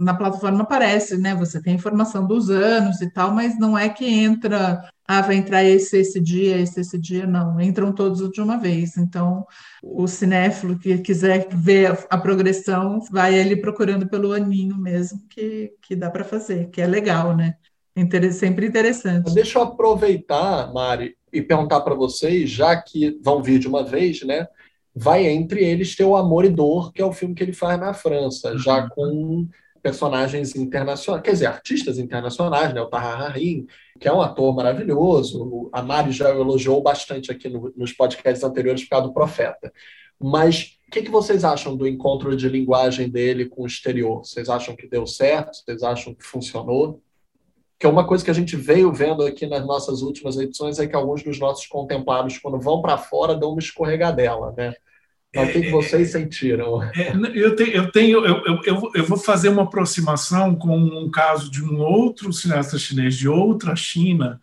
na 0.00 0.14
plataforma 0.14 0.62
aparece, 0.62 1.18
né? 1.18 1.34
Você 1.34 1.62
tem 1.62 1.74
informação 1.74 2.26
dos 2.26 2.48
anos 2.48 3.00
e 3.02 3.10
tal, 3.10 3.32
mas 3.32 3.58
não 3.58 3.76
é 3.76 3.88
que 3.88 4.06
entra 4.06 4.82
ah, 5.10 5.22
vai 5.22 5.36
entrar 5.36 5.64
esse 5.64 5.96
esse 5.96 6.20
dia, 6.20 6.58
esse 6.58 6.80
esse 6.80 6.98
dia, 6.98 7.26
não, 7.26 7.58
entram 7.58 7.90
todos 7.92 8.30
de 8.30 8.42
uma 8.42 8.58
vez. 8.58 8.98
Então, 8.98 9.46
o 9.82 10.06
cinéfilo 10.06 10.78
que 10.78 10.98
quiser 10.98 11.48
ver 11.50 11.98
a 12.10 12.18
progressão, 12.18 13.00
vai 13.10 13.40
ali 13.40 13.56
procurando 13.56 14.06
pelo 14.06 14.32
aninho 14.32 14.76
mesmo, 14.76 15.18
que, 15.30 15.72
que 15.80 15.96
dá 15.96 16.10
para 16.10 16.24
fazer, 16.24 16.68
que 16.68 16.82
é 16.82 16.86
legal, 16.86 17.34
né? 17.34 17.54
sempre 18.32 18.66
interessante. 18.66 19.34
Deixa 19.34 19.58
eu 19.58 19.62
aproveitar, 19.62 20.72
Mari, 20.72 21.16
e 21.32 21.42
perguntar 21.42 21.80
para 21.80 21.94
vocês, 21.94 22.48
já 22.48 22.76
que 22.76 23.18
vão 23.22 23.42
vir 23.42 23.58
de 23.58 23.66
uma 23.66 23.82
vez, 23.82 24.22
né? 24.22 24.46
Vai 25.00 25.26
entre 25.28 25.64
eles 25.64 25.94
ter 25.94 26.04
o 26.04 26.16
Amor 26.16 26.44
e 26.44 26.48
Dor, 26.48 26.92
que 26.92 27.00
é 27.00 27.04
o 27.04 27.12
filme 27.12 27.34
que 27.34 27.42
ele 27.42 27.52
faz 27.52 27.78
na 27.78 27.94
França, 27.94 28.58
já 28.58 28.82
uhum. 28.82 28.88
com 28.88 29.48
personagens 29.80 30.56
internacionais, 30.56 31.22
quer 31.22 31.32
dizer, 31.32 31.46
artistas 31.46 31.98
internacionais, 31.98 32.74
né? 32.74 32.80
O 32.80 32.86
Tahar 32.86 33.30
Rahim, 33.30 33.64
que 34.00 34.08
é 34.08 34.12
um 34.12 34.20
ator 34.20 34.54
maravilhoso. 34.54 35.70
A 35.72 35.82
Mari 35.82 36.10
já 36.10 36.30
elogiou 36.30 36.82
bastante 36.82 37.30
aqui 37.30 37.48
no, 37.48 37.72
nos 37.76 37.92
podcasts 37.92 38.42
anteriores 38.42 38.82
por 38.82 38.90
causa 38.90 39.06
do 39.06 39.14
Profeta. 39.14 39.72
Mas 40.20 40.78
o 40.88 40.90
que, 40.90 41.02
que, 41.02 41.10
vocês 41.10 41.44
acham 41.44 41.76
do 41.76 41.86
encontro 41.86 42.34
de 42.34 42.48
linguagem 42.48 43.08
dele 43.08 43.46
com 43.46 43.62
o 43.62 43.66
exterior? 43.66 44.24
Vocês 44.24 44.48
acham 44.48 44.74
que 44.74 44.88
deu 44.88 45.06
certo? 45.06 45.58
Vocês 45.58 45.82
acham 45.82 46.12
que 46.12 46.24
funcionou? 46.24 47.00
Que 47.78 47.86
é 47.86 47.88
uma 47.88 48.04
coisa 48.04 48.24
que 48.24 48.30
a 48.30 48.34
gente 48.34 48.56
veio 48.56 48.92
vendo 48.92 49.24
aqui 49.24 49.46
nas 49.46 49.64
nossas 49.64 50.02
últimas 50.02 50.36
edições 50.36 50.80
é 50.80 50.88
que 50.88 50.96
alguns 50.96 51.22
dos 51.22 51.38
nossos 51.38 51.68
contemplados, 51.68 52.36
quando 52.38 52.58
vão 52.58 52.82
para 52.82 52.98
fora, 52.98 53.36
dão 53.36 53.50
uma 53.52 53.60
escorregadela, 53.60 54.52
né? 54.56 54.74
Mas 55.34 55.50
o 55.50 55.52
que, 55.52 55.60
que 55.62 55.70
vocês 55.70 56.10
sentiram? 56.10 56.82
É, 56.82 57.12
eu, 57.34 57.54
tenho, 57.54 57.70
eu, 57.70 57.92
tenho 57.92 58.26
eu, 58.26 58.62
eu, 58.64 58.90
eu, 58.94 59.04
vou 59.04 59.18
fazer 59.18 59.50
uma 59.50 59.64
aproximação 59.64 60.54
com 60.54 60.76
um 60.76 61.10
caso 61.10 61.50
de 61.50 61.62
um 61.62 61.78
outro 61.80 62.32
cineasta 62.32 62.78
chinês, 62.78 63.16
de 63.16 63.28
outra 63.28 63.76
China, 63.76 64.40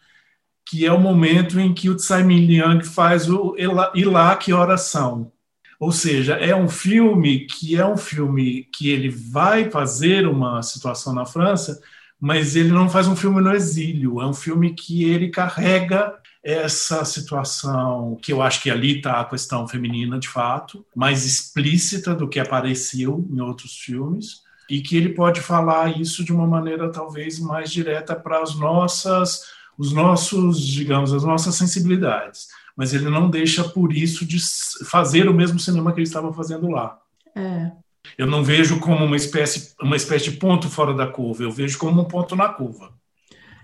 que 0.68 0.86
é 0.86 0.92
o 0.92 1.00
momento 1.00 1.60
em 1.60 1.74
que 1.74 1.90
o 1.90 1.96
Tsai 1.96 2.24
Ming-liang 2.24 2.84
faz 2.84 3.30
o 3.30 3.56
Ilá, 3.58 4.36
que 4.36 4.54
oração. 4.54 5.32
Ou 5.80 5.92
seja, 5.92 6.36
é 6.36 6.56
um 6.56 6.70
filme 6.70 7.46
que 7.46 7.76
é 7.76 7.86
um 7.86 7.98
filme 7.98 8.68
que 8.76 8.90
ele 8.90 9.10
vai 9.10 9.70
fazer 9.70 10.28
uma 10.28 10.62
situação 10.62 11.14
na 11.14 11.26
França, 11.26 11.82
mas 12.20 12.56
ele 12.56 12.70
não 12.70 12.90
faz 12.90 13.08
um 13.08 13.16
filme 13.16 13.42
no 13.42 13.54
exílio, 13.54 14.22
é 14.22 14.26
um 14.26 14.34
filme 14.34 14.74
que 14.74 15.04
ele 15.04 15.30
carrega 15.30 16.14
essa 16.46 17.04
situação, 17.04 18.16
que 18.22 18.32
eu 18.32 18.40
acho 18.40 18.62
que 18.62 18.70
ali 18.70 18.98
está 18.98 19.20
a 19.20 19.26
questão 19.26 19.68
feminina 19.68 20.20
de 20.20 20.30
fato, 20.30 20.86
mais 20.96 21.26
explícita 21.26 22.14
do 22.14 22.30
que 22.30 22.40
apareceu 22.40 23.28
em 23.32 23.42
outros 23.42 23.76
filmes, 23.80 24.44
e 24.70 24.80
que 24.80 24.96
ele 24.96 25.10
pode 25.10 25.42
falar 25.42 26.00
isso 26.00 26.24
de 26.24 26.32
uma 26.32 26.46
maneira 26.46 26.92
talvez 26.92 27.40
mais 27.40 27.72
direta 27.72 28.16
para 28.16 28.44
as 28.44 28.54
nossas, 28.54 29.42
os 29.76 29.92
nossos, 29.92 30.60
digamos, 30.60 31.12
as 31.14 31.24
nossas 31.24 31.56
sensibilidades. 31.56 32.48
Mas 32.78 32.94
ele 32.94 33.10
não 33.10 33.28
deixa 33.28 33.64
por 33.64 33.92
isso 33.92 34.24
de 34.24 34.38
fazer 34.86 35.28
o 35.28 35.34
mesmo 35.34 35.58
cinema 35.58 35.92
que 35.92 36.00
ele 36.00 36.08
estava 36.08 36.32
fazendo 36.32 36.70
lá. 36.70 37.00
É. 37.36 37.72
Eu 38.20 38.28
não 38.28 38.44
vejo 38.44 38.80
como 38.80 39.04
uma 39.04 39.16
espécie, 39.16 39.74
uma 39.82 39.96
espécie 39.96 40.30
de 40.30 40.38
ponto 40.38 40.70
fora 40.70 40.94
da 40.94 41.08
curva, 41.08 41.42
eu 41.42 41.52
vejo 41.52 41.80
como 41.80 42.02
um 42.02 42.06
ponto 42.06 42.36
na 42.36 42.50
curva. 42.50 42.94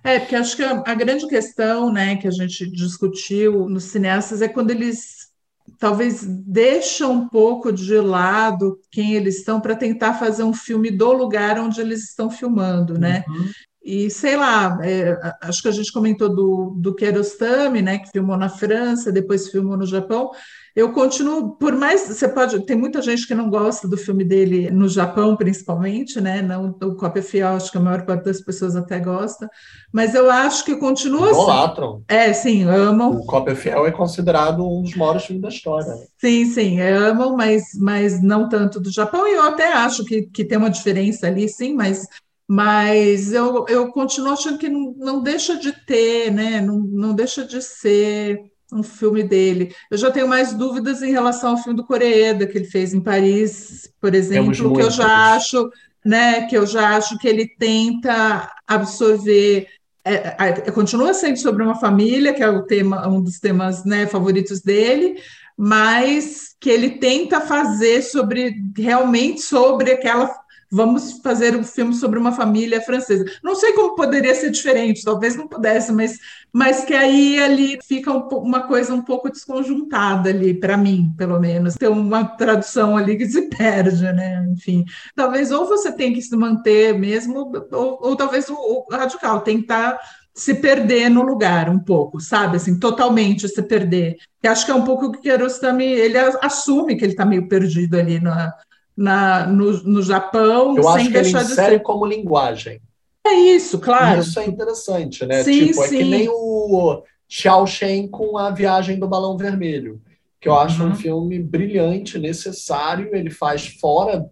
É, 0.03 0.19
porque 0.19 0.35
acho 0.35 0.55
que 0.55 0.63
a, 0.63 0.83
a 0.85 0.93
grande 0.95 1.27
questão 1.27 1.91
né, 1.91 2.15
que 2.15 2.27
a 2.27 2.31
gente 2.31 2.69
discutiu 2.69 3.69
nos 3.69 3.85
cineastas 3.85 4.41
é 4.41 4.47
quando 4.47 4.71
eles 4.71 5.29
talvez 5.77 6.23
deixam 6.23 7.11
um 7.11 7.27
pouco 7.27 7.71
de 7.71 7.95
lado 7.95 8.79
quem 8.91 9.13
eles 9.13 9.37
estão 9.37 9.59
para 9.59 9.75
tentar 9.75 10.13
fazer 10.13 10.43
um 10.43 10.53
filme 10.53 10.91
do 10.91 11.11
lugar 11.11 11.59
onde 11.59 11.81
eles 11.81 12.09
estão 12.09 12.29
filmando, 12.29 12.99
né? 12.99 13.23
Uhum. 13.27 13.49
E 13.83 14.09
sei 14.11 14.37
lá, 14.37 14.77
é, 14.83 15.17
acho 15.41 15.63
que 15.63 15.67
a 15.67 15.71
gente 15.71 15.91
comentou 15.91 16.29
do, 16.29 16.75
do 16.77 16.93
Kiarostami, 16.93 17.81
né, 17.81 17.97
que 17.97 18.11
filmou 18.11 18.37
na 18.37 18.47
França, 18.47 19.11
depois 19.11 19.49
filmou 19.49 19.75
no 19.75 19.87
Japão 19.87 20.29
eu 20.75 20.93
continuo, 20.93 21.51
por 21.57 21.73
mais 21.75 22.07
você 22.07 22.27
pode, 22.27 22.65
tem 22.65 22.77
muita 22.77 23.01
gente 23.01 23.27
que 23.27 23.35
não 23.35 23.49
gosta 23.49 23.87
do 23.87 23.97
filme 23.97 24.23
dele 24.23 24.71
no 24.71 24.87
Japão, 24.87 25.35
principalmente, 25.35 26.21
né? 26.21 26.41
Não 26.41 26.69
o 26.81 26.95
Cópia 26.95 27.21
Fiel, 27.21 27.49
acho 27.49 27.71
que 27.71 27.77
a 27.77 27.81
maior 27.81 28.05
parte 28.05 28.23
das 28.23 28.39
pessoas 28.39 28.75
até 28.75 28.99
gosta, 28.99 29.49
mas 29.91 30.15
eu 30.15 30.31
acho 30.31 30.63
que 30.63 30.75
continua. 30.77 31.29
Idolatram. 31.29 32.03
Assim. 32.07 32.19
É, 32.19 32.33
sim, 32.33 32.63
amam. 32.63 33.11
O 33.11 33.25
Cópia 33.25 33.55
Fiel 33.55 33.85
é 33.85 33.91
considerado 33.91 34.65
um 34.65 34.81
dos 34.81 34.95
maiores 34.95 35.25
filmes 35.25 35.41
da 35.41 35.49
história. 35.49 35.93
Sim, 36.17 36.45
sim, 36.45 36.79
amam, 36.79 37.35
mas, 37.35 37.63
mas 37.77 38.21
não 38.21 38.47
tanto 38.47 38.79
do 38.79 38.91
Japão, 38.91 39.27
e 39.27 39.33
eu 39.33 39.43
até 39.43 39.73
acho 39.73 40.05
que, 40.05 40.23
que 40.23 40.45
tem 40.45 40.57
uma 40.57 40.69
diferença 40.69 41.27
ali, 41.27 41.49
sim, 41.49 41.73
mas 41.73 42.07
mas 42.53 43.31
eu, 43.31 43.65
eu 43.69 43.93
continuo 43.93 44.33
achando 44.33 44.57
que 44.57 44.67
não, 44.67 44.93
não 44.97 45.23
deixa 45.23 45.57
de 45.57 45.71
ter, 45.85 46.29
né? 46.29 46.59
Não, 46.59 46.79
não 46.79 47.15
deixa 47.15 47.45
de 47.45 47.61
ser 47.61 48.50
um 48.71 48.83
filme 48.83 49.23
dele. 49.23 49.75
Eu 49.89 49.97
já 49.97 50.09
tenho 50.09 50.27
mais 50.27 50.53
dúvidas 50.53 51.01
em 51.01 51.11
relação 51.11 51.51
ao 51.51 51.57
filme 51.57 51.75
do 51.75 51.85
Coreeda 51.85 52.47
que 52.47 52.57
ele 52.57 52.65
fez 52.65 52.93
em 52.93 53.01
Paris, 53.01 53.91
por 53.99 54.15
exemplo, 54.15 54.73
que 54.73 54.81
eu 54.81 54.91
já 54.91 55.33
acho, 55.33 55.69
né, 56.05 56.47
que 56.47 56.57
eu 56.57 56.65
já 56.65 56.95
acho 56.95 57.17
que 57.17 57.27
ele 57.27 57.47
tenta 57.47 58.51
absorver 58.67 59.67
é, 60.03 60.35
é, 60.39 60.71
continua 60.71 61.13
sendo 61.13 61.37
sobre 61.37 61.61
uma 61.63 61.75
família, 61.75 62.33
que 62.33 62.41
é 62.41 62.49
o 62.49 62.63
tema, 62.63 63.07
um 63.07 63.21
dos 63.21 63.39
temas 63.39 63.85
né, 63.85 64.07
favoritos 64.07 64.59
dele, 64.61 65.21
mas 65.55 66.55
que 66.59 66.69
ele 66.69 66.91
tenta 66.91 67.39
fazer 67.39 68.01
sobre 68.01 68.55
realmente 68.75 69.41
sobre 69.41 69.91
aquela 69.91 70.40
vamos 70.71 71.19
fazer 71.21 71.55
um 71.55 71.63
filme 71.63 71.93
sobre 71.93 72.17
uma 72.17 72.31
família 72.31 72.79
francesa. 72.79 73.25
Não 73.43 73.55
sei 73.55 73.73
como 73.73 73.95
poderia 73.95 74.33
ser 74.33 74.49
diferente, 74.51 75.03
talvez 75.03 75.35
não 75.35 75.47
pudesse, 75.47 75.91
mas, 75.91 76.17
mas 76.53 76.85
que 76.85 76.93
aí 76.93 77.37
ali 77.43 77.77
fica 77.83 78.09
um, 78.09 78.25
uma 78.37 78.61
coisa 78.61 78.93
um 78.93 79.01
pouco 79.01 79.29
desconjuntada 79.29 80.29
ali, 80.29 80.53
para 80.53 80.77
mim, 80.77 81.13
pelo 81.17 81.37
menos. 81.39 81.75
Tem 81.75 81.89
uma 81.89 82.23
tradução 82.23 82.95
ali 82.95 83.17
que 83.17 83.27
se 83.29 83.49
perde, 83.49 84.03
né? 84.13 84.47
Enfim, 84.49 84.85
talvez 85.13 85.51
ou 85.51 85.67
você 85.67 85.91
tem 85.91 86.13
que 86.13 86.21
se 86.21 86.35
manter 86.37 86.97
mesmo, 86.97 87.51
ou, 87.71 87.99
ou 88.01 88.15
talvez 88.15 88.47
o, 88.49 88.55
o 88.55 88.87
radical 88.89 89.41
tentar 89.41 89.99
se 90.33 90.53
perder 90.53 91.09
no 91.09 91.23
lugar 91.23 91.69
um 91.69 91.79
pouco, 91.79 92.21
sabe? 92.21 92.55
Assim, 92.55 92.79
totalmente 92.79 93.49
se 93.49 93.61
perder. 93.61 94.15
Eu 94.41 94.51
acho 94.53 94.65
que 94.65 94.71
é 94.71 94.75
um 94.75 94.85
pouco 94.85 95.07
o 95.07 95.11
que 95.11 95.19
Kiarostami, 95.19 95.83
ele 95.83 96.17
assume 96.17 96.95
que 96.95 97.03
ele 97.03 97.11
está 97.11 97.25
meio 97.25 97.49
perdido 97.49 97.99
ali 97.99 98.19
na, 98.21 98.53
na, 99.01 99.47
no, 99.47 99.83
no 99.83 100.01
Japão. 100.01 100.77
Eu 100.77 100.87
acho 100.87 101.09
que 101.09 101.17
ele 101.17 101.29
insere 101.29 101.75
ser... 101.75 101.79
como 101.79 102.05
linguagem. 102.05 102.79
É 103.25 103.33
isso, 103.33 103.79
claro. 103.79 104.21
Isso 104.21 104.39
é 104.39 104.45
interessante, 104.45 105.25
né? 105.25 105.43
Sim, 105.43 105.67
tipo, 105.67 105.83
é 105.83 105.87
sim. 105.87 105.97
que 105.97 106.03
nem 106.03 106.29
o 106.29 107.03
Xiao 107.27 107.65
Shen 107.65 108.07
com 108.07 108.37
a 108.37 108.51
Viagem 108.51 108.99
do 108.99 109.07
Balão 109.07 109.37
Vermelho, 109.37 110.01
que 110.39 110.47
eu 110.47 110.55
acho 110.55 110.83
Uhum. 110.83 110.89
um 110.89 110.95
filme 110.95 111.39
brilhante, 111.39 112.17
necessário, 112.17 113.15
ele 113.15 113.29
faz 113.29 113.67
fora, 113.79 114.25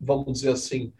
vamos 0.00 0.32
dizer 0.32 0.50
assim, 0.50 0.92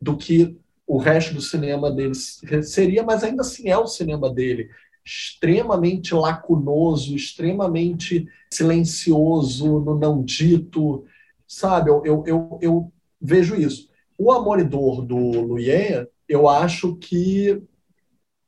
do 0.00 0.16
que 0.16 0.56
o 0.86 0.98
resto 0.98 1.34
do 1.34 1.40
cinema 1.40 1.90
dele 1.90 2.14
seria, 2.14 3.02
mas 3.02 3.24
ainda 3.24 3.42
assim 3.42 3.68
é 3.68 3.78
o 3.78 3.86
cinema 3.86 4.28
dele. 4.30 4.68
Extremamente 5.04 6.14
lacunoso, 6.14 7.16
extremamente 7.16 8.26
silencioso, 8.52 9.80
no 9.80 9.98
não 9.98 10.22
dito, 10.22 11.04
sabe? 11.52 11.90
Eu, 11.90 12.02
eu, 12.04 12.24
eu, 12.26 12.58
eu 12.60 12.92
vejo 13.20 13.54
isso. 13.54 13.88
O 14.18 14.32
Amor 14.32 14.58
e 14.58 14.64
Dor 14.64 15.02
do 15.02 15.16
Luyen, 15.16 16.06
eu 16.28 16.48
acho 16.48 16.96
que 16.96 17.62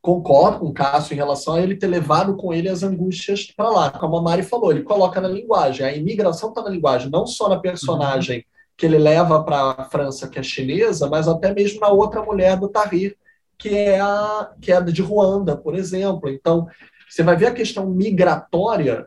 concordo 0.01 0.61
com 0.61 0.67
o 0.67 0.73
Cássio 0.73 1.15
em 1.15 1.17
relação 1.17 1.55
a 1.55 1.61
ele 1.61 1.77
ter 1.77 1.87
levado 1.87 2.37
com 2.37 2.53
ele 2.53 2.69
as 2.69 2.83
angústias 2.83 3.51
para 3.51 3.69
lá. 3.69 3.91
Como 3.91 4.17
a 4.17 4.23
Mari 4.23 4.43
falou, 4.43 4.71
ele 4.71 4.83
coloca 4.83 5.21
na 5.21 5.29
linguagem. 5.29 5.85
A 5.85 5.95
imigração 5.95 6.51
está 6.51 6.63
na 6.63 6.71
linguagem, 6.71 7.11
não 7.11 7.27
só 7.27 7.49
na 7.49 7.59
personagem 7.59 8.45
que 8.77 8.87
ele 8.87 8.99
leva 8.99 9.43
para 9.45 9.83
a 9.83 9.85
França, 9.85 10.29
que 10.29 10.39
é 10.39 10.43
chinesa, 10.43 11.09
mas 11.09 11.29
até 11.29 11.53
mesmo 11.55 11.81
na 11.81 11.89
outra 11.89 12.23
mulher 12.23 12.59
do 12.59 12.69
Tahrir, 12.69 13.17
que 13.57 13.69
é 13.69 14.01
a 14.01 14.53
que 14.61 14.73
é 14.73 14.81
de 14.81 15.03
Ruanda, 15.03 15.57
por 15.57 15.75
exemplo. 15.75 16.29
Então, 16.29 16.67
você 17.09 17.23
vai 17.23 17.37
ver 17.37 17.47
a 17.47 17.55
questão 17.55 17.89
migratória 17.89 19.07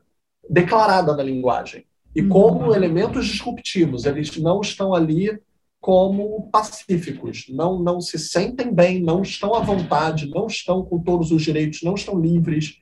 declarada 0.50 1.16
na 1.16 1.24
linguagem. 1.24 1.87
E 2.18 2.22
Uhum. 2.24 2.30
como 2.30 2.74
elementos 2.74 3.28
disruptivos, 3.28 4.06
eles 4.06 4.36
não 4.38 4.60
estão 4.60 4.92
ali 4.92 5.40
como 5.80 6.50
pacíficos, 6.50 7.46
não, 7.48 7.78
não 7.80 8.02
se 8.02 8.18
sentem 8.18 8.74
bem, 8.74 9.00
não 9.00 9.22
estão 9.22 9.54
à 9.54 9.60
vontade, 9.60 10.28
não 10.28 10.48
estão 10.48 10.84
com 10.84 11.00
todos 11.00 11.32
os 11.32 11.44
direitos, 11.44 11.84
não 11.84 11.94
estão 11.94 12.20
livres, 12.20 12.80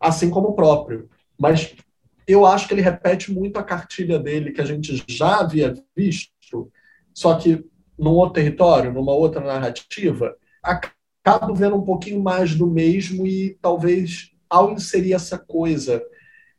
assim 0.00 0.30
como 0.30 0.48
o 0.48 0.54
próprio. 0.54 1.10
Mas 1.38 1.74
eu 2.26 2.46
acho 2.46 2.66
que 2.66 2.72
ele 2.72 2.80
repete 2.80 3.30
muito 3.30 3.58
a 3.58 3.62
cartilha 3.62 4.18
dele, 4.18 4.50
que 4.50 4.62
a 4.62 4.64
gente 4.64 5.04
já 5.06 5.40
havia 5.40 5.74
visto, 5.94 6.72
só 7.12 7.34
que 7.34 7.62
num 7.98 8.12
outro 8.12 8.42
território, 8.42 8.94
numa 8.94 9.12
outra 9.12 9.42
narrativa, 9.42 10.34
acabo 10.62 11.54
vendo 11.54 11.76
um 11.76 11.84
pouquinho 11.84 12.22
mais 12.22 12.54
do 12.54 12.66
mesmo 12.66 13.26
e 13.26 13.58
talvez 13.60 14.30
ao 14.48 14.72
inserir 14.72 15.12
essa 15.12 15.38
coisa 15.38 16.02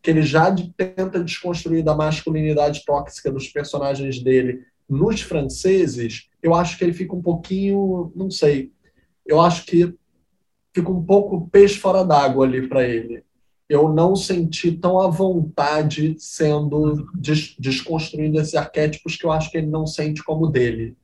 que 0.01 0.09
ele 0.09 0.21
já 0.23 0.53
tenta 0.75 1.23
desconstruir 1.23 1.83
da 1.83 1.95
masculinidade 1.95 2.83
tóxica 2.85 3.31
dos 3.31 3.47
personagens 3.47 4.21
dele 4.21 4.61
nos 4.89 5.21
franceses, 5.21 6.29
eu 6.41 6.53
acho 6.53 6.77
que 6.77 6.83
ele 6.83 6.93
fica 6.93 7.15
um 7.15 7.21
pouquinho, 7.21 8.11
não 8.15 8.29
sei, 8.29 8.71
eu 9.25 9.39
acho 9.39 9.65
que 9.65 9.93
fica 10.73 10.89
um 10.89 11.03
pouco 11.03 11.47
peixe 11.49 11.77
fora 11.77 12.03
d'água 12.03 12.45
ali 12.45 12.67
para 12.67 12.83
ele. 12.83 13.23
Eu 13.69 13.87
não 13.87 14.17
senti 14.17 14.73
tão 14.73 14.99
à 14.99 15.07
vontade 15.07 16.15
sendo 16.17 17.07
des 17.15 17.55
desconstruindo 17.57 18.39
esses 18.39 18.55
arquétipos 18.55 19.15
que 19.15 19.25
eu 19.25 19.31
acho 19.31 19.49
que 19.49 19.57
ele 19.57 19.67
não 19.67 19.87
sente 19.87 20.21
como 20.23 20.47
dele, 20.47 20.97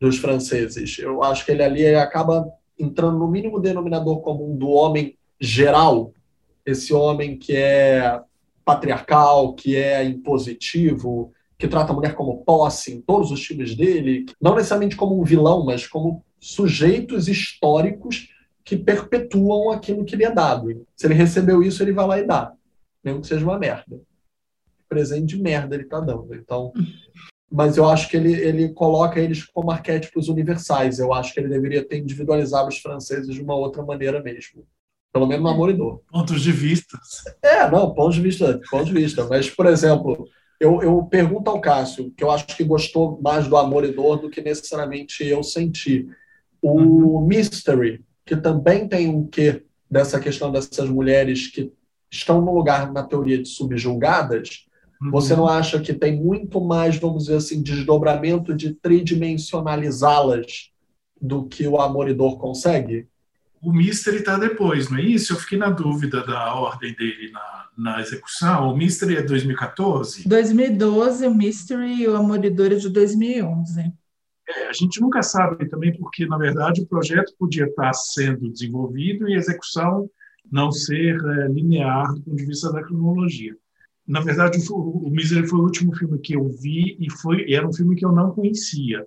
dos 0.00 0.16
franceses. 0.18 0.98
Eu 0.98 1.22
acho 1.22 1.44
que 1.44 1.52
ele 1.52 1.62
ali 1.62 1.86
acaba 1.94 2.50
entrando 2.78 3.18
no 3.18 3.28
mínimo 3.28 3.60
denominador 3.60 4.20
comum 4.22 4.56
do 4.56 4.70
homem 4.70 5.18
geral, 5.38 6.14
esse 6.64 6.92
homem 6.94 7.38
que 7.38 7.56
é 7.56 8.20
patriarcal, 8.64 9.54
que 9.54 9.76
é 9.76 10.04
impositivo, 10.04 11.32
que 11.58 11.68
trata 11.68 11.92
a 11.92 11.94
mulher 11.94 12.14
como 12.14 12.44
posse 12.44 12.92
em 12.92 13.00
todos 13.00 13.30
os 13.30 13.44
filmes 13.44 13.74
dele, 13.74 14.26
não 14.40 14.54
necessariamente 14.54 14.96
como 14.96 15.20
um 15.20 15.24
vilão, 15.24 15.64
mas 15.64 15.86
como 15.86 16.24
sujeitos 16.40 17.28
históricos 17.28 18.28
que 18.64 18.76
perpetuam 18.76 19.70
aquilo 19.70 20.04
que 20.04 20.16
lhe 20.16 20.24
é 20.24 20.30
dado. 20.32 20.86
Se 20.96 21.06
ele 21.06 21.14
recebeu 21.14 21.62
isso, 21.62 21.82
ele 21.82 21.92
vai 21.92 22.06
lá 22.06 22.18
e 22.18 22.26
dá, 22.26 22.52
mesmo 23.02 23.20
que 23.20 23.26
seja 23.26 23.44
uma 23.44 23.58
merda. 23.58 24.00
Presente 24.88 25.36
de 25.36 25.42
merda 25.42 25.74
ele 25.74 25.84
está 25.84 26.00
dando. 26.00 26.34
Então, 26.34 26.72
mas 27.50 27.76
eu 27.76 27.88
acho 27.88 28.08
que 28.08 28.16
ele, 28.16 28.32
ele 28.32 28.68
coloca 28.70 29.20
eles 29.20 29.44
como 29.44 29.70
arquétipos 29.70 30.28
universais. 30.28 30.98
Eu 30.98 31.12
acho 31.12 31.32
que 31.32 31.40
ele 31.40 31.48
deveria 31.48 31.86
ter 31.86 31.98
individualizado 31.98 32.68
os 32.68 32.78
franceses 32.78 33.34
de 33.34 33.40
uma 33.40 33.54
outra 33.54 33.84
maneira 33.84 34.22
mesmo. 34.22 34.66
Pelo 35.12 35.26
menos 35.26 35.42
no 35.42 35.50
Amor 35.50 35.70
e 35.70 35.74
Dor. 35.74 36.00
Pontos 36.10 36.40
de 36.40 36.50
vista. 36.52 36.98
É, 37.42 37.70
não, 37.70 37.92
ponto 37.92 38.12
de 38.14 38.20
vista, 38.20 38.60
ponto 38.70 38.84
de 38.86 38.92
vista. 38.92 39.26
Mas, 39.28 39.50
por 39.50 39.66
exemplo, 39.66 40.26
eu, 40.58 40.82
eu 40.82 41.02
pergunto 41.04 41.50
ao 41.50 41.60
Cássio, 41.60 42.10
que 42.16 42.24
eu 42.24 42.30
acho 42.30 42.46
que 42.46 42.64
gostou 42.64 43.20
mais 43.20 43.46
do 43.46 43.56
Amor 43.56 43.84
e 43.84 43.92
Dor 43.92 44.18
do 44.20 44.30
que 44.30 44.40
necessariamente 44.40 45.24
eu 45.26 45.42
senti. 45.42 46.08
O 46.62 46.80
Uhum. 46.80 47.26
Mystery, 47.26 48.04
que 48.24 48.36
também 48.36 48.88
tem 48.88 49.08
um 49.08 49.26
quê 49.26 49.64
dessa 49.90 50.18
questão 50.18 50.50
dessas 50.50 50.88
mulheres 50.88 51.48
que 51.48 51.70
estão 52.10 52.40
no 52.40 52.54
lugar, 52.54 52.92
na 52.92 53.02
teoria, 53.02 53.42
de 53.42 53.48
subjulgadas, 53.48 54.64
Uhum. 55.02 55.10
você 55.10 55.34
não 55.34 55.48
acha 55.48 55.80
que 55.80 55.92
tem 55.92 56.14
muito 56.22 56.60
mais, 56.60 56.96
vamos 56.96 57.24
dizer 57.24 57.36
assim, 57.36 57.60
desdobramento 57.60 58.54
de 58.54 58.72
tridimensionalizá-las 58.74 60.70
do 61.20 61.46
que 61.46 61.66
o 61.66 61.80
Amor 61.80 62.08
e 62.08 62.14
Dor 62.14 62.38
consegue? 62.38 63.08
O 63.62 63.72
Mystery 63.72 64.18
está 64.18 64.36
depois, 64.36 64.90
não 64.90 64.98
é 64.98 65.02
isso? 65.02 65.32
Eu 65.32 65.36
fiquei 65.36 65.56
na 65.56 65.70
dúvida 65.70 66.26
da 66.26 66.52
ordem 66.52 66.92
dele 66.96 67.30
na, 67.30 67.68
na 67.78 68.00
execução. 68.00 68.68
O 68.68 68.76
Mystery 68.76 69.18
é 69.18 69.22
2014? 69.22 70.28
2012, 70.28 71.24
o 71.28 71.32
Mystery 71.32 72.02
e 72.02 72.08
o 72.08 72.16
Amoridor 72.16 72.72
é 72.72 72.74
de 72.74 72.88
2011. 72.88 73.92
É, 74.48 74.68
a 74.68 74.72
gente 74.72 75.00
nunca 75.00 75.22
sabe 75.22 75.68
também 75.68 75.96
porque, 75.96 76.26
na 76.26 76.36
verdade, 76.36 76.80
o 76.80 76.86
projeto 76.86 77.32
podia 77.38 77.66
estar 77.66 77.92
sendo 77.92 78.50
desenvolvido 78.50 79.28
e 79.28 79.34
a 79.34 79.38
execução 79.38 80.10
não 80.50 80.72
ser 80.72 81.14
é, 81.24 81.46
linear 81.46 82.12
do 82.14 82.20
ponto 82.20 82.36
de 82.36 82.46
vista 82.46 82.72
da 82.72 82.82
cronologia. 82.82 83.56
Na 84.04 84.20
verdade, 84.20 84.58
o, 84.70 85.06
o 85.06 85.08
Misery 85.08 85.46
foi 85.46 85.60
o 85.60 85.62
último 85.62 85.94
filme 85.94 86.18
que 86.18 86.34
eu 86.34 86.48
vi 86.48 86.96
e 86.98 87.08
foi 87.08 87.52
era 87.52 87.66
um 87.66 87.72
filme 87.72 87.94
que 87.94 88.04
eu 88.04 88.10
não 88.10 88.32
conhecia. 88.32 89.06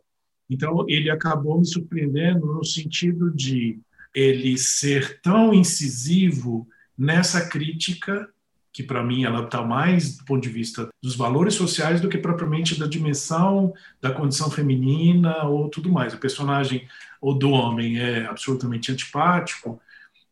Então, 0.49 0.86
ele 0.88 1.10
acabou 1.10 1.60
me 1.60 1.65
surpreendendo 1.65 2.45
no 2.45 2.64
sentido 2.64 3.30
de 3.36 3.77
ele 4.15 4.57
ser 4.57 5.19
tão 5.21 5.53
incisivo 5.53 6.67
nessa 6.97 7.47
crítica 7.47 8.29
que 8.75 8.83
para 8.83 9.01
mim 9.01 9.23
ela 9.23 9.43
está 9.43 9.61
mais 9.61 10.17
do 10.17 10.25
ponto 10.25 10.43
de 10.43 10.49
vista 10.49 10.89
dos 11.01 11.15
valores 11.15 11.53
sociais 11.53 12.01
do 12.01 12.09
que 12.09 12.17
propriamente 12.17 12.77
da 12.77 12.85
dimensão 12.85 13.73
da 14.01 14.11
condição 14.11 14.51
feminina 14.51 15.45
ou 15.45 15.69
tudo 15.69 15.89
mais. 15.89 16.13
O 16.13 16.17
personagem 16.17 16.85
ou 17.21 17.33
do 17.33 17.51
homem 17.51 17.99
é 17.99 18.25
absolutamente 18.25 18.91
antipático, 18.91 19.79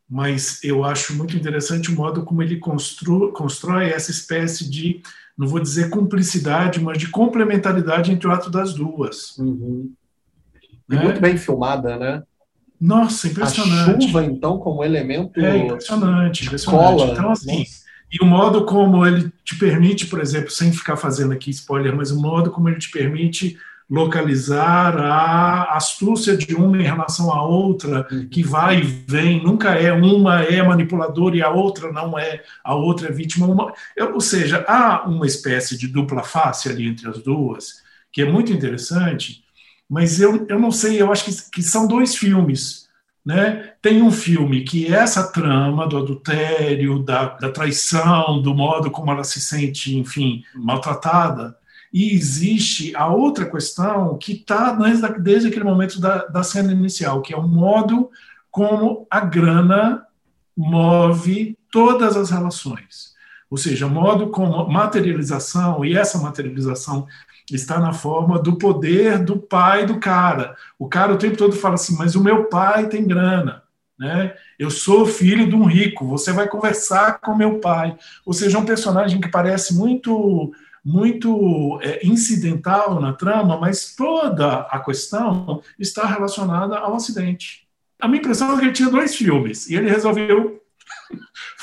mas 0.08 0.62
eu 0.62 0.84
acho 0.84 1.14
muito 1.14 1.34
interessante 1.34 1.90
o 1.90 1.94
modo 1.94 2.22
como 2.22 2.42
ele 2.42 2.58
constru, 2.58 3.32
constrói 3.32 3.86
essa 3.86 4.10
espécie 4.10 4.68
de, 4.68 5.00
não 5.38 5.48
vou 5.48 5.58
dizer 5.58 5.88
cumplicidade, 5.88 6.80
mas 6.80 6.98
de 6.98 7.08
complementaridade 7.08 8.12
entre 8.12 8.28
o 8.28 8.30
ato 8.30 8.50
das 8.50 8.74
duas. 8.74 9.38
Uhum. 9.38 9.90
E 10.90 10.94
né? 10.94 11.02
muito 11.02 11.18
bem 11.18 11.38
filmada, 11.38 11.96
né? 11.96 12.22
Nossa, 12.80 13.26
A 13.26 13.30
impressionante. 13.30 14.06
chuva, 14.06 14.24
então, 14.24 14.58
como 14.58 14.84
elemento 14.84 15.40
É 15.40 15.56
impressionante, 15.56 16.44
impressionante. 16.46 16.96
cola. 16.96 17.12
Então, 17.12 17.30
assim, 17.30 17.58
Nossa. 17.60 17.70
e 18.12 18.18
o 18.22 18.26
modo 18.26 18.64
como 18.64 19.06
ele 19.06 19.32
te 19.44 19.56
permite, 19.56 20.06
por 20.06 20.20
exemplo, 20.20 20.50
sem 20.50 20.72
ficar 20.72 20.96
fazendo 20.96 21.32
aqui 21.32 21.50
spoiler, 21.50 21.94
mas 21.96 22.10
o 22.10 22.20
modo 22.20 22.50
como 22.50 22.68
ele 22.68 22.78
te 22.78 22.90
permite 22.90 23.56
localizar 23.88 24.96
a 24.98 25.76
astúcia 25.76 26.36
de 26.36 26.54
uma 26.54 26.76
em 26.78 26.82
relação 26.82 27.32
à 27.32 27.42
outra, 27.46 28.06
Uhum. 28.10 28.28
que 28.28 28.42
vai 28.42 28.80
e 28.80 28.82
vem, 29.06 29.42
nunca 29.42 29.70
é 29.74 29.92
uma 29.92 30.42
é 30.42 30.62
manipuladora 30.62 31.36
e 31.36 31.42
a 31.42 31.50
outra 31.50 31.92
não 31.92 32.18
é, 32.18 32.42
a 32.64 32.74
outra 32.74 33.08
é 33.08 33.12
vítima. 33.12 33.46
Uma, 33.46 33.72
ou 34.12 34.20
seja, 34.20 34.64
há 34.66 35.06
uma 35.08 35.26
espécie 35.26 35.76
de 35.78 35.86
dupla 35.86 36.22
face 36.22 36.68
ali 36.68 36.86
entre 36.88 37.08
as 37.08 37.18
duas, 37.22 37.82
que 38.12 38.22
é 38.22 38.24
muito 38.30 38.52
interessante, 38.52 39.43
mas 39.94 40.20
eu, 40.20 40.44
eu 40.48 40.58
não 40.58 40.72
sei, 40.72 41.00
eu 41.00 41.12
acho 41.12 41.24
que, 41.24 41.50
que 41.52 41.62
são 41.62 41.86
dois 41.86 42.16
filmes. 42.16 42.88
Né? 43.24 43.74
Tem 43.80 44.02
um 44.02 44.10
filme 44.10 44.64
que 44.64 44.92
é 44.92 44.98
essa 44.98 45.30
trama 45.30 45.86
do 45.86 45.98
adultério, 45.98 46.98
da, 46.98 47.26
da 47.36 47.48
traição, 47.48 48.42
do 48.42 48.52
modo 48.52 48.90
como 48.90 49.12
ela 49.12 49.22
se 49.22 49.40
sente, 49.40 49.96
enfim, 49.96 50.42
maltratada, 50.52 51.56
e 51.92 52.12
existe 52.12 52.92
a 52.96 53.06
outra 53.06 53.48
questão 53.48 54.18
que 54.18 54.32
está 54.32 54.72
desde, 54.72 55.08
desde 55.20 55.48
aquele 55.48 55.64
momento 55.64 56.00
da, 56.00 56.26
da 56.26 56.42
cena 56.42 56.72
inicial, 56.72 57.22
que 57.22 57.32
é 57.32 57.36
o 57.36 57.46
modo 57.46 58.10
como 58.50 59.06
a 59.08 59.20
grana 59.20 60.04
move 60.56 61.56
todas 61.70 62.16
as 62.16 62.30
relações. 62.30 63.14
Ou 63.48 63.56
seja, 63.56 63.86
o 63.86 63.90
modo 63.90 64.30
como 64.30 64.68
materialização, 64.68 65.84
e 65.84 65.96
essa 65.96 66.18
materialização 66.18 67.06
está 67.50 67.78
na 67.78 67.92
forma 67.92 68.38
do 68.38 68.56
poder 68.56 69.22
do 69.22 69.36
pai 69.36 69.84
do 69.84 69.98
cara. 69.98 70.56
O 70.78 70.88
cara 70.88 71.12
o 71.12 71.18
tempo 71.18 71.36
todo 71.36 71.52
fala 71.54 71.74
assim, 71.74 71.96
mas 71.96 72.14
o 72.14 72.22
meu 72.22 72.44
pai 72.44 72.88
tem 72.88 73.06
grana. 73.06 73.62
Né? 73.98 74.34
Eu 74.58 74.70
sou 74.70 75.06
filho 75.06 75.48
de 75.48 75.54
um 75.54 75.64
rico, 75.64 76.06
você 76.06 76.32
vai 76.32 76.48
conversar 76.48 77.20
com 77.20 77.34
meu 77.34 77.60
pai. 77.60 77.96
Ou 78.24 78.32
seja, 78.32 78.58
um 78.58 78.64
personagem 78.64 79.20
que 79.20 79.28
parece 79.28 79.74
muito 79.74 80.52
muito 80.84 81.80
é, 81.82 82.06
incidental 82.06 83.00
na 83.00 83.14
trama, 83.14 83.58
mas 83.58 83.94
toda 83.96 84.60
a 84.70 84.78
questão 84.80 85.62
está 85.78 86.06
relacionada 86.06 86.76
ao 86.76 86.94
acidente. 86.94 87.66
a 87.98 88.06
minha 88.06 88.20
impressão 88.20 88.52
é 88.52 88.58
que 88.58 88.64
ele 88.66 88.72
tinha 88.72 88.90
dois 88.90 89.16
filmes 89.16 89.66
e 89.70 89.76
ele 89.76 89.88
resolveu 89.88 90.62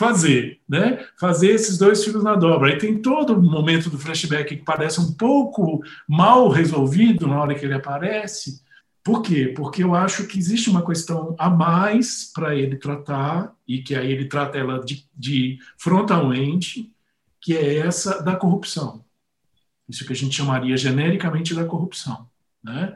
fazer, 0.01 0.59
né? 0.67 1.05
Fazer 1.19 1.51
esses 1.51 1.77
dois 1.77 2.03
filmes 2.03 2.23
na 2.23 2.35
dobra. 2.35 2.69
Aí 2.69 2.77
tem 2.79 2.99
todo 2.99 3.35
o 3.35 3.41
momento 3.41 3.87
do 3.87 3.99
flashback 3.99 4.55
que 4.55 4.63
parece 4.63 4.99
um 4.99 5.13
pouco 5.13 5.83
mal 6.07 6.49
resolvido 6.49 7.27
na 7.27 7.39
hora 7.39 7.53
que 7.53 7.63
ele 7.63 7.75
aparece. 7.75 8.63
Por 9.03 9.21
quê? 9.21 9.53
Porque 9.55 9.83
eu 9.83 9.93
acho 9.93 10.25
que 10.25 10.39
existe 10.39 10.71
uma 10.71 10.83
questão 10.83 11.35
a 11.37 11.49
mais 11.51 12.31
para 12.33 12.55
ele 12.55 12.77
tratar, 12.77 13.53
e 13.67 13.83
que 13.83 13.95
aí 13.95 14.11
ele 14.11 14.25
trata 14.25 14.57
ela 14.57 14.83
de, 14.83 15.05
de 15.15 15.59
frontalmente, 15.77 16.91
que 17.39 17.55
é 17.55 17.77
essa 17.77 18.23
da 18.23 18.35
corrupção. 18.35 19.03
Isso 19.87 20.05
que 20.05 20.13
a 20.13 20.15
gente 20.15 20.35
chamaria 20.35 20.75
genericamente 20.77 21.53
da 21.53 21.65
corrupção. 21.65 22.27
Né? 22.63 22.95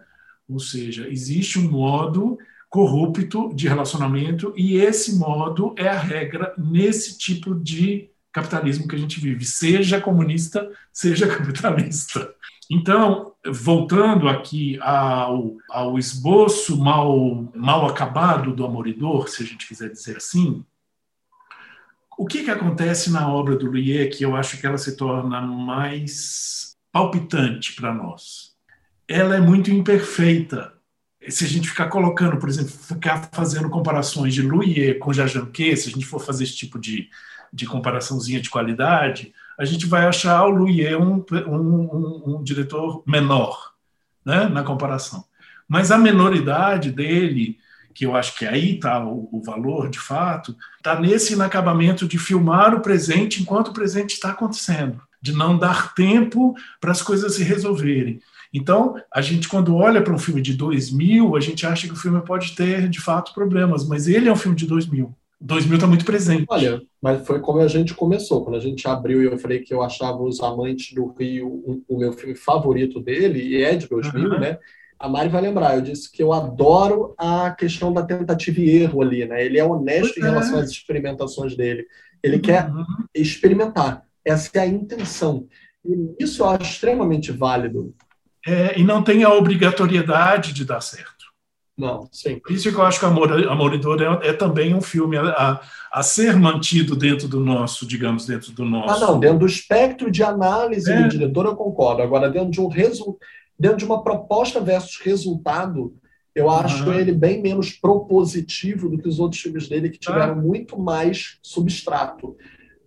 Ou 0.49 0.59
seja, 0.59 1.07
existe 1.07 1.59
um 1.59 1.69
modo 1.69 2.37
corrupto 2.75 3.53
de 3.55 3.69
relacionamento 3.69 4.53
e 4.57 4.75
esse 4.75 5.15
modo 5.15 5.73
é 5.77 5.87
a 5.87 5.97
regra 5.97 6.53
nesse 6.57 7.17
tipo 7.17 7.55
de 7.55 8.09
capitalismo 8.33 8.85
que 8.85 8.97
a 8.97 8.99
gente 8.99 9.17
vive, 9.17 9.45
seja 9.45 10.01
comunista, 10.01 10.69
seja 10.91 11.25
capitalista. 11.33 12.35
Então, 12.69 13.31
voltando 13.49 14.27
aqui 14.27 14.77
ao, 14.81 15.55
ao 15.69 15.97
esboço 15.97 16.77
mal, 16.77 17.49
mal 17.55 17.85
acabado 17.85 18.53
do 18.53 18.65
Amoridor, 18.65 19.29
se 19.29 19.41
a 19.41 19.45
gente 19.45 19.69
quiser 19.69 19.89
dizer 19.89 20.17
assim, 20.17 20.61
o 22.17 22.25
que, 22.25 22.43
que 22.43 22.51
acontece 22.51 23.09
na 23.09 23.29
obra 23.29 23.55
do 23.55 23.67
Louis 23.67 24.13
que 24.13 24.25
eu 24.25 24.35
acho 24.35 24.59
que 24.59 24.67
ela 24.67 24.77
se 24.77 24.97
torna 24.97 25.39
mais 25.39 26.75
palpitante 26.91 27.73
para 27.73 27.93
nós? 27.93 28.53
Ela 29.07 29.37
é 29.37 29.39
muito 29.39 29.71
imperfeita 29.71 30.74
se 31.29 31.45
a 31.45 31.47
gente 31.47 31.69
ficar 31.69 31.87
colocando, 31.87 32.37
por 32.37 32.49
exemplo, 32.49 32.71
ficar 32.71 33.29
fazendo 33.31 33.69
comparações 33.69 34.33
de 34.33 34.41
Louis 34.41 34.97
com 34.99 35.13
Jajanquet, 35.13 35.77
se 35.77 35.89
a 35.89 35.91
gente 35.91 36.05
for 36.05 36.19
fazer 36.19 36.43
esse 36.43 36.55
tipo 36.55 36.79
de, 36.79 37.09
de 37.51 37.65
comparaçãozinha 37.65 38.41
de 38.41 38.49
qualidade, 38.49 39.33
a 39.57 39.65
gente 39.65 39.85
vai 39.85 40.05
achar 40.05 40.45
o 40.45 40.49
Louis 40.49 40.93
um, 40.95 41.23
um, 41.47 41.55
um, 41.55 42.35
um 42.37 42.43
diretor 42.43 43.03
menor 43.07 43.73
né, 44.25 44.47
na 44.47 44.63
comparação. 44.63 45.23
Mas 45.67 45.91
a 45.91 45.97
menoridade 45.97 46.91
dele, 46.91 47.57
que 47.93 48.05
eu 48.05 48.15
acho 48.15 48.35
que 48.35 48.45
aí 48.45 48.75
está 48.75 49.03
o, 49.03 49.29
o, 49.31 49.41
valor 49.41 49.89
de 49.89 49.99
fato, 49.99 50.55
está 50.77 50.99
nesse 50.99 51.33
inacabamento 51.33 52.07
de 52.07 52.19
filmar 52.19 52.73
o 52.75 52.81
presente 52.81 53.41
enquanto 53.41 53.69
o 53.69 53.73
presente 53.73 54.13
está 54.13 54.31
acontecendo, 54.31 55.01
de 55.21 55.33
não 55.33 55.57
dar 55.57 55.93
tempo 55.93 56.53
para 56.79 56.91
as 56.91 57.01
coisas 57.01 57.35
se 57.35 57.43
resolverem. 57.43 58.19
Então, 58.55 58.95
a 59.13 59.21
gente, 59.21 59.49
quando 59.49 59.75
olha 59.75 60.01
para 60.01 60.13
um 60.13 60.17
filme 60.17 60.41
de 60.41 60.53
2000, 60.53 61.35
a 61.35 61.41
gente 61.41 61.65
acha 61.65 61.87
que 61.87 61.93
o 61.93 61.97
filme 61.97 62.21
pode 62.21 62.55
ter, 62.55 62.87
de 62.87 63.01
fato, 63.01 63.33
problemas, 63.33 63.85
mas 63.85 64.07
ele 64.07 64.29
é 64.29 64.31
um 64.31 64.37
filme 64.37 64.55
de 64.55 64.65
2000. 64.65 65.13
2000 65.41 65.75
está 65.75 65.85
muito 65.85 66.05
presente. 66.05 66.45
Olha, 66.47 66.81
mas 67.01 67.27
foi 67.27 67.41
como 67.41 67.59
a 67.59 67.67
gente 67.67 67.93
começou. 67.93 68.45
Quando 68.45 68.55
a 68.55 68.61
gente 68.61 68.87
abriu 68.87 69.21
e 69.21 69.25
eu 69.25 69.37
falei 69.37 69.59
que 69.59 69.73
eu 69.73 69.83
achava 69.83 70.23
Os 70.23 70.39
Amantes 70.39 70.93
do 70.93 71.07
Rio 71.19 71.83
o 71.85 71.97
meu 71.97 72.13
filme 72.13 72.33
favorito 72.33 73.01
dele, 73.01 73.41
e 73.43 73.61
é 73.61 73.75
de 73.75 73.89
2000, 73.89 74.23
uhum. 74.23 74.39
né? 74.39 74.57
A 74.97 75.09
Mari 75.09 75.27
vai 75.27 75.41
lembrar, 75.41 75.75
eu 75.75 75.81
disse 75.81 76.09
que 76.09 76.23
eu 76.23 76.31
adoro 76.31 77.13
a 77.17 77.51
questão 77.51 77.91
da 77.91 78.03
tentativa 78.03 78.61
e 78.61 78.69
erro 78.69 79.01
ali, 79.01 79.25
né? 79.25 79.45
Ele 79.45 79.59
é 79.59 79.65
honesto 79.65 80.17
em 80.17 80.23
relação 80.23 80.59
às 80.59 80.69
experimentações 80.69 81.57
dele. 81.57 81.85
Ele 82.23 82.37
uhum. 82.37 82.41
quer 82.41 82.71
experimentar. 83.13 84.05
Essa 84.23 84.49
é 84.53 84.59
a 84.61 84.65
intenção. 84.65 85.45
E 85.83 86.23
isso 86.23 86.41
eu 86.41 86.47
acho 86.47 86.71
extremamente 86.71 87.33
válido 87.33 87.93
é, 88.45 88.79
e 88.79 88.83
não 88.83 89.01
tem 89.01 89.23
a 89.23 89.33
obrigatoriedade 89.33 90.53
de 90.53 90.63
dar 90.63 90.81
certo. 90.81 91.15
Não, 91.77 92.07
sim. 92.11 92.39
Por 92.39 92.53
isso 92.53 92.71
que 92.71 92.77
eu 92.77 92.83
acho 92.83 92.99
que 92.99 93.05
Amor, 93.05 93.31
Amoridor 93.49 94.01
é, 94.01 94.29
é 94.29 94.33
também 94.33 94.73
um 94.73 94.81
filme 94.81 95.17
a, 95.17 95.59
a, 95.91 96.03
ser 96.03 96.37
mantido 96.37 96.95
dentro 96.95 97.27
do 97.27 97.39
nosso, 97.39 97.85
digamos, 97.85 98.25
dentro 98.25 98.53
do 98.53 98.63
nosso. 98.63 99.03
Ah, 99.03 99.07
não, 99.07 99.19
dentro 99.19 99.39
do 99.39 99.45
espectro 99.45 100.09
de 100.09 100.23
análise 100.23 100.89
é. 100.89 101.01
do 101.01 101.09
diretor, 101.09 101.45
eu 101.45 101.55
concordo. 101.55 102.01
Agora, 102.01 102.29
dentro 102.29 102.51
de 102.51 102.61
um 102.61 102.69
resu... 102.69 103.17
dentro 103.59 103.77
de 103.77 103.85
uma 103.85 104.01
proposta 104.01 104.61
versus 104.61 104.97
resultado, 105.03 105.93
eu 106.33 106.49
acho 106.49 106.85
uhum. 106.85 106.93
ele 106.93 107.11
bem 107.11 107.41
menos 107.41 107.71
propositivo 107.71 108.89
do 108.89 108.97
que 108.97 109.09
os 109.09 109.19
outros 109.19 109.41
filmes 109.41 109.67
dele, 109.67 109.89
que 109.89 109.99
tiveram 109.99 110.33
ah. 110.33 110.41
muito 110.41 110.79
mais 110.79 111.39
substrato. 111.41 112.37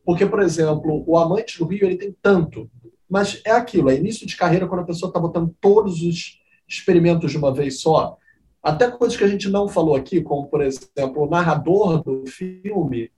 Porque, 0.03 0.25
por 0.25 0.41
exemplo, 0.41 1.05
O 1.07 1.19
Amante 1.19 1.59
do 1.59 1.67
Rio 1.67 1.85
ele 1.85 1.99
tem 1.99 2.17
tanto 2.23 2.71
mas 3.09 3.41
é 3.45 3.51
aquilo, 3.51 3.91
é 3.91 3.97
início 3.97 4.27
de 4.27 4.37
carreira 4.37 4.67
quando 4.67 4.83
a 4.83 4.87
pessoa 4.87 5.09
está 5.09 5.19
botando 5.19 5.55
todos 5.61 6.03
os 6.03 6.39
experimentos 6.67 7.31
de 7.31 7.39
uma 7.39 7.53
vez 7.53 7.81
só. 7.81 8.19
Até 8.63 8.91
coisas 8.91 9.17
que 9.17 9.25
a 9.25 9.29
gente 9.29 9.49
não 9.49 9.69
falou 9.69 9.95
aqui, 9.95 10.21
como, 10.21 10.47
por 10.49 10.61
exemplo, 10.61 11.23
o 11.23 11.31
narrador 11.31 12.03
do 12.03 12.27
filme 12.27 13.11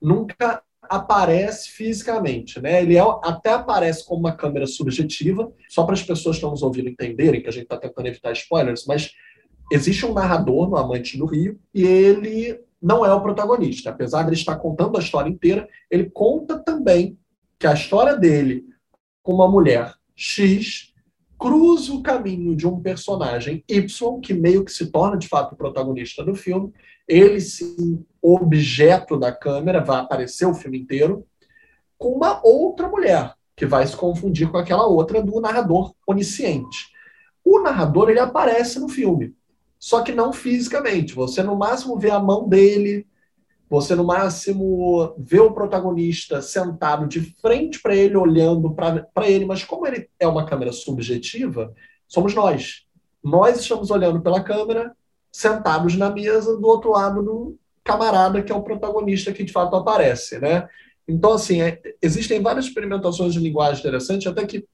nunca 0.00 0.62
aparece 0.82 1.70
fisicamente, 1.70 2.60
né? 2.60 2.82
Ele 2.82 2.96
é, 2.96 3.02
até 3.22 3.52
aparece 3.52 4.04
como 4.06 4.20
uma 4.20 4.32
câmera 4.32 4.66
subjetiva, 4.66 5.52
só 5.68 5.84
para 5.84 5.94
as 5.94 6.02
pessoas 6.02 6.36
que 6.36 6.38
estão 6.38 6.50
nos 6.50 6.62
ouvindo 6.62 6.88
entenderem 6.88 7.42
que 7.42 7.48
a 7.48 7.52
gente 7.52 7.64
está 7.64 7.76
tentando 7.76 8.08
evitar 8.08 8.32
spoilers, 8.32 8.86
mas 8.86 9.12
existe 9.70 10.06
um 10.06 10.14
narrador 10.14 10.68
no 10.68 10.76
Amante 10.76 11.18
do 11.18 11.26
Rio 11.26 11.60
e 11.74 11.84
ele 11.84 12.58
não 12.80 13.04
é 13.04 13.12
o 13.12 13.20
protagonista. 13.20 13.90
Apesar 13.90 14.22
de 14.22 14.30
ele 14.30 14.36
estar 14.36 14.56
contando 14.56 14.96
a 14.96 15.00
história 15.00 15.28
inteira, 15.28 15.68
ele 15.90 16.08
conta 16.10 16.58
também 16.58 17.18
que 17.58 17.66
a 17.66 17.74
história 17.74 18.16
dele 18.16 18.64
com 19.22 19.34
uma 19.34 19.48
mulher 19.48 19.94
X 20.14 20.92
cruza 21.38 21.92
o 21.92 22.02
caminho 22.02 22.56
de 22.56 22.66
um 22.66 22.80
personagem 22.80 23.62
Y, 23.68 24.20
que 24.20 24.34
meio 24.34 24.64
que 24.64 24.72
se 24.72 24.90
torna 24.90 25.16
de 25.16 25.28
fato 25.28 25.52
o 25.52 25.56
protagonista 25.56 26.24
do 26.24 26.34
filme, 26.34 26.72
ele 27.06 27.40
sim, 27.40 28.04
objeto 28.20 29.16
da 29.16 29.30
câmera, 29.30 29.82
vai 29.82 30.00
aparecer 30.00 30.46
o 30.46 30.54
filme 30.54 30.80
inteiro, 30.80 31.24
com 31.96 32.10
uma 32.10 32.40
outra 32.44 32.88
mulher, 32.88 33.34
que 33.56 33.64
vai 33.64 33.86
se 33.86 33.96
confundir 33.96 34.50
com 34.50 34.58
aquela 34.58 34.86
outra 34.86 35.22
do 35.22 35.40
narrador 35.40 35.94
onisciente. 36.06 36.88
O 37.44 37.60
narrador 37.60 38.10
ele 38.10 38.20
aparece 38.20 38.78
no 38.78 38.88
filme, 38.88 39.34
só 39.78 40.02
que 40.02 40.12
não 40.12 40.32
fisicamente. 40.32 41.14
Você 41.14 41.42
no 41.42 41.56
máximo 41.56 41.98
vê 41.98 42.10
a 42.10 42.20
mão 42.20 42.48
dele, 42.48 43.06
você, 43.70 43.94
no 43.94 44.04
máximo, 44.04 45.14
vê 45.18 45.40
o 45.40 45.52
protagonista 45.52 46.40
sentado 46.40 47.06
de 47.06 47.20
frente 47.40 47.80
para 47.82 47.94
ele, 47.94 48.16
olhando 48.16 48.74
para 48.74 49.28
ele, 49.28 49.44
mas 49.44 49.62
como 49.62 49.86
ele 49.86 50.08
é 50.18 50.26
uma 50.26 50.46
câmera 50.46 50.72
subjetiva, 50.72 51.74
somos 52.06 52.34
nós. 52.34 52.86
Nós 53.22 53.60
estamos 53.60 53.90
olhando 53.90 54.22
pela 54.22 54.42
câmera, 54.42 54.96
sentados 55.30 55.96
na 55.96 56.08
mesa, 56.08 56.56
do 56.56 56.66
outro 56.66 56.92
lado 56.92 57.22
do 57.22 57.58
camarada, 57.84 58.42
que 58.42 58.50
é 58.50 58.54
o 58.54 58.62
protagonista 58.62 59.32
que 59.32 59.44
de 59.44 59.52
fato 59.52 59.76
aparece. 59.76 60.38
Né? 60.38 60.66
Então, 61.06 61.32
assim, 61.32 61.60
é, 61.60 61.78
existem 62.00 62.40
várias 62.40 62.66
experimentações 62.66 63.34
de 63.34 63.40
linguagem 63.40 63.80
interessantes, 63.80 64.26
até 64.26 64.46
que 64.46 64.64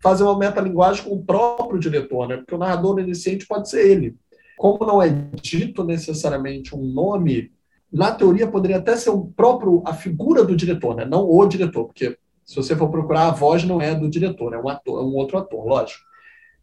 fazem 0.00 0.24
uma 0.24 0.38
metalinguagem 0.38 1.04
com 1.04 1.16
o 1.16 1.24
próprio 1.24 1.80
diretor, 1.80 2.28
né? 2.28 2.36
porque 2.36 2.54
o 2.54 2.58
narrador 2.58 3.00
iniciante 3.00 3.46
pode 3.46 3.68
ser 3.68 3.90
ele. 3.90 4.14
Como 4.56 4.86
não 4.86 5.02
é 5.02 5.08
dito 5.42 5.82
necessariamente 5.82 6.74
um 6.76 6.82
nome 6.82 7.50
na 7.92 8.12
teoria 8.12 8.46
poderia 8.46 8.78
até 8.78 8.96
ser 8.96 9.10
o 9.10 9.26
próprio 9.26 9.82
a 9.86 9.94
figura 9.94 10.44
do 10.44 10.56
diretor, 10.56 10.94
né? 10.94 11.04
Não 11.04 11.28
o 11.28 11.46
diretor, 11.46 11.86
porque 11.86 12.18
se 12.44 12.56
você 12.56 12.76
for 12.76 12.90
procurar 12.90 13.28
a 13.28 13.30
voz 13.30 13.64
não 13.64 13.80
é 13.80 13.94
do 13.94 14.08
diretor, 14.08 14.54
é 14.54 14.58
um 14.58 14.68
ator, 14.68 15.00
é 15.00 15.04
um 15.04 15.14
outro 15.14 15.38
ator, 15.38 15.64
lógico. 15.66 16.04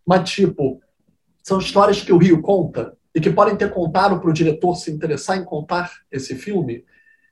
Mas 0.05 0.29
tipo, 0.29 0.81
são 1.41 1.59
histórias 1.59 2.01
que 2.01 2.11
o 2.11 2.17
Rio 2.17 2.41
conta 2.41 2.95
e 3.15 3.21
que 3.21 3.29
podem 3.29 3.55
ter 3.55 3.71
contado 3.71 4.19
para 4.19 4.29
o 4.29 4.33
diretor 4.33 4.75
se 4.75 4.91
interessar 4.91 5.37
em 5.37 5.45
contar 5.45 5.91
esse 6.11 6.35
filme. 6.35 6.83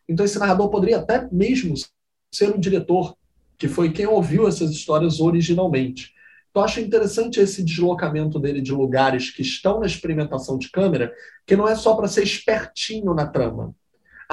Então 0.07 0.25
esse 0.25 0.39
narrador 0.39 0.69
poderia 0.69 0.97
até 0.97 1.27
mesmo 1.31 1.73
ser 2.31 2.49
o 2.49 2.59
diretor 2.59 3.15
que 3.57 3.67
foi 3.67 3.91
quem 3.91 4.07
ouviu 4.07 4.47
essas 4.47 4.71
histórias 4.71 5.19
originalmente. 5.19 6.13
Então, 6.49 6.63
acho 6.63 6.81
interessante 6.81 7.39
esse 7.39 7.63
deslocamento 7.63 8.37
dele 8.37 8.61
de 8.61 8.73
lugares 8.73 9.29
que 9.29 9.41
estão 9.41 9.79
na 9.79 9.85
experimentação 9.85 10.57
de 10.57 10.69
câmera, 10.69 11.13
que 11.45 11.55
não 11.55 11.67
é 11.67 11.75
só 11.75 11.95
para 11.95 12.09
ser 12.09 12.23
espertinho 12.23 13.13
na 13.13 13.25
trama. 13.25 13.73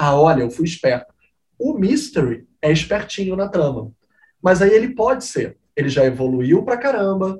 Ah, 0.01 0.17
olha, 0.17 0.43
eu 0.43 0.49
fui 0.49 0.65
esperto. 0.65 1.13
O 1.59 1.77
Mystery 1.77 2.47
é 2.61 2.71
espertinho 2.71 3.35
na 3.35 3.49
trama. 3.49 3.91
Mas 4.41 4.61
aí 4.61 4.69
ele 4.69 4.95
pode 4.95 5.25
ser. 5.25 5.57
Ele 5.75 5.89
já 5.89 6.05
evoluiu 6.05 6.63
pra 6.63 6.77
caramba. 6.77 7.37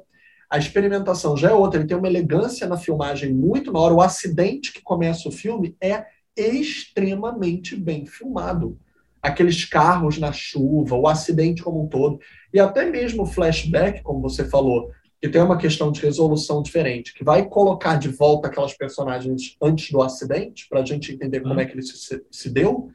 A 0.50 0.58
experimentação 0.58 1.38
já 1.38 1.52
é 1.52 1.54
outra. 1.54 1.80
Ele 1.80 1.88
tem 1.88 1.96
uma 1.96 2.10
elegância 2.10 2.68
na 2.68 2.76
filmagem 2.76 3.34
muito 3.34 3.72
na 3.72 3.80
hora. 3.80 3.94
O 3.94 4.02
acidente 4.02 4.74
que 4.74 4.82
começa 4.82 5.30
o 5.30 5.32
filme 5.32 5.78
é 5.80 6.04
extremamente 6.36 7.78
bem 7.78 8.06
filmado. 8.06 8.78
Aqueles 9.22 9.64
carros 9.64 10.18
na 10.18 10.34
chuva, 10.34 10.98
o 10.98 11.08
acidente 11.08 11.64
como 11.64 11.82
um 11.82 11.88
todo. 11.88 12.20
E 12.54 12.60
até 12.60 12.84
mesmo 12.84 13.24
o 13.24 13.26
flashback, 13.26 14.04
como 14.04 14.20
você 14.20 14.44
falou, 14.44 14.92
que 15.22 15.28
tem 15.28 15.42
uma 15.42 15.58
questão 15.58 15.92
de 15.92 16.02
resolução 16.02 16.62
diferente, 16.62 17.14
que 17.14 17.24
vai 17.24 17.48
colocar 17.48 17.98
de 17.98 18.08
volta 18.08 18.48
aquelas 18.48 18.74
personagens 18.74 19.58
antes 19.62 19.92
do 19.92 20.02
acidente, 20.02 20.68
para 20.70 20.80
a 20.80 20.86
gente 20.86 21.12
entender 21.12 21.42
como 21.42 21.56
hum. 21.56 21.60
é 21.60 21.66
que 21.66 21.74
ele 21.74 21.82
se, 21.82 22.24
se 22.32 22.50
deu, 22.50 22.90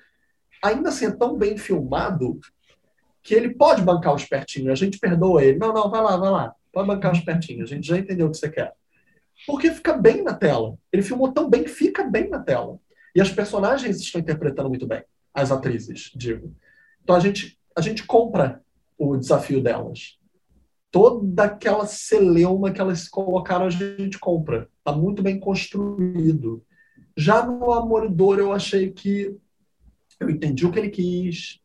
ainda 0.63 0.89
assim 0.89 1.07
é 1.07 1.11
tão 1.11 1.37
bem 1.37 1.59
filmado 1.59 2.41
que 3.23 3.35
ele 3.35 3.55
pode 3.55 3.83
bancar 3.83 4.13
o 4.13 4.17
espertinho. 4.17 4.71
A 4.71 4.75
gente 4.75 4.99
perdoa 4.99 5.43
ele. 5.43 5.59
Não, 5.59 5.73
não, 5.73 5.91
vai 5.91 6.03
lá, 6.03 6.17
vai 6.17 6.31
lá. 6.31 6.55
Pode 6.73 6.87
bancar 6.87 7.13
o 7.13 7.17
espertinho. 7.17 7.63
A 7.63 7.67
gente 7.67 7.87
já 7.87 7.99
entendeu 7.99 8.27
o 8.27 8.31
que 8.31 8.37
você 8.37 8.51
quer. 8.51 8.75
porque 9.47 9.71
fica 9.71 9.95
bem 9.95 10.23
na 10.23 10.35
tela. 10.35 10.77
Ele 10.93 11.03
filmou 11.03 11.33
tão 11.33 11.49
bem 11.49 11.65
que 11.65 11.71
fica 11.71 12.05
bem 12.05 12.29
na 12.29 12.39
tela. 12.39 12.79
E 13.15 13.21
as 13.21 13.31
personagens 13.31 14.01
estão 14.01 14.21
interpretando 14.21 14.69
muito 14.69 14.87
bem, 14.87 15.03
as 15.33 15.53
atrizes, 15.53 16.11
digo. 16.15 16.55
Então 17.03 17.15
a 17.15 17.21
gente, 17.21 17.59
a 17.77 17.81
gente 17.81 18.05
compra 18.05 18.61
o 18.99 19.17
desafio 19.17 19.63
delas. 19.63 20.19
Toda 20.95 21.43
aquela 21.43 21.87
celeuma 21.87 22.71
que 22.71 22.81
elas 22.81 23.09
colocaram, 23.09 23.67
a 23.67 23.71
gente 23.71 24.17
compra. 24.17 24.69
Está 24.79 24.97
muito 24.97 25.25
bem 25.25 25.41
construído. 25.41 26.63
Já 27.17 27.45
no 27.45 27.73
Amor 27.73 28.05
e 28.05 28.09
Dor, 28.09 28.39
eu 28.39 28.53
achei 28.53 28.93
que 28.93 29.37
eu 30.21 30.31
entendi 30.31 30.65
o 30.65 30.71
que 30.71 30.79
ele 30.79 30.91
quis. 30.91 31.59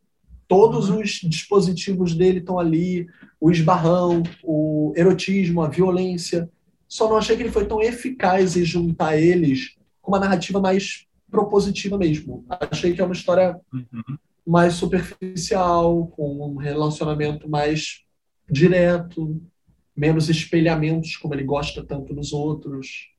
Todos 0.47 0.89
uhum. 0.89 1.01
os 1.01 1.11
dispositivos 1.23 2.15
dele 2.15 2.39
estão 2.39 2.57
ali, 2.57 3.05
o 3.39 3.51
esbarrão, 3.51 4.23
o 4.43 4.93
erotismo, 4.95 5.61
a 5.61 5.67
violência. 5.67 6.49
Só 6.87 7.07
não 7.07 7.17
achei 7.17 7.37
que 7.37 7.43
ele 7.43 7.51
foi 7.51 7.67
tão 7.67 7.83
eficaz 7.83 8.57
em 8.57 8.65
juntar 8.65 9.15
eles 9.15 9.77
com 10.01 10.11
uma 10.11 10.19
narrativa 10.19 10.59
mais 10.59 11.05
propositiva 11.29 11.99
mesmo. 11.99 12.43
Achei 12.49 12.95
que 12.95 13.01
é 13.01 13.05
uma 13.05 13.13
história 13.13 13.61
uhum. 13.71 14.17
mais 14.43 14.73
superficial, 14.73 16.07
com 16.07 16.51
um 16.51 16.55
relacionamento 16.55 17.47
mais 17.47 18.08
direto, 18.49 19.41
menos 19.95 20.29
espelhamentos, 20.29 21.17
como 21.17 21.33
ele 21.33 21.43
gosta 21.43 21.83
tanto 21.83 22.13
nos 22.13 22.31
outros. 22.33 23.09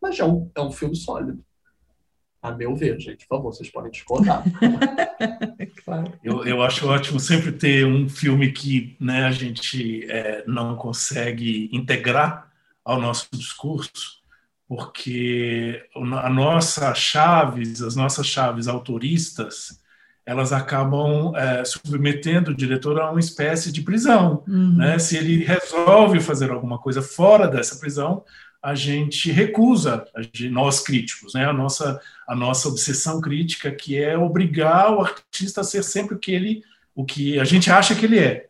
Mas 0.00 0.18
é 0.18 0.24
um, 0.24 0.50
é 0.54 0.60
um 0.60 0.70
filme 0.70 0.96
sólido. 0.96 1.44
A 2.42 2.50
meu 2.52 2.74
ver, 2.74 2.98
gente, 2.98 3.26
por 3.26 3.36
favor, 3.36 3.54
vocês 3.54 3.70
podem 3.70 3.90
discordar. 3.90 4.42
claro. 5.84 6.18
eu, 6.24 6.44
eu 6.44 6.62
acho 6.62 6.88
ótimo 6.88 7.20
sempre 7.20 7.52
ter 7.52 7.84
um 7.84 8.08
filme 8.08 8.50
que 8.50 8.96
né, 8.98 9.24
a 9.24 9.30
gente 9.30 10.10
é, 10.10 10.42
não 10.46 10.74
consegue 10.74 11.68
integrar 11.70 12.50
ao 12.82 12.98
nosso 12.98 13.28
discurso, 13.32 14.20
porque 14.66 15.86
a 15.94 16.30
nossa 16.30 16.94
chaves, 16.94 17.82
as 17.82 17.94
nossas 17.94 18.26
chaves 18.26 18.68
autoristas, 18.68 19.79
elas 20.30 20.52
acabam 20.52 21.34
é, 21.34 21.64
submetendo 21.64 22.52
o 22.52 22.56
diretor 22.56 23.00
a 23.00 23.10
uma 23.10 23.18
espécie 23.18 23.72
de 23.72 23.82
prisão. 23.82 24.44
Uhum. 24.46 24.76
Né? 24.76 24.96
Se 24.96 25.16
ele 25.16 25.42
resolve 25.42 26.20
fazer 26.20 26.52
alguma 26.52 26.78
coisa 26.78 27.02
fora 27.02 27.48
dessa 27.48 27.80
prisão, 27.80 28.22
a 28.62 28.72
gente 28.76 29.32
recusa, 29.32 30.04
a 30.14 30.22
gente, 30.22 30.48
nós 30.48 30.78
críticos, 30.78 31.34
né? 31.34 31.46
a, 31.46 31.52
nossa, 31.52 32.00
a 32.28 32.36
nossa 32.36 32.68
obsessão 32.68 33.20
crítica, 33.20 33.72
que 33.72 34.00
é 34.00 34.16
obrigar 34.16 34.94
o 34.94 35.00
artista 35.00 35.62
a 35.62 35.64
ser 35.64 35.82
sempre 35.82 36.14
o 36.14 36.18
que 36.18 36.30
ele, 36.30 36.62
o 36.94 37.04
que 37.04 37.40
a 37.40 37.44
gente 37.44 37.68
acha 37.68 37.96
que 37.96 38.06
ele 38.06 38.20
é. 38.20 38.46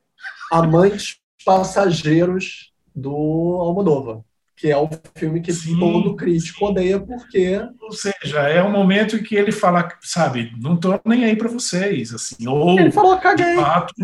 Amantes 0.53 1.17
passageiros 1.47 2.75
do 2.95 3.11
Almodóvar 3.59 4.21
que 4.61 4.71
é 4.71 4.77
o 4.77 4.89
filme 5.15 5.41
que 5.41 5.53
Sim. 5.53 5.79
todo 5.79 6.15
crítico 6.15 6.67
odeia 6.67 7.01
porque 7.01 7.67
ou 7.81 7.93
seja 7.93 8.41
é 8.41 8.63
um 8.63 8.71
momento 8.71 9.17
em 9.17 9.23
que 9.23 9.35
ele 9.35 9.51
fala 9.51 9.89
sabe 10.03 10.53
não 10.61 10.77
tô 10.77 11.01
nem 11.05 11.25
aí 11.25 11.35
para 11.35 11.49
vocês 11.49 12.13
assim 12.13 12.47
ou 12.47 12.79
ele 12.79 12.93
falou 12.93 13.17
caguei 13.17 13.55
de 13.55 13.57
fato, 13.57 13.95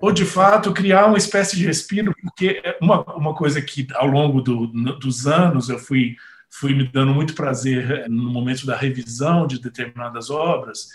ou 0.00 0.12
de 0.12 0.24
fato 0.24 0.72
criar 0.72 1.06
uma 1.06 1.18
espécie 1.18 1.56
de 1.56 1.66
respiro 1.66 2.14
porque 2.22 2.62
é 2.64 2.78
uma, 2.80 3.02
uma 3.16 3.34
coisa 3.34 3.60
que 3.60 3.88
ao 3.94 4.06
longo 4.06 4.40
do, 4.40 4.68
dos 4.68 5.26
anos 5.26 5.68
eu 5.68 5.80
fui 5.80 6.14
fui 6.48 6.72
me 6.72 6.86
dando 6.86 7.12
muito 7.12 7.34
prazer 7.34 7.90
eh, 7.90 8.08
no 8.08 8.30
momento 8.30 8.64
da 8.64 8.76
revisão 8.76 9.48
de 9.48 9.60
determinadas 9.60 10.30
obras 10.30 10.90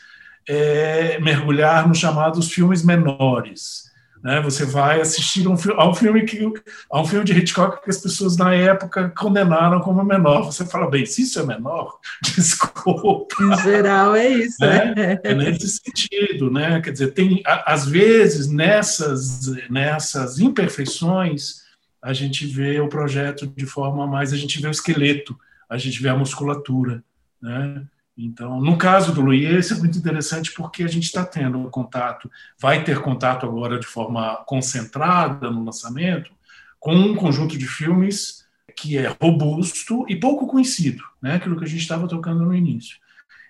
é 0.47 1.19
mergulhar 1.19 1.85
nos 1.85 1.97
chamados 1.97 2.49
filmes 2.49 2.83
menores 2.85 3.88
né? 4.21 4.41
Você 4.41 4.65
vai 4.65 4.99
assistir 4.99 5.47
um, 5.47 5.55
a 5.75 5.89
um 5.89 5.93
filme 5.93 6.23
que 6.23 6.51
a 6.91 7.01
um 7.01 7.05
filme 7.05 7.25
de 7.25 7.33
Hitchcock 7.33 7.81
que 7.83 7.89
as 7.89 7.97
pessoas 7.97 8.35
na 8.37 8.53
época 8.53 9.09
condenaram 9.17 9.79
como 9.79 10.03
menor. 10.03 10.43
Você 10.43 10.65
fala 10.65 10.89
bem, 10.89 11.05
se 11.05 11.21
isso 11.21 11.39
é 11.39 11.45
menor, 11.45 11.97
desculpa. 12.35 13.35
Em 13.41 13.61
geral 13.61 14.15
é 14.15 14.27
isso, 14.27 14.57
né? 14.59 14.93
né? 14.95 15.19
É 15.23 15.33
nesse 15.33 15.69
sentido, 15.69 16.51
né? 16.51 16.81
Quer 16.81 16.91
dizer, 16.91 17.13
tem 17.13 17.41
às 17.45 17.85
vezes 17.85 18.47
nessas 18.47 19.45
nessas 19.69 20.39
imperfeições 20.39 21.67
a 22.01 22.13
gente 22.13 22.45
vê 22.45 22.79
o 22.79 22.87
projeto 22.87 23.45
de 23.47 23.65
forma 23.65 24.07
mais 24.07 24.31
a 24.31 24.37
gente 24.37 24.61
vê 24.61 24.67
o 24.67 24.71
esqueleto, 24.71 25.37
a 25.69 25.77
gente 25.77 26.01
vê 26.01 26.09
a 26.09 26.15
musculatura, 26.15 27.03
né? 27.41 27.83
Então, 28.21 28.59
no 28.59 28.77
caso 28.77 29.13
do 29.13 29.21
Luiz, 29.21 29.71
é 29.71 29.75
muito 29.75 29.97
interessante 29.97 30.51
porque 30.51 30.83
a 30.83 30.87
gente 30.87 31.05
está 31.05 31.23
tendo 31.23 31.69
contato, 31.69 32.29
vai 32.59 32.83
ter 32.83 32.99
contato 32.99 33.45
agora 33.45 33.79
de 33.79 33.87
forma 33.87 34.43
concentrada 34.45 35.49
no 35.49 35.63
lançamento, 35.63 36.29
com 36.77 36.93
um 36.93 37.15
conjunto 37.15 37.57
de 37.57 37.65
filmes 37.65 38.45
que 38.75 38.97
é 38.97 39.15
robusto 39.21 40.05
e 40.09 40.17
pouco 40.17 40.47
conhecido, 40.47 41.01
né? 41.21 41.35
aquilo 41.35 41.57
que 41.57 41.63
a 41.63 41.67
gente 41.67 41.79
estava 41.79 42.09
tocando 42.09 42.43
no 42.43 42.53
início. 42.53 42.97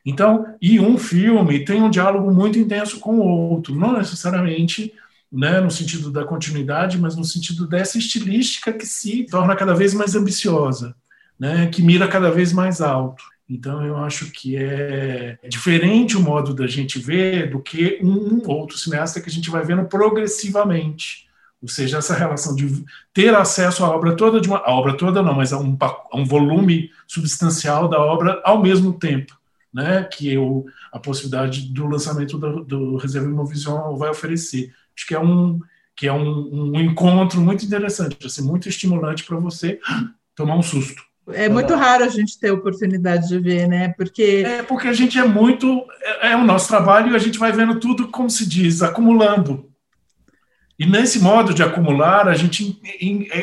Então, 0.06 0.56
e 0.62 0.80
um 0.80 1.00
filme 1.00 1.66
tem 1.66 1.82
um 1.82 1.90
diálogo 1.90 2.32
muito 2.32 2.60
intenso 2.60 3.00
com 3.00 3.18
o 3.18 3.28
outro, 3.28 3.76
não 3.76 3.98
necessariamente 3.98 4.94
né, 5.32 5.60
no 5.60 5.72
sentido 5.72 6.12
da 6.12 6.26
continuidade, 6.26 7.00
mas 7.00 7.16
no 7.16 7.24
sentido 7.24 7.68
dessa 7.68 7.98
estilística 7.98 8.72
que 8.72 8.86
se 8.86 9.26
torna 9.26 9.56
cada 9.56 9.74
vez 9.74 9.96
mais 9.96 10.16
ambiciosa, 10.16 10.96
né, 11.40 11.68
que 11.68 11.82
mira 11.82 12.08
cada 12.08 12.30
vez 12.30 12.54
mais 12.54 12.82
alto. 12.82 13.24
Então, 13.50 13.84
eu 13.84 13.98
acho 13.98 14.30
que 14.32 14.56
é 14.56 15.40
diferente 15.50 16.16
o 16.16 16.22
modo 16.22 16.54
da 16.54 16.68
gente 16.68 17.00
ver 17.00 17.50
do 17.50 17.60
que 17.60 18.00
um 18.04 18.48
outro 18.48 18.78
cineasta 18.78 19.20
que 19.20 19.28
a 19.28 19.32
gente 19.32 19.50
vai 19.50 19.66
vendo 19.66 19.86
progressivamente. 19.86 21.28
Ou 21.60 21.68
seja, 21.68 21.98
essa 21.98 22.14
relação 22.14 22.56
de 22.56 22.86
ter 23.12 23.34
acesso 23.34 23.84
à 23.84 23.90
obra 23.90 24.16
toda, 24.16 24.40
de 24.40 24.48
uma, 24.48 24.60
a 24.60 24.72
obra 24.72 24.96
toda 24.96 25.24
não, 25.24 25.34
mas 25.34 25.52
a 25.52 25.60
um, 25.60 25.76
a 25.82 26.16
um 26.16 26.24
volume 26.24 26.92
substancial 27.08 27.90
da 27.90 28.00
obra 28.00 28.40
ao 28.46 28.62
mesmo 28.62 28.94
tempo, 28.94 29.36
né? 29.74 30.04
que 30.04 30.32
eu, 30.32 30.66
a 30.92 31.00
possibilidade 31.00 31.74
do 31.74 31.88
lançamento 31.88 32.38
do, 32.38 32.64
do 32.64 32.98
Reserva 32.98 33.28
Imovision 33.28 33.98
vai 33.98 34.12
oferecer. 34.12 34.72
Acho 34.96 35.08
que 35.08 35.16
é 35.16 35.20
um, 35.20 35.60
que 35.96 36.08
é 36.08 36.14
um, 36.14 36.72
um 36.72 36.80
encontro 36.80 37.42
muito 37.42 37.66
interessante, 37.66 38.26
assim, 38.26 38.44
muito 38.44 38.70
estimulante 38.70 39.24
para 39.24 39.38
você 39.38 39.80
tomar 40.36 40.56
um 40.56 40.64
susto. 40.64 41.09
É 41.34 41.50
muito 41.50 41.76
raro 41.76 42.04
a 42.04 42.10
gente 42.10 42.40
ter 42.40 42.52
oportunidade 42.52 43.28
de 43.28 43.40
ver, 43.40 43.68
né? 43.68 43.90
Porque 43.90 44.44
é 44.46 44.64
porque 44.64 44.88
a 44.88 44.94
gente 44.94 45.18
é 45.18 45.26
muito 45.26 45.86
é, 46.22 46.32
é, 46.32 46.36
o 46.36 46.44
nosso 46.44 46.68
trabalho 46.68 47.12
e 47.12 47.16
a 47.16 47.20
gente 47.20 47.40
vai 47.40 47.52
vendo 47.52 47.80
tudo 47.80 48.08
como 48.08 48.30
se 48.30 48.48
diz, 48.48 48.82
acumulando. 48.82 49.70
E 50.78 50.86
nesse 50.86 51.20
modo 51.20 51.54
de 51.54 51.62
acumular, 51.62 52.28
a 52.30 52.36
gente 52.36 52.80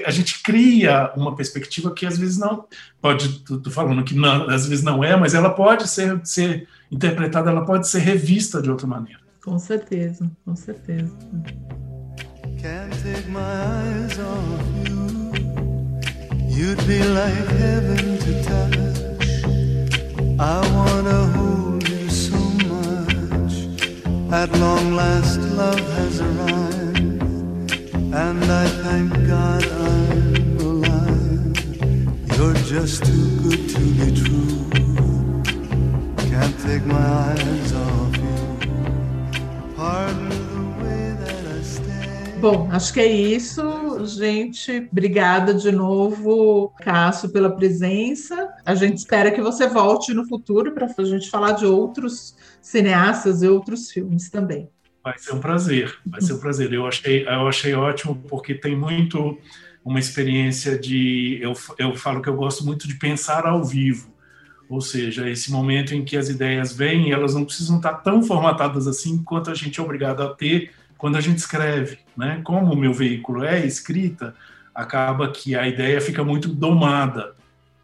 a 0.06 0.10
gente 0.10 0.42
cria 0.42 1.12
uma 1.16 1.36
perspectiva 1.36 1.92
que 1.92 2.06
às 2.06 2.16
vezes 2.16 2.38
não 2.38 2.64
pode, 3.00 3.40
tô 3.40 3.70
falando 3.70 4.02
que 4.02 4.14
não, 4.14 4.48
às 4.48 4.66
vezes 4.66 4.82
não 4.82 5.04
é, 5.04 5.14
mas 5.16 5.34
ela 5.34 5.50
pode 5.50 5.86
ser 5.86 6.18
ser 6.24 6.66
interpretada, 6.90 7.50
ela 7.50 7.64
pode 7.64 7.88
ser 7.88 7.98
revista 7.98 8.62
de 8.62 8.70
outra 8.70 8.86
maneira. 8.86 9.20
Com 9.44 9.58
certeza, 9.58 10.30
com 10.44 10.56
certeza. 10.56 11.12
Can't 12.60 12.96
take 13.02 13.28
my 13.28 13.38
eyes. 13.38 14.75
You'd 16.56 16.86
be 16.86 17.02
like 17.04 17.48
heaven 17.60 18.18
to 18.24 18.32
touch. 18.42 18.98
I 20.40 20.56
wanna 20.74 21.26
hold 21.36 21.86
you 21.86 22.08
so 22.08 22.38
much. 22.72 23.54
At 24.32 24.50
long 24.58 24.94
last, 24.94 25.38
love 25.62 25.84
has 25.98 26.22
arrived, 26.22 27.22
and 28.24 28.42
I 28.62 28.66
thank 28.84 29.12
God 29.28 29.64
I'm 29.90 30.56
alive. 30.70 31.56
You're 32.34 32.60
just 32.74 33.04
too 33.04 33.26
good 33.44 33.62
to 33.74 33.80
be 33.98 34.08
true. 34.22 34.70
Can't 36.30 36.58
take 36.60 36.86
my 36.86 37.06
eyes 37.28 37.72
off 37.74 38.16
you. 38.16 38.38
Pardon 39.76 40.36
Bom, 42.40 42.68
acho 42.70 42.92
que 42.92 43.00
é 43.00 43.06
isso, 43.10 43.62
gente. 44.04 44.88
Obrigada 44.90 45.54
de 45.54 45.72
novo, 45.72 46.74
Cássio, 46.80 47.30
pela 47.30 47.50
presença. 47.50 48.48
A 48.64 48.74
gente 48.74 48.98
espera 48.98 49.30
que 49.30 49.40
você 49.40 49.66
volte 49.68 50.12
no 50.12 50.26
futuro 50.26 50.72
para 50.72 50.86
a 50.86 51.04
gente 51.04 51.30
falar 51.30 51.52
de 51.52 51.64
outros 51.64 52.36
cineastas 52.60 53.42
e 53.42 53.48
outros 53.48 53.90
filmes 53.90 54.28
também. 54.28 54.68
Vai 55.02 55.18
ser 55.18 55.34
um 55.34 55.40
prazer, 55.40 55.96
vai 56.04 56.20
ser 56.20 56.32
um 56.34 56.38
prazer. 56.38 56.72
Eu 56.72 56.86
achei, 56.86 57.24
eu 57.26 57.46
achei 57.46 57.74
ótimo 57.74 58.16
porque 58.28 58.54
tem 58.54 58.76
muito 58.76 59.38
uma 59.84 60.00
experiência 60.00 60.76
de. 60.76 61.38
Eu, 61.40 61.52
eu 61.78 61.94
falo 61.94 62.20
que 62.20 62.28
eu 62.28 62.34
gosto 62.34 62.64
muito 62.64 62.88
de 62.88 62.96
pensar 62.96 63.46
ao 63.46 63.64
vivo. 63.64 64.12
Ou 64.68 64.80
seja, 64.80 65.30
esse 65.30 65.52
momento 65.52 65.94
em 65.94 66.04
que 66.04 66.16
as 66.16 66.28
ideias 66.28 66.72
vêm, 66.72 67.12
elas 67.12 67.34
não 67.34 67.44
precisam 67.44 67.76
estar 67.76 67.94
tão 67.94 68.20
formatadas 68.20 68.88
assim 68.88 69.22
quanto 69.22 69.48
a 69.48 69.54
gente 69.54 69.78
é 69.78 69.82
obrigado 69.82 70.22
a 70.22 70.34
ter 70.34 70.72
quando 70.98 71.16
a 71.16 71.20
gente 71.20 71.38
escreve, 71.38 71.98
né? 72.16 72.40
Como 72.44 72.72
o 72.72 72.76
meu 72.76 72.92
veículo 72.92 73.44
é 73.44 73.64
escrita, 73.64 74.34
acaba 74.74 75.30
que 75.30 75.54
a 75.54 75.66
ideia 75.66 76.00
fica 76.00 76.24
muito 76.24 76.48
domada, 76.48 77.34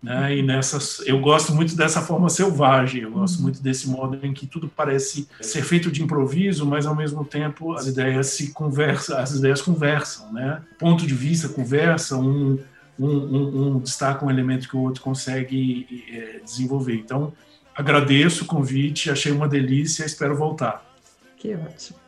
né? 0.03 0.37
E 0.37 0.43
nessas, 0.43 1.01
eu 1.07 1.21
gosto 1.21 1.55
muito 1.55 1.77
dessa 1.77 2.03
forma 2.03 2.29
selvagem, 2.29 3.03
eu 3.03 3.11
gosto 3.11 3.41
muito 3.41 3.63
desse 3.63 3.89
modo 3.89 4.19
em 4.25 4.33
que 4.33 4.47
tudo 4.47 4.69
parece 4.69 5.29
ser 5.41 5.63
feito 5.63 5.91
de 5.91 6.03
improviso, 6.03 6.67
mas 6.67 6.87
ao 6.87 6.95
mesmo 6.95 7.25
tempo 7.25 7.73
as 7.73 7.87
ideias 7.87 8.29
se 8.29 8.53
conversam, 8.53 9.19
as 9.19 9.33
ideias 9.33 9.63
conversam, 9.63 10.33
né? 10.33 10.63
Ponto 10.79 11.07
de 11.07 11.15
vista 11.15 11.49
conversa, 11.49 12.17
um 12.17 12.59
um, 12.99 13.07
um, 13.07 13.67
um 13.77 13.79
destaca 13.79 14.25
um 14.25 14.31
elemento 14.31 14.69
que 14.69 14.77
o 14.77 14.81
outro 14.81 15.03
consegue 15.03 16.05
é, 16.11 16.41
desenvolver. 16.45 16.95
Então, 16.95 17.33
agradeço 17.75 18.45
o 18.45 18.47
convite, 18.47 19.11
achei 19.11 19.33
uma 19.33 19.49
delícia, 19.49 20.05
espero 20.05 20.37
voltar. 20.37 20.85
Que 21.37 21.55
ótimo. 21.55 22.02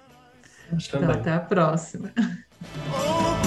Então, 0.73 1.11
até 1.11 1.33
a 1.33 1.41
próxima. 1.41 2.13
Oh, 2.17 3.45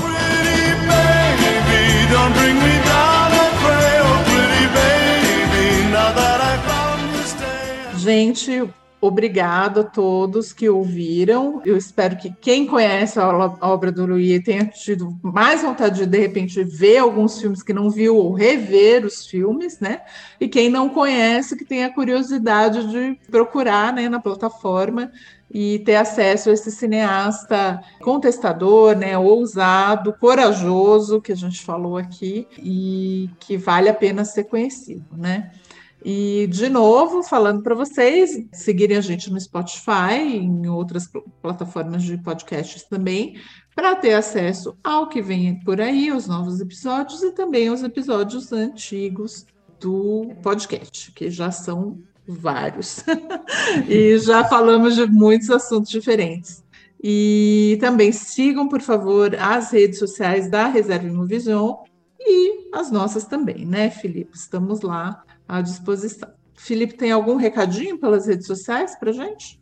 Gente, 8.08 8.64
obrigado 9.02 9.82
a 9.82 9.84
todos 9.84 10.54
que 10.54 10.70
ouviram. 10.70 11.62
Eu 11.66 11.76
espero 11.76 12.16
que 12.16 12.34
quem 12.40 12.66
conhece 12.66 13.20
a 13.20 13.28
obra 13.62 13.92
do 13.92 14.06
Louis 14.06 14.42
tenha 14.46 14.66
tido 14.66 15.14
mais 15.22 15.62
vontade 15.62 16.00
de, 16.00 16.06
de 16.06 16.18
repente, 16.18 16.64
ver 16.64 17.00
alguns 17.00 17.42
filmes 17.42 17.62
que 17.62 17.74
não 17.74 17.90
viu 17.90 18.16
ou 18.16 18.34
rever 18.34 19.06
os 19.06 19.28
filmes, 19.28 19.82
né? 19.82 20.04
E 20.40 20.48
quem 20.48 20.70
não 20.70 20.88
conhece, 20.88 21.58
que 21.58 21.66
tenha 21.66 21.94
curiosidade 21.94 22.88
de 22.90 23.20
procurar 23.30 23.92
né, 23.92 24.08
na 24.08 24.22
plataforma 24.22 25.12
e 25.50 25.80
ter 25.80 25.96
acesso 25.96 26.50
a 26.50 26.54
esse 26.54 26.72
cineasta 26.72 27.82
contestador, 28.02 28.96
né, 28.96 29.18
ousado, 29.18 30.14
corajoso, 30.20 31.22
que 31.22 31.32
a 31.32 31.36
gente 31.36 31.62
falou 31.62 31.98
aqui, 31.98 32.48
e 32.58 33.30
que 33.40 33.58
vale 33.58 33.90
a 33.90 33.94
pena 33.94 34.26
ser 34.26 34.46
conhecido, 34.46 35.06
né? 35.16 35.52
E, 36.06 36.48
de 36.48 36.70
novo, 36.70 37.24
falando 37.24 37.64
para 37.64 37.76
vocês, 37.76 38.46
seguirem 38.54 38.98
a 38.98 39.02
gente 39.02 39.32
no 39.32 39.40
Spotify, 39.40 40.22
em 40.22 40.68
outras 40.68 41.10
plataformas 41.42 42.04
de 42.04 42.18
podcasts 42.18 42.84
também, 42.84 43.36
para 43.76 43.96
ter 43.96 44.14
acesso 44.14 44.78
ao 44.84 45.10
que 45.10 45.22
vem 45.22 45.60
por 45.60 45.82
aí, 45.82 46.12
os 46.12 46.28
novos 46.28 46.60
episódios 46.60 47.24
e 47.24 47.32
também 47.32 47.70
os 47.70 47.84
episódios 47.84 48.52
antigos 48.52 49.46
do 49.80 50.32
podcast, 50.42 51.12
que 51.12 51.30
já 51.30 51.52
são 51.52 52.00
vários. 52.28 53.04
e 53.88 54.18
já 54.20 54.44
falamos 54.46 54.96
de 54.96 55.06
muitos 55.06 55.50
assuntos 55.50 55.90
diferentes. 55.90 56.64
E 57.02 57.78
também 57.80 58.12
sigam, 58.12 58.68
por 58.68 58.82
favor, 58.82 59.36
as 59.36 59.72
redes 59.72 60.00
sociais 60.00 60.50
da 60.50 60.68
Reserva 60.68 61.08
Imovision 61.08 61.76
e 62.20 62.70
as 62.74 62.92
nossas 62.92 63.26
também, 63.26 63.66
né, 63.66 63.90
Felipe? 63.90 64.36
Estamos 64.36 64.82
lá 64.82 65.24
à 65.48 65.62
disposição. 65.62 66.30
Felipe, 66.56 66.96
tem 66.96 67.12
algum 67.12 67.36
recadinho 67.36 68.00
pelas 68.00 68.26
redes 68.26 68.48
sociais 68.48 68.98
para 69.00 69.12
gente? 69.12 69.60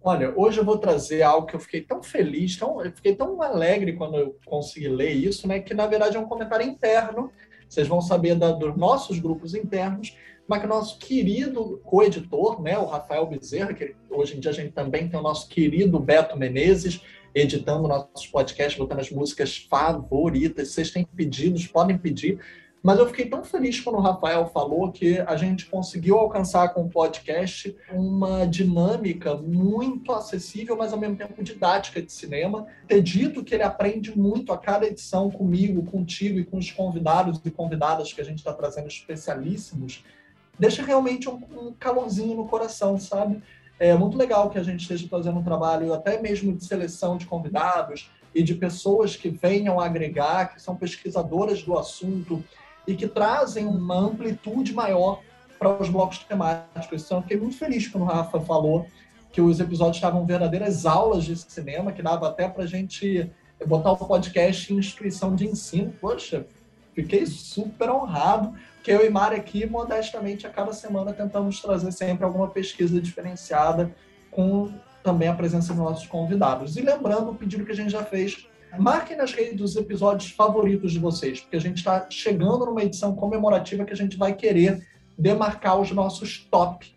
Olha, 0.00 0.32
hoje 0.36 0.60
eu 0.60 0.64
vou 0.64 0.78
trazer 0.78 1.22
algo 1.22 1.46
que 1.46 1.56
eu 1.56 1.60
fiquei 1.60 1.80
tão 1.80 2.02
feliz, 2.02 2.56
tão, 2.56 2.82
eu 2.84 2.92
fiquei 2.92 3.14
tão 3.14 3.42
alegre 3.42 3.94
quando 3.94 4.16
eu 4.16 4.36
consegui 4.46 4.88
ler 4.88 5.12
isso, 5.12 5.48
né? 5.48 5.58
Que 5.58 5.74
na 5.74 5.86
verdade 5.86 6.16
é 6.16 6.20
um 6.20 6.28
comentário 6.28 6.66
interno. 6.66 7.32
Vocês 7.68 7.88
vão 7.88 8.00
saber 8.00 8.34
da, 8.34 8.52
dos 8.52 8.76
nossos 8.76 9.18
grupos 9.18 9.54
internos, 9.54 10.16
mas 10.48 10.60
que 10.60 10.66
o 10.66 10.68
nosso 10.68 10.98
querido 10.98 11.78
co-editor, 11.84 12.62
né, 12.62 12.78
o 12.78 12.86
Rafael 12.86 13.26
Bezerra, 13.26 13.74
que 13.74 13.94
hoje 14.08 14.36
em 14.36 14.40
dia 14.40 14.50
a 14.50 14.54
gente 14.54 14.72
também 14.72 15.06
tem 15.06 15.20
o 15.20 15.22
nosso 15.22 15.46
querido 15.46 16.00
Beto 16.00 16.38
Menezes, 16.38 17.02
editando 17.34 17.86
nossos 17.86 18.26
podcasts, 18.26 18.78
botando 18.78 19.00
as 19.00 19.10
músicas 19.10 19.58
favoritas. 19.58 20.68
Vocês 20.68 20.90
têm 20.90 21.04
pedidos, 21.04 21.66
podem 21.66 21.98
pedir. 21.98 22.40
Mas 22.82 22.98
eu 22.98 23.08
fiquei 23.08 23.26
tão 23.26 23.44
feliz 23.44 23.80
quando 23.80 23.96
o 23.96 24.00
Rafael 24.00 24.46
falou 24.46 24.90
que 24.90 25.18
a 25.18 25.36
gente 25.36 25.66
conseguiu 25.66 26.16
alcançar 26.16 26.68
com 26.72 26.82
o 26.82 26.88
podcast 26.88 27.76
uma 27.92 28.46
dinâmica 28.46 29.34
muito 29.34 30.12
acessível, 30.12 30.76
mas 30.76 30.92
ao 30.92 30.98
mesmo 30.98 31.16
tempo 31.16 31.42
didática 31.42 32.00
de 32.00 32.10
cinema. 32.10 32.66
Ter 32.86 33.02
dito 33.02 33.44
que 33.44 33.54
ele 33.54 33.64
aprende 33.64 34.16
muito 34.16 34.52
a 34.52 34.56
cada 34.56 34.86
edição 34.86 35.30
comigo, 35.30 35.82
contigo 35.90 36.38
e 36.38 36.44
com 36.44 36.56
os 36.56 36.70
convidados 36.70 37.40
e 37.44 37.50
convidadas 37.50 38.12
que 38.12 38.20
a 38.20 38.24
gente 38.24 38.38
está 38.38 38.54
trazendo 38.54 38.88
especialíssimos, 38.88 40.04
deixa 40.58 40.82
realmente 40.82 41.28
um, 41.28 41.40
um 41.50 41.74
calorzinho 41.78 42.36
no 42.36 42.48
coração, 42.48 42.98
sabe? 42.98 43.42
É 43.78 43.94
muito 43.94 44.18
legal 44.18 44.50
que 44.50 44.58
a 44.58 44.62
gente 44.62 44.80
esteja 44.80 45.06
fazendo 45.08 45.38
um 45.38 45.44
trabalho 45.44 45.94
até 45.94 46.20
mesmo 46.20 46.52
de 46.56 46.64
seleção 46.64 47.16
de 47.16 47.26
convidados 47.26 48.10
e 48.34 48.42
de 48.42 48.54
pessoas 48.54 49.16
que 49.16 49.28
venham 49.28 49.78
agregar, 49.78 50.52
que 50.54 50.60
são 50.60 50.74
pesquisadoras 50.74 51.62
do 51.62 51.78
assunto 51.78 52.42
e 52.86 52.94
que 52.94 53.06
trazem 53.06 53.66
uma 53.66 53.96
amplitude 53.96 54.74
maior 54.74 55.20
para 55.58 55.80
os 55.80 55.88
blocos 55.88 56.18
temáticos. 56.18 57.04
Então, 57.04 57.22
fiquei 57.22 57.36
muito 57.36 57.56
feliz 57.56 57.86
quando 57.86 58.02
o 58.02 58.06
Rafa 58.06 58.40
falou 58.40 58.86
que 59.30 59.40
os 59.40 59.60
episódios 59.60 59.96
estavam 59.96 60.24
verdadeiras 60.24 60.86
aulas 60.86 61.24
de 61.24 61.36
cinema, 61.36 61.92
que 61.92 62.02
dava 62.02 62.28
até 62.28 62.48
para 62.48 62.64
a 62.64 62.66
gente 62.66 63.30
botar 63.66 63.92
o 63.92 63.96
podcast 63.96 64.72
em 64.72 64.78
instituição 64.78 65.34
de 65.34 65.46
ensino. 65.46 65.92
Poxa, 66.00 66.46
fiquei 66.94 67.26
super 67.26 67.90
honrado, 67.90 68.54
que 68.88 68.94
eu 68.94 69.04
e 69.04 69.10
Mari 69.10 69.36
aqui, 69.36 69.66
modestamente, 69.66 70.46
a 70.46 70.50
cada 70.50 70.72
semana 70.72 71.12
tentamos 71.12 71.60
trazer 71.60 71.92
sempre 71.92 72.24
alguma 72.24 72.48
pesquisa 72.48 72.98
diferenciada 72.98 73.94
com 74.30 74.72
também 75.02 75.28
a 75.28 75.34
presença 75.34 75.74
dos 75.74 75.82
nossos 75.82 76.06
convidados. 76.06 76.74
E 76.74 76.80
lembrando 76.80 77.30
o 77.30 77.34
pedido 77.34 77.66
que 77.66 77.72
a 77.72 77.74
gente 77.74 77.90
já 77.90 78.02
fez 78.02 78.48
Marquem 78.78 79.14
nas 79.14 79.32
redes 79.32 79.60
os 79.60 79.76
episódios 79.76 80.30
favoritos 80.30 80.92
de 80.92 80.98
vocês, 80.98 81.40
porque 81.40 81.56
a 81.56 81.60
gente 81.60 81.78
está 81.78 82.06
chegando 82.08 82.64
numa 82.64 82.82
edição 82.82 83.14
comemorativa 83.14 83.84
que 83.84 83.92
a 83.92 83.96
gente 83.96 84.16
vai 84.16 84.34
querer 84.34 84.86
demarcar 85.18 85.78
os 85.78 85.90
nossos 85.90 86.38
top. 86.50 86.90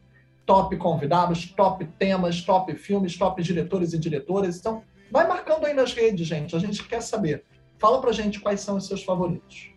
Top 0.46 0.76
convidados, 0.78 1.52
top 1.52 1.86
temas, 2.00 2.42
top 2.42 2.74
filmes, 2.76 3.18
top 3.18 3.44
diretores 3.44 3.92
e 3.92 3.98
diretoras. 3.98 4.58
Então, 4.58 4.82
vai 5.12 5.28
marcando 5.28 5.66
aí 5.66 5.74
nas 5.74 5.94
redes, 5.94 6.26
gente. 6.26 6.56
A 6.56 6.60
gente 6.60 6.88
quer 6.88 7.02
saber. 7.02 7.44
Fala 7.78 8.00
pra 8.00 8.14
gente 8.14 8.40
quais 8.40 8.62
são 8.62 8.78
os 8.78 8.88
seus 8.88 9.04
favoritos. 9.04 9.72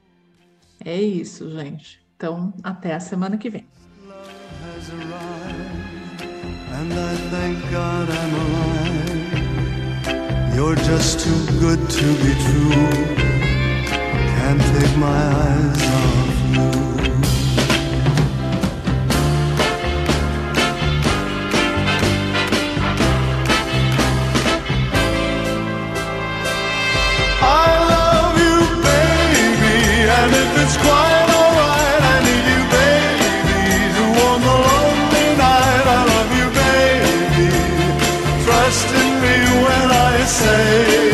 É 0.84 1.00
isso, 1.00 1.50
gente. 1.50 2.03
Então, 2.16 2.54
até 2.62 2.94
a 2.94 3.00
semana 3.00 3.36
que 3.36 3.50
vem. 3.50 3.66
You're 10.54 10.76
just 10.76 11.18
too 11.20 11.58
good 11.58 11.80
to 11.90 12.06
be 12.22 12.34
true. 12.44 13.14
Can't 14.36 14.62
take 14.62 14.96
my 14.96 15.08
eyes 15.08 15.82
off 15.82 16.36
you. 16.54 16.70
I 27.42 27.68
love 27.92 28.38
you, 28.38 28.58
baby, 28.84 29.76
and 30.08 30.32
if 30.32 30.62
it's 30.62 30.76
quite 30.76 31.13
say. 40.34 41.13